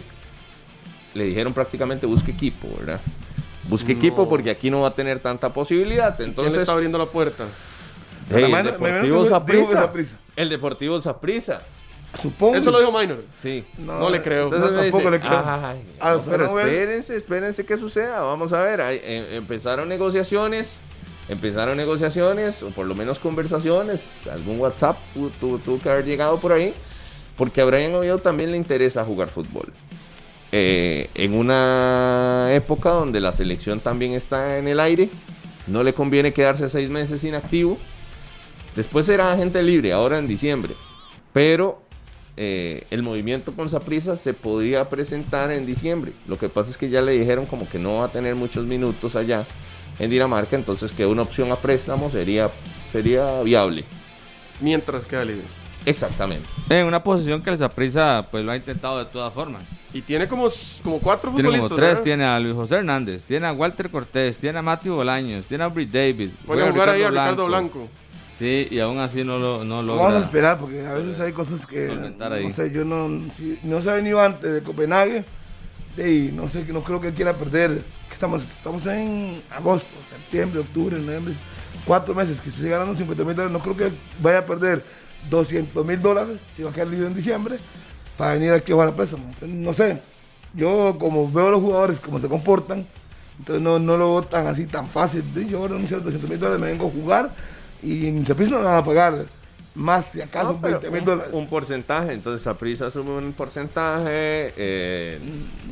le 1.14 1.24
dijeron 1.24 1.54
prácticamente 1.54 2.06
busque 2.08 2.32
equipo, 2.32 2.68
¿verdad? 2.80 3.00
Busque 3.70 3.94
No. 3.94 4.00
equipo 4.00 4.28
porque 4.28 4.50
aquí 4.50 4.70
no 4.70 4.82
va 4.82 4.90
a 4.90 4.96
tener 4.96 5.20
tanta 5.20 5.54
posibilidad. 5.54 6.16
¿Quién 6.16 6.28
le 6.28 6.30
Entonces, 6.32 6.58
está 6.62 6.74
abriendo 6.74 6.98
la 6.98 7.06
puerta? 7.06 7.46
hey, 8.32 8.48
La 8.52 8.60
el 8.60 8.66
Deportivo. 8.66 9.26
Saprissa. 9.26 10.18
El 10.36 10.50
Deportivo 10.50 11.00
Saprissa. 11.02 11.62
Supongo. 12.20 12.56
Eso 12.56 12.72
lo 12.72 12.80
dijo 12.80 12.92
Minor. 12.92 13.24
Sí. 13.40 13.64
No 13.78 14.10
le 14.10 14.22
creo. 14.24 14.46
Entonces 14.46 14.72
No, 14.72 14.78
tampoco 14.82 14.98
dice, 14.98 15.12
le 15.12 15.20
creo. 15.20 15.32
"Ay, 15.46 15.82
Ah, 16.00 16.12
no, 16.14 16.18
o 16.18 16.22
sea, 16.24 16.32
pero 16.32 16.46
no 16.48 16.54
ve- 16.56 16.64
espérense, 16.64 17.16
espérense 17.18 17.66
que 17.66 17.78
suceda. 17.78 18.22
Vamos 18.22 18.52
a 18.52 18.62
ver. 18.64 18.82
ahí, 18.82 19.00
eh, 19.04 19.36
empezaron 19.36 19.88
negociaciones, 19.88 20.78
empezaron 21.28 21.78
negociaciones, 21.78 22.64
o 22.64 22.70
por 22.72 22.88
lo 22.88 22.96
menos 22.96 23.20
conversaciones. 23.20 24.08
Algún 24.32 24.60
WhatsApp 24.60 24.98
tu- 25.14 25.30
tu- 25.30 25.60
tuvo 25.60 25.78
que 25.80 25.90
haber 25.90 26.04
llegado 26.06 26.40
por 26.40 26.52
ahí, 26.52 26.74
porque 27.38 27.62
a 27.62 27.66
Brian 27.66 27.94
Oviedo 27.94 28.18
también 28.18 28.50
le 28.52 28.58
interesa 28.58 29.06
jugar 29.06 29.30
fútbol. 29.30 29.72
Eh, 30.52 31.10
en 31.14 31.36
una 31.36 32.48
época 32.52 32.90
donde 32.90 33.20
la 33.20 33.34
selección 33.34 33.80
también 33.80 34.14
está 34.14 34.58
en 34.58 34.68
el 34.68 34.80
aire, 34.80 35.10
no 35.68 35.84
le 35.84 35.94
conviene 35.94 36.34
quedarse 36.34 36.70
seis 36.70 36.90
meses 36.90 37.24
inactivo. 37.24 37.78
Después 38.76 39.06
será 39.06 39.32
agente 39.32 39.62
libre, 39.62 39.94
ahora 39.94 40.18
en 40.18 40.28
diciembre. 40.28 40.74
Pero 41.34 41.82
eh, 42.38 42.86
el 42.90 43.04
movimiento 43.04 43.52
con 43.54 43.70
Saprisa 43.70 44.16
se 44.16 44.34
podría 44.34 44.90
presentar 44.90 45.52
en 45.52 45.66
diciembre. 45.66 46.14
Lo 46.28 46.38
que 46.38 46.50
pasa 46.50 46.70
es 46.70 46.78
que 46.78 46.90
ya 46.90 47.02
le 47.02 47.12
dijeron 47.12 47.46
como 47.46 47.70
que 47.70 47.80
no 47.80 47.98
va 47.98 48.06
a 48.06 48.12
tener 48.12 48.36
muchos 48.36 48.66
minutos 48.66 49.16
allá 49.16 49.46
en 50.00 50.10
Dinamarca, 50.10 50.56
entonces 50.56 50.92
que 50.92 51.06
una 51.06 51.24
opción 51.24 51.52
a 51.52 51.58
préstamo 51.58 52.10
sería, 52.10 52.50
viable. 53.44 53.84
Mientras 54.62 55.06
queda 55.06 55.26
libre. 55.26 55.59
Exactamente. 55.90 56.48
En 56.70 56.86
una 56.86 57.04
posición 57.04 57.42
que 57.42 57.50
el 57.50 57.58
Saprissa 57.58 58.28
pues 58.30 58.46
lo 58.46 58.52
ha 58.52 58.56
intentado 58.56 59.00
de 59.00 59.06
todas 59.06 59.34
formas. 59.34 59.64
Y 59.94 60.02
tiene 60.02 60.28
como, 60.28 60.48
como 60.84 61.00
cuatro 61.00 61.32
Tiene 61.32 61.50
futbolistas. 61.50 61.70
como 61.70 61.76
tres, 61.78 61.90
¿verdad? 61.90 62.04
tiene 62.04 62.26
a 62.26 62.40
Luis 62.40 62.56
José 62.56 62.76
Hernández, 62.76 63.24
tiene 63.24 63.48
a 63.48 63.54
Walter 63.54 63.90
Cortés, 63.90 64.38
tiene 64.38 64.60
a 64.60 64.62
Matthew 64.62 64.96
Bolaños, 64.96 65.46
tiene 65.46 65.64
a 65.64 65.68
Britt 65.68 65.92
David. 65.92 66.32
Puede 66.46 66.70
jugar 66.70 66.90
ahí 66.90 67.04
a 67.04 67.10
Ricardo 67.10 67.48
Blanco. 67.48 67.88
Sí, 68.38 68.68
y 68.72 68.80
aún 68.80 69.00
así 69.00 69.24
no 69.26 69.38
lo 69.38 69.66
no 69.66 69.78
Vamos 69.78 70.00
a 70.00 70.04
logra. 70.12 70.20
esperar 70.20 70.58
porque 70.60 70.86
a 70.88 70.94
veces 70.94 71.20
hay 71.20 71.34
cosas 71.34 71.68
que 71.68 71.88
no, 72.18 72.50
sé, 72.50 72.72
yo 72.72 72.86
no 72.86 73.30
si 73.34 73.60
no 73.64 73.82
se 73.82 73.90
ha 73.90 73.96
venido 73.96 74.22
antes 74.22 74.54
de 74.54 74.64
Copenhague 74.64 75.26
y 75.98 76.32
no 76.32 76.48
sé, 76.48 76.64
no 76.72 76.82
creo 76.82 77.02
que 77.02 77.08
él 77.08 77.14
quiera 77.14 77.34
perder. 77.34 77.82
Estamos, 78.12 78.44
estamos 78.44 78.86
en 78.86 79.42
agosto, 79.52 79.94
septiembre, 80.10 80.60
octubre, 80.62 80.98
noviembre, 81.00 81.34
cuatro 81.86 82.14
meses 82.14 82.40
que 82.40 82.50
se 82.50 82.58
sigue 82.58 82.70
ganando 82.70 82.96
50 82.96 83.24
mil 83.24 83.36
dólares. 83.36 83.52
No 83.52 83.60
creo 83.60 83.76
que 83.76 83.96
vaya 84.22 84.40
a 84.40 84.46
perder 84.46 84.84
200 85.30 85.86
mil 85.86 86.00
dólares 86.00 86.40
si 86.56 86.64
va 86.64 86.70
a 86.70 86.74
quedar 86.74 86.88
libre 86.88 87.08
en 87.08 87.14
diciembre 87.14 87.58
para 88.18 88.34
venir 88.34 88.52
aquí 88.52 88.72
a 88.72 88.76
jugar 88.76 88.90
a 88.90 88.96
préstamo. 88.96 89.24
Entonces, 89.26 89.50
no 89.50 89.74
sé, 89.74 90.02
yo 90.54 90.98
como 91.00 91.32
veo 91.32 91.48
a 91.48 91.52
los 91.52 91.62
jugadores 91.62 92.00
cómo 92.00 92.20
se 92.20 92.28
comportan, 92.28 92.86
entonces 93.40 93.64
no, 93.64 93.80
no 93.80 93.98
lo 93.98 94.12
veo 94.12 94.24
tan 94.24 94.48
así, 94.48 94.66
tan 94.66 94.88
fácil. 94.88 95.24
Yo 95.48 95.68
renuncio 95.68 95.98
a 95.98 96.00
200 96.02 96.30
mil 96.30 96.40
dólares, 96.40 96.62
me 96.62 96.68
vengo 96.68 96.88
a 96.88 96.92
jugar 96.92 97.34
y 97.82 98.08
en 98.08 98.26
Saprissa 98.26 98.52
no 98.52 98.60
me 98.60 98.66
van 98.66 98.78
a 98.78 98.86
pagar 98.86 99.26
más, 99.80 100.12
si 100.12 100.22
acaso, 100.22 100.50
No, 100.50 100.54
un 100.56 100.62
pero 100.62 100.80
20 100.80 100.92
mil 100.92 101.04
dólares. 101.06 101.34
Un 101.34 101.48
porcentaje, 101.48 102.12
entonces 102.14 102.42
Saprisa 102.42 102.88
asume 102.88 103.12
un 103.12 103.34
porcentaje, 103.34 104.54
eh, 104.58 105.20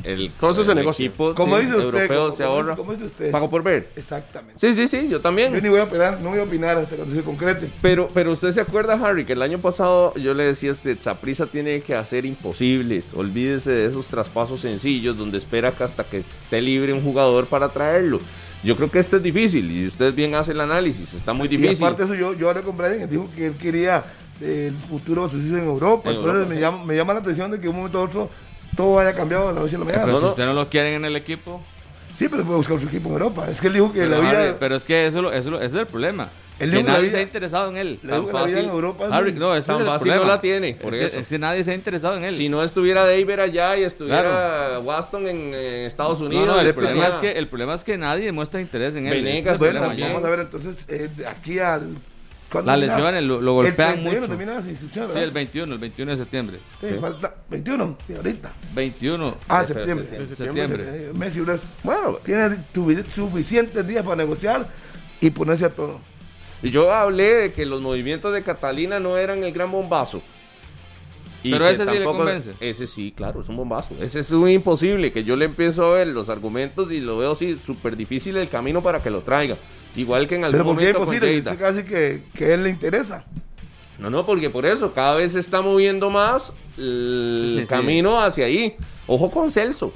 el, 0.04 0.30
Todo 0.40 0.50
eso 0.52 0.64
se 0.64 0.72
el 0.72 0.78
negocia. 0.78 1.06
equipo 1.06 1.34
Como 1.34 1.58
dice 1.58 1.72
usted, 1.76 1.84
europeo 1.84 2.24
como- 2.24 2.36
se 2.36 2.42
como 2.44 2.54
ahorra. 2.56 2.76
como 2.76 2.92
dice 2.92 3.04
usted. 3.04 3.30
Pago 3.30 3.50
por 3.50 3.62
ver. 3.62 3.88
Exactamente. 3.96 4.54
Sí, 4.58 4.74
sí, 4.74 4.88
sí, 4.88 5.08
yo 5.08 5.20
también. 5.20 5.52
Yo 5.54 5.60
ni 5.60 5.68
voy 5.68 5.80
a 5.80 5.84
opinar, 5.84 6.20
no 6.22 6.30
voy 6.30 6.38
a 6.38 6.44
opinar 6.44 6.76
hasta 6.78 6.96
cuando 6.96 7.14
se 7.14 7.22
concrete. 7.22 7.70
Pero, 7.82 8.08
pero 8.12 8.32
usted 8.32 8.52
se 8.52 8.60
acuerda, 8.60 8.94
Harry, 8.94 9.24
que 9.24 9.34
el 9.34 9.42
año 9.42 9.58
pasado 9.58 10.14
yo 10.14 10.34
le 10.34 10.44
decía 10.44 10.70
a 10.70 10.72
usted, 10.72 10.96
Saprisa 11.00 11.46
tiene 11.46 11.82
que 11.82 11.94
hacer 11.94 12.24
imposibles. 12.24 13.12
Olvídese 13.14 13.70
de 13.72 13.86
esos 13.86 14.06
traspasos 14.06 14.60
sencillos 14.60 15.16
donde 15.18 15.38
espera 15.38 15.70
que 15.72 15.84
hasta 15.84 16.04
que 16.04 16.18
esté 16.18 16.60
libre 16.62 16.92
un 16.92 17.02
jugador 17.02 17.46
para 17.46 17.68
traerlo. 17.68 18.18
Yo 18.64 18.76
creo 18.76 18.90
que 18.90 18.98
este 18.98 19.16
es 19.18 19.22
difícil 19.22 19.70
y 19.70 19.86
usted 19.86 20.12
bien 20.14 20.34
hace 20.34 20.52
el 20.52 20.60
análisis, 20.60 21.14
está 21.14 21.32
muy 21.32 21.46
Y 21.46 21.56
difícil. 21.56 21.84
aparte 21.84 22.04
de 22.04 22.08
eso, 22.08 22.14
yo, 22.14 22.34
yo 22.36 22.50
hablé 22.50 22.62
con 22.62 22.76
Brian 22.76 23.02
y 23.02 23.06
dijo 23.06 23.28
que 23.36 23.46
él 23.46 23.56
quería 23.56 24.04
el 24.40 24.74
futuro 24.88 25.28
suceder 25.28 25.62
en 25.62 25.68
Europa. 25.68 26.10
En 26.10 26.16
Entonces 26.16 26.34
Europa, 26.42 26.48
me, 26.48 26.54
sí. 26.56 26.60
llama, 26.60 26.84
me 26.84 26.96
llama 26.96 27.14
la 27.14 27.20
atención 27.20 27.50
de 27.50 27.56
que 27.58 27.64
de 27.64 27.68
un 27.68 27.76
momento 27.76 27.98
a 27.98 28.02
otro 28.02 28.30
todo 28.76 28.98
haya 28.98 29.14
cambiado 29.14 29.48
de 29.48 29.54
la 29.54 29.60
noche 29.60 29.76
a 29.76 29.78
la 29.78 29.84
mañana. 29.84 30.04
Pero 30.04 30.20
si 30.20 30.26
usted 30.26 30.44
no 30.44 30.54
lo 30.54 30.68
quieren 30.68 30.94
en 30.94 31.04
el 31.04 31.16
equipo. 31.16 31.60
Sí, 32.16 32.28
pero 32.28 32.42
puede 32.44 32.58
buscar 32.58 32.78
su 32.80 32.88
equipo 32.88 33.08
en 33.08 33.12
Europa. 33.14 33.48
Es 33.48 33.60
que 33.60 33.68
él 33.68 33.74
dijo 33.74 33.92
que 33.92 34.00
Pero, 34.00 34.10
la 34.10 34.20
vida. 34.20 34.56
Pero 34.58 34.74
es 34.76 34.84
que 34.84 35.06
eso, 35.06 35.32
eso, 35.32 35.56
ese 35.56 35.66
es 35.66 35.74
el 35.74 35.86
problema. 35.86 36.28
Él 36.60 36.70
que 36.72 36.82
nadie 36.82 37.00
vida- 37.02 37.10
se 37.12 37.18
ha 37.18 37.22
interesado 37.22 37.70
en 37.70 37.76
él. 37.76 37.98
que 38.00 38.06
la 38.08 38.18
vida 38.44 38.60
en 38.60 38.68
Europa 38.68 39.04
es 39.06 39.12
Harry, 39.12 39.32
no, 39.32 39.54
ese 39.54 39.66
tan 39.66 39.76
es 39.76 39.80
el 39.82 39.86
fácil 39.86 40.02
problema. 40.08 40.22
no 40.24 40.28
la 40.28 40.40
tiene, 40.40 40.74
por 40.74 40.94
es, 40.94 41.00
que- 41.00 41.06
eso. 41.06 41.18
es 41.20 41.28
que 41.28 41.38
nadie 41.38 41.64
se 41.64 41.70
ha 41.70 41.74
interesado 41.74 42.16
en 42.16 42.24
él. 42.24 42.36
Si 42.36 42.48
no 42.48 42.62
estuviera 42.62 43.04
David 43.06 43.30
allá 43.38 43.76
y 43.76 43.84
estuviera 43.84 44.22
Claro. 44.22 44.80
Waston 44.80 45.28
en, 45.28 45.36
en 45.54 45.54
Estados 45.86 46.20
No, 46.20 46.26
Unidos, 46.26 46.46
no, 46.46 46.58
el 46.60 46.66
después 46.66 46.86
problema, 46.88 47.08
es 47.08 47.14
que, 47.18 47.32
el 47.38 47.46
problema 47.48 47.74
es 47.74 47.84
que 47.84 47.96
nadie 47.98 48.32
muestra 48.32 48.60
interés 48.60 48.94
en 48.96 49.06
él. 49.06 49.22
Venegas, 49.24 49.56
es 49.56 49.62
el 49.62 49.78
bueno, 49.78 49.94
vamos 50.08 50.24
a 50.24 50.30
ver 50.30 50.40
entonces 50.40 50.84
eh, 50.88 51.08
de 51.16 51.26
aquí 51.26 51.58
al. 51.58 51.96
¿cuándo 52.50 52.70
Las 52.70 52.80
lesiones 52.80 53.22
lo, 53.24 53.42
lo 53.42 53.52
golpean 53.52 53.90
el 53.90 53.94
31 53.96 54.20
mucho. 54.20 54.28
termina 54.30 54.54
las 54.54 54.66
instrucciones, 54.66 55.10
Sí, 55.14 55.18
el 55.22 55.30
21, 55.32 55.74
el 55.74 55.78
21 55.80 56.10
de 56.12 56.16
septiembre. 56.16 56.58
Sí, 56.80 56.86
falta 56.98 57.34
21, 57.50 57.98
sí, 58.06 58.14
ahorita. 58.14 58.52
21 58.74 59.36
Ah, 59.48 59.60
de 59.60 59.66
septiembre. 59.66 60.06
septiembre. 60.06 60.18
de 60.18 60.36
septiembre. 60.36 60.84
Eh, 60.88 61.12
Messi 61.14 61.40
Bueno, 61.82 62.12
tiene 62.24 62.56
suficientes 63.10 63.86
días 63.86 64.02
para 64.02 64.16
negociar 64.16 64.66
y 65.20 65.28
ponerse 65.28 65.66
a 65.66 65.70
todo. 65.70 66.00
Yo 66.62 66.92
hablé 66.92 67.34
de 67.34 67.52
que 67.52 67.66
los 67.66 67.80
movimientos 67.82 68.32
de 68.32 68.42
Catalina 68.42 69.00
no 69.00 69.16
eran 69.16 69.44
el 69.44 69.52
gran 69.52 69.70
bombazo. 69.70 70.22
Y 71.44 71.52
Pero 71.52 71.68
ese 71.68 71.86
sí 71.86 71.98
le 71.98 72.04
convence. 72.04 72.50
Ese 72.58 72.86
sí, 72.88 73.12
claro, 73.16 73.40
es 73.40 73.48
un 73.48 73.56
bombazo. 73.56 73.94
Ese 74.00 74.20
es 74.20 74.32
un 74.32 74.48
imposible, 74.50 75.12
que 75.12 75.22
yo 75.22 75.36
le 75.36 75.44
empiezo 75.44 75.84
a 75.84 75.94
ver 75.94 76.08
los 76.08 76.28
argumentos 76.28 76.90
y 76.90 77.00
lo 77.00 77.18
veo 77.18 77.32
así 77.32 77.56
súper 77.64 77.96
difícil 77.96 78.36
el 78.36 78.48
camino 78.48 78.82
para 78.82 79.02
que 79.02 79.10
lo 79.10 79.20
traiga. 79.20 79.56
Igual 79.94 80.26
que 80.26 80.34
en 80.34 80.44
algún 80.44 80.58
Pero 80.58 80.64
¿por 80.64 80.76
qué 80.78 80.92
momento 80.92 80.98
con 81.06 81.14
imposible? 81.14 81.36
Dice 81.40 81.56
casi 81.56 81.84
que, 81.84 82.22
que 82.34 82.44
a 82.46 82.54
él 82.54 82.64
le 82.64 82.70
interesa. 82.70 83.24
No, 83.98 84.10
no, 84.10 84.26
porque 84.26 84.50
por 84.50 84.66
eso 84.66 84.92
cada 84.92 85.16
vez 85.16 85.32
se 85.32 85.40
está 85.40 85.60
moviendo 85.62 86.10
más 86.10 86.52
el 86.76 87.54
Sí, 87.58 87.60
sí. 87.62 87.66
camino 87.68 88.20
hacia 88.20 88.46
ahí. 88.46 88.76
Ojo 89.06 89.30
con 89.30 89.50
Celso. 89.50 89.92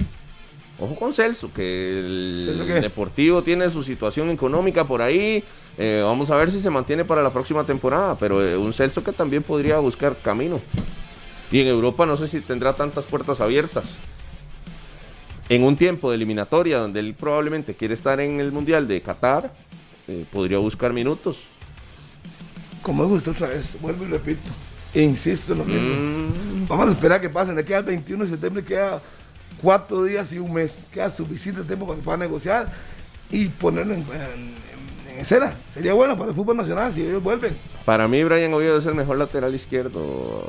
Ojo 0.79 0.95
con 0.95 1.13
Celso, 1.13 1.51
que 1.53 1.99
el. 1.99 2.81
Deportivo 2.81 3.43
tiene 3.43 3.69
su 3.69 3.83
situación 3.83 4.29
económica 4.29 4.85
por 4.85 5.01
ahí. 5.01 5.43
Eh, 5.77 6.01
vamos 6.03 6.29
a 6.29 6.35
ver 6.35 6.51
si 6.51 6.59
se 6.59 6.69
mantiene 6.69 7.03
para 7.05 7.23
la 7.23 7.31
próxima 7.31 7.63
temporada. 7.65 8.15
Pero 8.17 8.43
eh, 8.45 8.55
un 8.57 8.73
Celso 8.73 9.03
que 9.03 9.11
también 9.11 9.43
podría 9.43 9.79
buscar 9.79 10.15
camino. 10.21 10.59
Y 11.51 11.61
en 11.61 11.67
Europa 11.67 12.05
no 12.05 12.15
sé 12.17 12.27
si 12.27 12.41
tendrá 12.41 12.75
tantas 12.75 13.05
puertas 13.05 13.39
abiertas. 13.41 13.95
En 15.49 15.63
un 15.63 15.75
tiempo 15.75 16.09
de 16.09 16.15
eliminatoria 16.15 16.79
donde 16.79 16.99
él 16.99 17.13
probablemente 17.15 17.75
quiere 17.75 17.93
estar 17.93 18.19
en 18.19 18.39
el 18.39 18.51
Mundial 18.51 18.87
de 18.87 19.01
Qatar, 19.01 19.51
eh, 20.07 20.25
podría 20.31 20.57
buscar 20.57 20.93
minutos. 20.93 21.43
Como 22.81 23.03
me 23.03 23.09
gusta 23.09 23.31
otra 23.31 23.47
vez, 23.47 23.77
vuelvo 23.81 24.05
y 24.05 24.07
repito. 24.07 24.49
Insisto 24.95 25.53
en 25.53 25.59
lo 25.59 25.65
mismo. 25.65 25.89
Mm, 25.95 26.67
Vamos 26.67 26.87
a 26.87 26.91
esperar 26.91 27.19
que 27.21 27.29
pasen. 27.29 27.55
De 27.55 27.61
aquí 27.61 27.73
al 27.73 27.83
21 27.83 28.23
de 28.23 28.29
septiembre 28.31 28.63
queda 28.63 29.01
cuatro 29.61 30.03
días 30.03 30.31
y 30.33 30.39
un 30.39 30.53
mes. 30.53 30.85
Queda 30.93 31.11
suficiente 31.11 31.61
tiempo 31.63 31.85
para 31.85 31.97
que 31.99 32.03
puedan 32.03 32.19
negociar 32.21 32.71
y 33.31 33.47
ponerlo 33.47 33.93
en, 33.95 33.99
en- 34.01 34.62
en 35.13 35.19
escena. 35.19 35.53
Sería 35.73 35.93
bueno 35.93 36.17
para 36.17 36.29
el 36.29 36.35
fútbol 36.35 36.57
nacional 36.57 36.93
si 36.93 37.01
ellos 37.03 37.21
vuelven. 37.23 37.55
Para 37.85 38.07
mí, 38.07 38.23
Brian 38.23 38.53
Oviedo 38.53 38.77
es 38.77 38.85
el 38.85 38.95
mejor 38.95 39.17
lateral 39.17 39.53
izquierdo 39.53 40.45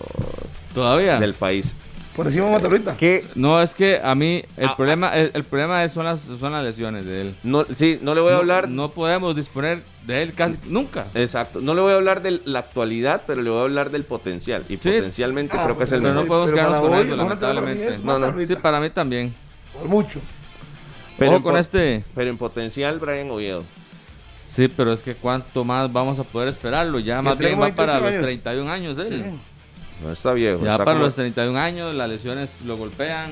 Todavía. 0.74 1.18
del 1.18 1.34
país. 1.34 1.74
Por 2.16 2.28
encima 2.28 2.46
de 2.46 2.52
Matarrita. 2.52 2.96
¿Qué? 2.96 3.26
No, 3.34 3.60
es 3.60 3.74
que 3.74 4.00
a 4.00 4.14
mí 4.14 4.44
el 4.56 4.68
Ah, 4.68 4.76
problema 4.76 5.08
el, 5.16 5.32
el 5.34 5.42
problema 5.42 5.82
es- 5.82 5.90
son 5.90 6.04
las 6.04 6.20
son 6.20 6.52
las 6.52 6.62
lesiones 6.64 7.04
de 7.06 7.22
él. 7.22 7.34
No, 7.42 7.64
sí, 7.74 7.98
no 8.02 8.14
le 8.14 8.20
voy 8.20 8.30
a 8.30 8.34
No- 8.34 8.38
hablar. 8.38 8.68
No 8.68 8.92
podemos 8.92 9.34
disponer 9.34 9.82
de 10.06 10.22
él 10.22 10.32
casi 10.32 10.56
nunca. 10.68 11.06
Exacto. 11.14 11.60
No 11.60 11.74
le 11.74 11.80
voy 11.80 11.92
a 11.92 11.96
hablar 11.96 12.22
de 12.22 12.40
la 12.44 12.60
actualidad, 12.60 13.22
pero 13.26 13.42
le 13.42 13.50
voy 13.50 13.58
a 13.58 13.62
hablar 13.62 13.90
del 13.90 14.04
potencial. 14.04 14.62
Y 14.68 14.74
Sí. 14.74 14.90
potencialmente 14.90 15.56
Ah, 15.58 15.64
creo 15.64 15.76
que 15.76 15.84
es 15.84 15.90
el 15.92 16.02
Pero 16.02 16.14
no 16.14 16.20
mejor. 16.22 16.28
podemos 16.28 16.50
Pero 16.50 16.56
quedarnos 16.68 16.80
con 16.88 16.92
hoy, 16.98 17.06
eso, 17.06 17.16
mejor 17.16 17.38
para 17.38 17.52
lamentablemente. 17.52 17.94
es 17.96 18.04
No, 18.04 18.18
no. 18.20 18.46
Sí, 18.46 18.54
para 18.62 18.78
mí 18.80 18.90
también. 18.90 19.34
Por 19.76 19.88
mucho. 19.88 20.20
Pero 21.18 21.32
Ojo 21.32 21.42
con 21.42 21.56
este. 21.56 22.04
Pero 22.14 22.30
en 22.30 22.38
potencial, 22.38 23.00
Brian 23.00 23.28
Oviedo. 23.32 23.64
Sí, 24.46 24.68
pero 24.68 24.92
es 24.92 25.02
que 25.02 25.14
cuánto 25.14 25.64
más 25.64 25.92
vamos 25.92 26.18
a 26.18 26.24
poder 26.24 26.48
esperarlo. 26.48 26.98
Ya 26.98 27.22
más 27.22 27.36
bien 27.38 27.60
va 27.60 27.68
para 27.74 27.94
28 28.00 28.04
los 28.04 28.08
años. 28.12 28.22
31 28.24 28.70
años 28.70 28.98
él. 28.98 29.24
Sí. 29.24 30.04
No 30.04 30.12
está 30.12 30.32
viejo. 30.32 30.62
Ya 30.64 30.72
está 30.72 30.84
para 30.84 30.96
como- 30.96 31.06
los 31.06 31.14
31 31.14 31.58
años 31.58 31.94
las 31.94 32.08
lesiones 32.08 32.60
lo 32.64 32.76
golpean 32.76 33.30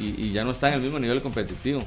y, 0.00 0.26
y 0.26 0.32
ya 0.32 0.44
no 0.44 0.52
está 0.52 0.68
en 0.68 0.74
el 0.74 0.80
mismo 0.80 0.98
nivel 0.98 1.20
competitivo. 1.20 1.80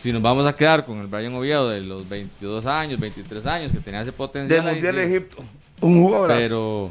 Si 0.00 0.12
nos 0.12 0.20
vamos 0.22 0.46
a 0.46 0.54
quedar 0.56 0.84
con 0.84 0.98
el 1.00 1.06
Brian 1.06 1.34
Oviedo 1.34 1.68
de 1.70 1.80
los 1.80 2.08
22 2.08 2.66
años, 2.66 2.98
23 3.00 3.46
años, 3.46 3.72
que 3.72 3.78
tenía 3.78 4.02
ese 4.02 4.12
potencial. 4.12 4.66
Ahí, 4.66 4.74
Mundial 4.74 4.96
de 4.96 5.04
Egipto. 5.04 5.44
Un 5.80 6.02
jugador. 6.02 6.28
Pero, 6.28 6.90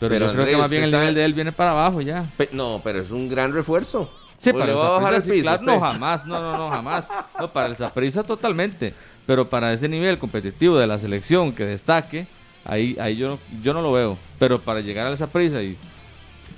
pero, 0.00 0.10
Pero, 0.14 0.26
yo 0.26 0.32
creo 0.32 0.46
que 0.46 0.56
más 0.56 0.70
bien 0.70 0.84
el 0.84 0.90
nivel 0.92 1.14
de 1.14 1.24
él 1.24 1.34
viene 1.34 1.52
para 1.52 1.72
abajo 1.72 2.00
ya. 2.00 2.24
Pe- 2.36 2.48
No, 2.52 2.80
pero 2.84 3.00
es 3.00 3.10
un 3.10 3.28
gran 3.28 3.52
refuerzo. 3.52 4.12
Sí, 4.38 4.50
¿O 4.50 4.52
para 4.58 4.70
el 4.70 4.78
va 4.78 4.86
a 4.86 4.90
bajar 5.00 5.14
el 5.14 5.20
Saprissa, 5.20 5.24
sí, 5.24 5.30
piso 5.32 5.42
claro, 5.42 5.56
usted? 5.62 5.72
no 5.74 5.80
jamás, 5.80 6.26
no, 6.26 6.40
no, 6.40 6.56
no, 6.56 6.70
jamás. 6.70 7.08
No, 7.40 7.52
para 7.52 7.66
el 7.66 7.76
Saprissa 7.76 8.22
totalmente. 8.22 8.94
Pero 9.28 9.50
para 9.50 9.74
ese 9.74 9.90
nivel 9.90 10.16
competitivo 10.18 10.78
de 10.78 10.86
la 10.86 10.98
selección 10.98 11.52
que 11.52 11.66
destaque, 11.66 12.26
ahí, 12.64 12.96
ahí 12.98 13.14
yo, 13.14 13.38
yo 13.62 13.74
no 13.74 13.82
lo 13.82 13.92
veo. 13.92 14.16
Pero 14.38 14.58
para 14.58 14.80
llegar 14.80 15.06
al 15.06 15.18
Saprissa 15.18 15.62
y, 15.62 15.76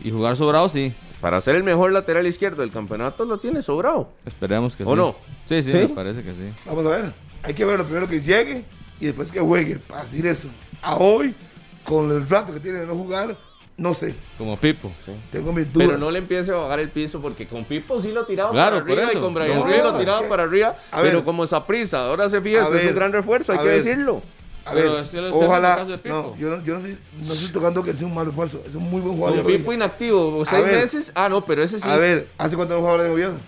y 0.05 0.11
jugar 0.13 0.37
sobrado, 0.37 0.69
sí. 0.69 0.93
Para 1.21 1.41
ser 1.41 1.57
el 1.57 1.65
mejor 1.65 1.91
lateral 1.91 2.29
izquierdo 2.29 2.63
del 2.63 2.71
campeonato 2.71 3.25
lo 3.25 3.39
tiene 3.39 3.61
sobrado. 3.61 4.13
Esperemos 4.25 4.77
que 4.77 4.85
¿O 4.85 4.91
sí. 4.91 4.95
no? 4.95 5.17
Sí, 5.49 5.65
sí, 5.65 5.73
¿Sí? 5.73 5.79
me 5.79 5.89
parece 5.89 6.23
que 6.23 6.31
sí. 6.31 6.53
Vamos 6.65 6.87
a 6.87 6.91
ver. 6.91 7.13
Hay 7.43 7.55
que 7.55 7.65
verlo 7.65 7.85
primero 7.85 8.07
que 8.07 8.21
llegue 8.21 8.65
y 9.01 9.07
después 9.07 9.33
que 9.33 9.41
juegue. 9.41 9.81
Para 9.81 10.05
decir 10.05 10.25
eso. 10.29 10.47
A 10.81 10.95
hoy, 10.95 11.35
con 11.83 12.09
el 12.13 12.29
rato 12.29 12.55
que 12.55 12.61
tiene 12.61 12.79
de 12.79 12.87
no 12.87 12.95
jugar, 12.95 13.37
no 13.81 13.95
sé. 13.95 14.15
Como 14.39 14.57
Pipo. 14.59 14.91
Tengo 15.33 15.53
mis 15.53 15.73
dudas. 15.73 15.89
Pero 15.89 15.99
no 15.99 16.11
le 16.11 16.19
empiece 16.19 16.51
a 16.53 16.57
bajar 16.57 16.81
el 16.81 16.91
piso 16.91 17.21
porque 17.21 17.47
con 17.49 17.65
Pipo 17.65 18.01
sí 18.01 18.13
lo 18.13 18.27
tiraba 18.27 18.51
Claro, 18.53 18.81
para 18.85 18.93
arriba 19.07 19.13
y 19.15 19.17
con 19.23 19.33
Brian 19.35 19.59
No, 19.59 19.67
lo 19.67 19.93
es 19.93 19.99
tiraba 19.99 20.21
que- 20.23 20.29
para 20.29 20.43
arriba. 20.43 20.77
a 20.93 21.01
pero 21.01 21.25
como 21.25 21.45
esa 21.45 21.67
prisa, 21.67 22.07
ahora 22.07 22.29
se 22.29 22.41
fija, 22.41 22.65
este 22.65 22.79
es 22.83 22.87
un 22.91 22.95
gran 22.95 23.13
refuerzo, 23.13 23.53
hay 23.53 23.59
que 23.59 23.65
ver. 23.65 23.83
decirlo. 23.83 24.21
A 24.67 24.73
Pero 24.73 24.93
ver, 24.93 25.05
es 25.05 25.09
que 25.09 25.17
lo 25.17 25.29
estoy 25.29 25.43
ojalá. 25.47 25.73
hablando 25.73 25.95
en 25.95 25.99
el 25.99 26.03
caso 26.03 26.15
de 26.15 26.23
No, 26.23 26.33
Pipo. 26.35 26.37
yo 26.39 26.49
no, 26.57 26.63
yo 26.63 26.73
no, 26.75 26.79
estoy, 26.81 26.99
no 27.27 27.33
estoy 27.33 27.49
tocando 27.49 27.83
que 27.83 27.93
sea 27.95 28.07
un 28.07 28.15
mal 28.15 28.29
esfuerzo. 28.29 28.63
Es 28.69 28.75
un 28.75 28.85
muy 28.91 29.01
buen 29.01 29.17
jugador. 29.17 29.43
Con 29.43 29.53
Pipo 29.53 29.73
inactivo, 29.73 30.45
seis 30.45 30.63
ver. 30.65 30.75
meses. 30.75 31.13
Ah, 31.15 31.29
no, 31.31 31.41
pero 31.41 31.63
ese 31.63 31.81
sí. 31.81 31.89
A 31.89 31.97
ver, 31.97 32.29
¿hace 32.37 32.57
cuánto 32.57 32.75
no 32.75 32.81
jugador 32.81 33.03
de 33.03 33.09
gobierno? 33.09 33.39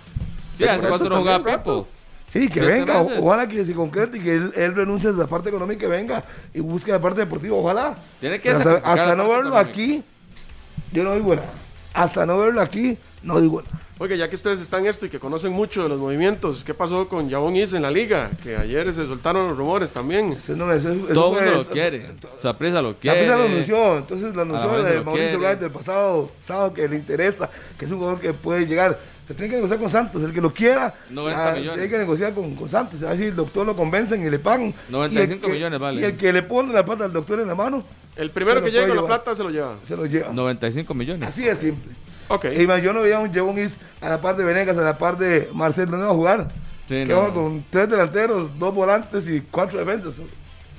Sí, 0.57 0.64
hace 0.64 0.89
cuánto 0.89 1.09
no 1.11 1.18
jugaba 1.18 1.45
Pipo. 1.59 1.87
Sí, 2.28 2.49
que 2.49 2.61
venga. 2.61 3.03
o-. 3.03 3.26
Ojalá 3.26 3.47
que 3.47 3.62
se 3.62 3.74
concrete 3.74 4.16
y 4.16 4.20
que 4.22 4.35
él, 4.35 4.53
él 4.57 4.74
renuncie 4.74 5.11
a 5.11 5.12
la 5.12 5.26
parte 5.26 5.51
económica 5.51 5.74
y 5.76 5.80
que 5.80 5.87
venga 5.87 6.24
y 6.55 6.61
busque 6.61 6.91
la 6.91 6.99
parte 6.99 7.20
deportiva. 7.20 7.55
Ojalá. 7.59 7.95
Tiene 8.18 8.41
que 8.41 8.49
hasta, 8.51 8.76
hasta 8.76 9.14
no 9.14 9.28
verlo 9.28 9.49
económica. 9.51 9.61
aquí, 9.61 10.03
yo 10.93 11.05
no 11.05 11.14
digo 11.14 11.34
nada. 11.34 11.51
Hasta 11.95 12.24
no 12.24 12.38
verlo 12.38 12.61
aquí, 12.61 12.97
no 13.22 13.40
digo 13.40 13.62
nada. 13.62 13.80
Oiga, 13.99 14.16
ya 14.16 14.28
que 14.28 14.34
ustedes 14.34 14.61
están 14.61 14.80
en 14.80 14.88
esto 14.88 15.07
y 15.07 15.11
que 15.11 15.20
conocen 15.20 15.53
mucho 15.53 15.84
de 15.84 15.88
los 15.88 15.99
movimientos, 16.01 16.64
¿qué 16.64 16.74
pasó 16.74 17.07
con 17.07 17.30
Jabón 17.30 17.55
Is 17.55 17.72
en 17.72 17.82
la 17.82 17.90
liga? 17.90 18.30
Que 18.43 18.57
ayer 18.57 18.93
se 18.93 19.07
soltaron 19.07 19.49
los 19.49 19.57
rumores 19.57 19.93
también. 19.93 20.32
Eso 20.32 20.57
no, 20.57 20.72
eso, 20.72 20.90
eso 20.90 21.07
Todo 21.14 21.38
el 21.38 21.45
mundo 21.45 21.59
lo 21.62 21.66
quiere. 21.68 22.11
Saprissa 22.40 22.82
lo 22.82 22.97
quiere. 22.97 23.28
lo 23.28 23.45
anunció, 23.45 23.99
entonces 23.99 24.34
lo 24.34 24.43
anunció 24.43 24.78
lo 24.78 25.05
Mauricio. 25.05 25.38
Wright 25.38 25.61
del 25.61 25.70
pasado 25.70 26.30
sábado 26.36 26.74
que 26.74 26.88
le 26.88 26.97
interesa, 26.97 27.49
que 27.78 27.84
es 27.84 27.93
un 27.93 27.99
jugador 27.99 28.20
que 28.20 28.32
puede 28.32 28.66
llegar. 28.66 28.99
Se 29.33 29.39
tiene 29.39 29.49
que 29.51 29.57
negociar 29.57 29.80
con 29.80 29.91
Santos, 29.91 30.22
el 30.22 30.33
que 30.33 30.41
lo 30.41 30.53
quiera, 30.53 30.95
90 31.11 31.53
millones. 31.55 31.72
tiene 31.74 31.89
que 31.91 31.99
negociar 31.99 32.35
con, 32.35 32.55
con 32.55 32.68
Santos, 32.68 33.03
a 33.03 33.11
ver 33.11 33.18
si 33.18 33.24
el 33.24 33.35
doctor 33.37 33.66
lo 33.66 33.74
convencen 33.74 34.26
y 34.26 34.30
le 34.30 34.39
pagan. 34.39 34.74
95 34.91 35.30
Y 35.30 35.33
el 35.35 35.41
que- 35.41 35.53
millones 35.53 35.80
vale. 35.80 36.01
Y 36.01 36.05
el 36.05 36.16
que 36.16 36.33
le 36.33 36.43
pone 36.43 36.72
la 36.72 36.85
pata 36.85 37.05
al 37.07 37.12
doctor 37.12 37.41
en 37.41 37.49
la 37.49 37.55
mano, 37.55 37.83
El 38.14 38.28
primero 38.30 38.61
Se 38.61 38.66
que 38.66 38.72
puede 38.72 38.89
con 38.89 38.97
la 38.99 39.07
plata 39.07 39.35
se 39.35 39.43
lo 39.43 39.49
lleva. 39.51 39.76
se 39.89 39.97
lo 39.97 40.05
lleva. 40.05 40.33
95 40.33 40.93
millones. 40.95 41.26
Así 41.28 41.43
de 41.45 41.57
simple. 41.57 41.93
Ok. 42.28 42.45
Y 42.59 42.66
más, 42.66 42.83
yo 42.83 42.93
no 42.93 43.01
veía 43.01 43.18
un 43.18 43.33
Jebon 43.33 43.59
Is 43.59 43.72
a 44.03 44.09
la 44.11 44.20
par 44.20 44.37
de 44.37 44.45
Venegas, 44.45 44.76
a 44.76 44.83
la 44.83 44.99
par 44.99 45.16
de 45.16 45.49
Marcel, 45.55 45.89
¿dónde 45.91 46.05
va 46.05 46.12
a 46.12 46.14
jugar? 46.14 46.49
Sí, 46.89 46.95
que 46.95 47.07
no, 47.07 47.16
va 47.22 47.28
no. 47.28 47.35
con 47.35 47.64
tres 47.70 47.89
delanteros, 47.89 48.51
dos 48.59 48.74
volantes 48.74 49.26
y 49.30 49.41
cuatro 49.41 49.78
defensas. 49.78 50.20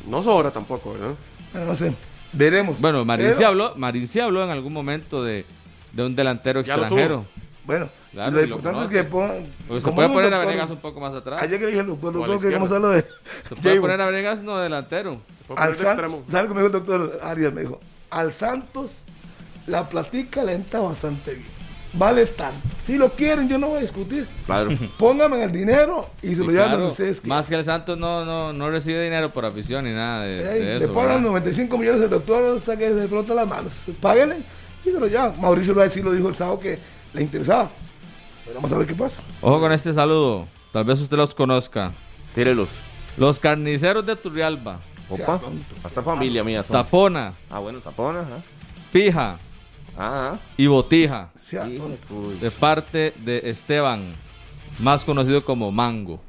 No 0.08 0.22
sobra 0.22 0.52
tampoco, 0.52 0.94
¿verdad? 0.94 1.16
Bueno, 1.54 1.68
no 1.68 1.76
sé, 1.76 1.94
veremos. 2.34 2.80
Bueno, 2.80 3.04
Marín 3.04 3.30
sí 3.30 3.34
Pero- 3.38 3.48
habló, 3.50 3.76
Marín 3.78 4.08
sí 4.08 4.20
habló 4.20 4.44
en 4.44 4.50
algún 4.52 4.74
momento 4.74 5.24
de, 5.24 5.46
de 5.92 6.06
un 6.06 6.16
delantero 6.16 6.62
Ya 6.62 6.76
lo 6.78 6.84
extranjero. 6.84 7.26
Bueno, 7.66 7.90
Claro, 8.14 8.32
lo 8.32 8.38
y 8.44 8.48
lo 8.48 8.56
importante 8.58 8.84
es 8.86 8.90
que 8.92 9.04
pongan. 9.10 9.46
Se 9.82 9.92
puede 9.92 10.10
poner 10.10 10.34
a 10.34 10.38
Venegas 10.40 10.70
un 10.70 10.78
poco 10.78 11.00
más 11.00 11.14
atrás. 11.16 11.42
Ayer 11.42 11.58
que 11.60 11.66
le 11.66 11.72
dije 11.72 11.82
al 11.82 11.88
doctor, 11.88 12.10
a 12.10 12.14
que 12.14 12.20
vamos 12.20 12.32
a 12.32 12.46
izquierda. 12.48 12.76
hablar 12.76 12.92
de. 13.04 13.10
Se 13.50 13.56
puede 13.56 13.82
poner 13.82 14.02
a 14.02 14.06
Venegas 14.06 14.42
no 14.44 14.58
delantero. 14.60 15.14
Se 15.40 15.44
puede 15.46 15.60
Al 15.62 15.68
poner 15.70 15.78
de 15.78 15.84
San- 15.84 15.88
extremo. 15.92 16.24
¿Sabe 16.30 16.44
lo 16.44 16.50
que 16.50 16.54
me 16.56 16.62
dijo 16.64 16.78
el 16.78 16.86
doctor 16.86 17.20
Arias? 17.24 17.54
Me 17.54 17.62
dijo: 17.62 17.80
Al 18.12 18.32
Santos, 18.32 18.98
la 19.68 19.90
platica 19.90 20.44
le 20.44 20.54
entra 20.54 20.80
bastante 20.82 21.34
bien. 21.34 21.54
Vale 21.96 22.26
tanto. 22.26 22.68
Si 22.84 22.98
lo 22.98 23.10
quieren, 23.12 23.48
yo 23.48 23.58
no 23.60 23.68
voy 23.70 23.78
a 23.78 23.82
discutir. 23.82 24.28
Claro. 24.48 24.72
Pónganme 24.98 25.44
el 25.44 25.52
dinero 25.52 26.10
y 26.24 26.30
se 26.30 26.36
Sí, 26.38 26.42
lo 26.44 26.52
llevan 26.52 26.70
claro, 26.70 26.88
ustedes 26.90 27.22
quieran. 27.22 27.38
más 27.38 27.48
que 27.48 27.56
el 27.56 27.64
Santos 27.66 27.98
no, 28.00 28.26
no, 28.26 28.52
no 28.52 28.70
recibe 28.72 29.04
dinero 29.04 29.30
por 29.32 29.46
afición 29.46 29.86
ni 29.86 29.92
nada 29.92 30.24
de, 30.24 30.38
Ey, 30.38 30.60
de 30.66 30.80
le 30.80 30.86
eso. 30.86 30.94
pagan 30.94 31.18
¿verdad? 31.18 31.22
95 31.30 31.78
millones 31.78 32.02
el 32.02 32.10
doctor, 32.10 32.60
saque 32.60 32.92
de 32.94 33.08
flota 33.08 33.34
las 33.36 33.48
manos. 33.48 33.74
Páguenle 34.02 34.38
y 34.84 34.90
se 34.90 35.00
lo 35.00 35.06
llevan. 35.08 35.40
Mauricio 35.40 35.74
Ruiz 35.76 35.92
sí 35.94 36.02
lo 36.02 36.12
dijo 36.12 36.30
el 36.30 36.36
sábado 36.36 36.60
que 36.60 36.80
le 37.14 37.22
interesaba. 37.22 37.70
Pero 38.46 38.56
vamos 38.56 38.72
a 38.72 38.78
ver 38.78 38.88
qué 38.88 38.94
pasa. 38.96 39.24
Ojo 39.42 39.60
con 39.60 39.72
este 39.72 39.94
saludo. 39.94 40.48
Tal 40.72 40.84
vez 40.84 41.00
usted 41.00 41.18
los 41.18 41.34
conozca. 41.34 41.92
Tírelos. 42.34 42.70
Los 43.18 43.40
carniceros 43.40 44.06
de 44.06 44.16
Turrialba. 44.16 44.80
Opa. 45.10 45.40
Hasta 45.84 46.02
familia 46.02 46.44
mía 46.44 46.64
son. 46.64 46.74
Tapona, 46.74 47.34
Ah, 47.50 47.60
bueno, 47.60 47.80
tapón, 47.80 48.18
ajá. 48.18 48.42
Pija 48.92 49.38
Ah, 49.98 50.38
y 50.58 50.66
Botija. 50.66 51.30
Sea 51.36 51.66
de 51.66 52.50
parte 52.52 53.14
de 53.18 53.42
Esteban, 53.50 54.14
más 54.80 55.04
conocido 55.04 55.44
como 55.46 55.72
Mango. 55.72 56.20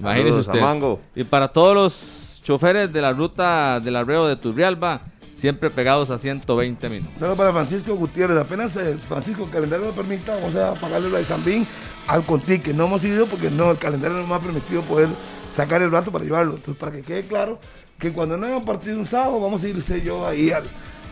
Imagínese 0.00 0.30
Saludos 0.42 0.46
usted. 0.48 0.60
Mango. 0.60 1.00
Y 1.14 1.22
para 1.22 1.46
todos 1.48 1.74
los 1.76 2.40
choferes 2.42 2.92
de 2.92 3.00
la 3.00 3.12
ruta 3.12 3.78
del 3.78 3.94
arreo 3.94 4.26
de 4.26 4.34
Turrialba, 4.34 5.02
siempre 5.42 5.70
pegados 5.70 6.08
a 6.10 6.18
120 6.18 6.88
minutos. 6.88 7.14
Saludos 7.18 7.36
para 7.36 7.52
Francisco 7.52 7.96
Gutiérrez. 7.96 8.38
Apenas 8.38 8.76
eh, 8.76 8.96
Francisco, 9.08 9.42
el 9.42 9.50
calendario 9.50 9.86
lo 9.86 9.92
permita, 9.92 10.36
vamos 10.36 10.54
a 10.54 10.74
pagarle 10.74 11.10
la 11.10 11.18
de 11.18 11.24
Zambín 11.24 11.66
al 12.06 12.22
Contique. 12.22 12.72
No 12.72 12.86
hemos 12.86 13.04
ido 13.04 13.26
porque 13.26 13.50
no, 13.50 13.72
el 13.72 13.78
calendario 13.78 14.18
no 14.18 14.28
nos 14.28 14.38
ha 14.38 14.40
permitido 14.40 14.82
poder 14.82 15.08
sacar 15.52 15.82
el 15.82 15.90
rato 15.90 16.12
para 16.12 16.24
llevarlo. 16.24 16.54
Entonces, 16.54 16.76
para 16.76 16.92
que 16.92 17.02
quede 17.02 17.26
claro 17.26 17.58
que 17.98 18.12
cuando 18.12 18.36
no 18.36 18.46
haya 18.46 18.56
un 18.56 18.64
partido 18.64 18.96
un 18.96 19.04
sábado, 19.04 19.40
vamos 19.40 19.64
a 19.64 19.68
ir 19.68 19.76
usted 19.76 19.96
y 19.96 20.02
yo 20.02 20.24
ahí 20.24 20.52
al 20.52 20.62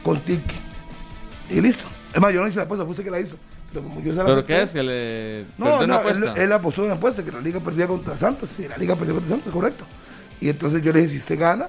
Contique. 0.05 0.55
Y 1.51 1.61
listo. 1.61 1.87
Es 2.15 2.21
más, 2.21 2.33
yo 2.33 2.41
no 2.41 2.47
hice 2.47 2.59
la 2.59 2.67
apuesta, 2.67 2.85
fue 2.85 2.93
usted 2.93 3.03
que 3.03 3.11
la 3.11 3.19
hizo. 3.19 3.37
Pero 3.73 3.83
como 3.83 4.01
yo 4.01 4.13
se 4.13 4.19
la 4.19 4.27
¿Pero 4.27 4.37
acepté- 4.37 4.47
qué 4.47 4.63
es? 4.63 4.71
¿Que 4.71 4.83
le 4.85 5.47
No, 5.59 5.85
no, 5.85 6.09
él, 6.09 6.25
él 6.37 6.53
apostó 6.53 6.85
una 6.85 6.95
apuesta 6.95 7.25
que 7.25 7.33
la 7.33 7.41
liga 7.41 7.59
perdía 7.59 7.89
contra 7.89 8.17
Santos. 8.17 8.49
Sí, 8.49 8.69
la 8.69 8.77
liga 8.77 8.95
perdió 8.95 9.15
contra 9.15 9.31
Santos, 9.31 9.53
correcto. 9.53 9.85
Y 10.41 10.49
entonces 10.51 10.83
yo 10.83 10.93
le 10.93 11.01
dije, 11.01 11.15
si 11.15 11.19
usted 11.19 11.37
gana, 11.37 11.69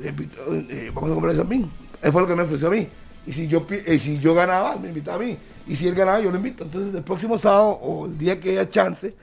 le 0.00 0.08
invito, 0.08 0.40
eh, 0.52 0.90
vamos 0.92 1.10
a 1.12 1.14
comprar 1.14 1.34
ese 1.34 1.42
a 1.42 1.44
mí. 1.44 1.70
Eso 2.02 2.12
fue 2.12 2.22
lo 2.22 2.28
que 2.28 2.34
me 2.36 2.42
ofreció 2.42 2.68
a 2.68 2.70
mí. 2.70 2.88
Y 3.26 3.32
si 3.32 3.46
yo, 3.48 3.66
pi- 3.66 3.82
eh, 3.84 3.98
si 3.98 4.18
yo 4.18 4.34
ganaba, 4.34 4.76
me 4.76 4.88
invitaba 4.88 5.16
a 5.22 5.26
mí. 5.26 5.36
Y 5.66 5.76
si 5.76 5.86
él 5.86 5.94
ganaba, 5.94 6.20
yo 6.20 6.30
lo 6.30 6.36
invito. 6.36 6.64
Entonces 6.64 6.94
el 6.94 7.02
próximo 7.02 7.36
sábado 7.38 7.68
o 7.82 8.06
el 8.06 8.16
día 8.18 8.40
que 8.40 8.50
haya 8.52 8.68
chance, 8.68 9.14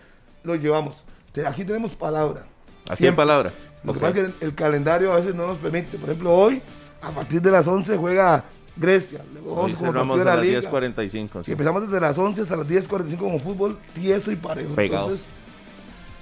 lo 0.43 0.55
llevamos. 0.55 1.03
Aquí 1.45 1.63
tenemos 1.65 1.95
palabra. 1.95 2.41
Aquí 2.85 2.91
hay 2.91 2.97
Siempre. 2.97 3.17
palabra. 3.17 3.51
Lo 3.83 3.93
que 3.93 3.99
pasa 3.99 4.17
es 4.19 4.33
que 4.33 4.45
el 4.45 4.55
calendario 4.55 5.11
a 5.13 5.17
veces 5.17 5.35
no 5.35 5.47
nos 5.47 5.57
permite. 5.57 5.97
Por 5.97 6.09
ejemplo, 6.09 6.33
hoy, 6.33 6.61
a 7.01 7.11
partir 7.11 7.41
de 7.41 7.51
las 7.51 7.67
11 7.67 7.97
juega 7.97 8.43
Grecia. 8.75 9.23
Luego 9.33 9.55
vamos 9.55 9.75
como 9.75 9.91
partido 9.93 10.15
de 10.15 10.21
a 10.21 10.25
la 10.25 10.35
las 10.35 10.45
liga. 10.45 10.61
10.45. 10.61 11.39
Si 11.39 11.43
sí. 11.45 11.51
empezamos 11.51 11.81
desde 11.83 11.99
las 11.99 12.17
11 12.17 12.41
hasta 12.41 12.55
las 12.55 12.67
10.45 12.67 13.17
como 13.17 13.39
fútbol, 13.39 13.77
tieso 13.93 14.31
y 14.31 14.35
parejo. 14.35 14.73
Pegados. 14.75 15.03
Entonces, 15.09 15.27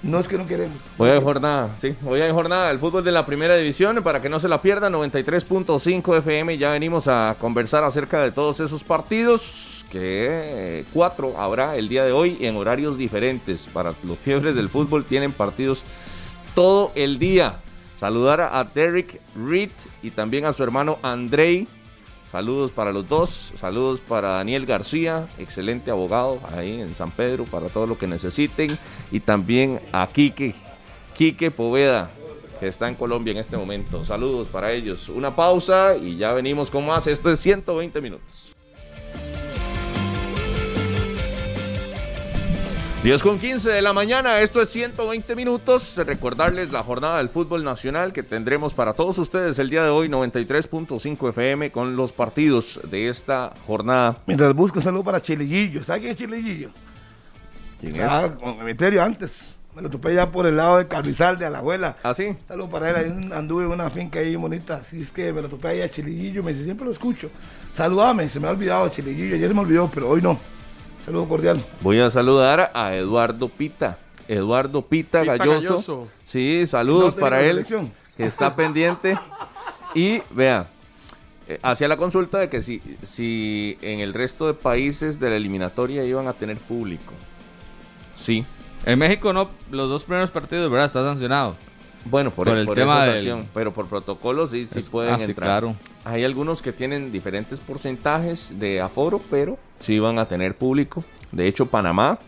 no 0.06 0.19
es 0.19 0.27
que 0.27 0.38
no 0.38 0.45
queremos. 0.45 0.77
Hoy 0.98 1.10
hay 1.10 1.22
jornada, 1.22 1.76
sí. 1.80 1.95
Hoy 2.06 2.22
hay 2.22 2.32
jornada 2.32 2.69
del 2.69 2.80
fútbol 2.80 3.03
de 3.03 3.11
la 3.11 3.26
primera 3.26 3.56
división. 3.56 4.02
Para 4.03 4.22
que 4.22 4.30
no 4.30 4.40
se 4.40 4.48
la 4.48 4.61
pierdan, 4.61 4.94
93.5 4.94 6.18
FM. 6.19 6.57
Ya 6.60 6.72
venimos 6.72 7.07
a 7.07 7.36
conversar 7.40 7.84
acerca 7.84 8.22
de 8.22 8.32
todos 8.32 8.60
esos 8.60 8.84
partidos. 8.84 9.84
Que 9.91 10.27
eh, 10.30 10.86
cuatro 10.94 11.40
habrá 11.40 11.76
el 11.76 11.90
día 11.90 12.03
de 12.06 12.11
hoy 12.11 12.38
en 12.41 12.56
horarios 12.56 12.98
diferentes. 12.98 13.68
Para 13.73 13.95
los 14.03 14.19
fiebres 14.19 14.56
del 14.56 14.69
fútbol 14.69 15.06
tienen 15.06 15.32
partidos 15.32 15.84
todo 16.53 16.91
el 16.94 17.18
día. 17.18 17.56
Saludar 17.98 18.41
a 18.41 18.64
Derek 18.64 19.19
Reed 19.36 19.72
y 20.03 20.11
también 20.11 20.45
a 20.45 20.53
su 20.53 20.61
hermano 20.61 20.99
Andrei. 21.02 21.68
Saludos 22.36 22.72
para 22.72 22.91
los 22.91 23.07
dos, 23.07 23.53
saludos 23.57 24.02
para 24.02 24.28
Daniel 24.32 24.66
García, 24.66 25.26
excelente 25.38 25.90
abogado 25.90 26.41
ahí 26.53 26.82
en 26.82 26.94
San 26.94 27.10
Pedro 27.10 27.45
para 27.45 27.70
todo 27.70 27.88
lo 27.88 27.98
que 27.98 28.07
necesiten. 28.07 28.78
Y 29.10 29.22
también 29.22 29.80
a 29.94 30.06
Quique, 30.06 30.53
Quique 31.18 31.49
Poveda, 31.49 32.12
que 32.60 32.68
está 32.68 32.90
en 32.90 32.95
Colombia 32.95 33.32
en 33.32 33.38
este 33.38 33.56
momento. 33.56 34.03
Saludos 34.03 34.49
para 34.49 34.74
ellos. 34.74 35.07
Una 35.07 35.34
pausa 35.34 35.95
y 35.95 36.18
ya 36.18 36.34
venimos 36.34 36.70
con 36.70 36.86
más. 36.86 37.07
Esto 37.07 37.32
es 37.32 37.40
120 37.40 38.02
minutos. 38.02 38.45
10 43.06 43.22
con 43.22 43.38
15 43.38 43.69
de 43.69 43.84
la 43.84 43.94
mañana, 43.94 44.40
esto 44.40 44.64
es 44.64 44.72
120 44.72 45.36
minutos. 45.36 45.95
Recordarles 45.95 46.72
la 46.72 46.82
jornada 46.82 47.19
del 47.19 47.30
fútbol 47.30 47.64
nacional 47.64 48.11
que 48.11 48.23
tendremos 48.23 48.73
para 48.73 48.94
todos 48.94 49.19
ustedes 49.19 49.60
el 49.60 49.69
día 49.69 49.84
de 49.84 49.91
hoy, 49.91 50.10
93.5 50.10 51.30
FM, 51.30 51.72
con 51.72 51.95
los 51.95 52.14
partidos 52.14 52.80
de 52.90 53.10
esta 53.10 53.53
jornada. 53.68 54.18
Mientras 54.26 54.56
busco 54.56 54.80
un 54.80 54.84
saludo 54.84 55.03
para 55.03 55.22
Chilillillo. 55.22 55.84
¿Sabes 55.84 56.02
quién 56.02 56.14
es 56.14 56.18
Chilillillo? 56.18 56.69
¿Quién? 57.80 57.95
Ah, 58.02 58.27
con 58.41 58.60
Emeterio 58.60 59.03
antes. 59.03 59.56
Me 59.76 59.84
lo 59.84 59.91
topé 59.91 60.15
ya 60.15 60.32
por 60.32 60.48
el 60.48 60.57
lado 60.57 60.80
de 60.80 60.88
Carrizal, 60.88 61.38
de 61.38 61.48
la 61.48 61.60
abuela. 61.60 61.98
¿Ah, 62.02 62.15
sí? 62.15 62.36
Saludo 62.48 62.72
para 62.72 62.90
él. 62.90 62.95
Ahí 62.95 63.30
anduve 63.38 63.65
en 63.65 63.72
una 63.72 63.91
finca 63.91 64.18
ahí 64.18 64.36
bonita. 64.36 64.77
Así 64.77 65.03
es 65.03 65.11
que 65.11 65.32
me 65.32 65.44
lo 65.44 65.49
topé 65.49 65.68
ahí 65.68 65.82
a 65.82 65.91
Chilillillo. 65.91 66.41
Me 66.41 66.53
dice, 66.53 66.64
siempre 66.64 66.86
lo 66.86 66.91
escucho. 66.91 67.30
Saludame. 67.72 68.27
Se 68.30 68.40
me 68.40 68.48
ha 68.48 68.49
olvidado 68.49 68.90
Chilillillo. 68.90 69.36
Ya 69.36 69.48
se 69.48 69.53
me 69.53 69.60
olvidó, 69.60 69.91
pero 69.94 70.10
hoy 70.10 70.23
no. 70.23 70.55
Saludo 71.06 71.27
cordial. 71.27 71.64
Voy 71.82 71.99
a 71.99 72.10
saludar 72.10 72.72
a 72.73 72.95
Eduardo 72.95 73.48
Pita. 73.49 73.99
Eduardo 74.27 74.82
Pita, 74.82 75.22
Pita 75.22 75.38
Galloso. 75.38 75.69
Galloso. 75.69 76.07
Sí, 76.23 76.65
saludos 76.68 77.15
No 77.15 77.22
para 77.22 77.38
de 77.38 77.49
él, 77.52 77.65
que 78.18 78.26
está 78.26 78.56
pendiente. 78.56 79.18
Y 79.94 80.22
vea, 80.32 80.68
eh, 81.48 81.60
hacía 81.61 81.88
la 81.88 81.95
consulta 81.98 82.40
de 82.40 82.49
que 82.49 82.64
si, 82.64 82.82
si 83.03 83.77
en 83.82 83.99
el 83.99 84.14
resto 84.14 84.48
de 84.48 84.56
países 84.56 85.19
de 85.19 85.30
la 85.30 85.36
eliminatoria 85.36 86.03
iban 86.03 86.27
a 86.27 86.34
tener 86.34 86.57
público. 86.57 87.14
Sí. 88.15 88.44
En 88.86 88.98
México 88.99 89.32
no, 89.32 89.49
los 89.72 89.90
dos 89.90 90.03
primeros 90.03 90.32
partidos, 90.32 90.69
¿verdad? 90.72 90.88
Está 90.88 91.03
sancionado. 91.03 91.56
Bueno, 92.06 92.30
por, 92.32 92.48
Por 92.48 92.57
el 92.57 92.65
por 92.65 92.76
tema 92.76 92.94
esa 92.98 93.06
del- 93.06 93.18
sanción, 93.18 93.48
pero 93.53 93.73
por 93.73 93.88
protocolo 93.88 94.48
sí, 94.48 94.68
sí 94.72 94.80
Es- 94.80 94.90
pueden 94.90 95.14
ah, 95.15 95.19
sí, 95.19 95.26
entrar. 95.26 95.48
claro. 95.61 95.76
Hay 96.03 96.23
algunos 96.23 96.61
que 96.61 96.72
tienen 96.72 97.11
diferentes 97.11 97.61
porcentajes 97.61 98.60
de 98.60 98.80
aforo, 98.82 99.19
pero 99.30 99.57
sí 99.80 99.99
van 99.99 100.19
a 100.19 100.27
tener 100.27 100.56
público. 100.56 101.03
De 101.31 101.47
hecho, 101.47 101.68
Panamá 101.68 102.19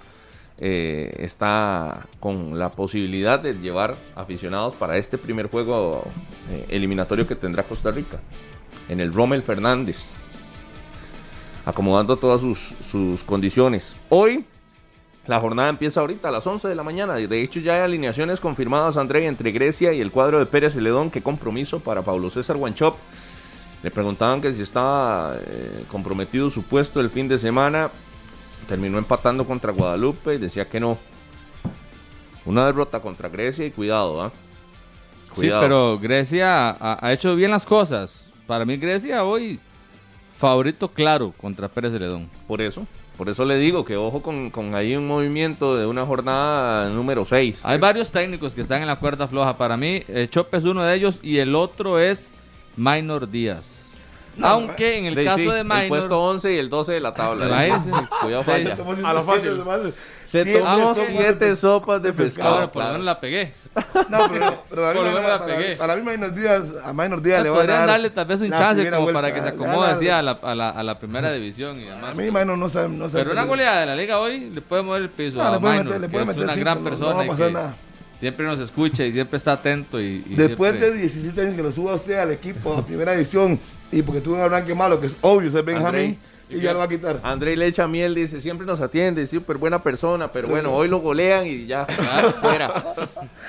eh, 0.59 1.13
está 1.19 2.07
con 2.19 2.57
la 2.57 2.71
posibilidad 2.71 3.39
de 3.39 3.53
llevar 3.53 3.95
aficionados 4.15 4.75
para 4.75 4.97
este 4.97 5.17
primer 5.17 5.49
juego 5.49 6.03
eh, 6.49 6.65
eliminatorio 6.69 7.27
que 7.27 7.35
tendrá 7.35 7.63
Costa 7.63 7.91
Rica, 7.91 8.19
en 8.89 8.99
el 8.99 9.13
Rommel 9.13 9.43
Fernández, 9.43 10.13
acomodando 11.65 12.17
todas 12.17 12.41
sus, 12.41 12.75
sus 12.81 13.23
condiciones. 13.23 13.97
Hoy 14.09 14.45
la 15.27 15.41
jornada 15.41 15.67
empieza 15.67 15.99
ahorita 15.99 16.29
a 16.29 16.31
las 16.31 16.47
11 16.47 16.69
de 16.69 16.75
la 16.75 16.83
mañana. 16.83 17.15
De 17.15 17.43
hecho, 17.43 17.59
ya 17.59 17.75
hay 17.75 17.81
alineaciones 17.81 18.39
confirmadas, 18.39 18.95
André, 18.95 19.27
entre 19.27 19.51
Grecia 19.51 19.91
y 19.91 19.99
el 19.99 20.09
cuadro 20.09 20.39
de 20.39 20.45
Pérez 20.45 20.73
Celedón. 20.73 21.11
Qué 21.11 21.21
compromiso 21.21 21.81
para 21.81 22.01
Pablo 22.01 22.29
César 22.29 22.55
Guanchop. 22.55 22.95
Le 23.83 23.91
preguntaban 23.91 24.41
que 24.41 24.53
si 24.53 24.61
estaba 24.61 25.35
eh, 25.39 25.85
comprometido 25.89 26.49
su 26.49 26.63
puesto 26.63 26.99
el 26.99 27.09
fin 27.09 27.27
de 27.27 27.39
semana. 27.39 27.89
Terminó 28.67 28.97
empatando 28.97 29.45
contra 29.45 29.71
Guadalupe 29.71 30.35
y 30.35 30.37
decía 30.37 30.67
que 30.67 30.79
no. 30.79 30.97
Una 32.45 32.65
derrota 32.65 32.99
contra 32.99 33.29
Grecia 33.29 33.65
y 33.65 33.71
cuidado, 33.71 34.21
¿ah? 34.21 34.31
Sí, 35.35 35.49
pero 35.61 35.99
Grecia 35.99 36.69
ha, 36.71 37.05
ha 37.05 37.13
hecho 37.13 37.35
bien 37.35 37.51
las 37.51 37.65
cosas. 37.65 38.31
Para 38.47 38.65
mí 38.65 38.77
Grecia 38.77 39.23
hoy 39.23 39.59
favorito 40.37 40.87
claro 40.89 41.33
contra 41.39 41.67
Pérez 41.67 41.91
Celedón. 41.91 42.29
Por 42.47 42.61
eso, 42.61 42.85
por 43.17 43.29
eso 43.29 43.45
le 43.45 43.57
digo 43.57 43.83
que 43.83 43.97
ojo 43.97 44.21
con, 44.21 44.51
con 44.51 44.75
ahí 44.75 44.95
un 44.95 45.07
movimiento 45.07 45.75
de 45.75 45.85
una 45.85 46.05
jornada 46.05 46.89
número 46.89 47.25
6. 47.25 47.61
Hay 47.63 47.79
varios 47.79 48.11
técnicos 48.11 48.53
que 48.53 48.61
están 48.61 48.81
en 48.81 48.87
la 48.87 48.97
cuerda 48.97 49.27
floja. 49.27 49.57
Para 49.57 49.75
mí, 49.75 50.03
eh, 50.07 50.27
Chope 50.29 50.57
es 50.57 50.63
uno 50.63 50.83
de 50.83 50.95
ellos 50.95 51.19
y 51.23 51.39
el 51.39 51.55
otro 51.55 51.99
es 51.99 52.33
Minor 52.77 53.29
Díaz. 53.29 53.73
No, 54.37 54.45
Aunque 54.47 54.99
en 54.99 55.05
el 55.05 55.25
caso 55.25 55.51
de 55.51 55.61
El 55.61 55.87
puesto 55.89 56.09
Minor, 56.09 56.35
11 56.35 56.53
y 56.53 56.57
el 56.59 56.69
12 56.69 56.91
de 56.93 56.99
la 57.01 57.11
tabla. 57.11 57.47
Cuidado, 58.21 58.43
Sí. 58.43 58.51
falla. 58.51 58.77
A 59.09 59.13
lo 59.13 59.23
fácil. 59.23 59.63
Se 60.27 60.45
tomó 60.59 60.93
sopas 60.93 61.07
de 61.07 61.17
siete 61.17 61.55
sopas 61.55 62.01
de 62.03 62.13
pescado, 62.13 62.53
ahora 62.55 62.71
por 62.71 62.83
lo 62.83 62.89
menos 62.91 63.05
la 63.05 63.19
pegué. 63.19 63.53
No, 64.09 64.27
pero, 64.29 64.63
pero 64.69 64.85
a 64.89 64.93
mí 64.93 64.97
Por 64.97 65.05
lo 65.07 65.11
me- 65.13 65.15
menos 65.21 65.29
la 65.31 65.39
para, 65.39 65.55
pegué. 65.55 65.75
para 65.77 65.95
mí 65.95 66.01
Minor 66.03 66.33
Díaz, 66.35 66.65
a 66.83 66.93
Minor 66.93 67.21
Díaz 67.21 67.41
le 67.43 67.49
va 67.49 67.55
a 67.55 67.59
Podrían 67.61 67.79
dar 67.79 67.87
darle 67.87 68.09
tal 68.11 68.25
vez 68.27 68.41
un 68.41 68.49
chance 68.51 68.89
como 68.91 69.03
vuelta. 69.03 69.21
para 69.21 69.33
que 69.33 69.41
se 69.41 69.47
acomode 69.47 69.89
así 69.91 70.09
a 70.09 70.21
la, 70.21 70.31
a, 70.43 70.53
la, 70.53 70.69
a 70.69 70.83
la 70.83 70.99
primera 70.99 71.31
división 71.31 71.79
y 71.79 71.85
demás. 71.85 72.11
A 72.11 72.13
mí 72.13 72.25
Minor 72.25 72.57
no 72.57 72.69
sabe, 72.69 72.89
no 72.89 73.07
sabe 73.09 73.23
Pero 73.23 73.31
una 73.33 73.45
goleada 73.45 73.79
de 73.79 73.85
la 73.87 73.95
liga 73.95 74.19
hoy 74.19 74.51
le 74.51 74.61
puede 74.61 74.83
mover 74.83 75.01
el 75.03 75.09
piso 75.09 75.37
No, 75.37 75.43
a 75.43 75.51
le 75.53 75.59
puede 75.59 75.73
Minor, 75.79 75.85
meter- 75.87 76.01
le 76.01 76.09
puede 76.09 76.23
es 76.23 76.27
meter 76.27 76.43
una 76.43 76.53
cinco, 76.53 76.63
gran 76.65 76.77
no- 76.77 76.83
no 76.83 76.89
persona 76.89 77.15
va 77.15 77.21
a 77.23 77.27
pasar 77.27 77.51
nada. 77.51 77.75
Siempre 78.19 78.45
nos 78.45 78.59
escucha 78.59 79.05
y 79.05 79.11
siempre 79.11 79.37
está 79.37 79.53
atento. 79.53 79.99
Y, 80.01 80.23
y 80.27 80.35
Después 80.35 80.71
siempre- 80.71 80.91
de 80.91 80.97
17 81.01 81.41
años 81.41 81.55
que 81.55 81.63
lo 81.63 81.71
suba 81.71 81.93
usted 81.95 82.17
al 82.19 82.31
equipo 82.31 82.73
a 82.73 82.85
primera 82.85 83.13
edición 83.13 83.59
y 83.91 84.01
porque 84.01 84.21
tuvo 84.21 84.35
un 84.35 84.41
arranque 84.41 84.75
malo, 84.75 84.99
que 84.99 85.07
es 85.07 85.15
obvio, 85.21 85.47
es 85.47 85.53
Benjamín, 85.65 85.85
Andrei, 85.85 86.19
y 86.49 86.59
ya 86.59 86.71
lo 86.73 86.79
va 86.79 86.85
a 86.85 86.89
quitar. 86.89 87.19
André 87.23 87.55
le 87.57 87.67
echa 87.67 87.87
miel, 87.87 88.15
dice, 88.15 88.39
siempre 88.41 88.65
nos 88.65 88.79
atiende, 88.81 89.21
es 89.23 89.29
súper 89.29 89.57
buena 89.57 89.81
persona, 89.83 90.31
pero 90.31 90.47
bueno, 90.47 90.73
hoy 90.73 90.87
lo 90.87 90.99
golean 90.99 91.45
y 91.47 91.65
ya, 91.67 91.85
fuera. 92.41 92.83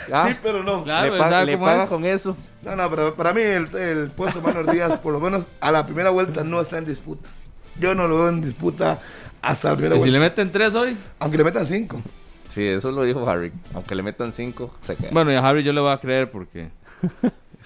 Ya, 0.09 0.29
Sí, 0.29 0.37
pero 0.43 0.63
no. 0.65 0.85
Claro, 0.85 1.13
le, 1.13 1.19
pa- 1.19 1.31
¿sabe 1.31 1.47
le 1.47 1.59
paga 1.59 1.85
es? 1.85 1.89
con 1.89 2.05
eso. 2.05 2.37
No, 2.63 2.75
no, 2.77 2.91
pero 2.91 3.15
para 3.15 3.33
mí 3.33 3.41
el, 3.43 3.67
el 3.77 4.11
puesto 4.11 4.41
de 4.41 4.47
Minor 4.49 4.71
Díaz, 4.73 4.99
por 5.01 5.13
lo 5.13 5.21
menos 5.21 5.47
a 5.61 5.71
la 5.73 5.85
primera 5.87 6.11
vuelta, 6.11 6.43
no 6.45 6.61
está 6.61 6.79
en 6.79 6.87
disputa. 6.87 7.29
Yo 7.81 7.95
no 7.95 8.09
lo 8.09 8.17
veo 8.19 8.29
en 8.31 8.41
disputa 8.41 9.01
hasta 9.43 9.71
la 9.71 9.77
primera 9.77 9.97
¿Y 9.97 10.01
si 10.03 10.11
le 10.11 10.19
vuelta. 10.19 10.41
meten 10.43 10.53
tres 10.53 10.75
hoy? 10.75 10.97
Aunque 11.21 11.39
le 11.39 11.45
metan 11.45 11.67
cinco. 11.67 12.03
Sí, 12.59 12.67
eso 12.67 12.91
lo 12.91 13.05
dijo 13.05 13.25
Harry. 13.31 13.53
Aunque 13.73 13.95
le 13.95 14.03
metan 14.03 14.33
cinco, 14.33 14.75
se 14.81 14.97
queda. 14.97 15.11
Bueno, 15.13 15.31
y 15.31 15.37
a 15.37 15.47
Harry 15.47 15.63
yo 15.63 15.73
le 15.73 15.81
voy 15.81 15.93
a 15.93 15.99
creer 15.99 16.29
porque 16.29 16.71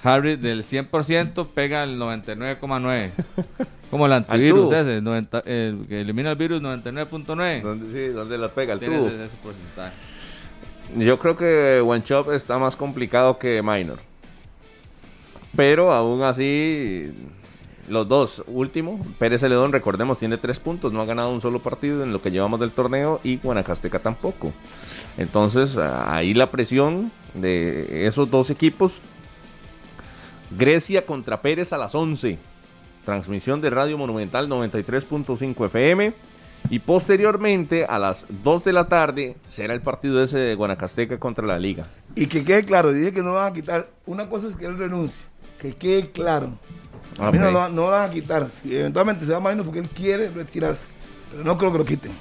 Harry 0.02 0.36
del 0.36 0.64
100% 0.64 1.48
pega 1.48 1.82
el 1.82 1.98
99,9. 1.98 3.10
Como 3.90 4.04
el 4.04 4.12
antivirus 4.12 4.70
ese, 4.70 5.00
90, 5.00 5.44
el 5.46 5.86
que 5.88 6.02
elimina 6.02 6.32
el 6.32 6.36
virus 6.36 6.60
99.9. 6.60 7.62
¿Dónde, 7.62 7.90
sí, 7.90 8.12
¿dónde 8.12 8.36
la 8.36 8.52
pega 8.52 8.74
el 8.74 8.80
tubo? 8.80 9.08
ese, 9.08 9.34
porcentaje. 9.42 9.96
Yo 10.98 11.18
creo 11.18 11.38
que 11.38 11.80
One 11.80 12.02
Shot 12.04 12.30
está 12.34 12.58
más 12.58 12.76
complicado 12.76 13.38
que 13.38 13.62
Minor. 13.62 13.96
Pero 15.56 15.90
aún 15.90 16.20
así, 16.22 17.14
los 17.88 18.08
dos 18.08 18.44
últimos, 18.46 19.00
Pérez 19.18 19.40
Celedón, 19.40 19.72
recordemos, 19.72 20.18
tiene 20.18 20.38
tres 20.38 20.60
puntos, 20.60 20.92
no 20.92 21.00
ha 21.00 21.04
ganado 21.04 21.30
un 21.30 21.40
solo 21.40 21.60
partido 21.60 22.02
en 22.02 22.12
lo 22.12 22.22
que 22.22 22.30
llevamos 22.30 22.60
del 22.60 22.70
torneo 22.70 23.20
y 23.24 23.38
Guanacasteca 23.38 23.98
tampoco. 23.98 24.52
Entonces, 25.18 25.76
ahí 25.76 26.34
la 26.34 26.50
presión 26.50 27.10
de 27.34 28.06
esos 28.06 28.30
dos 28.30 28.50
equipos. 28.50 29.00
Grecia 30.56 31.06
contra 31.06 31.40
Pérez 31.40 31.72
a 31.72 31.78
las 31.78 31.94
11. 31.94 32.38
Transmisión 33.04 33.60
de 33.60 33.70
Radio 33.70 33.98
Monumental 33.98 34.48
93.5 34.48 35.66
FM. 35.66 36.14
Y 36.70 36.78
posteriormente, 36.78 37.84
a 37.84 37.98
las 37.98 38.26
2 38.44 38.64
de 38.64 38.72
la 38.72 38.88
tarde, 38.88 39.36
será 39.48 39.74
el 39.74 39.80
partido 39.80 40.22
ese 40.22 40.38
de 40.38 40.54
Guanacasteca 40.54 41.18
contra 41.18 41.46
la 41.46 41.58
Liga. 41.58 41.88
Y 42.14 42.26
que 42.26 42.44
quede 42.44 42.64
claro, 42.64 42.92
dije 42.92 43.12
que 43.12 43.22
no 43.22 43.34
van 43.34 43.50
a 43.50 43.54
quitar. 43.54 43.88
Una 44.06 44.28
cosa 44.28 44.48
es 44.48 44.54
que 44.54 44.66
él 44.66 44.78
renuncie, 44.78 45.26
que 45.58 45.74
quede 45.74 46.12
claro. 46.12 46.50
A 47.18 47.30
mí 47.30 47.38
no, 47.38 47.50
no 47.50 47.68
lo 47.68 47.90
van 47.90 48.10
a 48.10 48.12
quitar. 48.12 48.48
Si 48.50 48.76
eventualmente 48.76 49.24
se 49.24 49.32
va 49.32 49.38
a 49.38 49.40
Minor 49.52 49.64
porque 49.64 49.80
él 49.80 49.88
quiere 49.88 50.30
retirarse. 50.30 50.82
Pero 51.30 51.44
no 51.44 51.56
creo 51.58 51.72
que 51.72 51.78
lo 51.78 51.84
quiten. 51.84 52.12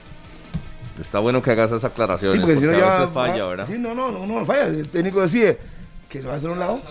Está 1.00 1.20
bueno 1.20 1.42
que 1.42 1.52
hagas 1.52 1.72
esa 1.72 1.88
aclaración. 1.88 2.34
Sí, 2.34 2.40
porque 2.40 2.58
si 2.58 2.66
no 2.66 2.72
a 2.72 2.78
ya. 2.80 3.00
veces 3.00 3.14
falla, 3.14 3.44
va- 3.44 3.50
¿verdad? 3.50 3.68
Sí, 3.68 3.76
no, 3.80 3.96
no, 3.96 4.12
no, 4.12 4.26
no 4.26 4.46
falla. 4.46 4.68
El 4.68 4.88
técnico 4.88 5.22
decide 5.22 5.58
que 6.10 6.22
se 6.22 6.28
va 6.28 6.34
a 6.34 6.38
hacer 6.38 6.50
un 6.50 6.60
lado. 6.60 6.82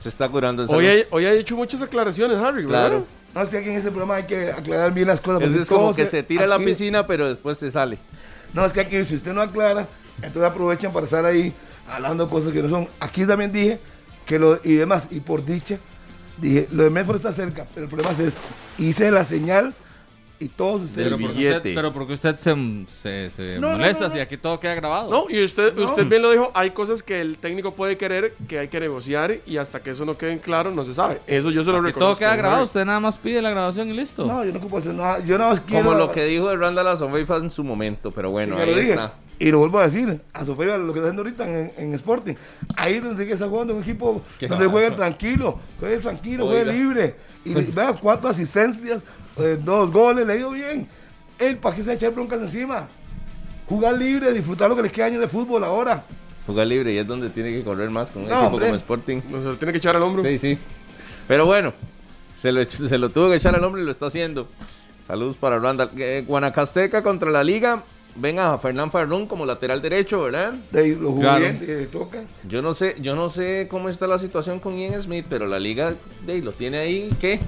Se 0.00 0.08
está 0.08 0.28
curando 0.28 0.64
en 0.64 0.74
Hoy, 0.74 0.86
hay- 0.86 1.04
hoy 1.10 1.26
ha 1.26 1.32
hecho 1.32 1.56
muchas 1.56 1.80
aclaraciones, 1.82 2.38
Harry, 2.38 2.64
¿verdad? 2.64 2.88
Claro. 2.88 3.06
No, 3.34 3.42
es 3.42 3.50
que 3.50 3.58
aquí 3.58 3.68
en 3.68 3.76
ese 3.76 3.90
programa 3.90 4.16
hay 4.16 4.24
que 4.24 4.50
aclarar 4.50 4.92
bien 4.92 5.06
las 5.08 5.20
cosas. 5.20 5.42
Es, 5.42 5.48
porque 5.48 5.62
es 5.62 5.68
como 5.68 5.94
que 5.94 6.06
se 6.06 6.22
tira 6.22 6.44
a 6.44 6.46
la 6.46 6.58
piscina, 6.58 7.06
pero 7.06 7.28
después 7.28 7.58
se 7.58 7.70
sale. 7.70 7.98
No, 8.54 8.64
es 8.64 8.72
que 8.72 8.80
aquí 8.80 9.04
si 9.04 9.14
usted 9.16 9.32
no 9.34 9.42
aclara, 9.42 9.86
entonces 10.22 10.50
aprovechan 10.50 10.92
para 10.92 11.04
estar 11.04 11.24
ahí 11.24 11.52
hablando 11.88 12.28
cosas 12.30 12.52
que 12.52 12.62
no 12.62 12.68
son. 12.70 12.88
Aquí 12.98 13.26
también 13.26 13.52
dije 13.52 13.78
que 14.24 14.38
lo 14.38 14.58
y 14.64 14.74
demás, 14.74 15.08
y 15.10 15.20
por 15.20 15.44
dicha, 15.44 15.78
dije, 16.38 16.68
lo 16.72 16.84
de 16.84 16.90
Medford 16.90 17.16
está 17.16 17.32
cerca, 17.32 17.66
pero 17.74 17.84
el 17.84 17.90
problema 17.90 18.12
es 18.12 18.20
esto. 18.20 18.40
Hice 18.78 19.10
la 19.10 19.24
señal 19.24 19.74
y 20.38 20.48
todos 20.48 20.82
ustedes... 20.82 21.08
Pero 21.10 21.18
porque, 21.18 21.50
usted, 21.56 21.74
pero 21.74 21.92
porque 21.94 22.12
usted 22.12 22.36
se, 22.38 22.54
se, 23.02 23.30
se 23.30 23.58
No, 23.58 23.70
no, 23.70 23.78
molesta 23.78 24.02
no, 24.02 24.08
no. 24.08 24.14
si 24.14 24.20
aquí 24.20 24.36
todo 24.36 24.60
queda 24.60 24.74
grabado. 24.74 25.10
No, 25.10 25.24
y 25.30 25.42
usted, 25.42 25.74
No. 25.74 25.84
usted 25.84 26.06
bien 26.06 26.20
lo 26.20 26.30
dijo, 26.30 26.50
hay 26.54 26.72
cosas 26.72 27.02
que 27.02 27.22
el 27.22 27.38
técnico 27.38 27.74
puede 27.74 27.96
querer, 27.96 28.34
que 28.46 28.58
hay 28.58 28.68
que 28.68 28.78
negociar, 28.78 29.38
y 29.46 29.56
hasta 29.56 29.80
que 29.80 29.92
eso 29.92 30.04
no 30.04 30.18
quede 30.18 30.32
en 30.32 30.38
claro, 30.38 30.70
no 30.70 30.84
se 30.84 30.92
sabe. 30.92 31.22
Eso 31.26 31.50
yo 31.50 31.64
se 31.64 31.70
lo 31.72 31.80
reconozco. 31.80 32.00
todo 32.00 32.16
queda 32.18 32.36
grabado, 32.36 32.64
usted 32.64 32.84
nada 32.84 33.00
más 33.00 33.16
pide 33.16 33.40
la 33.40 33.48
grabación 33.48 33.88
y 33.88 33.94
listo. 33.94 34.26
No, 34.26 34.44
yo 34.44 34.52
no 34.52 34.58
ocupo 34.58 34.76
hacer 34.76 34.92
nada. 34.92 35.24
Yo 35.24 35.38
nada 35.38 35.50
más 35.52 35.60
quiero... 35.60 35.86
Como 35.86 35.96
lo 35.98 36.12
que 36.12 36.24
dijo 36.26 36.48
de 36.50 36.56
Randall 36.56 36.88
Azofeifa 36.88 37.36
en 37.38 37.50
su 37.50 37.64
momento, 37.64 38.10
pero 38.10 38.30
bueno, 38.30 38.56
Sí, 38.56 38.62
ahí 38.62 38.70
lo 38.70 38.76
dije. 38.78 38.96
Y 39.38 39.50
lo 39.50 39.58
vuelvo 39.58 39.78
a 39.80 39.86
decir, 39.86 40.20
a 40.32 40.44
Sofía 40.46 40.78
lo 40.78 40.92
que 40.94 41.00
está 41.00 41.10
haciendo 41.10 41.22
ahorita 41.22 41.46
en, 41.46 41.72
en 41.76 41.94
Sporting. 41.94 42.34
Ahí 42.76 43.00
donde 43.00 43.26
que 43.26 43.32
está 43.34 43.46
jugando 43.48 43.74
un 43.74 43.82
equipo 43.82 44.22
Qué 44.38 44.48
donde 44.48 44.66
juega 44.66 44.94
tranquilo, 44.94 45.58
juegue 45.78 45.98
tranquilo, 45.98 46.46
juegue 46.46 46.72
libre. 46.72 47.16
Y 47.44 47.52
vea 47.54 47.92
cuatro 47.92 48.30
asistencias, 48.30 49.02
eh, 49.36 49.58
dos 49.62 49.92
goles, 49.92 50.26
le 50.26 50.32
ha 50.32 50.36
ido 50.36 50.50
bien. 50.52 50.88
Él, 51.38 51.58
¿para 51.58 51.76
qué 51.76 51.82
se 51.82 51.88
va 51.88 51.92
a 51.92 51.96
echar 51.96 52.12
broncas 52.12 52.40
encima? 52.40 52.88
Jugar 53.68 53.98
libre, 53.98 54.32
disfrutar 54.32 54.70
lo 54.70 54.76
que 54.76 54.82
les 54.82 54.92
queda 54.92 55.06
años 55.06 55.20
de 55.20 55.28
fútbol 55.28 55.62
ahora. 55.64 56.02
Jugar 56.46 56.66
libre 56.66 56.92
y 56.94 56.98
es 56.98 57.06
donde 57.06 57.28
tiene 57.28 57.50
que 57.50 57.62
correr 57.62 57.90
más 57.90 58.10
con 58.10 58.22
un 58.22 58.28
No, 58.28 58.34
equipo 58.36 58.52
hombre. 58.54 58.66
como 58.68 58.78
Sporting. 58.78 59.20
No 59.28 59.38
se 59.42 59.48
lo 59.48 59.56
tiene 59.58 59.72
que 59.72 59.78
echar 59.78 59.96
al 59.96 60.02
hombro. 60.02 60.22
Sí, 60.24 60.38
sí. 60.38 60.58
Pero 61.28 61.44
bueno, 61.44 61.74
se 62.36 62.52
lo, 62.52 62.64
se 62.64 62.96
lo 62.96 63.10
tuvo 63.10 63.28
que 63.28 63.36
echar 63.36 63.54
al 63.54 63.62
hombre 63.64 63.82
y 63.82 63.84
lo 63.84 63.90
está 63.90 64.06
haciendo. 64.06 64.48
Saludos 65.06 65.36
para 65.36 65.58
Randall. 65.58 65.90
Eh, 65.98 66.24
Guanacasteca 66.26 67.02
contra 67.02 67.30
la 67.30 67.44
Liga. 67.44 67.82
Ven 68.18 68.38
a 68.38 68.56
Fernán 68.58 68.90
Farrón 68.90 69.26
como 69.26 69.44
lateral 69.46 69.80
derecho, 69.82 70.22
¿verdad? 70.22 70.54
De 70.70 70.80
ahí 70.80 70.94
lo 70.94 71.14
Claro. 71.16 71.44
eh, 71.46 71.88
toca. 71.90 72.24
Yo 72.48 72.62
no 72.62 72.74
sé, 72.74 72.96
yo 73.00 73.14
no 73.14 73.28
sé 73.28 73.66
cómo 73.70 73.88
está 73.88 74.06
la 74.06 74.18
situación 74.18 74.58
con 74.60 74.76
Ian 74.78 75.00
Smith, 75.02 75.26
pero 75.28 75.46
la 75.46 75.58
liga 75.58 75.94
de 76.24 76.32
ahí, 76.32 76.40
lo 76.42 76.52
tiene 76.52 76.78
ahí, 76.78 77.10
¿qué? 77.20 77.40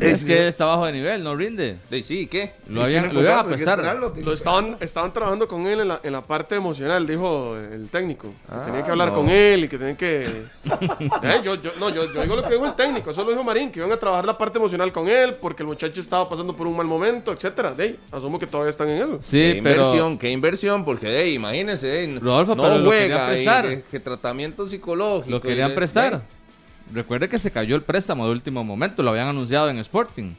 Es 0.00 0.20
sí. 0.20 0.26
que 0.26 0.48
está 0.48 0.64
bajo 0.66 0.86
de 0.86 0.92
nivel, 0.92 1.22
no 1.22 1.34
rinde. 1.36 1.76
De 1.90 1.96
ahí, 1.96 2.02
sí, 2.02 2.26
¿qué? 2.26 2.52
Lo 2.68 2.80
Y 2.80 2.84
habían, 2.84 3.12
lo 3.14 3.20
iban 3.20 3.38
a 3.38 3.42
que 3.42 3.48
prestar. 3.54 3.96
Lo 4.00 4.12
que 4.12 4.32
estaban, 4.32 4.76
estaban 4.80 5.12
trabajando 5.12 5.46
con 5.48 5.66
él 5.66 5.80
en 5.80 5.88
la, 5.88 6.00
en 6.02 6.12
la 6.12 6.22
parte 6.22 6.54
emocional, 6.54 7.06
dijo 7.06 7.56
el 7.56 7.88
técnico. 7.88 8.28
Que 8.28 8.54
Ah, 8.54 8.62
tenía 8.64 8.84
que 8.84 8.90
hablar 8.90 9.08
no. 9.08 9.14
con 9.14 9.28
él 9.30 9.64
y 9.64 9.68
que 9.68 9.78
tenían 9.78 9.96
que. 9.96 10.26
Eh, 11.22 11.40
yo, 11.44 11.54
yo, 11.56 11.72
no, 11.78 11.90
yo, 11.90 12.12
yo 12.12 12.22
digo 12.22 12.36
lo 12.36 12.42
que 12.42 12.54
dijo 12.54 12.66
el 12.66 12.74
técnico, 12.74 13.10
eso 13.10 13.24
lo 13.24 13.30
dijo 13.30 13.42
Marín, 13.44 13.70
que 13.70 13.78
iban 13.78 13.92
a 13.92 13.96
trabajar 13.96 14.24
la 14.24 14.36
parte 14.38 14.58
emocional 14.58 14.92
con 14.92 15.08
él 15.08 15.34
porque 15.34 15.62
el 15.62 15.66
muchacho 15.66 16.00
estaba 16.00 16.28
pasando 16.28 16.54
por 16.56 16.66
un 16.66 16.76
mal 16.76 16.86
momento, 16.86 17.32
etcétera. 17.32 17.72
De 17.74 17.98
asumo 18.10 18.38
que 18.38 18.46
todavía 18.46 18.70
están 18.70 18.88
en 18.88 18.98
eso. 19.02 19.18
Sí, 19.22 19.36
qué 19.54 19.60
pero 19.62 19.82
inversión, 19.82 20.18
qué 20.18 20.30
inversión, 20.30 20.84
porque 20.84 21.08
de 21.08 21.30
imagínense, 21.30 21.86
de 21.86 22.18
Rodolfo, 22.20 22.54
no 22.54 22.62
pero 22.62 22.78
lo 22.78 22.86
juega, 22.86 23.06
querían 23.08 23.26
y 23.30 23.34
prestar. 23.34 23.68
de- 23.68 23.82
que 23.82 24.00
tratamiento 24.00 24.68
psicológico. 24.68 25.30
lo 25.30 25.36
y 25.36 25.40
querían 25.40 25.70
de- 25.70 25.74
prestar. 25.74 26.18
de- 26.18 26.24
Recuerde 26.92 27.28
que 27.28 27.38
se 27.38 27.50
cayó 27.50 27.76
el 27.76 27.82
préstamo 27.82 28.26
de 28.26 28.32
último 28.32 28.64
momento, 28.64 29.02
lo 29.02 29.10
habían 29.10 29.28
anunciado 29.28 29.68
en 29.70 29.78
Sporting. 29.78 30.34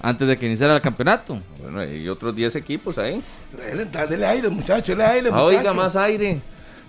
Antes 0.00 0.28
de 0.28 0.36
que 0.36 0.46
iniciara 0.46 0.76
el 0.76 0.80
campeonato. 0.80 1.40
Bueno, 1.60 1.80
hay 1.80 2.08
otros 2.08 2.34
10 2.34 2.54
equipos 2.56 2.98
ahí. 2.98 3.20
Dele, 3.56 3.84
dele 4.08 4.26
aire, 4.26 4.48
muchacho, 4.48 4.92
dele 4.92 5.04
aire, 5.04 5.30
Ah, 5.32 5.42
Oiga, 5.42 5.72
más 5.72 5.96
aire. 5.96 6.40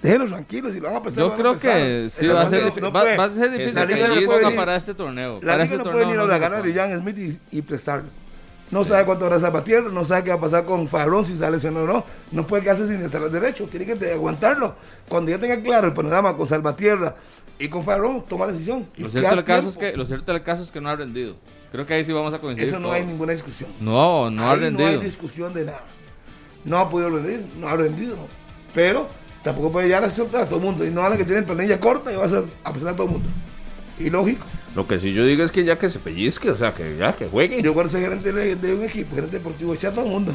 Déjenlos 0.01 0.30
tranquilos, 0.30 0.73
si 0.73 0.80
lo 0.80 0.88
van 0.88 0.97
a 0.97 1.01
prestar. 1.01 1.23
Yo 1.26 1.35
creo 1.35 1.51
prestar. 1.53 1.73
que 1.81 2.10
sí 2.14 2.27
va 2.27 2.41
a 2.41 2.49
ser, 2.49 2.81
no 2.81 2.91
va, 2.91 3.01
a 3.01 3.30
ser 3.31 3.51
difícil 3.51 3.76
La 3.76 3.85
liga 3.85 4.07
no 4.07 4.14
puede 4.26 4.39
venir- 4.45 4.56
para 4.56 4.76
este 4.76 4.93
torneo. 4.93 5.39
La 5.41 5.53
para 5.53 5.64
liga 5.64 5.76
este 5.76 5.77
no 5.77 5.84
puede 5.91 6.06
venir 6.06 6.19
a 6.19 6.26
la 6.26 6.49
puede. 6.49 6.72
de 6.72 6.80
Jan 6.80 7.01
Smith 7.01 7.18
y, 7.18 7.57
y 7.57 7.61
prestarlo. 7.64 8.10
No 8.72 8.85
sabe 8.85 9.03
cuánto 9.03 9.26
hará 9.26 9.39
Zapatierra, 9.39 9.89
no 9.89 10.06
sabe 10.06 10.26
qué 10.26 10.30
va 10.30 10.35
a 10.35 10.39
pasar 10.39 10.64
con 10.64 10.88
Farrón, 10.88 11.26
si 11.26 11.35
sale 11.35 11.57
o 11.57 11.72
no. 11.72 12.06
No 12.31 12.45
puede 12.45 12.61
quedarse 12.61 12.88
sin 12.88 13.01
estar 13.01 13.22
al 13.22 13.31
derecho, 13.31 13.65
tiene 13.65 13.85
que 13.88 14.11
aguantarlo. 14.11 14.76
Cuando 15.07 15.31
ya 15.31 15.39
tenga 15.39 15.60
claro 15.61 15.88
el 15.88 15.93
panorama 15.93 16.38
con 16.38 16.45
Salvatierra 16.45 17.15
y 17.60 17.68
con 17.68 17.84
Farrón, 17.84 18.23
toma 18.27 18.45
la 18.48 18.53
decisión. 18.53 18.88
Lo 18.98 19.10
cierto, 19.10 19.36
del 19.36 19.44
caso 19.44 19.69
es 19.69 19.77
que, 19.77 19.95
lo 19.95 20.06
cierto 20.06 20.31
del 20.31 20.41
caso 20.44 20.64
es 20.64 20.72
que 20.72 20.80
no 20.80 20.90
ha 20.90 20.95
rendido. 20.95 21.36
Creo 21.72 21.86
que 21.86 21.94
ahí 21.94 22.06
sí 22.06 22.14
vamos 22.14 22.34
a 22.34 22.40
coincidir. 22.40 22.69
Eso 22.69 22.80
no 22.80 22.88
todos. 22.88 22.95
hay 22.95 23.06
ninguna 23.06 23.34
discusión. 23.34 23.69
No, 23.81 24.31
no 24.31 24.49
ha 24.49 24.56
rendido. 24.56 24.88
No 24.88 24.94
hay 24.95 24.99
discusión 24.99 25.53
de 25.53 25.65
nada. 25.65 25.84
No 26.64 26.77
ha 26.77 26.90
podido 26.90 27.10
rendir, 27.10 27.45
no 27.57 27.68
ha 27.68 27.76
rendido. 27.76 28.15
Pero 28.73 29.07
tampoco 29.44 29.72
puede 29.72 29.88
llegar 29.88 30.03
a 30.03 30.10
soltar 30.10 30.41
a 30.41 30.45
todo 30.45 30.60
el 30.60 30.65
mundo. 30.65 30.86
Y 30.86 30.90
no 30.90 31.02
habla 31.02 31.18
que 31.18 31.26
tienen 31.26 31.45
planilla 31.45 31.80
corta 31.80 32.11
y 32.11 32.15
va 32.15 32.26
a 32.26 32.30
ser 32.30 32.45
a 32.64 32.73
pesar 32.73 32.91
de 32.91 32.95
todo 32.95 33.07
el 33.07 33.14
mundo. 33.14 33.30
Y 33.99 34.10
lógico. 34.10 34.45
Lo 34.76 34.88
que 34.88 34.99
sí 34.99 35.14
yo 35.14 35.26
digo 35.26 35.44
es 35.44 35.52
que 35.52 35.65
ya 35.65 35.77
que 35.77 35.90
se 35.90 35.99
pellizque, 35.99 36.49
o 36.52 36.57
sea, 36.57 36.73
que 36.73 36.95
ya 36.98 37.14
que 37.14 37.27
juegue. 37.27 37.61
Yo 37.61 37.73
cuando 37.73 37.91
soy 37.91 38.02
gerente 38.02 38.31
de, 38.31 38.56
de 38.56 38.73
un 38.73 38.86
equipo, 38.86 39.15
gerente 39.15 39.38
deportivo, 39.38 39.73
echa 39.73 39.90
a 39.90 39.91
todo 39.91 40.06
el 40.06 40.11
mundo. 40.11 40.34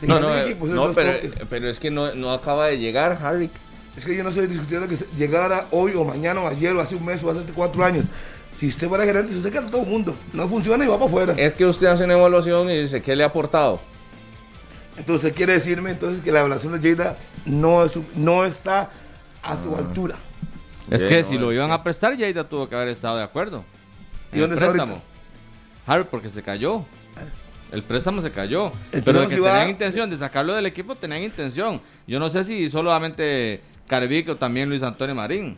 Si 0.00 0.06
no, 0.06 0.18
no, 0.18 0.34
eh, 0.34 0.44
equipo, 0.44 0.66
no 0.66 0.92
pero, 0.94 1.12
toques. 1.12 1.34
pero 1.50 1.68
es 1.68 1.78
que 1.78 1.90
no, 1.90 2.14
no 2.14 2.32
acaba 2.32 2.68
de 2.68 2.78
llegar, 2.78 3.18
Harry. 3.22 3.50
Es 3.96 4.04
que 4.04 4.16
yo 4.16 4.22
no 4.24 4.30
estoy 4.30 4.46
discutiendo 4.48 4.88
que 4.88 4.96
llegara 5.16 5.66
hoy 5.70 5.92
o 5.94 6.04
mañana 6.04 6.40
o 6.40 6.48
ayer 6.48 6.74
o 6.74 6.80
hace 6.80 6.96
un 6.96 7.04
mes 7.04 7.22
o 7.22 7.30
hace 7.30 7.40
cuatro 7.54 7.84
años. 7.84 8.06
Si 8.56 8.68
usted 8.68 8.88
fuera 8.88 9.04
gerente, 9.04 9.32
se 9.32 9.42
saca 9.42 9.60
a 9.60 9.66
todo 9.66 9.82
el 9.82 9.88
mundo. 9.88 10.14
No 10.32 10.48
funciona 10.48 10.84
y 10.84 10.88
va 10.88 10.94
para 10.94 11.06
afuera. 11.06 11.34
Es 11.36 11.54
que 11.54 11.64
usted 11.66 11.86
hace 11.86 12.04
una 12.04 12.14
evaluación 12.14 12.68
y 12.70 12.82
dice, 12.82 13.02
¿qué 13.02 13.14
le 13.14 13.22
ha 13.22 13.26
aportado? 13.26 13.80
Entonces 14.96 15.32
quiere 15.32 15.54
decirme 15.54 15.90
entonces 15.90 16.20
que 16.22 16.30
la 16.30 16.40
evaluación 16.40 16.80
de 16.80 16.94
Jada 16.96 17.18
no, 17.44 17.84
es, 17.84 17.98
no 18.16 18.44
está 18.44 18.90
a 19.42 19.56
su 19.56 19.74
altura. 19.76 20.16
Es 20.90 21.02
Sí, 21.02 21.08
que 21.08 21.22
no, 21.22 21.28
si 21.28 21.38
lo 21.38 21.52
iban 21.52 21.68
que- 21.68 21.74
a 21.74 21.82
prestar, 21.82 22.16
Lleida 22.16 22.48
tuvo 22.48 22.68
que 22.68 22.74
haber 22.76 22.88
estado 22.88 23.16
de 23.16 23.24
acuerdo. 23.24 23.64
¿Y 24.32 24.38
dónde 24.38 24.56
el 24.56 24.62
está 24.62 24.72
préstamo. 24.72 25.02
Harry, 25.86 26.04
porque 26.10 26.30
se 26.30 26.42
cayó. 26.42 26.84
El 27.72 27.82
préstamo 27.82 28.22
se 28.22 28.30
cayó. 28.30 28.70
El 28.92 29.02
Pero 29.02 29.20
de 29.22 29.26
que 29.28 29.40
va- 29.40 29.50
tenían 29.52 29.70
intención 29.70 30.08
de 30.10 30.16
sacarlo 30.16 30.54
del 30.54 30.66
equipo, 30.66 30.94
tenían 30.94 31.22
intención. 31.24 31.80
Yo 32.06 32.20
no 32.20 32.28
sé 32.28 32.44
si 32.44 32.70
solamente 32.70 33.62
Carevic 33.86 34.28
o 34.30 34.36
también 34.36 34.68
Luis 34.68 34.82
Antonio 34.82 35.14
Marín. 35.14 35.56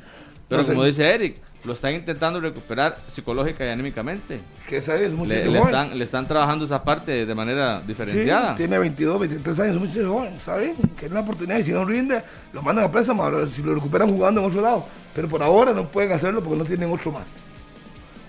Pero 0.48 0.62
No 0.62 0.66
sé. 0.66 0.74
como 0.74 0.84
dice 0.84 1.08
Eric, 1.12 1.36
lo 1.64 1.72
están 1.72 1.94
intentando 1.94 2.40
recuperar 2.40 2.98
psicológica 3.08 3.66
y 3.66 3.70
anímicamente. 3.70 4.40
Que 4.68 4.80
sabes, 4.80 5.12
Le, 5.12 5.44
le 5.44 5.58
están, 5.58 5.98
le 5.98 6.04
están 6.04 6.28
trabajando 6.28 6.64
esa 6.64 6.84
parte 6.84 7.26
de 7.26 7.34
manera 7.34 7.80
Sí, 7.80 7.86
diferenciada. 7.88 8.54
tiene 8.54 8.78
22, 8.78 9.18
23 9.20 9.60
años, 9.60 9.76
muchacho 9.80 10.08
joven, 10.12 10.38
bien, 10.58 10.76
que 10.96 11.06
es 11.06 11.10
una 11.10 11.20
oportunidad 11.20 11.58
y 11.58 11.62
si 11.64 11.72
no 11.72 11.84
rinde, 11.84 12.22
lo 12.52 12.62
mandan 12.62 12.84
a 12.84 12.90
ahora, 13.22 13.46
si 13.48 13.62
lo 13.62 13.74
recuperan 13.74 14.08
jugando 14.08 14.40
en 14.40 14.46
otro 14.46 14.60
lado. 14.62 14.86
Pero 15.14 15.28
por 15.28 15.42
ahora 15.42 15.72
no 15.72 15.88
pueden 15.88 16.12
hacerlo 16.12 16.42
porque 16.42 16.58
no 16.58 16.64
tienen 16.64 16.92
otro 16.92 17.10
más. 17.10 17.38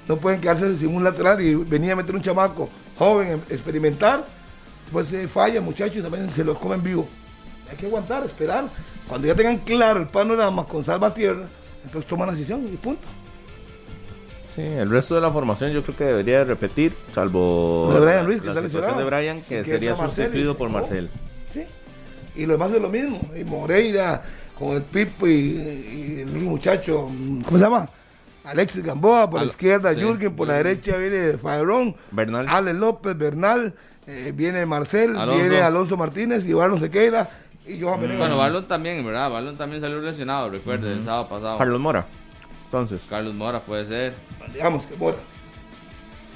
No 0.07 0.17
pueden 0.17 0.39
quedarse 0.41 0.75
sin 0.75 0.95
un 0.95 1.03
lateral 1.03 1.39
y 1.41 1.53
venir 1.53 1.91
a 1.91 1.95
meter 1.97 2.15
un 2.15 2.21
chamaco 2.21 2.69
joven, 2.97 3.43
experimentar, 3.49 4.25
pues 4.91 5.07
se 5.09 5.27
falla, 5.27 5.61
muchachos, 5.61 5.97
y 5.97 6.01
también 6.01 6.31
se 6.31 6.43
los 6.43 6.57
comen 6.57 6.81
vivo. 6.81 7.07
Hay 7.69 7.75
que 7.75 7.85
aguantar, 7.85 8.23
esperar. 8.23 8.65
Cuando 9.07 9.27
ya 9.27 9.35
tengan 9.35 9.57
claro 9.59 10.01
el 10.01 10.07
panorama 10.07 10.65
con 10.65 10.83
Salvatierra, 10.83 11.45
entonces 11.83 12.07
toman 12.07 12.27
la 12.27 12.33
decisión 12.33 12.67
y 12.71 12.75
punto. 12.77 13.07
Sí, 14.55 14.61
el 14.63 14.89
resto 14.89 15.15
de 15.15 15.21
la 15.21 15.29
formación 15.31 15.71
yo 15.71 15.83
creo 15.83 15.95
que 15.95 16.03
debería 16.05 16.39
de 16.39 16.45
repetir, 16.45 16.93
salvo 17.13 17.91
de 17.93 17.99
Brian 17.99 18.25
Ruiz, 18.25 18.39
que 18.41 18.47
la 18.47 18.51
está 18.53 18.61
lesionado. 18.63 18.97
de 18.97 19.03
Brian, 19.05 19.37
que 19.41 19.61
que 19.61 19.65
sería 19.65 19.95
sustituido 19.95 20.57
por 20.57 20.67
acabó. 20.69 20.81
Marcel. 20.81 21.09
Sí. 21.49 21.63
Y 22.35 22.45
lo 22.45 22.53
demás 22.53 22.71
es 22.71 22.81
lo 22.81 22.89
mismo. 22.89 23.21
Y 23.39 23.43
Moreira, 23.43 24.23
con 24.57 24.73
el 24.73 24.81
Pipo 24.81 25.27
y, 25.27 25.31
y 25.31 26.19
el 26.21 26.43
muchacho, 26.45 27.03
¿cómo 27.45 27.57
se 27.57 27.63
llama? 27.63 27.89
Alexis 28.45 28.81
Gamboa, 28.83 29.29
por 29.29 29.41
Al- 29.41 29.47
la 29.47 29.51
izquierda 29.51 29.93
sí, 29.93 29.99
Jürgen, 30.01 30.35
por 30.35 30.47
la 30.47 30.55
derecha 30.55 30.97
viene 30.97 31.37
Faerón, 31.37 31.95
Bernal. 32.11 32.45
Ale 32.49 32.73
López, 32.73 33.15
Bernal, 33.17 33.73
eh, 34.07 34.31
viene 34.35 34.65
Marcel, 34.65 35.15
Alonso. 35.17 35.39
viene 35.41 35.61
Alonso 35.61 35.97
Martínez 35.97 36.45
y 36.45 36.53
Barlos 36.53 36.79
Sequeira 36.79 37.29
y 37.67 37.79
Johan 37.81 37.99
Venegas. 38.01 38.19
Bueno, 38.19 38.37
Barlon 38.37 38.67
también, 38.67 39.05
¿verdad? 39.05 39.29
Barlon 39.29 39.57
también 39.57 39.81
salió 39.81 39.99
lesionado, 40.01 40.49
recuerde, 40.49 40.91
el 40.93 41.03
sábado 41.03 41.27
pasado. 41.29 41.57
Carlos 41.57 41.79
Mora. 41.79 42.05
Entonces, 42.65 43.05
Carlos 43.09 43.33
Mora 43.33 43.61
puede 43.61 43.85
ser. 43.85 44.13
Digamos 44.53 44.85
que 44.85 44.95
Mora. 44.97 45.17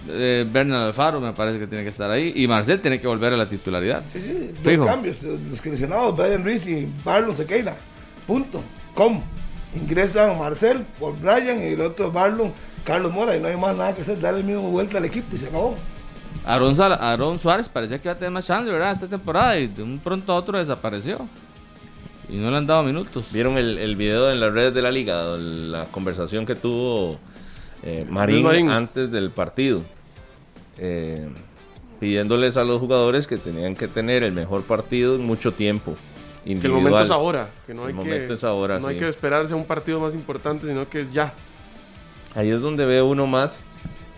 Eh, 0.07 0.47
Bernal 0.49 0.83
Alfaro 0.87 1.21
me 1.21 1.31
parece 1.33 1.59
que 1.59 1.67
tiene 1.67 1.83
que 1.83 1.89
estar 1.89 2.09
ahí. 2.09 2.33
Y 2.35 2.47
Marcel 2.47 2.81
tiene 2.81 2.99
que 2.99 3.07
volver 3.07 3.33
a 3.33 3.37
la 3.37 3.47
titularidad. 3.47 4.03
Sí, 4.11 4.19
sí, 4.19 4.51
Fijo. 4.63 4.83
dos 4.83 4.87
cambios. 4.91 5.23
eh, 5.23 5.37
Los 5.49 5.61
que 5.61 5.69
lesionados, 5.69 6.15
Brian 6.17 6.43
Ruiz 6.43 6.65
y 6.67 6.91
Barlos 7.03 7.37
Sequeira. 7.37 7.75
Punto. 8.25 8.63
¿Cómo? 8.95 9.23
Ingresan 9.75 10.37
Marcel 10.39 10.85
por 10.99 11.17
Brian 11.19 11.61
y 11.61 11.73
el 11.73 11.81
otro 11.81 12.11
Barlon, 12.11 12.51
Carlos 12.83 13.11
Mora. 13.11 13.35
Y 13.35 13.39
no 13.39 13.47
hay 13.47 13.57
más 13.57 13.75
nada 13.75 13.93
que 13.93 14.01
hacer, 14.01 14.19
darle 14.19 14.39
el 14.39 14.45
mismo 14.45 14.69
vuelta 14.69 14.97
al 14.97 15.05
equipo 15.05 15.35
y 15.35 15.37
se 15.37 15.47
acabó. 15.47 15.75
Aaron, 16.45 16.75
Sal- 16.75 16.97
Aaron 16.99 17.39
Suárez 17.39 17.69
parecía 17.69 17.99
que 17.99 18.07
iba 18.07 18.13
a 18.13 18.17
tener 18.17 18.31
más 18.31 18.45
chance, 18.45 18.69
¿verdad? 18.71 18.93
Esta 18.93 19.07
temporada 19.07 19.57
y 19.59 19.67
de 19.67 19.83
un 19.83 19.99
pronto 19.99 20.31
a 20.33 20.35
otro 20.35 20.57
desapareció. 20.57 21.27
Y 22.29 22.37
no 22.37 22.49
le 22.49 22.57
han 22.57 22.65
dado 22.67 22.83
minutos. 22.83 23.25
¿vieron 23.31 23.57
el, 23.57 23.77
el 23.77 23.95
video 23.95 24.31
en 24.31 24.39
las 24.39 24.53
redes 24.53 24.73
de 24.73 24.81
la 24.81 24.89
liga? 24.91 25.23
La 25.37 25.85
conversación 25.85 26.45
que 26.45 26.55
tuvo 26.55 27.19
eh, 27.83 28.05
Marín, 28.09 28.43
Marín. 28.43 28.69
antes 28.69 29.11
del 29.11 29.29
partido. 29.31 29.81
Eh, 30.77 31.27
pidiéndoles 31.99 32.57
a 32.57 32.63
los 32.63 32.79
jugadores 32.79 33.27
que 33.27 33.37
tenían 33.37 33.75
que 33.75 33.87
tener 33.87 34.23
el 34.23 34.31
mejor 34.31 34.63
partido 34.63 35.15
en 35.15 35.25
mucho 35.25 35.51
tiempo. 35.53 35.95
Que 36.43 36.53
el 36.53 36.69
momento 36.71 37.01
es 37.01 37.11
ahora, 37.11 37.49
que 37.67 37.75
no 37.75 37.83
El 37.83 37.89
hay 37.89 37.93
momento 37.93 38.27
que 38.29 38.33
es 38.33 38.43
ahora, 38.43 38.79
no 38.79 38.87
hay 38.87 38.97
que 38.97 39.07
esperarse 39.07 39.53
a 39.53 39.55
un 39.55 39.65
partido 39.65 39.99
más 39.99 40.15
importante, 40.15 40.65
sino 40.65 40.89
que 40.89 41.01
es 41.01 41.13
ya. 41.13 41.33
Ahí 42.33 42.49
es 42.49 42.61
donde 42.61 42.85
ve 42.85 43.03
uno 43.03 43.27
más 43.27 43.61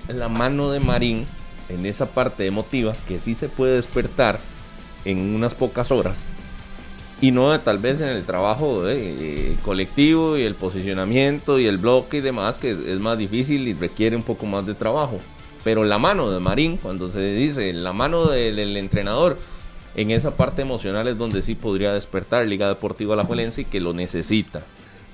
la 0.08 0.30
mano 0.30 0.72
de 0.72 0.80
Marín 0.80 1.26
en 1.74 1.86
esa 1.86 2.08
parte 2.08 2.46
emotiva 2.46 2.94
que 3.08 3.20
sí 3.20 3.36
se 3.36 3.50
puede 3.50 3.76
despertar 3.76 4.40
en 5.06 5.36
unas 5.36 5.54
pocas 5.54 5.92
horas 5.92 6.18
y 7.22 7.32
no 7.32 7.58
tal 7.62 7.78
vez 7.78 8.02
en 8.02 8.10
el 8.10 8.26
trabajo 8.26 8.84
eh, 8.90 9.56
colectivo 9.64 10.38
y 10.38 10.44
el 10.44 10.56
posicionamiento 10.56 11.58
y 11.60 11.68
el 11.68 11.78
bloque 11.78 12.18
y 12.18 12.22
demás 12.22 12.58
que 12.58 12.72
es 12.72 13.00
más 13.00 13.18
difícil 13.18 13.68
y 13.68 13.74
requiere 13.74 14.16
un 14.16 14.24
poco 14.24 14.46
más 14.46 14.66
de 14.66 14.74
trabajo. 14.74 15.20
Pero 15.64 15.86
la 15.86 15.98
mano 15.98 16.30
de 16.30 16.42
Marín, 16.42 16.76
cuando 16.76 17.10
se 17.10 17.22
dice 17.34 17.72
la 17.72 17.94
mano 17.94 18.26
del, 18.26 18.58
del 18.58 18.76
entrenador, 18.76 19.38
en 19.96 20.12
esa 20.12 20.36
parte 20.36 20.64
emocional 20.64 21.08
es 21.08 21.18
donde 21.18 21.42
sí 21.44 21.56
podría 21.56 21.94
despertar 21.94 22.46
Liga 22.46 22.68
Deportiva 22.68 23.14
Alajuelense 23.14 23.62
y 23.62 23.66
que 23.66 23.80
lo 23.80 23.94
necesita. 23.94 24.64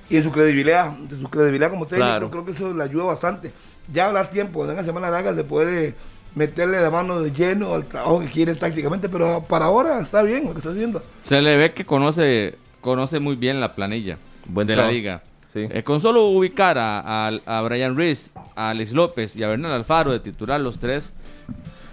Y 0.09 0.17
en 0.17 0.23
su 0.23 0.31
credibilidad, 0.31 0.89
de 0.91 1.15
su 1.15 1.29
credibilidad 1.29 1.69
como 1.69 1.85
técnico, 1.85 2.07
Claro. 2.09 2.31
creo 2.31 2.45
que 2.45 2.51
eso 2.51 2.73
le 2.73 2.83
ayuda 2.83 3.03
bastante. 3.03 3.51
Ya 3.93 4.07
hablar 4.07 4.31
tiempo, 4.31 4.63
en 4.65 4.71
una 4.71 4.83
semana 4.83 5.11
larga, 5.11 5.33
de 5.33 5.43
poder 5.43 5.67
eh, 5.69 5.95
meterle 6.35 6.79
la 6.81 6.89
mano 6.91 7.19
de 7.21 7.31
lleno 7.31 7.73
al 7.73 7.85
trabajo 7.85 8.19
que 8.19 8.27
quiere 8.27 8.55
tácticamente, 8.55 9.09
pero 9.09 9.43
para 9.47 9.65
ahora 9.65 9.99
está 9.99 10.21
bien 10.21 10.45
lo 10.45 10.51
que 10.51 10.57
está 10.59 10.69
haciendo. 10.71 11.01
Se 11.23 11.41
le 11.41 11.57
ve 11.57 11.73
que 11.73 11.85
conoce, 11.85 12.55
conoce 12.81 13.19
muy 13.19 13.35
bien 13.35 13.59
la 13.59 13.75
planilla 13.75 14.17
Buen 14.45 14.67
de 14.67 14.73
la 14.75 14.83
trabajo. 14.83 14.95
liga. 14.97 15.23
Sí. 15.47 15.67
Eh, 15.71 15.83
con 15.83 15.99
solo 15.99 16.25
ubicar 16.27 16.77
a, 16.77 17.27
a, 17.27 17.31
a 17.45 17.61
Brian 17.63 17.95
Ruiz, 17.95 18.31
a 18.55 18.69
Alex 18.69 18.91
López 18.91 19.35
y 19.35 19.43
a 19.43 19.47
Bernal 19.49 19.71
Alfaro 19.71 20.11
de 20.11 20.19
titular 20.19 20.59
los 20.61 20.77
tres, 20.77 21.13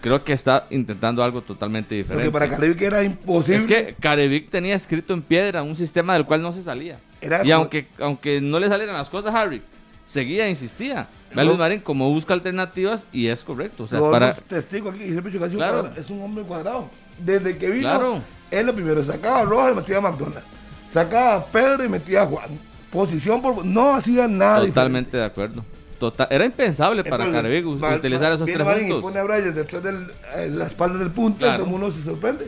creo 0.02 0.22
que 0.22 0.34
está 0.34 0.66
intentando 0.70 1.24
algo 1.24 1.40
totalmente 1.40 1.94
diferente. 1.94 2.26
que 2.26 2.30
para 2.30 2.48
que 2.54 2.84
era 2.86 3.02
imposible. 3.02 3.58
Es 3.60 3.66
que 3.66 3.94
Carevic 3.98 4.50
tenía 4.50 4.74
escrito 4.74 5.14
en 5.14 5.22
piedra 5.22 5.62
un 5.62 5.74
sistema 5.74 6.12
del 6.12 6.26
cual 6.26 6.42
no 6.42 6.52
se 6.52 6.62
salía. 6.62 6.98
Era 7.22 7.38
y 7.38 7.44
como- 7.44 7.54
aunque, 7.54 7.86
aunque 7.98 8.40
no 8.42 8.60
le 8.60 8.68
salieran 8.68 8.94
las 8.94 9.08
cosas, 9.08 9.34
Harry 9.34 9.62
seguía 10.06 10.48
insistía. 10.48 11.08
Ve 11.34 11.40
a 11.40 11.44
Lo- 11.44 11.50
Luis 11.50 11.58
Marín 11.58 11.80
como 11.80 12.10
busca 12.10 12.34
alternativas 12.34 13.04
y 13.12 13.26
es 13.28 13.42
correcto. 13.44 13.84
O 13.84 13.86
sea, 13.88 13.98
Los 13.98 14.10
para, 14.10 14.28
dos 14.28 14.42
testigos 14.42 14.94
aquí, 14.94 15.04
y 15.04 15.16
que 15.20 15.28
ha 15.44 15.48
sido 15.48 15.58
Claro. 15.58 15.90
es 15.96 16.10
un 16.10 16.22
hombre 16.22 16.44
cuadrado. 16.44 16.88
Desde 17.18 17.56
que 17.56 17.70
vino, 17.70 17.82
Claro. 17.82 18.20
Él 18.50 18.66
lo 18.66 18.74
primero 18.74 19.02
sacaba 19.02 19.40
a 19.40 19.44
Rojas 19.44 19.72
y 19.72 19.76
metía 19.76 19.98
a 19.98 20.00
McDonald. 20.00 20.44
Sacaba 20.90 21.34
a 21.36 21.44
Pedro 21.46 21.84
y 21.84 21.88
metía 21.88 22.22
a 22.22 22.26
Juan. 22.26 22.48
Posición 22.90 23.42
por. 23.42 23.64
No 23.64 23.94
hacía 23.94 24.28
nada. 24.28 24.60
Totalmente 24.64 25.16
de 25.16 25.24
acuerdo. 25.24 25.64
Total, 25.98 26.28
era 26.30 26.44
impensable 26.44 27.02
para 27.02 27.24
Entonces, 27.24 27.34
Carevigo 27.42 27.78
va- 27.80 27.96
utilizar 27.96 28.30
esos 28.32 28.44
tres 28.46 28.64
Marín 28.64 28.86
y 28.86 28.90
puntos. 28.90 29.02
pone 29.10 29.18
a 29.18 29.22
Brian 29.24 29.54
detrás 29.54 29.82
de 29.82 30.48
la 30.50 30.66
espalda 30.66 30.98
del 30.98 31.10
punto 31.10 31.38
Claro. 31.38 31.54
y 31.54 31.56
todo 31.56 31.64
el 31.66 31.72
mundo 31.72 31.90
se 31.90 32.02
sorprende. 32.02 32.44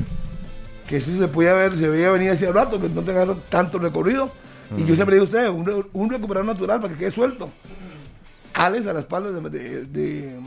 Que 0.86 0.96
eso 0.96 1.10
se 1.18 1.28
podía 1.28 1.54
ver, 1.54 1.72
se 1.76 1.88
veía 1.88 2.10
venir 2.10 2.30
hacia 2.30 2.52
rato, 2.52 2.80
que 2.80 2.88
no 2.90 3.02
tenga 3.02 3.26
tanto 3.48 3.78
recorrido. 3.78 4.30
Y 4.76 4.84
yo 4.84 4.94
siempre 4.94 5.14
digo 5.16 5.22
a 5.22 5.24
usted, 5.24 5.48
un, 5.48 5.88
un 5.92 6.10
recuperador 6.10 6.46
natural 6.46 6.80
para 6.80 6.92
que 6.92 6.98
quede 7.00 7.10
suelto. 7.10 7.50
Alex 8.54 8.86
a 8.86 8.92
la 8.92 9.00
espalda 9.00 9.30
de, 9.30 9.50
de, 9.50 9.84
de, 9.86 10.40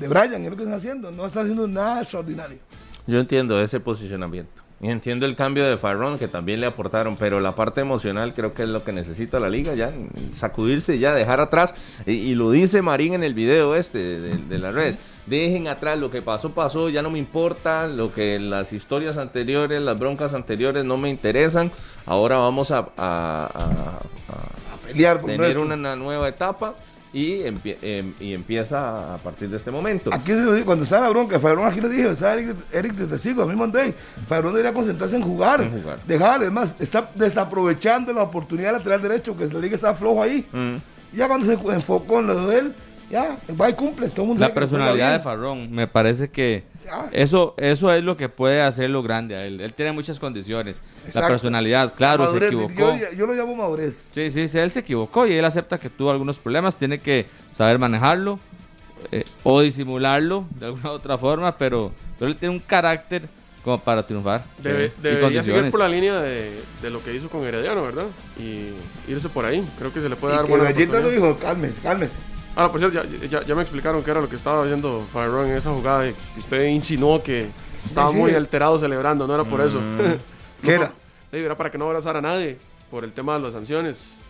de 0.00 0.08
Brian, 0.08 0.44
es 0.44 0.50
lo 0.50 0.56
que 0.56 0.62
están 0.62 0.78
haciendo. 0.78 1.10
No 1.10 1.26
están 1.26 1.42
haciendo 1.42 1.66
nada 1.66 2.00
extraordinario. 2.02 2.58
Yo 3.06 3.18
entiendo 3.18 3.60
ese 3.60 3.80
posicionamiento. 3.80 4.62
Y 4.78 4.90
entiendo 4.90 5.24
el 5.24 5.36
cambio 5.36 5.64
de 5.64 5.78
Farrón 5.78 6.18
que 6.18 6.28
también 6.28 6.60
le 6.60 6.66
aportaron, 6.66 7.16
pero 7.16 7.40
la 7.40 7.54
parte 7.54 7.80
emocional 7.80 8.34
creo 8.34 8.52
que 8.52 8.64
es 8.64 8.68
lo 8.68 8.84
que 8.84 8.92
necesita 8.92 9.40
la 9.40 9.48
liga, 9.48 9.74
ya 9.74 9.90
sacudirse, 10.32 10.98
ya 10.98 11.14
dejar 11.14 11.40
atrás. 11.40 11.74
Y, 12.04 12.12
y 12.12 12.34
lo 12.34 12.50
dice 12.50 12.82
Marín 12.82 13.14
en 13.14 13.24
el 13.24 13.32
video 13.32 13.74
este 13.74 13.98
de, 14.20 14.36
de 14.36 14.58
las 14.58 14.74
redes. 14.74 14.98
Dejen 15.24 15.66
atrás 15.68 15.98
lo 15.98 16.10
que 16.10 16.20
pasó, 16.20 16.50
pasó, 16.52 16.90
ya 16.90 17.00
no 17.00 17.08
me 17.10 17.18
importa, 17.18 17.86
lo 17.88 18.12
que 18.12 18.38
las 18.38 18.74
historias 18.74 19.16
anteriores, 19.16 19.80
las 19.80 19.98
broncas 19.98 20.34
anteriores 20.34 20.84
no 20.84 20.98
me 20.98 21.08
interesan. 21.08 21.72
Ahora 22.04 22.36
vamos 22.36 22.70
a, 22.70 22.80
a- 22.80 22.86
a- 22.98 24.00
a- 24.28 24.74
A 24.74 24.76
pelear 24.86 25.20
por 25.20 25.30
tener 25.30 25.54
nuestro. 25.56 25.62
una 25.62 25.96
nueva 25.96 26.28
etapa 26.28 26.74
y, 27.16 27.44
empie- 27.44 27.78
em- 27.80 28.12
y 28.20 28.34
empieza 28.34 29.14
a 29.14 29.16
partir 29.18 29.48
de 29.48 29.56
este 29.56 29.70
momento. 29.70 30.10
Aquí 30.12 30.32
se 30.32 30.44
lo 30.44 30.52
digo, 30.52 30.66
cuando 30.66 30.84
estaba 30.84 31.06
la 31.06 31.10
bronca, 31.10 31.40
Fabrón 31.40 31.64
aquí 31.66 31.80
le 31.80 31.88
dije, 31.88 32.10
estaba 32.10 32.34
Eric, 32.34 32.54
Eric 32.72 32.92
de 32.92 33.06
Testigo, 33.06 33.42
a 33.42 33.46
mí 33.46 33.56
mandé. 33.56 33.94
Fabrón 34.28 34.52
debería 34.52 34.74
concentrarse 34.74 35.16
en 35.16 35.22
jugar. 35.22 35.62
En 35.62 35.80
jugar. 35.80 35.98
Dejar, 36.06 36.42
es 36.42 36.52
más, 36.52 36.74
está 36.78 37.10
desaprovechando 37.14 38.12
la 38.12 38.22
oportunidad 38.22 38.72
lateral 38.72 39.00
derecho, 39.00 39.34
que 39.34 39.46
la 39.46 39.58
liga 39.60 39.76
está 39.76 39.94
flojo 39.94 40.22
ahí. 40.22 40.46
Mm. 40.52 41.16
Ya 41.16 41.26
cuando 41.26 41.46
se 41.46 41.54
enfocó 41.54 42.20
en 42.20 42.26
lo 42.26 42.46
de 42.48 42.58
él, 42.58 42.74
ya, 43.10 43.38
va 43.60 43.70
y 43.70 43.74
cumple. 43.74 44.08
Todo 44.08 44.22
el 44.22 44.28
mundo 44.28 44.40
La 44.40 44.52
personalidad 44.54 45.12
de. 45.18 45.22
Farrón, 45.22 45.70
me 45.70 45.86
parece 45.86 46.28
que 46.28 46.64
Ya. 46.84 47.08
eso, 47.12 47.54
eso 47.58 47.92
es 47.92 48.02
lo 48.02 48.16
que 48.16 48.28
puede 48.28 48.62
hacerlo 48.62 49.02
grande 49.02 49.36
a 49.36 49.44
él. 49.44 49.60
Él 49.60 49.72
tiene 49.74 49.92
muchas 49.92 50.18
condiciones. 50.18 50.80
La 51.14 51.26
personalidad, 51.26 51.94
claro, 51.94 52.24
Madurez, 52.24 52.48
se 52.50 52.54
equivocó. 52.54 52.96
Yo, 52.96 53.12
yo 53.16 53.26
lo 53.26 53.34
llamo 53.34 53.54
madurez. 53.56 54.10
Sí, 54.14 54.30
sí, 54.30 54.48
sí, 54.48 54.58
él 54.58 54.70
se 54.70 54.80
equivocó 54.80 55.26
y 55.26 55.34
él 55.34 55.44
acepta 55.44 55.78
que 55.78 55.88
tuvo 55.90 56.10
algunos 56.10 56.38
problemas, 56.38 56.76
tiene 56.76 56.98
que 56.98 57.26
saber 57.56 57.78
manejarlo 57.78 58.38
eh, 59.12 59.24
o 59.44 59.60
disimularlo 59.60 60.46
de 60.58 60.66
alguna 60.66 60.90
otra 60.92 61.16
forma, 61.18 61.56
pero, 61.56 61.92
pero 62.18 62.30
él 62.30 62.36
tiene 62.36 62.54
un 62.54 62.60
carácter 62.60 63.28
como 63.62 63.78
para 63.80 64.04
triunfar. 64.06 64.44
Debe- 64.62 64.88
Sí, 64.88 64.94
debería 65.02 65.42
seguir 65.42 65.70
por 65.72 65.80
la 65.80 65.88
línea 65.88 66.20
de, 66.20 66.60
de 66.82 66.90
lo 66.90 67.02
que 67.02 67.12
hizo 67.14 67.28
con 67.28 67.44
Herediano, 67.44 67.82
¿verdad? 67.82 68.06
Y 68.38 68.70
irse 69.10 69.28
por 69.28 69.44
ahí. 69.44 69.64
Creo 69.78 69.92
que 69.92 70.00
se 70.00 70.08
le 70.08 70.14
puede 70.16 70.34
Y 70.34 70.36
dar 70.36 70.46
que 70.46 70.50
buena 70.56 71.00
lo 71.00 71.10
dijo, 71.10 71.36
cálmese, 71.36 71.80
cálmese. 71.82 72.14
Ah, 72.56 72.68
por 72.70 72.80
cierto, 72.80 73.02
ya, 73.02 73.26
ya- 73.28 73.42
ya 73.44 73.54
me 73.54 73.60
explicaron 73.62 74.02
qué 74.02 74.10
era 74.10 74.20
lo 74.20 74.28
que 74.28 74.36
estaba 74.36 74.62
haciendo 74.64 75.04
Fireron 75.12 75.46
en 75.50 75.56
esa 75.56 75.70
jugada. 75.70 76.08
y 76.08 76.14
usted 76.38 76.64
insinuó 76.68 77.22
que 77.22 77.48
estaba 77.84 78.10
sí. 78.10 78.16
muy 78.16 78.34
alterado 78.34 78.78
celebrando, 78.78 79.26
no 79.26 79.34
era 79.34 79.44
por 79.44 79.60
eso. 79.60 79.78
¿Qué 80.62 80.72
era? 80.74 80.90
Era 81.30 81.54
para 81.56 81.70
que 81.70 81.76
no 81.76 81.84
abrazara 81.84 82.18
a 82.20 82.22
nadie 82.22 82.58
por 82.90 83.04
el 83.04 83.12
tema 83.12 83.34
de 83.36 83.40
las 83.42 83.52
sanciones. 83.52 84.20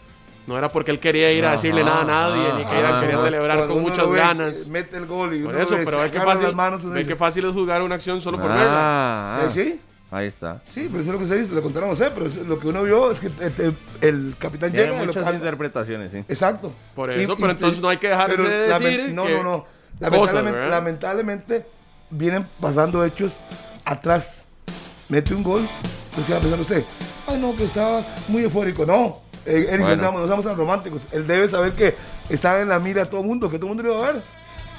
No 0.47 0.57
era 0.57 0.71
porque 0.71 0.91
él 0.93 1.01
quería 1.01 1.33
ir 1.33 1.45
a 1.45 1.53
decirle 1.53 1.83
Ajá, 1.83 2.05
nada 2.05 2.27
a 2.27 2.31
nadie, 2.37 2.53
ni 2.59 2.65
que 2.71 2.79
era, 2.79 2.89
ajá. 2.91 3.01
quería 3.01 3.19
celebrar 3.19 3.67
con 3.67 3.81
muchas 3.83 4.09
ve, 4.11 4.17
ganas. 4.17 4.69
Mete 4.71 4.97
el 4.97 5.07
gol 5.07 5.35
y 5.35 5.43
Por 5.43 5.57
eso, 5.57 5.77
ve, 5.77 5.85
pero 5.85 6.01
ve 6.01 6.11
que, 6.11 6.21
fácil, 6.21 6.55
ve 6.93 7.07
que 7.07 7.17
fácil 7.17 7.45
es 7.47 7.53
jugar 7.53 7.83
una 7.83 7.97
acción 7.97 8.21
solo 8.21 8.39
por 8.39 8.49
verla. 8.49 9.39
Ah, 9.39 9.41
¿Eh, 9.45 9.51
sí? 9.53 9.81
Ahí 10.17 10.29
está. 10.29 10.63
Sí, 10.73 10.89
pero 10.91 11.03
eso 11.03 11.11
es 11.13 11.15
lo 11.15 11.19
que 11.19 11.27
se 11.27 11.39
dice, 11.43 11.53
le 11.55 11.61
contaron 11.61 11.91
a 11.91 11.93
usted, 11.93 12.11
pero 12.15 12.27
lo 12.47 12.59
que 12.59 12.69
uno 12.69 12.83
vio 12.85 13.11
es 13.11 13.21
que 13.21 13.27
este, 13.27 13.73
el 14.01 14.35
capitán 14.39 14.71
Tiene 14.71 14.87
llega 14.87 14.97
y 14.97 15.01
lo 15.01 15.07
muchas 15.09 15.25
calma. 15.25 15.39
interpretaciones, 15.39 16.13
sí. 16.13 16.19
Exacto. 16.27 16.73
Por 16.95 17.11
eso, 17.11 17.37
pero 17.37 17.51
entonces 17.51 17.83
no 17.83 17.89
hay 17.91 17.99
que 17.99 18.09
dejar 18.09 18.35
de 18.35 18.49
decir 18.69 19.13
No, 19.13 19.27
que- 19.27 19.33
no, 19.35 19.43
no. 19.43 19.67
Lamentablemente, 20.01 20.69
lamentablemente 20.71 21.67
vienen 22.09 22.47
pasando 22.61 23.05
hechos 23.05 23.33
atrás. 23.85 24.45
Mete 25.11 25.35
un 25.35 25.43
gol. 25.43 25.69
Entonces, 26.11 26.25
¿qué 26.27 26.33
va 26.33 26.39
a 26.39 26.41
pensar 26.41 26.61
usted? 26.61 26.85
Ay, 27.27 27.39
no, 27.39 27.55
que 27.55 27.65
estaba 27.65 28.03
muy 28.29 28.43
eufórico. 28.45 28.87
No, 28.87 29.21
eh, 29.45 29.67
Eric, 29.69 29.81
Bueno. 29.83 29.97
no, 29.97 30.27
seamos, 30.27 30.45
no 30.45 30.51
tan 30.51 30.57
románticos. 30.57 31.07
Él 31.13 31.27
debe 31.27 31.47
saber 31.49 31.73
que 31.73 31.95
estaba 32.31 32.61
en 32.63 32.69
la 32.71 32.79
mira 32.79 33.05
de 33.05 33.11
todo 33.11 33.21
el 33.21 33.27
mundo, 33.27 33.51
que 33.51 33.59
todo 33.59 33.71
el 33.71 33.77
mundo 33.77 33.83
lo 33.83 33.97
iba 33.99 34.09
a 34.09 34.13
ver. 34.13 34.23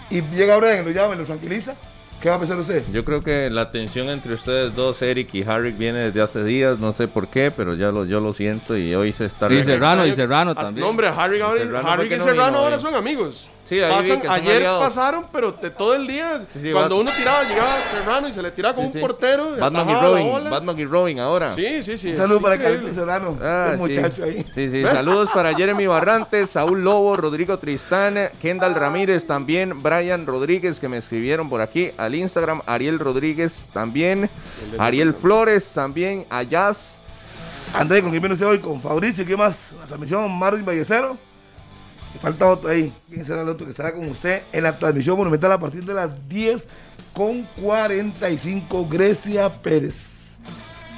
Y 0.09 0.21
llega 0.35 0.57
Brian, 0.57 0.83
lo 0.83 0.91
llama 0.91 1.13
y 1.13 1.17
lo 1.19 1.25
tranquiliza. 1.25 1.75
¿Qué 2.21 2.29
va 2.29 2.35
a 2.35 2.39
pensar 2.39 2.57
usted? 2.57 2.83
Yo 2.91 3.05
creo 3.05 3.21
que 3.23 3.49
la 3.51 3.69
tensión 3.71 4.09
entre 4.09 4.33
ustedes 4.33 4.75
dos, 4.75 5.01
Eric 5.03 5.29
y 5.35 5.43
Harry, 5.43 5.71
viene 5.71 5.99
desde 5.99 6.21
hace 6.21 6.43
días, 6.43 6.79
no 6.79 6.91
sé 6.91 7.07
por 7.07 7.27
qué, 7.27 7.51
pero 7.51 7.75
ya 7.75 7.91
lo, 7.91 8.05
yo 8.05 8.19
lo 8.19 8.33
siento 8.33 8.75
y 8.75 8.95
hoy 8.95 9.13
se 9.13 9.25
está... 9.25 9.51
Y 9.53 9.63
Serrano, 9.63 10.05
y 10.05 10.13
Serrano 10.13 10.55
también. 10.55 10.83
No, 10.83 10.89
hombre, 10.89 11.07
Harry, 11.09 11.37
Gabriel- 11.37 11.67
Serrano 11.67 11.87
Harry 11.89 12.01
fue 12.01 12.09
que 12.09 12.15
y 12.15 12.17
no 12.17 12.23
Serrano 12.23 12.57
ahora 12.57 12.79
son 12.79 12.95
amigos. 12.95 13.47
Sí, 13.67 13.79
ahí 13.81 14.01
vi 14.03 14.09
Pasan- 14.09 14.21
que 14.21 14.27
ayer 14.29 14.55
aliados. 14.57 14.83
pasaron, 14.85 15.25
pero 15.31 15.51
de 15.51 15.69
todo 15.69 15.93
el 15.95 16.07
día. 16.07 16.39
Sí, 16.53 16.59
sí, 16.61 16.71
cuando 16.71 16.95
Bat- 16.95 17.01
uno 17.01 17.11
tiraba, 17.11 17.43
llegaba 17.43 17.75
Serrano 17.91 18.27
y 18.29 18.31
se 18.31 18.41
le 18.41 18.51
tiraba 18.51 18.75
sí. 18.75 18.89
un 18.93 19.01
portero. 19.01 19.57
Batman 19.59 19.89
y 19.89 19.93
Robin. 19.93 20.49
Batman 20.49 20.79
y 20.79 20.85
Robin 20.85 21.19
ahora. 21.19 21.53
Sí, 21.53 21.83
sí, 21.83 21.97
sí. 21.97 22.09
Un 22.11 22.15
saludo 22.17 22.41
para. 22.41 22.57
Carlitos 22.57 22.95
Serrano, 22.95 23.37
Ah, 23.41 23.71
sí. 23.73 23.77
muchacho 23.77 24.23
ahí. 24.23 24.45
Sí, 24.55 24.69
sí. 24.69 24.83
Saludos 24.83 25.29
para 25.33 25.53
Jeremy 25.53 25.85
Barrantes, 25.87 26.49
Saúl 26.51 26.83
Lobo, 26.83 27.17
Rodrigo 27.17 27.57
Tristán, 27.59 28.17
Kendall 28.41 28.73
Ramírez 28.75 29.27
también, 29.27 29.83
Brian 29.83 30.25
Rodríguez 30.25 30.79
que 30.79 30.87
me 30.87 30.97
escribieron 30.97 31.49
por 31.49 31.59
aquí 31.61 31.91
al 31.97 32.15
Instagram, 32.15 32.61
Ariel 32.65 32.99
Rodríguez 32.99 33.69
también, 33.73 34.29
Ariel 34.79 35.13
Flores 35.13 35.71
también, 35.73 36.25
Ayaz. 36.29 36.95
André, 37.73 38.01
¿con 38.01 38.11
quién 38.11 38.21
viene 38.21 38.33
usted 38.33 38.47
hoy? 38.47 38.59
Con 38.59 38.81
Fabricio, 38.81 39.25
¿qué 39.25 39.35
más? 39.35 39.73
La 39.79 39.85
transmisión 39.87 40.31
Marvin 40.39 40.63
Vallecero. 40.63 41.17
Falta 42.21 42.45
otro 42.47 42.69
ahí. 42.69 42.91
¿Quién 43.09 43.23
será 43.25 43.41
el 43.43 43.49
otro 43.49 43.65
que 43.65 43.71
estará 43.71 43.93
con 43.93 44.07
usted 44.09 44.41
en 44.51 44.63
la 44.63 44.77
transmisión 44.77 45.17
monumental 45.17 45.51
a 45.51 45.59
partir 45.59 45.83
de 45.85 45.93
las 45.93 46.09
10 46.29 46.67
con 47.13 47.43
45? 47.61 48.87
Grecia 48.89 49.49
Pérez. 49.61 50.37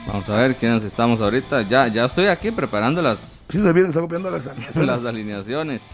Vamos 0.07 0.29
a 0.29 0.35
ver 0.35 0.55
quiénes 0.55 0.83
estamos 0.83 1.21
ahorita. 1.21 1.61
Ya, 1.63 1.87
ya 1.87 2.05
estoy 2.05 2.27
aquí 2.27 2.51
preparando 2.51 3.01
las, 3.01 3.39
Sí, 3.49 3.61
se 3.61 3.73
viene, 3.73 3.89
está 3.89 3.99
copiando 4.01 4.29
las 4.31 4.47
alineaciones. 4.47 4.87
las 4.87 5.05
alineaciones. 5.05 5.91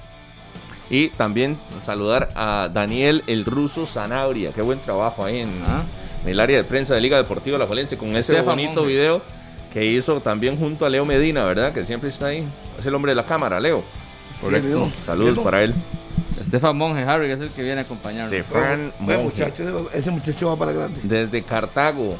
Y 0.89 1.09
también 1.09 1.57
saludar 1.83 2.29
a 2.35 2.69
Daniel 2.71 3.23
el 3.27 3.43
ruso 3.45 3.87
Sanabria. 3.87 4.51
Qué 4.53 4.61
buen 4.61 4.79
trabajo 4.79 5.25
ahí 5.25 5.39
en, 5.39 5.49
Ah. 5.67 5.81
en 6.23 6.29
el 6.29 6.39
área 6.39 6.57
de 6.57 6.63
prensa 6.63 6.93
de 6.93 7.01
Liga 7.01 7.17
Deportiva 7.17 7.57
La 7.57 7.65
Valencia 7.65 7.97
con 7.97 8.09
ese 8.09 8.33
Estefan 8.33 8.45
bonito 8.55 8.81
Monge. 8.81 8.87
video 8.93 9.21
que 9.73 9.85
hizo 9.85 10.21
también 10.21 10.57
junto 10.57 10.85
a 10.85 10.89
Leo 10.89 11.03
Medina, 11.03 11.43
¿verdad? 11.43 11.73
Que 11.73 11.85
siempre 11.85 12.09
está 12.09 12.27
ahí. 12.27 12.45
Es 12.79 12.85
el 12.85 12.93
hombre 12.95 13.11
de 13.11 13.15
la 13.15 13.23
cámara, 13.23 13.59
Leo. 13.59 13.83
Correcto. 14.45 14.91
Saludos 15.05 15.39
para 15.39 15.63
él. 15.63 15.73
Estefan 16.39 16.77
Monge 16.77 17.03
Harry 17.03 17.31
es 17.31 17.41
el 17.41 17.49
que 17.49 17.63
viene 17.63 17.79
a 17.79 17.83
acompañarnos. 17.83 18.29
Stefan 18.31 18.91
Buen 18.99 19.23
Monge. 19.23 19.23
muchacho, 19.23 19.89
ese- 19.93 20.11
muchacho 20.11 20.47
va 20.49 20.55
para 20.57 20.71
grande. 20.73 20.99
Desde 21.03 21.41
Cartago. 21.43 22.15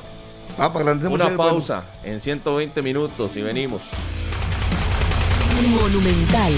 Va 0.60 0.72
para 0.72 0.85
grande. 0.85 1.07
Una 1.07 1.11
muchacho 1.26 1.31
es 1.31 1.38
bueno. 1.38 1.52
pausa 1.52 1.84
en 2.03 2.22
120 2.22 2.81
minutos 2.81 3.35
y 3.35 3.41
venimos. 3.41 3.89
Monumental. 5.69 6.53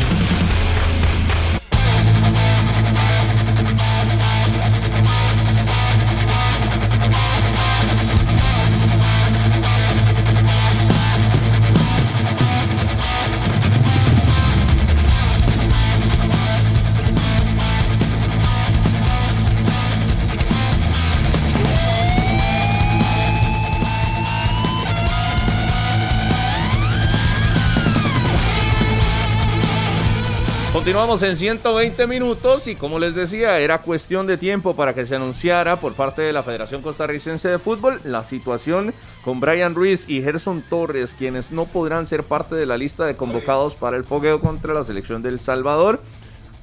Continuamos 30.98 31.22
en 31.22 31.38
120 31.38 32.08
minutos 32.08 32.66
y 32.66 32.74
como 32.74 32.98
les 32.98 33.14
decía, 33.14 33.60
era 33.60 33.78
cuestión 33.78 34.26
de 34.26 34.36
tiempo 34.36 34.76
para 34.76 34.96
que 34.96 35.06
se 35.06 35.16
anunciara 35.16 35.80
por 35.80 35.94
parte 35.94 36.24
de 36.24 36.34
la 36.34 36.42
Federación 36.42 36.82
Costarricense 36.82 37.50
de 37.50 37.60
Fútbol 37.60 38.02
la 38.04 38.24
situación 38.24 38.96
con 39.24 39.40
Brian 39.40 39.76
Ruiz 39.76 40.10
y 40.10 40.24
Gerson 40.24 40.64
Torres, 40.68 41.14
quienes 41.14 41.52
no 41.52 41.66
podrán 41.66 42.08
ser 42.08 42.24
parte 42.24 42.56
de 42.56 42.66
la 42.66 42.80
lista 42.80 43.06
de 43.06 43.16
convocados 43.16 43.76
para 43.76 43.96
el 43.96 44.06
fogueo 44.06 44.40
contra 44.40 44.74
la 44.74 44.84
selección 44.84 45.22
del 45.22 45.40
Salvador. 45.40 46.02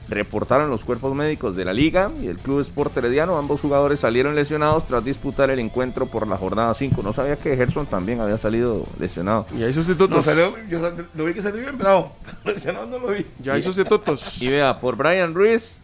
Reportaron 0.08 0.68
los 0.68 0.84
cuerpos 0.84 1.14
médicos 1.14 1.56
de 1.56 1.64
la 1.64 1.72
liga 1.72 2.10
y 2.22 2.26
el 2.26 2.36
Club 2.38 2.60
Sport 2.60 2.96
Herediano. 2.98 3.38
Ambos 3.38 3.62
jugadores 3.62 4.00
salieron 4.00 4.34
lesionados 4.34 4.86
tras 4.86 5.02
disputar 5.02 5.50
el 5.50 5.58
encuentro 5.58 6.06
por 6.06 6.26
la 6.28 6.36
jornada 6.36 6.74
5. 6.74 7.02
No 7.02 7.12
sabía 7.14 7.36
que 7.36 7.56
Gerson 7.56 7.86
también 7.86 8.20
había 8.20 8.36
salido 8.36 8.86
lesionado. 8.98 9.46
Y 9.58 9.62
hay 9.62 9.72
sustitutos. 9.72 10.16
No, 10.18 10.22
salió, 10.22 10.54
yo 10.68 10.78
sal- 10.80 11.08
lo 11.14 11.24
vi 11.24 11.32
que 11.32 11.40
salió 11.42 11.60
bien 11.62 11.78
bravo. 11.78 12.12
Lesionado 12.44 12.86
no 12.86 12.98
lo 12.98 13.08
vi. 13.12 13.24
Ya 13.40 13.54
hay 13.54 13.62
sustitutos. 13.62 14.42
Y 14.42 14.48
vea, 14.50 14.78
por 14.78 14.96
Brian 14.96 15.32
Ruiz, 15.32 15.78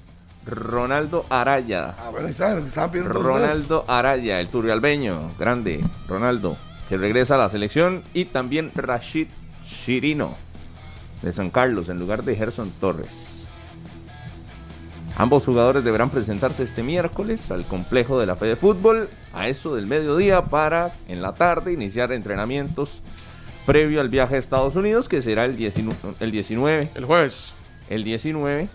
Ronaldo 0.47 1.24
Araya. 1.30 1.94
Ah, 1.98 2.10
bueno, 2.10 2.26
ahí 2.26 2.32
está, 2.32 2.59
estaban 2.59 2.90
pidiendo 2.90 3.12
todos 3.14 3.26
ustedes. 3.26 3.42
Ronaldo 3.48 3.84
Araya, 3.88 4.40
el 4.40 4.48
turrialbeño, 4.48 5.32
grande, 5.38 5.82
Ronaldo. 6.09 6.56
que 6.90 6.97
regresa 6.98 7.36
a 7.36 7.38
la 7.38 7.48
selección, 7.48 8.02
y 8.14 8.24
también 8.26 8.70
Rashid 8.74 9.28
Chirino 9.64 10.34
de 11.22 11.32
San 11.32 11.48
Carlos 11.51 11.88
en 11.88 11.98
lugar 11.98 12.24
de 12.24 12.34
Gerson 12.36 12.70
Torres. 12.80 13.39
Ambos 15.16 15.44
jugadores 15.44 15.84
deberán 15.84 16.10
presentarse 16.10 16.62
este 16.62 16.82
miércoles 16.82 17.50
al 17.50 17.64
complejo 17.66 18.18
de 18.18 18.26
la 18.26 18.36
Fe 18.36 18.46
de 18.46 18.56
Fútbol 18.56 19.08
a 19.34 19.48
eso 19.48 19.74
del 19.74 19.86
mediodía 19.86 20.44
para 20.46 20.94
en 21.08 21.20
la 21.20 21.34
tarde 21.34 21.72
iniciar 21.72 22.12
entrenamientos 22.12 23.02
previo 23.66 24.00
al 24.00 24.08
viaje 24.08 24.36
a 24.36 24.38
Estados 24.38 24.76
Unidos 24.76 25.08
que 25.08 25.20
será 25.20 25.44
el 25.44 25.56
19. 25.56 26.14
El, 26.20 26.30
19, 26.30 26.90
El 26.94 27.04
jueves. 27.04 27.54
el 27.90 28.02
19 28.04 28.68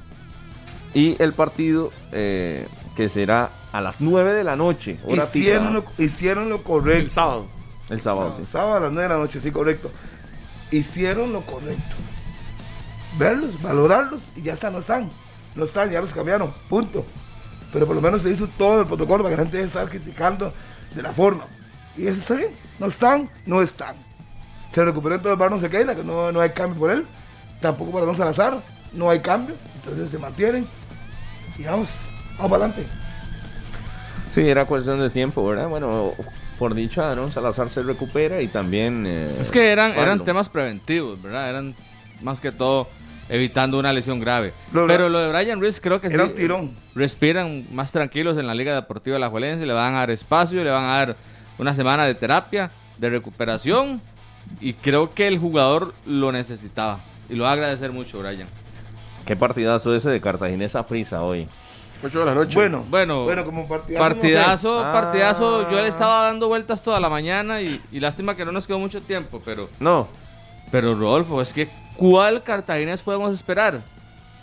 y 0.93 1.21
el 1.21 1.33
partido 1.33 1.91
eh, 2.11 2.67
que 2.95 3.09
será 3.09 3.49
a 3.71 3.81
las 3.81 3.99
9 3.99 4.33
de 4.33 4.43
la 4.43 4.55
noche. 4.55 4.99
hora 5.05 5.23
Hicieron 5.23 5.73
lo, 5.73 5.85
hicieron 5.97 6.49
lo 6.49 6.57
El 6.57 6.63
correcto. 6.63 7.09
sábado. 7.11 7.47
el 7.89 8.01
sábado. 8.01 8.33
sí. 8.37 8.45
Sábado 8.45 8.75
a 8.75 8.79
las 8.81 8.91
9 8.91 9.03
de 9.09 9.13
la 9.15 9.19
noche, 9.19 9.39
sí, 9.39 9.51
correcto. 9.51 9.91
Hicieron 10.71 11.33
lo 11.33 11.41
correcto. 11.41 11.95
Verlos, 13.17 13.61
valorarlos 13.61 14.29
y 14.35 14.43
ya 14.43 14.53
están, 14.53 14.73
no 14.73 14.79
están. 14.79 15.09
No 15.55 15.65
están, 15.65 15.89
ya 15.89 16.01
los 16.01 16.13
cambiaron, 16.13 16.53
punto. 16.69 17.05
Pero 17.71 17.85
por 17.87 17.95
lo 17.95 18.01
menos 18.01 18.21
se 18.21 18.29
hizo 18.29 18.47
todo 18.57 18.81
el 18.81 18.87
protocolo 18.87 19.23
para 19.23 19.35
que 19.35 19.37
la 19.37 19.43
gente 19.43 19.57
deje 19.57 19.69
de 19.69 19.79
estar 19.79 19.89
criticando 19.89 20.53
de 20.93 21.01
la 21.01 21.11
forma. 21.13 21.45
Y 21.97 22.07
eso 22.07 22.19
está 22.21 22.35
bien. 22.35 22.51
No 22.79 22.87
están, 22.87 23.29
no 23.45 23.61
están. 23.61 23.95
Se 24.71 24.83
recuperó 24.83 25.15
entonces 25.15 25.37
Barnon 25.39 25.61
Sequeira, 25.61 25.95
que 25.95 26.03
no, 26.03 26.31
no 26.31 26.41
hay 26.41 26.49
cambio 26.49 26.79
por 26.79 26.91
él. 26.91 27.05
Tampoco 27.61 27.91
para 27.91 28.03
Alonso 28.03 28.21
Salazar, 28.21 28.61
no 28.93 29.09
hay 29.09 29.19
cambio. 29.19 29.55
Entonces 29.75 30.09
se 30.09 30.17
mantienen. 30.17 30.67
Y 31.57 31.63
vamos, 31.63 31.89
vamos 32.37 32.51
para 32.51 32.65
adelante. 32.65 32.87
Sí, 34.31 34.41
era 34.41 34.65
cuestión 34.65 34.99
de 34.99 35.09
tiempo, 35.09 35.47
¿verdad? 35.47 35.69
Bueno, 35.69 36.11
por 36.59 36.73
dicha, 36.73 37.15
¿no? 37.15 37.31
Salazar 37.31 37.69
se 37.69 37.83
recupera 37.83 38.41
y 38.41 38.47
también... 38.47 39.05
eh, 39.07 39.37
Es 39.39 39.51
que 39.51 39.71
eran, 39.71 39.93
eran 39.93 40.25
temas 40.25 40.49
preventivos, 40.49 41.21
¿verdad? 41.21 41.49
Eran 41.49 41.75
más 42.21 42.41
que 42.41 42.51
todo 42.51 42.89
evitando 43.29 43.79
una 43.79 43.91
lesión 43.93 44.19
grave. 44.19 44.53
Lo- 44.73 44.87
Pero 44.87 45.09
lo 45.09 45.19
de 45.19 45.29
Brian 45.31 45.59
Reese 45.59 45.81
creo 45.81 45.99
que 46.01 46.07
Era 46.07 46.25
sí. 46.25 46.29
un 46.31 46.35
tirón. 46.35 46.75
Respiran 46.93 47.65
más 47.71 47.91
tranquilos 47.91 48.37
en 48.37 48.47
la 48.47 48.53
Liga 48.55 48.73
Deportiva 48.75 49.15
de 49.15 49.19
la 49.19 49.29
Juelense, 49.29 49.65
le 49.65 49.73
van 49.73 49.95
a 49.95 49.99
dar 49.99 50.11
espacio, 50.11 50.63
le 50.63 50.69
van 50.71 50.83
a 50.85 50.97
dar 50.97 51.15
una 51.57 51.73
semana 51.73 52.05
de 52.05 52.15
terapia, 52.15 52.71
de 52.97 53.09
recuperación. 53.09 54.01
Y 54.61 54.73
creo 54.73 55.13
que 55.13 55.27
el 55.27 55.39
jugador 55.39 55.93
lo 56.05 56.31
necesitaba. 56.31 56.99
Y 57.29 57.35
lo 57.35 57.45
va 57.45 57.49
a 57.49 57.53
agradecer 57.53 57.91
mucho, 57.91 58.19
Brian. 58.19 58.47
Qué 59.25 59.35
partidazo 59.35 59.95
ese 59.95 60.11
de 60.11 60.21
Cartaginesa 60.21 60.85
Prisa 60.85 61.23
hoy. 61.23 61.47
8 62.03 62.19
de 62.19 62.25
la 62.25 62.35
noche. 62.35 62.53
Bueno, 62.59 62.85
Bueno, 62.89 63.23
bueno 63.23 63.43
como 63.43 63.67
partidazo. 63.67 64.03
no 64.03 64.09
sé. 64.09 64.15
Partidazo, 64.21 64.83
Ah. 64.85 64.91
partidazo. 64.93 65.71
Yo 65.71 65.81
le 65.81 65.87
estaba 65.87 66.25
dando 66.25 66.47
vueltas 66.47 66.83
toda 66.83 66.99
la 66.99 67.09
mañana 67.09 67.59
y, 67.61 67.81
y 67.91 67.99
lástima 67.99 68.35
que 68.35 68.45
no 68.45 68.51
nos 68.51 68.67
quedó 68.67 68.77
mucho 68.77 69.01
tiempo, 69.01 69.41
pero... 69.43 69.67
No, 69.79 70.07
Pero 70.71 70.95
Rodolfo, 70.95 71.41
es 71.41 71.53
que 71.53 71.69
¿cuál 71.95 72.43
cartaginés 72.43 73.01
podemos 73.03 73.33
esperar? 73.33 73.81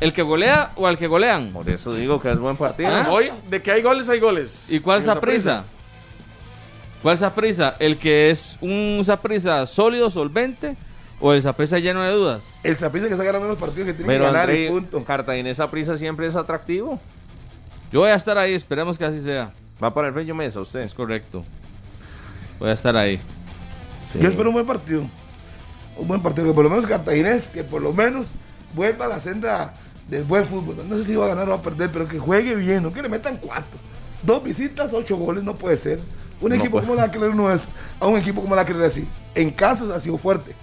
¿El 0.00 0.12
que 0.12 0.22
golea 0.22 0.72
o 0.74 0.86
al 0.86 0.98
que 0.98 1.06
golean? 1.06 1.52
por 1.52 1.68
eso 1.68 1.94
digo 1.94 2.20
que 2.20 2.30
es 2.30 2.38
buen 2.40 2.56
partido. 2.56 2.90
Ah. 2.90 3.08
Hoy, 3.10 3.30
de 3.48 3.62
que 3.62 3.70
hay 3.70 3.82
goles, 3.82 4.08
hay 4.08 4.18
goles. 4.18 4.66
¿Y 4.70 4.80
cuál 4.80 5.02
Saprisa? 5.02 5.64
¿Cuál 7.02 7.18
Saprisa? 7.18 7.76
¿El 7.78 7.98
que 7.98 8.30
es 8.30 8.56
un 8.60 9.02
Saprisa 9.04 9.64
sólido, 9.66 10.10
solvente 10.10 10.76
o 11.20 11.32
el 11.32 11.42
Saprisa 11.42 11.78
lleno 11.78 12.02
de 12.02 12.10
dudas? 12.10 12.44
El 12.64 12.76
Saprissa 12.76 13.06
que 13.06 13.12
está 13.12 13.24
ganando 13.24 13.48
los 13.48 13.58
partidos 13.58 13.86
que 13.86 13.94
tiene 13.94 14.06
Pero 14.06 14.24
que 14.24 14.32
ganar 14.32 14.48
André, 14.48 14.66
y 14.66 14.68
punto. 14.70 15.04
Cartaginesa 15.04 15.70
Prisa 15.70 15.96
siempre 15.96 16.26
es 16.26 16.34
atractivo. 16.34 17.00
Yo 17.92 18.00
voy 18.00 18.10
a 18.10 18.14
estar 18.14 18.38
ahí, 18.38 18.54
esperemos 18.54 18.98
que 18.98 19.04
así 19.04 19.20
sea. 19.20 19.52
Va 19.82 19.92
para 19.92 20.08
el 20.08 20.14
Bello 20.14 20.34
Mesa 20.34 20.60
usted. 20.60 20.80
Es 20.80 20.94
correcto. 20.94 21.44
Voy 22.58 22.70
a 22.70 22.72
estar 22.72 22.96
ahí. 22.96 23.20
Sí. 24.12 24.18
Yo 24.20 24.28
espero 24.28 24.48
un 24.48 24.54
buen 24.54 24.66
partido. 24.66 25.04
Un 25.96 26.08
buen 26.08 26.22
partido, 26.22 26.46
que 26.46 26.54
por 26.54 26.64
lo 26.64 26.70
menos 26.70 26.86
Cartaginés, 26.86 27.50
que 27.50 27.64
por 27.64 27.82
lo 27.82 27.92
menos 27.92 28.32
vuelva 28.74 29.04
a 29.04 29.08
la 29.08 29.20
senda 29.20 29.74
del 30.08 30.24
buen 30.24 30.44
fútbol. 30.46 30.76
No 30.88 30.96
sé 30.96 31.04
si 31.04 31.14
va 31.14 31.26
a 31.26 31.28
ganar 31.28 31.46
o 31.48 31.50
va 31.50 31.56
a 31.56 31.62
perder, 31.62 31.90
pero 31.92 32.08
que 32.08 32.18
juegue 32.18 32.54
bien, 32.54 32.82
no 32.82 32.92
que 32.92 33.02
le 33.02 33.08
metan 33.08 33.36
cuatro. 33.36 33.78
Dos 34.22 34.42
visitas, 34.42 34.92
ocho 34.92 35.16
goles, 35.16 35.42
no 35.44 35.54
puede 35.56 35.76
ser. 35.76 36.00
Un 36.40 36.48
No 36.48 36.54
equipo 36.56 36.72
puede. 36.72 36.86
como 36.86 37.00
la 37.00 37.10
que 37.10 37.18
uno 37.18 37.50
es, 37.52 37.62
a 38.00 38.06
un 38.06 38.18
equipo 38.18 38.40
como 38.42 38.56
la 38.56 38.64
que 38.64 38.72
así. 38.84 39.06
En 39.34 39.50
casa 39.50 39.84
ha 39.94 40.00
sido 40.00 40.18
fuerte. 40.18 40.54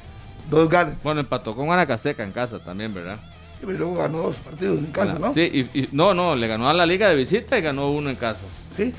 Dos 0.49 0.67
ganes. 0.69 0.95
Bueno, 1.03 1.19
empató 1.21 1.55
con 1.55 1.67
Guanacasteca 1.67 2.23
en 2.23 2.31
casa 2.31 2.59
también, 2.59 2.93
¿verdad? 2.93 3.17
Sí, 3.59 3.65
pero 3.65 3.77
luego 3.77 3.95
ganó 3.95 4.17
dos 4.19 4.35
partidos 4.37 4.79
en 4.79 4.87
casa, 4.91 5.17
¿no? 5.19 5.33
Sí, 5.33 5.41
y, 5.73 5.79
y- 5.79 5.89
no, 5.91 6.13
no, 6.13 6.35
le 6.35 6.47
ganó 6.47 6.69
a 6.69 6.73
la 6.73 6.85
liga 6.85 7.07
de 7.09 7.15
visita 7.15 7.57
y 7.57 7.61
ganó 7.61 7.91
uno 7.91 8.09
en 8.09 8.15
casa. 8.15 8.41
Sí. 8.75 8.93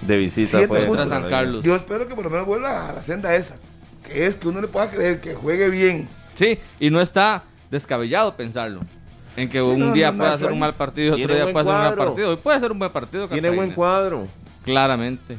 De 0.00 0.16
visita 0.16 0.58
Siete 0.58 0.68
fue. 0.68 0.78
puntos. 0.86 0.96
Contra 1.06 1.20
San 1.20 1.28
Carlos. 1.30 1.62
Yo 1.64 1.74
espero 1.76 2.06
que 2.08 2.14
por 2.14 2.24
lo 2.24 2.30
menos 2.30 2.46
vuelva 2.46 2.88
a 2.90 2.92
la 2.92 3.02
senda 3.02 3.34
esa. 3.34 3.56
Es 4.14 4.36
que 4.36 4.48
uno 4.48 4.60
le 4.60 4.68
pueda 4.68 4.90
creer 4.90 5.20
que 5.20 5.34
juegue 5.34 5.68
bien. 5.70 6.08
Sí, 6.36 6.58
y 6.80 6.90
no 6.90 7.00
está 7.00 7.42
descabellado 7.70 8.34
pensarlo. 8.34 8.80
En 9.36 9.48
que 9.48 9.62
Sí, 9.62 9.68
un 9.68 9.78
no, 9.78 9.92
día 9.92 10.10
no, 10.12 10.24
hay 10.24 10.30
hacer 10.32 10.52
un 10.52 10.58
mal 10.58 10.74
partido 10.74 11.16
y 11.16 11.22
otro 11.24 11.34
día 11.34 11.52
puede 11.52 11.60
hacer 11.68 11.74
un 11.74 11.80
mal 11.82 11.94
partido. 11.96 12.30
Hoy 12.30 12.36
puede 12.36 12.60
ser 12.60 12.72
un 12.72 12.78
buen 12.78 12.90
partido. 12.92 13.28
Tiene 13.28 13.50
buen 13.50 13.72
cuadro. 13.72 14.28
Claramente. 14.64 15.36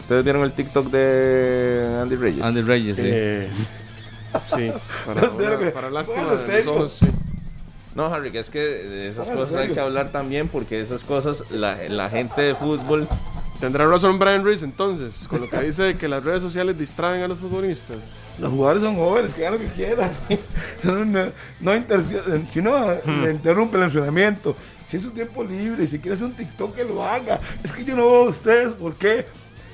¿Ustedes 0.00 0.24
vieron 0.24 0.42
el 0.42 0.52
TikTok 0.52 0.86
de 0.90 1.98
Andy 2.02 2.16
Reyes? 2.16 2.42
Andy 2.42 2.62
Reyes, 2.62 2.96
sí. 2.96 3.02
Eh, 3.04 3.48
sí, 4.56 4.72
para, 5.06 5.20
No 5.20 5.36
sé 5.36 5.42
lo 5.44 5.48
para, 5.50 5.58
que- 5.58 5.70
para 5.70 5.90
lástima 5.90 6.24
de 6.24 6.30
los 6.36 6.40
serio. 6.46 6.72
ojos, 6.74 6.92
sí. 6.92 7.06
No, 7.94 8.06
Harry, 8.06 8.30
que 8.30 8.38
es 8.38 8.48
que 8.48 8.60
de 8.60 9.08
esas 9.08 9.28
cosas 9.28 9.56
hay 9.56 9.68
que 9.68 9.80
hablar 9.80 10.10
también 10.12 10.48
porque 10.48 10.80
esas 10.80 11.02
cosas, 11.04 11.42
la, 11.50 11.76
la 11.88 12.08
gente 12.08 12.40
de 12.42 12.54
fútbol, 12.54 13.08
Tendrá 13.60 13.86
razón 13.88 14.20
Brian 14.20 14.44
Reese 14.44 14.64
entonces, 14.64 15.26
con 15.28 15.40
lo 15.40 15.50
que 15.50 15.60
dice 15.60 15.82
de 15.82 15.96
que 15.96 16.06
las 16.06 16.22
redes 16.22 16.42
sociales 16.42 16.78
distraen 16.78 17.22
a 17.22 17.28
los 17.28 17.38
futbolistas. 17.38 17.96
Los 18.38 18.52
jugadores 18.52 18.84
son 18.84 18.94
jóvenes, 18.94 19.34
que 19.34 19.44
hagan 19.46 19.58
lo 19.60 19.66
que 19.68 19.72
quieran. 19.74 20.10
No, 20.84 21.04
no, 21.04 21.32
no 21.60 21.74
interci- 21.74 22.48
si 22.48 22.62
no, 22.62 22.70
Hmm. 23.04 23.24
le 23.24 23.30
interrumpe 23.32 23.76
el 23.76 23.82
entrenamiento. 23.84 24.54
Si 24.86 24.96
es 24.98 25.02
su 25.02 25.10
tiempo 25.10 25.42
libre, 25.42 25.86
si 25.88 25.98
quiere 25.98 26.14
hacer 26.14 26.28
un 26.28 26.34
TikTok, 26.36 26.76
que 26.76 26.84
lo 26.84 27.02
haga. 27.02 27.40
Es 27.64 27.72
que 27.72 27.84
yo 27.84 27.96
no 27.96 28.06
veo 28.06 28.24
a 28.26 28.28
ustedes 28.28 28.74
por 28.74 28.94
qué 28.94 29.26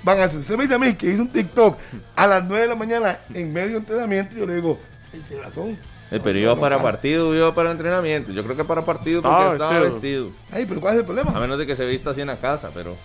van 0.02 0.18
a 0.20 0.24
hacer. 0.24 0.40
Usted 0.40 0.56
me 0.56 0.62
dice 0.64 0.74
a 0.74 0.78
mí 0.78 0.94
que 0.94 1.06
hizo 1.10 1.20
un 1.22 1.28
TikTok 1.28 1.76
a 2.16 2.26
las 2.26 2.42
9 2.44 2.62
de 2.62 2.68
la 2.68 2.74
mañana 2.76 3.18
en 3.34 3.52
medio 3.52 3.72
de 3.72 3.76
entrenamiento. 3.78 4.34
Yo 4.34 4.46
le 4.46 4.54
digo, 4.56 4.78
"Ey, 5.12 5.20
tiene 5.28 5.42
razón. 5.42 5.76
el 6.10 6.18
No, 6.18 6.24
periodo 6.24 6.54
no, 6.54 6.60
para 6.60 6.76
no, 6.78 6.82
partido 6.82 7.34
iba 7.34 7.54
para 7.54 7.70
entrenamiento. 7.70 8.32
Yo 8.32 8.42
creo 8.44 8.56
que 8.56 8.64
para 8.64 8.80
partido 8.82 9.18
Estaba 9.18 9.40
porque 9.50 9.56
estaba 9.56 9.78
vestido. 9.80 10.24
vestido. 10.24 10.30
Ay, 10.52 10.64
pero 10.66 10.80
¿cuál 10.80 10.94
es 10.94 10.98
el 11.00 11.04
A 11.04 11.06
problema? 11.06 11.38
menos 11.40 11.58
de 11.58 11.66
que 11.66 11.76
se 11.76 11.84
vista 11.86 12.10
así 12.10 12.22
en 12.22 12.28
la 12.28 12.36
casa, 12.38 12.70
pero. 12.74 12.96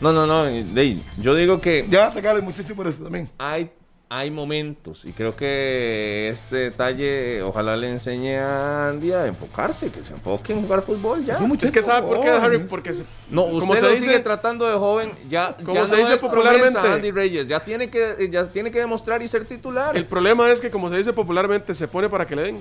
No, 0.00 0.12
no, 0.12 0.26
no. 0.26 0.44
de- 0.44 0.98
yo 1.18 1.34
digo 1.34 1.60
que 1.60 1.86
Ya 1.88 2.00
va 2.00 2.06
a 2.08 2.12
sacar 2.12 2.36
el 2.36 2.42
muchacho 2.42 2.74
por 2.74 2.86
eso 2.86 3.02
también. 3.04 3.28
hay, 3.38 3.70
hay 4.10 4.30
momentos 4.30 5.04
y 5.04 5.12
creo 5.12 5.36
que 5.36 6.30
este 6.32 6.56
detalle 6.56 7.42
ojalá 7.42 7.76
le 7.76 7.90
enseñe 7.90 8.36
a 8.38 8.88
Andy 8.88 9.12
a 9.12 9.26
enfocarse, 9.26 9.90
que 9.90 10.02
se 10.02 10.14
enfoque 10.14 10.52
en 10.54 10.62
jugar 10.62 10.80
fútbol 10.82 11.24
ya. 11.26 11.34
Es 11.34 11.40
un 11.40 11.58
Es 11.60 11.70
que 11.70 11.82
sabe 11.82 12.06
por 12.06 12.20
qué. 12.22 12.28
Harry, 12.30 12.58
porque 12.60 12.92
se- 12.94 13.04
No, 13.28 13.42
usted 13.44 13.58
como 13.60 13.74
se 13.76 13.82
lo 13.82 13.88
dice, 13.90 14.04
sigue 14.04 14.18
tratando 14.20 14.66
de 14.66 14.74
joven, 14.78 15.10
ya, 15.28 15.54
Como 15.56 15.74
ya 15.74 15.84
se 15.84 15.92
no 15.92 15.98
dice 15.98 16.14
es 16.14 16.20
popularmente. 16.20 16.78
Andy 16.78 17.10
Reyes, 17.10 17.46
ya 17.48 17.60
tiene 17.60 17.90
que 17.90 18.28
ya 18.30 18.46
tiene 18.46 18.70
que 18.70 18.78
demostrar 18.78 19.20
y 19.22 19.28
ser 19.28 19.44
titular. 19.44 19.96
el 19.96 20.06
problema 20.06 20.50
es 20.50 20.60
que, 20.60 20.70
como 20.70 20.88
se 20.88 20.96
dice 20.96 21.12
popularmente, 21.12 21.74
se 21.74 21.86
pone 21.88 22.08
para 22.08 22.26
que 22.26 22.36
le 22.36 22.42
den. 22.44 22.60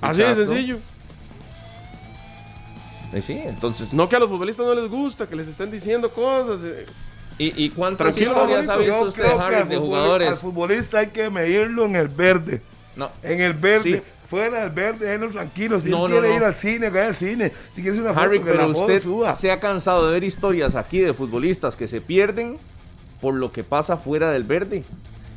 Así 0.00 0.22
de 0.22 0.34
sencillo. 0.34 0.78
Eh, 3.12 3.22
sí, 3.22 3.40
entonces, 3.44 3.92
No 3.92 4.08
que 4.08 4.16
a 4.16 4.18
los 4.18 4.28
futbolistas 4.28 4.64
no 4.66 4.74
les 4.74 4.88
gusta, 4.88 5.26
que 5.26 5.36
les 5.36 5.48
estén 5.48 5.70
diciendo 5.70 6.10
cosas. 6.10 6.60
eh. 6.64 6.84
¿y, 7.38 7.64
y 7.64 7.70
cuántas 7.70 8.14
Tranquilo, 8.14 8.32
historias 8.32 8.68
ha 8.68 8.76
visto 8.76 9.02
usted, 9.02 9.24
Harry, 9.38 9.68
de 9.68 9.76
jugadores? 9.78 10.28
Al 10.28 10.36
futbolista 10.36 10.98
hay 10.98 11.08
que 11.08 11.30
medirlo 11.30 11.86
en 11.86 11.96
el 11.96 12.08
verde. 12.08 12.60
No, 12.96 13.10
En 13.22 13.40
el 13.40 13.54
verde. 13.54 13.82
Sí. 13.98 14.02
Fuera 14.28 14.60
del 14.62 14.70
verde, 14.70 15.06
déjenlo 15.06 15.30
tranquilo. 15.32 15.80
Si 15.80 15.90
No, 15.90 16.06
él 16.06 16.12
no, 16.12 16.20
quiere 16.20 16.36
ir 16.36 16.44
al 16.44 16.54
cine, 16.54 16.86
que 16.86 16.90
vaya 16.98 17.06
al 17.08 17.14
cine. 17.16 17.52
Si 17.72 17.82
quiere 17.82 17.98
una 17.98 18.10
Harry, 18.10 18.38
foto, 18.38 18.46
que 18.46 18.52
pero 18.56 18.68
la 18.68 18.74
foto 18.74 18.86
usted 18.86 19.02
suba. 19.02 19.34
se 19.34 19.50
ha 19.50 19.58
cansado 19.58 20.06
de 20.06 20.12
ver 20.12 20.22
historias 20.22 20.76
aquí 20.76 21.00
de 21.00 21.12
futbolistas 21.12 21.74
que 21.74 21.88
se 21.88 22.00
pierden 22.00 22.56
por 23.20 23.34
lo 23.34 23.50
que 23.50 23.64
pasa 23.64 23.96
fuera 23.96 24.30
del 24.30 24.44
verde. 24.44 24.84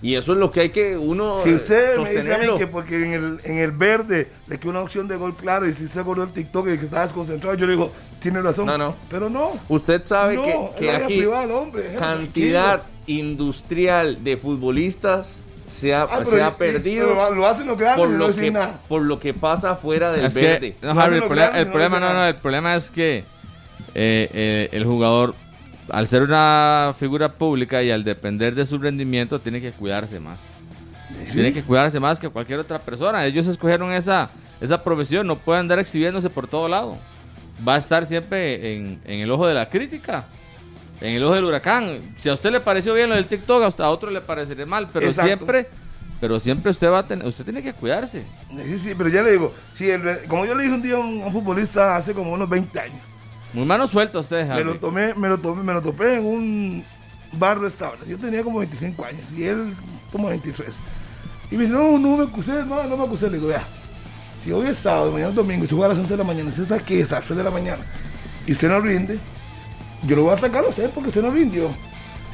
Y 0.03 0.15
eso 0.15 0.33
es 0.33 0.37
lo 0.37 0.51
que 0.51 0.59
hay 0.59 0.69
que 0.69 0.97
uno 0.97 1.39
Si 1.41 1.49
eh, 1.49 1.53
usted 1.55 1.97
me 1.97 2.09
dice 2.09 2.33
a 2.33 2.37
mí 2.37 2.45
sostenerlo. 2.45 2.57
que 2.57 2.67
porque 2.67 2.95
en 3.05 3.13
el, 3.13 3.39
en 3.45 3.57
el 3.57 3.71
verde 3.71 4.27
le 4.47 4.59
quedó 4.59 4.71
una 4.71 4.81
opción 4.81 5.07
de 5.07 5.15
gol 5.15 5.33
claro 5.35 5.65
y 5.67 5.71
si 5.71 5.87
se 5.87 5.99
acordó 5.99 6.23
el 6.23 6.31
TikTok 6.33 6.67
y 6.67 6.77
que 6.77 6.83
estaba 6.85 7.03
desconcentrado, 7.03 7.55
yo 7.57 7.65
le 7.65 7.71
digo, 7.73 7.89
tiene 8.19 8.41
razón. 8.41 8.65
No, 8.65 8.77
no. 8.77 8.95
Pero 9.09 9.29
no. 9.29 9.51
Usted 9.69 10.01
sabe 10.05 10.35
no, 10.35 10.43
que, 10.43 10.85
que 10.85 10.91
aquí 10.91 11.17
privada 11.19 11.55
hombre, 11.55 11.95
cantidad 11.97 12.81
tranquilo. 12.83 12.93
industrial 13.07 14.23
de 14.23 14.37
futbolistas 14.37 15.41
se 15.67 15.93
ha, 15.95 16.03
Ah, 16.03 16.23
se 16.25 16.37
y- 16.37 16.39
ha 16.41 16.49
y- 16.49 16.51
perdido 16.57 17.07
pero 17.07 17.33
lo 17.33 17.47
hacen 17.47 17.65
los 17.65 17.77
grandes 17.77 18.05
por 18.05 18.09
no 18.13 18.27
lo, 18.27 18.35
que, 18.35 18.51
nada. 18.51 18.81
por 18.89 19.01
lo 19.01 19.19
que 19.19 19.33
pasa 19.33 19.75
fuera 19.77 20.11
del 20.11 20.25
Es 20.25 20.33
verde. 20.33 20.75
que, 20.79 20.85
no, 20.85 20.99
Harry, 20.99 21.15
el, 21.17 21.23
problema- 21.23 21.57
el 21.57 21.65
no 21.67 21.71
problema, 21.71 21.99
no, 21.99 22.25
el 22.25 22.35
problema 22.35 22.75
es 22.75 22.91
que 22.91 23.19
eh, 23.95 24.29
eh, 24.33 24.69
el 24.73 24.83
jugador, 24.85 25.33
al 25.89 26.07
ser 26.07 26.21
una 26.23 26.93
figura 26.97 27.33
pública 27.33 27.81
y 27.83 27.91
al 27.91 28.03
depender 28.03 28.55
de 28.55 28.65
su 28.65 28.77
rendimiento, 28.77 29.39
tiene 29.39 29.61
que 29.61 29.71
cuidarse 29.71 30.19
más. 30.19 30.39
Tiene 31.31 31.53
que 31.53 31.61
cuidarse 31.63 31.99
más 31.99 32.19
que 32.19 32.29
cualquier 32.29 32.59
otra 32.59 32.79
persona. 32.79 33.25
Ellos 33.25 33.47
escogieron 33.47 33.91
esa, 33.93 34.29
esa 34.61 34.83
profesión, 34.83 35.27
no 35.27 35.37
pueden 35.37 35.61
andar 35.61 35.79
exhibiéndose 35.79 36.29
por 36.29 36.47
todo 36.47 36.67
lado. 36.67 36.97
Va 37.67 37.75
a 37.75 37.77
estar 37.77 38.05
siempre 38.05 38.75
en, 38.75 38.99
en 39.05 39.19
el 39.19 39.29
ojo 39.31 39.45
de 39.47 39.53
la 39.53 39.69
crítica. 39.69 40.25
en 41.01 41.15
el 41.15 41.23
ojo 41.23 41.35
del 41.35 41.45
huracán. 41.45 41.97
Si 42.21 42.29
a 42.29 42.33
usted 42.33 42.51
le 42.51 42.59
pareció 42.61 42.93
bien 42.93 43.09
lo 43.09 43.15
del 43.15 43.27
TikTok, 43.27 43.63
hasta 43.63 43.85
a 43.85 43.89
otro 43.89 44.09
le 44.09 44.21
parecería 44.21 44.65
mal, 44.65 44.87
pero 44.91 45.05
Exacto. 45.07 45.27
siempre, 45.27 45.67
pero 46.19 46.39
siempre 46.39 46.71
usted 46.71 46.89
va 46.89 46.99
a 46.99 47.07
tener, 47.07 47.27
usted 47.27 47.43
tiene 47.43 47.61
que 47.61 47.73
cuidarse. 47.73 48.23
Sí, 48.65 48.79
sí, 48.79 48.93
pero 48.97 49.09
ya 49.09 49.21
le 49.21 49.31
digo, 49.31 49.53
si 49.73 49.89
el- 49.89 50.19
como 50.27 50.45
yo 50.45 50.55
le 50.55 50.63
dije 50.63 50.75
un 50.75 50.81
día 50.81 50.95
a 50.95 50.99
un, 50.99 51.21
a 51.21 51.25
un 51.27 51.31
futbolista 51.33 51.95
hace 51.95 52.13
como 52.13 52.31
unos 52.31 52.49
20 52.49 52.79
años, 52.79 53.01
Muy 53.53 53.65
mano 53.65 53.85
suelta 53.87 54.19
usted, 54.19 54.47
me 54.47 54.53
Harry. 54.53 54.63
lo 54.63 54.79
tomé, 54.79 55.13
me 55.13 55.29
lo 55.29 55.37
tomé, 55.37 55.63
me 55.63 55.73
lo 55.73 55.81
topé 55.81 56.17
en 56.17 56.25
un 56.25 56.83
bar 57.33 57.59
restaurante. 57.59 58.09
Yo 58.09 58.17
tenía 58.17 58.43
como 58.43 58.59
25 58.59 59.05
años 59.05 59.31
y 59.31 59.43
él 59.43 59.75
como 60.11 60.27
23. 60.29 60.75
Y 61.51 61.55
me 61.55 61.65
dice, 61.65 61.75
no, 61.75 61.99
no 61.99 62.17
me 62.17 62.23
acusé, 62.23 62.65
no, 62.65 62.83
no 62.83 62.97
me 62.97 63.03
acusé. 63.03 63.29
Le 63.29 63.37
digo, 63.37 63.49
vea, 63.49 63.63
si 64.39 64.51
hoy 64.51 64.67
es 64.67 64.77
sábado, 64.77 65.11
mañana 65.11 65.29
es 65.29 65.35
domingo 65.35 65.65
y 65.65 65.67
se 65.67 65.75
juega 65.75 65.85
a 65.85 65.89
las 65.89 65.99
11 65.99 66.13
de 66.13 66.17
la 66.17 66.23
mañana, 66.23 66.49
usted 66.49 66.63
está 66.63 66.75
aquí 66.75 67.01
a 67.01 67.05
las 67.05 67.25
6 67.25 67.37
de 67.37 67.43
la 67.43 67.51
mañana 67.51 67.85
y 68.45 68.51
usted 68.51 68.69
no 68.69 68.79
rinde, 68.81 69.19
yo 70.05 70.15
lo 70.15 70.23
voy 70.23 70.31
a 70.31 70.37
atacar 70.37 70.65
a 70.65 70.67
usted 70.67 70.89
porque 70.89 71.09
usted 71.09 71.21
no 71.21 71.31
rindió. 71.31 71.69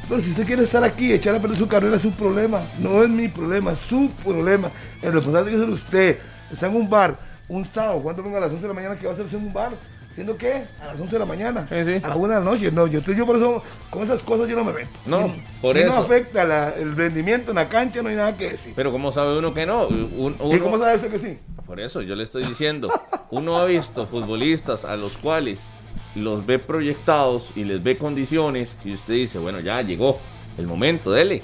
Pero 0.08 0.22
si 0.22 0.30
usted 0.30 0.44
quiere 0.44 0.64
estar 0.64 0.82
aquí 0.82 1.12
echar 1.12 1.36
a 1.36 1.38
perder 1.38 1.56
su 1.56 1.68
carrera, 1.68 1.94
es 1.96 2.02
su 2.02 2.10
problema. 2.12 2.62
No 2.80 3.02
es 3.02 3.08
mi 3.08 3.28
problema, 3.28 3.72
es 3.72 3.78
su 3.78 4.10
problema. 4.24 4.70
El 5.02 5.12
responsable 5.12 5.50
tiene 5.50 5.64
que 5.64 5.70
ser 5.70 5.84
usted. 5.84 6.18
Está 6.50 6.66
en 6.66 6.74
un 6.74 6.90
bar, 6.90 7.16
un 7.46 7.64
sábado, 7.64 8.00
cuando 8.00 8.22
venga 8.22 8.38
a 8.38 8.40
las 8.40 8.50
11 8.50 8.62
de 8.62 8.68
la 8.68 8.74
mañana, 8.74 8.98
¿qué 8.98 9.04
va 9.04 9.10
a 9.10 9.12
hacer 9.12 9.26
usted 9.26 9.38
en 9.38 9.46
un 9.46 9.52
bar? 9.52 9.70
¿Siendo 10.12 10.36
qué? 10.36 10.64
A 10.82 10.86
las 10.86 11.00
11 11.00 11.12
de 11.14 11.18
la 11.20 11.26
mañana. 11.26 11.66
Sí, 11.68 11.76
sí. 11.84 12.00
A 12.02 12.08
las 12.08 12.16
1 12.16 12.28
de 12.28 12.34
la 12.40 12.44
noche. 12.44 12.72
No, 12.72 12.86
yo, 12.86 12.98
entonces 12.98 13.16
yo 13.16 13.26
por 13.26 13.36
eso, 13.36 13.62
con 13.90 14.02
esas 14.02 14.22
cosas 14.22 14.48
yo 14.48 14.56
no 14.56 14.64
me 14.64 14.72
meto. 14.72 14.88
No, 15.06 15.22
Si- 15.28 15.42
por 15.62 15.74
si 15.76 15.82
eso. 15.82 15.92
no 15.92 15.98
afecta 16.00 16.44
la- 16.44 16.70
el 16.70 16.96
rendimiento 16.96 17.52
en 17.52 17.56
la 17.56 17.68
cancha, 17.68 18.02
no 18.02 18.08
hay 18.08 18.16
nada 18.16 18.36
que 18.36 18.50
decir. 18.50 18.72
Pero 18.74 18.90
¿cómo 18.90 19.12
sabe 19.12 19.38
uno 19.38 19.54
que 19.54 19.66
no? 19.66 19.86
Un- 19.86 20.34
¿Y 20.40 20.44
uno- 20.44 20.62
cómo 20.64 20.78
sabe 20.78 20.96
usted 20.96 21.10
que 21.12 21.18
sí? 21.18 21.38
Por 21.64 21.78
eso 21.78 22.02
yo 22.02 22.16
le 22.16 22.24
estoy 22.24 22.44
diciendo, 22.44 22.88
uno 23.30 23.58
ha 23.58 23.64
visto 23.66 24.06
futbolistas 24.06 24.84
a 24.84 24.96
los 24.96 25.16
cuales 25.16 25.66
los 26.16 26.44
ve 26.44 26.58
proyectados 26.58 27.44
y 27.54 27.62
les 27.62 27.80
ve 27.80 27.96
condiciones 27.96 28.76
y 28.84 28.92
usted 28.94 29.14
dice, 29.14 29.38
bueno, 29.38 29.60
ya 29.60 29.80
llegó 29.82 30.18
el 30.58 30.66
momento, 30.66 31.12
dele. 31.12 31.42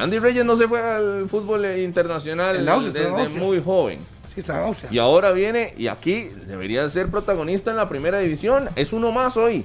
Andy 0.00 0.18
Reyes 0.18 0.44
no 0.44 0.56
se 0.56 0.66
fue 0.66 0.80
al 0.82 1.28
fútbol 1.30 1.64
internacional 1.78 2.64
desde 2.92 3.28
muy 3.38 3.62
joven. 3.62 4.00
Sí, 4.42 4.50
está. 4.52 4.88
Y 4.90 4.98
ahora 4.98 5.32
viene 5.32 5.74
y 5.76 5.88
aquí 5.88 6.30
debería 6.46 6.88
ser 6.88 7.08
protagonista 7.08 7.70
en 7.70 7.76
la 7.76 7.88
primera 7.88 8.18
división. 8.18 8.68
Es 8.76 8.92
uno 8.92 9.10
más 9.12 9.36
hoy. 9.36 9.64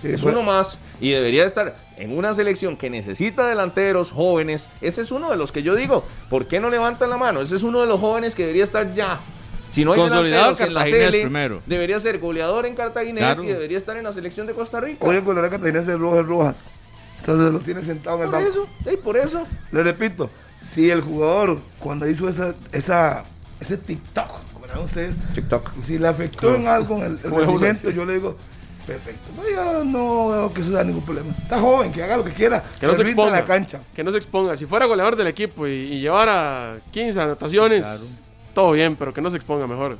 Sí, 0.00 0.08
es 0.08 0.22
bueno. 0.22 0.40
uno 0.40 0.50
más 0.50 0.78
y 1.00 1.10
debería 1.10 1.44
estar 1.44 1.76
en 1.96 2.16
una 2.16 2.34
selección 2.34 2.76
que 2.76 2.90
necesita 2.90 3.46
delanteros 3.46 4.10
jóvenes. 4.10 4.68
Ese 4.80 5.02
es 5.02 5.10
uno 5.12 5.30
de 5.30 5.36
los 5.36 5.52
que 5.52 5.62
yo 5.62 5.74
digo, 5.76 6.04
¿por 6.28 6.46
qué 6.48 6.60
no 6.60 6.70
levantan 6.70 7.10
la 7.10 7.16
mano? 7.16 7.40
Ese 7.40 7.56
es 7.56 7.62
uno 7.62 7.80
de 7.80 7.86
los 7.86 8.00
jóvenes 8.00 8.34
que 8.34 8.42
debería 8.42 8.64
estar 8.64 8.92
ya. 8.94 9.20
Si 9.70 9.84
no 9.84 9.92
hay 9.92 10.00
Consolidado 10.00 10.56
en 10.58 10.74
la 10.74 10.80
cartaginés 10.84 11.10
CL, 11.12 11.20
primero. 11.22 11.62
debería 11.66 11.98
ser 12.00 12.18
goleador 12.18 12.66
en 12.66 12.74
Cartaginés 12.74 13.22
Claro. 13.24 13.44
y 13.44 13.46
debería 13.46 13.78
estar 13.78 13.96
en 13.96 14.04
la 14.04 14.12
selección 14.12 14.46
de 14.46 14.52
Costa 14.54 14.80
Rica. 14.80 15.06
Oye, 15.06 15.22
con 15.24 15.34
la 15.40 15.48
cartaginense 15.48 15.92
de 15.92 15.96
Rojas 15.96 16.26
Rojas. 16.26 16.70
Entonces 17.20 17.52
lo 17.52 17.58
tiene 17.60 17.82
sentado 17.82 18.16
en 18.18 18.22
el 18.24 18.30
por 18.30 18.38
banco. 18.40 18.50
eso, 18.50 18.68
ey, 18.90 18.96
por 18.96 19.16
eso. 19.16 19.46
Le 19.70 19.82
repito, 19.82 20.28
si 20.60 20.90
el 20.90 21.00
jugador, 21.00 21.60
cuando 21.78 22.06
hizo 22.08 22.28
esa, 22.28 22.54
esa, 22.72 23.24
ese 23.62 23.76
TikTok, 23.78 24.28
como 24.52 24.66
llaman 24.66 24.84
ustedes, 24.84 25.16
TikTok. 25.34 25.70
si 25.84 25.98
le 25.98 26.08
afectó 26.08 26.54
en 26.54 26.66
algo 26.68 26.96
en 26.98 27.02
el, 27.04 27.12
el 27.12 27.18
¿Cómo 27.20 27.40
le 27.40 27.46
gusta 27.46 27.66
rendimiento, 27.68 27.90
yo 27.90 28.04
le 28.04 28.14
digo, 28.14 28.36
perfecto. 28.86 29.30
No, 29.36 29.48
yo 29.48 29.84
no 29.84 30.28
veo 30.28 30.52
que 30.54 30.60
eso 30.60 30.70
da 30.72 30.84
ningún 30.84 31.04
problema. 31.04 31.34
Está 31.42 31.60
joven, 31.60 31.92
que 31.92 32.02
haga 32.02 32.16
lo 32.16 32.24
que 32.24 32.32
quiera, 32.32 32.62
Que 32.80 32.86
no 32.86 32.92
se 32.94 32.98
rinda 33.04 33.22
en 33.22 33.28
exponga. 33.28 33.40
la 33.40 33.44
cancha. 33.46 33.80
Que 33.94 34.04
no 34.04 34.10
se 34.10 34.16
exponga. 34.18 34.56
Si 34.56 34.66
fuera 34.66 34.86
goleador 34.86 35.16
del 35.16 35.26
equipo 35.28 35.66
y, 35.66 35.70
y 35.72 36.00
llevara 36.00 36.80
15 36.90 37.20
anotaciones, 37.20 38.20
todo 38.54 38.72
bien, 38.72 38.96
pero 38.96 39.14
que 39.14 39.20
no 39.20 39.30
se 39.30 39.36
exponga 39.36 39.66
mejor. 39.66 39.98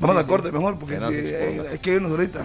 Vamos 0.00 0.16
a 0.16 0.20
la 0.20 0.26
corte 0.26 0.50
mejor, 0.52 0.78
porque 0.78 0.94
Que 0.96 1.00
no 1.00 1.10
si, 1.10 1.16
exponga. 1.18 1.70
hay 1.70 1.78
que 1.78 1.92
irnos 1.92 2.10
ahorita. 2.10 2.44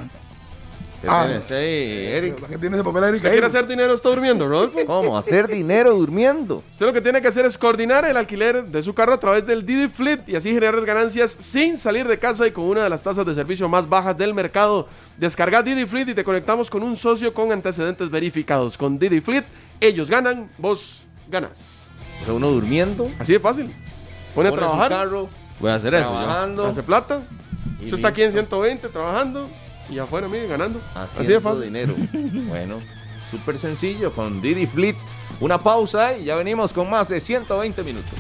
¿Qué 1.02 1.08
Ah, 1.10 1.22
ahí, 1.24 2.08
Eric? 2.08 2.42
¿La 2.42 2.48
que 2.50 2.58
tiene 2.58 2.76
ese 2.76 2.84
papel, 2.84 3.04
Eric? 3.06 3.16
¿Usted 3.18 3.32
quiere 3.32 3.48
hacer 3.48 3.66
dinero? 3.66 3.94
¿Está 3.94 4.10
durmiendo, 4.10 4.46
Rodolfo? 4.48 4.80
¿Cómo? 4.86 5.18
Hacer 5.18 5.48
dinero 5.48 5.96
durmiendo. 5.96 6.62
Usted 6.72 6.86
lo 6.88 6.92
que 6.94 7.00
tiene 7.00 7.22
que 7.22 7.30
hacer 7.30 7.46
es 7.46 7.58
coordinar 7.58 8.04
el 8.04 8.18
alquiler 8.18 8.66
de 8.66 8.82
su 8.82 8.94
carro 8.94 9.14
a 9.14 9.20
través 9.20 9.46
del 9.48 9.66
Didi 9.66 9.88
Fleet 9.88 10.28
y 10.28 10.36
así 10.36 10.50
generar 10.50 10.80
ganancias 10.86 11.32
sin 11.32 11.78
salir 11.78 12.06
de 12.06 12.20
casa 12.20 12.46
y 12.48 12.52
con 12.52 12.66
una 12.66 12.84
de 12.84 12.90
las 12.90 13.02
tasas 13.02 13.26
de 13.26 13.34
servicio 13.34 13.70
más 13.70 13.88
bajas 13.88 14.18
del 14.18 14.34
mercado. 14.34 14.90
Descarga 15.18 15.64
Didi 15.64 15.86
Fleet 15.86 16.10
y 16.10 16.14
te 16.14 16.24
conectamos 16.26 16.70
con 16.70 16.84
un 16.84 16.98
socio 16.98 17.34
con 17.34 17.52
antecedentes 17.54 18.10
verificados. 18.10 18.78
Con 18.78 19.00
Didi 19.00 19.22
Fleet, 19.22 19.46
ellos 19.80 20.10
ganan, 20.10 20.50
vos 20.58 21.06
ganas. 21.30 21.78
O 22.22 22.26
sea, 22.26 22.34
uno 22.34 22.50
durmiendo, 22.50 23.08
Así 23.18 23.32
de 23.32 23.40
fácil. 23.40 23.74
Pone 24.36 24.50
a 24.50 24.52
su 24.52 24.58
trabajar, 24.58 24.90
carro, 24.90 25.30
Voy 25.62 25.72
a 25.72 25.76
hacer 25.76 25.94
eso. 25.96 26.10
trabajando, 26.10 26.66
hace 26.68 26.84
plata. 26.84 27.22
Usted 27.82 27.94
está 27.94 28.10
aquí 28.10 28.22
en 28.22 28.28
listo. 28.28 28.42
120 28.42 28.90
trabajando 28.90 29.48
y 29.90 30.00
afuera, 30.00 30.28
mire, 30.28 30.48
ganando. 30.48 30.80
haciendo 30.94 31.22
Así 31.22 31.32
de 31.34 31.40
fácil. 31.40 31.64
dinero. 31.64 31.96
bueno, 32.48 32.80
súper 33.32 33.58
sencillo 33.58 34.12
con 34.12 34.42
Didi 34.42 34.68
Fleet. 34.68 34.96
Una 35.40 35.58
pausa 35.60 36.18
y 36.18 36.26
ya 36.26 36.36
venimos 36.36 36.74
con 36.74 36.90
más 36.90 37.08
de 37.08 37.20
120 37.22 37.84
minutos. 37.84 38.14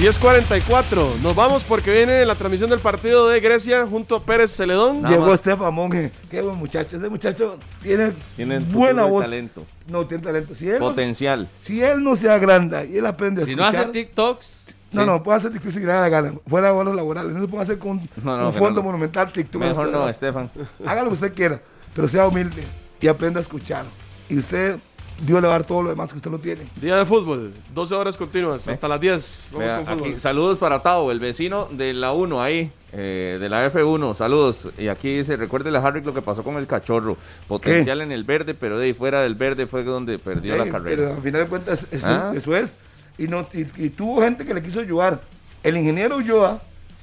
10.44. 0.00 1.20
Nos 1.22 1.34
vamos 1.36 1.62
porque 1.62 1.92
viene 1.92 2.24
la 2.26 2.34
transmisión 2.34 2.68
del 2.68 2.80
partido 2.80 3.28
de 3.28 3.38
Grecia 3.40 3.86
junto 3.86 4.16
a 4.16 4.22
Pérez 4.24 4.50
Celedón. 4.50 5.02
Nada 5.02 5.14
Llegó. 5.14 5.32
Estefan 5.32 5.72
Monge. 5.72 6.10
Qué 6.28 6.42
buen 6.42 6.56
muchacho. 6.56 6.96
Ese 6.96 7.08
muchacho 7.08 7.56
tiene, 7.80 8.12
Tiene 8.34 8.58
buena 8.58 9.06
y 9.06 9.10
voz. 9.10 9.22
talento. 9.22 9.64
No, 9.88 10.04
tiene 10.06 10.24
talento. 10.24 10.54
Si 10.56 10.68
él, 10.68 10.80
no, 10.80 10.88
Potencial. 10.88 11.48
si 11.60 11.80
él 11.82 12.02
no 12.02 12.16
se 12.16 12.28
agranda 12.28 12.84
y 12.84 12.96
él 12.96 13.06
aprende 13.06 13.44
a 13.44 13.46
Si 13.46 13.54
no 13.54 13.64
hace 13.64 13.84
TikToks, 13.86 14.61
No, 14.92 15.06
no, 15.06 15.22
puede 15.22 15.38
hacer 15.38 15.52
TikTok 15.52 15.72
si 15.72 15.80
le 15.80 15.86
da 15.86 16.00
la 16.02 16.08
gana. 16.08 16.32
Fuera 16.46 16.68
de 16.68 16.74
bonos 16.74 16.94
laborales. 16.94 17.32
No 17.32 17.40
se 17.40 17.48
puede 17.48 17.62
hacer 17.64 17.78
con 17.78 17.98
No, 18.22 18.36
no, 18.36 18.46
un 18.48 18.52
fondo 18.52 18.80
no. 18.80 18.86
monumental 18.86 19.32
TikTok. 19.32 19.60
Mejor 19.62 19.88
no, 19.90 20.02
Haga 20.02 20.10
Estefan. 20.10 20.50
lo 20.84 21.04
que 21.04 21.08
usted 21.14 21.32
quiera, 21.34 21.60
pero 21.94 22.06
sea 22.08 22.26
humilde 22.26 22.64
y 23.00 23.06
aprenda 23.08 23.38
a 23.38 23.42
escuchar. 23.42 23.84
Y 24.28 24.38
usted, 24.38 24.76
Dios 25.24 25.40
le 25.40 25.48
va 25.48 25.54
a 25.54 25.58
dar 25.58 25.66
todo 25.66 25.82
lo 25.82 25.90
demás 25.90 26.10
que 26.10 26.16
usted 26.18 26.30
lo 26.30 26.38
tiene. 26.38 26.62
Día 26.80 26.96
de 26.96 27.06
fútbol, 27.06 27.52
12 27.74 27.94
horas 27.94 28.16
continuas, 28.16 28.66
hasta 28.68 28.86
las 28.88 29.00
10. 29.00 29.46
Vamos 29.52 29.66
Vea, 29.66 29.76
con 29.78 29.86
fútbol. 29.98 30.10
aquí, 30.12 30.20
saludos 30.20 30.58
para 30.58 30.82
Tao, 30.82 31.10
el 31.10 31.20
vecino 31.20 31.68
de 31.70 31.92
la 31.94 32.12
1 32.12 32.42
ahí, 32.42 32.70
eh, 32.92 33.38
de 33.40 33.48
la 33.48 33.66
F1. 33.70 34.14
Saludos. 34.14 34.68
Y 34.78 34.88
aquí 34.88 35.16
dice, 35.18 35.36
recuérdele 35.36 35.78
a 35.78 35.80
Harry 35.86 36.02
lo 36.02 36.12
que 36.14 36.22
pasó 36.22 36.42
con 36.42 36.56
el 36.56 36.66
cachorro. 36.66 37.16
Potencial 37.48 38.00
en 38.02 38.12
el 38.12 38.24
verde, 38.24 38.54
pero 38.54 38.78
de 38.78 38.86
ahí 38.86 38.92
fuera 38.94 39.22
del 39.22 39.34
verde 39.34 39.66
fue 39.66 39.84
donde 39.84 40.18
perdió 40.18 40.56
la 40.56 40.68
carrera. 40.70 40.96
Pero 41.02 41.14
al 41.14 41.22
final 41.22 41.40
de 41.42 41.46
cuentas, 41.48 41.86
eso, 41.90 42.06
Ah. 42.08 42.32
eso 42.34 42.56
es. 42.56 42.76
Y, 43.18 43.28
no, 43.28 43.46
y, 43.52 43.84
y 43.84 43.90
tuvo 43.90 44.22
gente 44.22 44.44
que 44.44 44.54
le 44.54 44.62
quiso 44.62 44.80
ayudar. 44.80 45.20
El 45.62 45.76
ingeniero 45.76 46.16
Ulloa, 46.16 46.60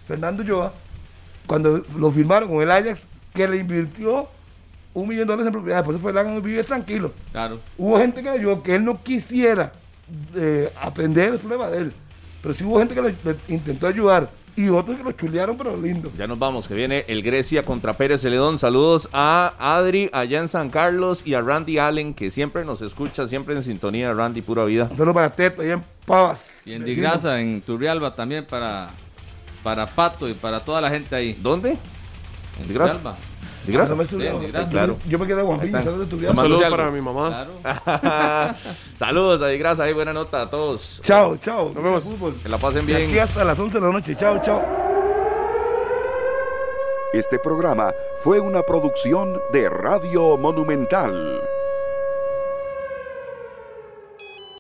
Fernando 0.08 0.44
Ulloa, 0.44 0.74
cuando 1.48 1.84
lo 1.98 2.12
firmaron 2.12 2.50
con 2.50 2.62
el 2.62 2.72
Ajax, 2.72 3.08
que 3.34 3.48
le 3.48 3.58
invirtió 3.58 4.28
un 4.94 5.08
millón 5.08 5.28
de 5.28 5.34
dólares 5.34 5.48
en 5.48 5.54
propiedades, 5.54 5.86
por 5.86 5.96
eso 5.96 6.02
fue 6.02 6.12
el 6.12 6.42
vivir 6.42 6.66
tranquilo. 6.66 7.14
claro. 7.32 7.60
Hubo 7.78 7.98
gente 7.98 8.22
que 8.22 8.30
le 8.30 8.36
ayudó, 8.38 8.62
que 8.62 8.76
él 8.76 8.84
no 8.84 9.02
quisiera 9.02 9.72
eh, 10.36 10.72
aprender 10.82 11.34
el 11.34 11.40
problema 11.40 11.70
de 11.70 11.78
él. 11.80 11.94
Pero 12.42 12.54
sí 12.54 12.64
hubo 12.64 12.80
gente 12.80 12.96
que 12.96 13.02
le, 13.02 13.16
le 13.24 13.36
intentó 13.48 13.88
ayudar. 13.88 14.30
Y 14.60 14.68
otros 14.68 14.98
que 14.98 15.04
lo 15.06 15.14
chulearon, 15.14 15.58
pero 15.58 15.78
lindo. 15.78 16.12
Ya 16.18 16.28
nos 16.28 16.38
vamos, 16.38 16.68
que 16.68 16.74
viene 16.74 17.06
el 17.08 17.24
Grecia 17.24 17.64
contra 17.64 17.94
Pérez 17.94 18.20
Celedón. 18.20 18.58
Saludos 18.58 19.08
a 19.14 19.54
Adri 19.58 20.10
allá 20.12 20.42
en 20.42 20.50
San 20.50 20.70
Carlos 20.70 21.22
y 21.26 21.34
a 21.34 21.40
Randy 21.40 21.78
Allen, 21.78 22.14
que 22.14 22.30
siempre 22.30 22.66
nos 22.66 22.82
escucha, 22.82 23.26
siempre 23.26 23.56
en 23.56 23.64
sintonía. 23.64 24.14
Randy, 24.14 24.42
pura 24.42 24.66
vida. 24.66 24.90
Un 24.92 24.98
saludo 24.98 25.14
para 25.14 25.32
Teto, 25.32 25.62
ahí 25.62 25.70
en 25.70 25.82
Pavas. 26.06 26.56
Y 26.66 26.74
en. 26.74 26.84
Digrasa, 26.84 27.40
en 27.40 27.62
Turrialba 27.62 28.14
también 28.14 28.44
para, 28.44 28.90
para 29.64 29.86
Pato 29.86 30.28
y 30.28 30.34
para 30.34 30.60
toda 30.60 30.82
la 30.82 30.90
gente 30.90 31.16
ahí. 31.16 31.38
¿Dónde? 31.42 31.78
En 32.60 32.68
Digrasa. 32.68 32.96
Turrialba. 32.96 33.18
¿De 33.66 33.74
grasa? 33.74 33.96
No. 33.96 34.40
Sí, 34.40 34.46
Digrasa. 34.46 34.66
Yo- 34.66 34.72
Claro. 34.72 34.98
Yo 35.08 35.20
me 35.20 35.28
quedé 35.28 35.42
está. 35.68 35.84
saludos 35.84 36.00
de 36.00 36.06
tu 36.18 36.18
Saludos 36.36 36.64
para 36.70 36.92
mi 36.92 37.02
mamá. 37.02 37.48
Claro. 37.64 38.56
Saludos 38.98 39.42
a 39.42 39.48
Digrasa, 39.48 39.84
ahí 39.84 39.94
buena 39.94 40.14
nota 40.14 40.42
a 40.44 40.50
todos. 40.50 41.02
Chao, 41.04 41.38
chao. 41.38 41.72
Nos 41.74 41.84
vemos. 41.84 42.04
Fútbol. 42.06 42.36
Que 42.42 42.50
la 42.50 42.58
pasen 42.58 42.86
De 42.86 42.96
aquí 42.96 43.08
bien. 43.12 43.20
hasta 43.24 43.44
las 43.44 43.58
11 43.60 43.80
de 43.80 43.86
la 43.86 43.92
noche. 43.92 44.16
Chao, 44.16 44.40
chao. 44.42 44.62
Este 47.14 47.40
programa 47.40 47.92
fue 48.24 48.40
una 48.40 48.62
producción 48.62 49.42
de 49.52 49.68
Radio 49.70 50.38
Monumental. 50.38 51.42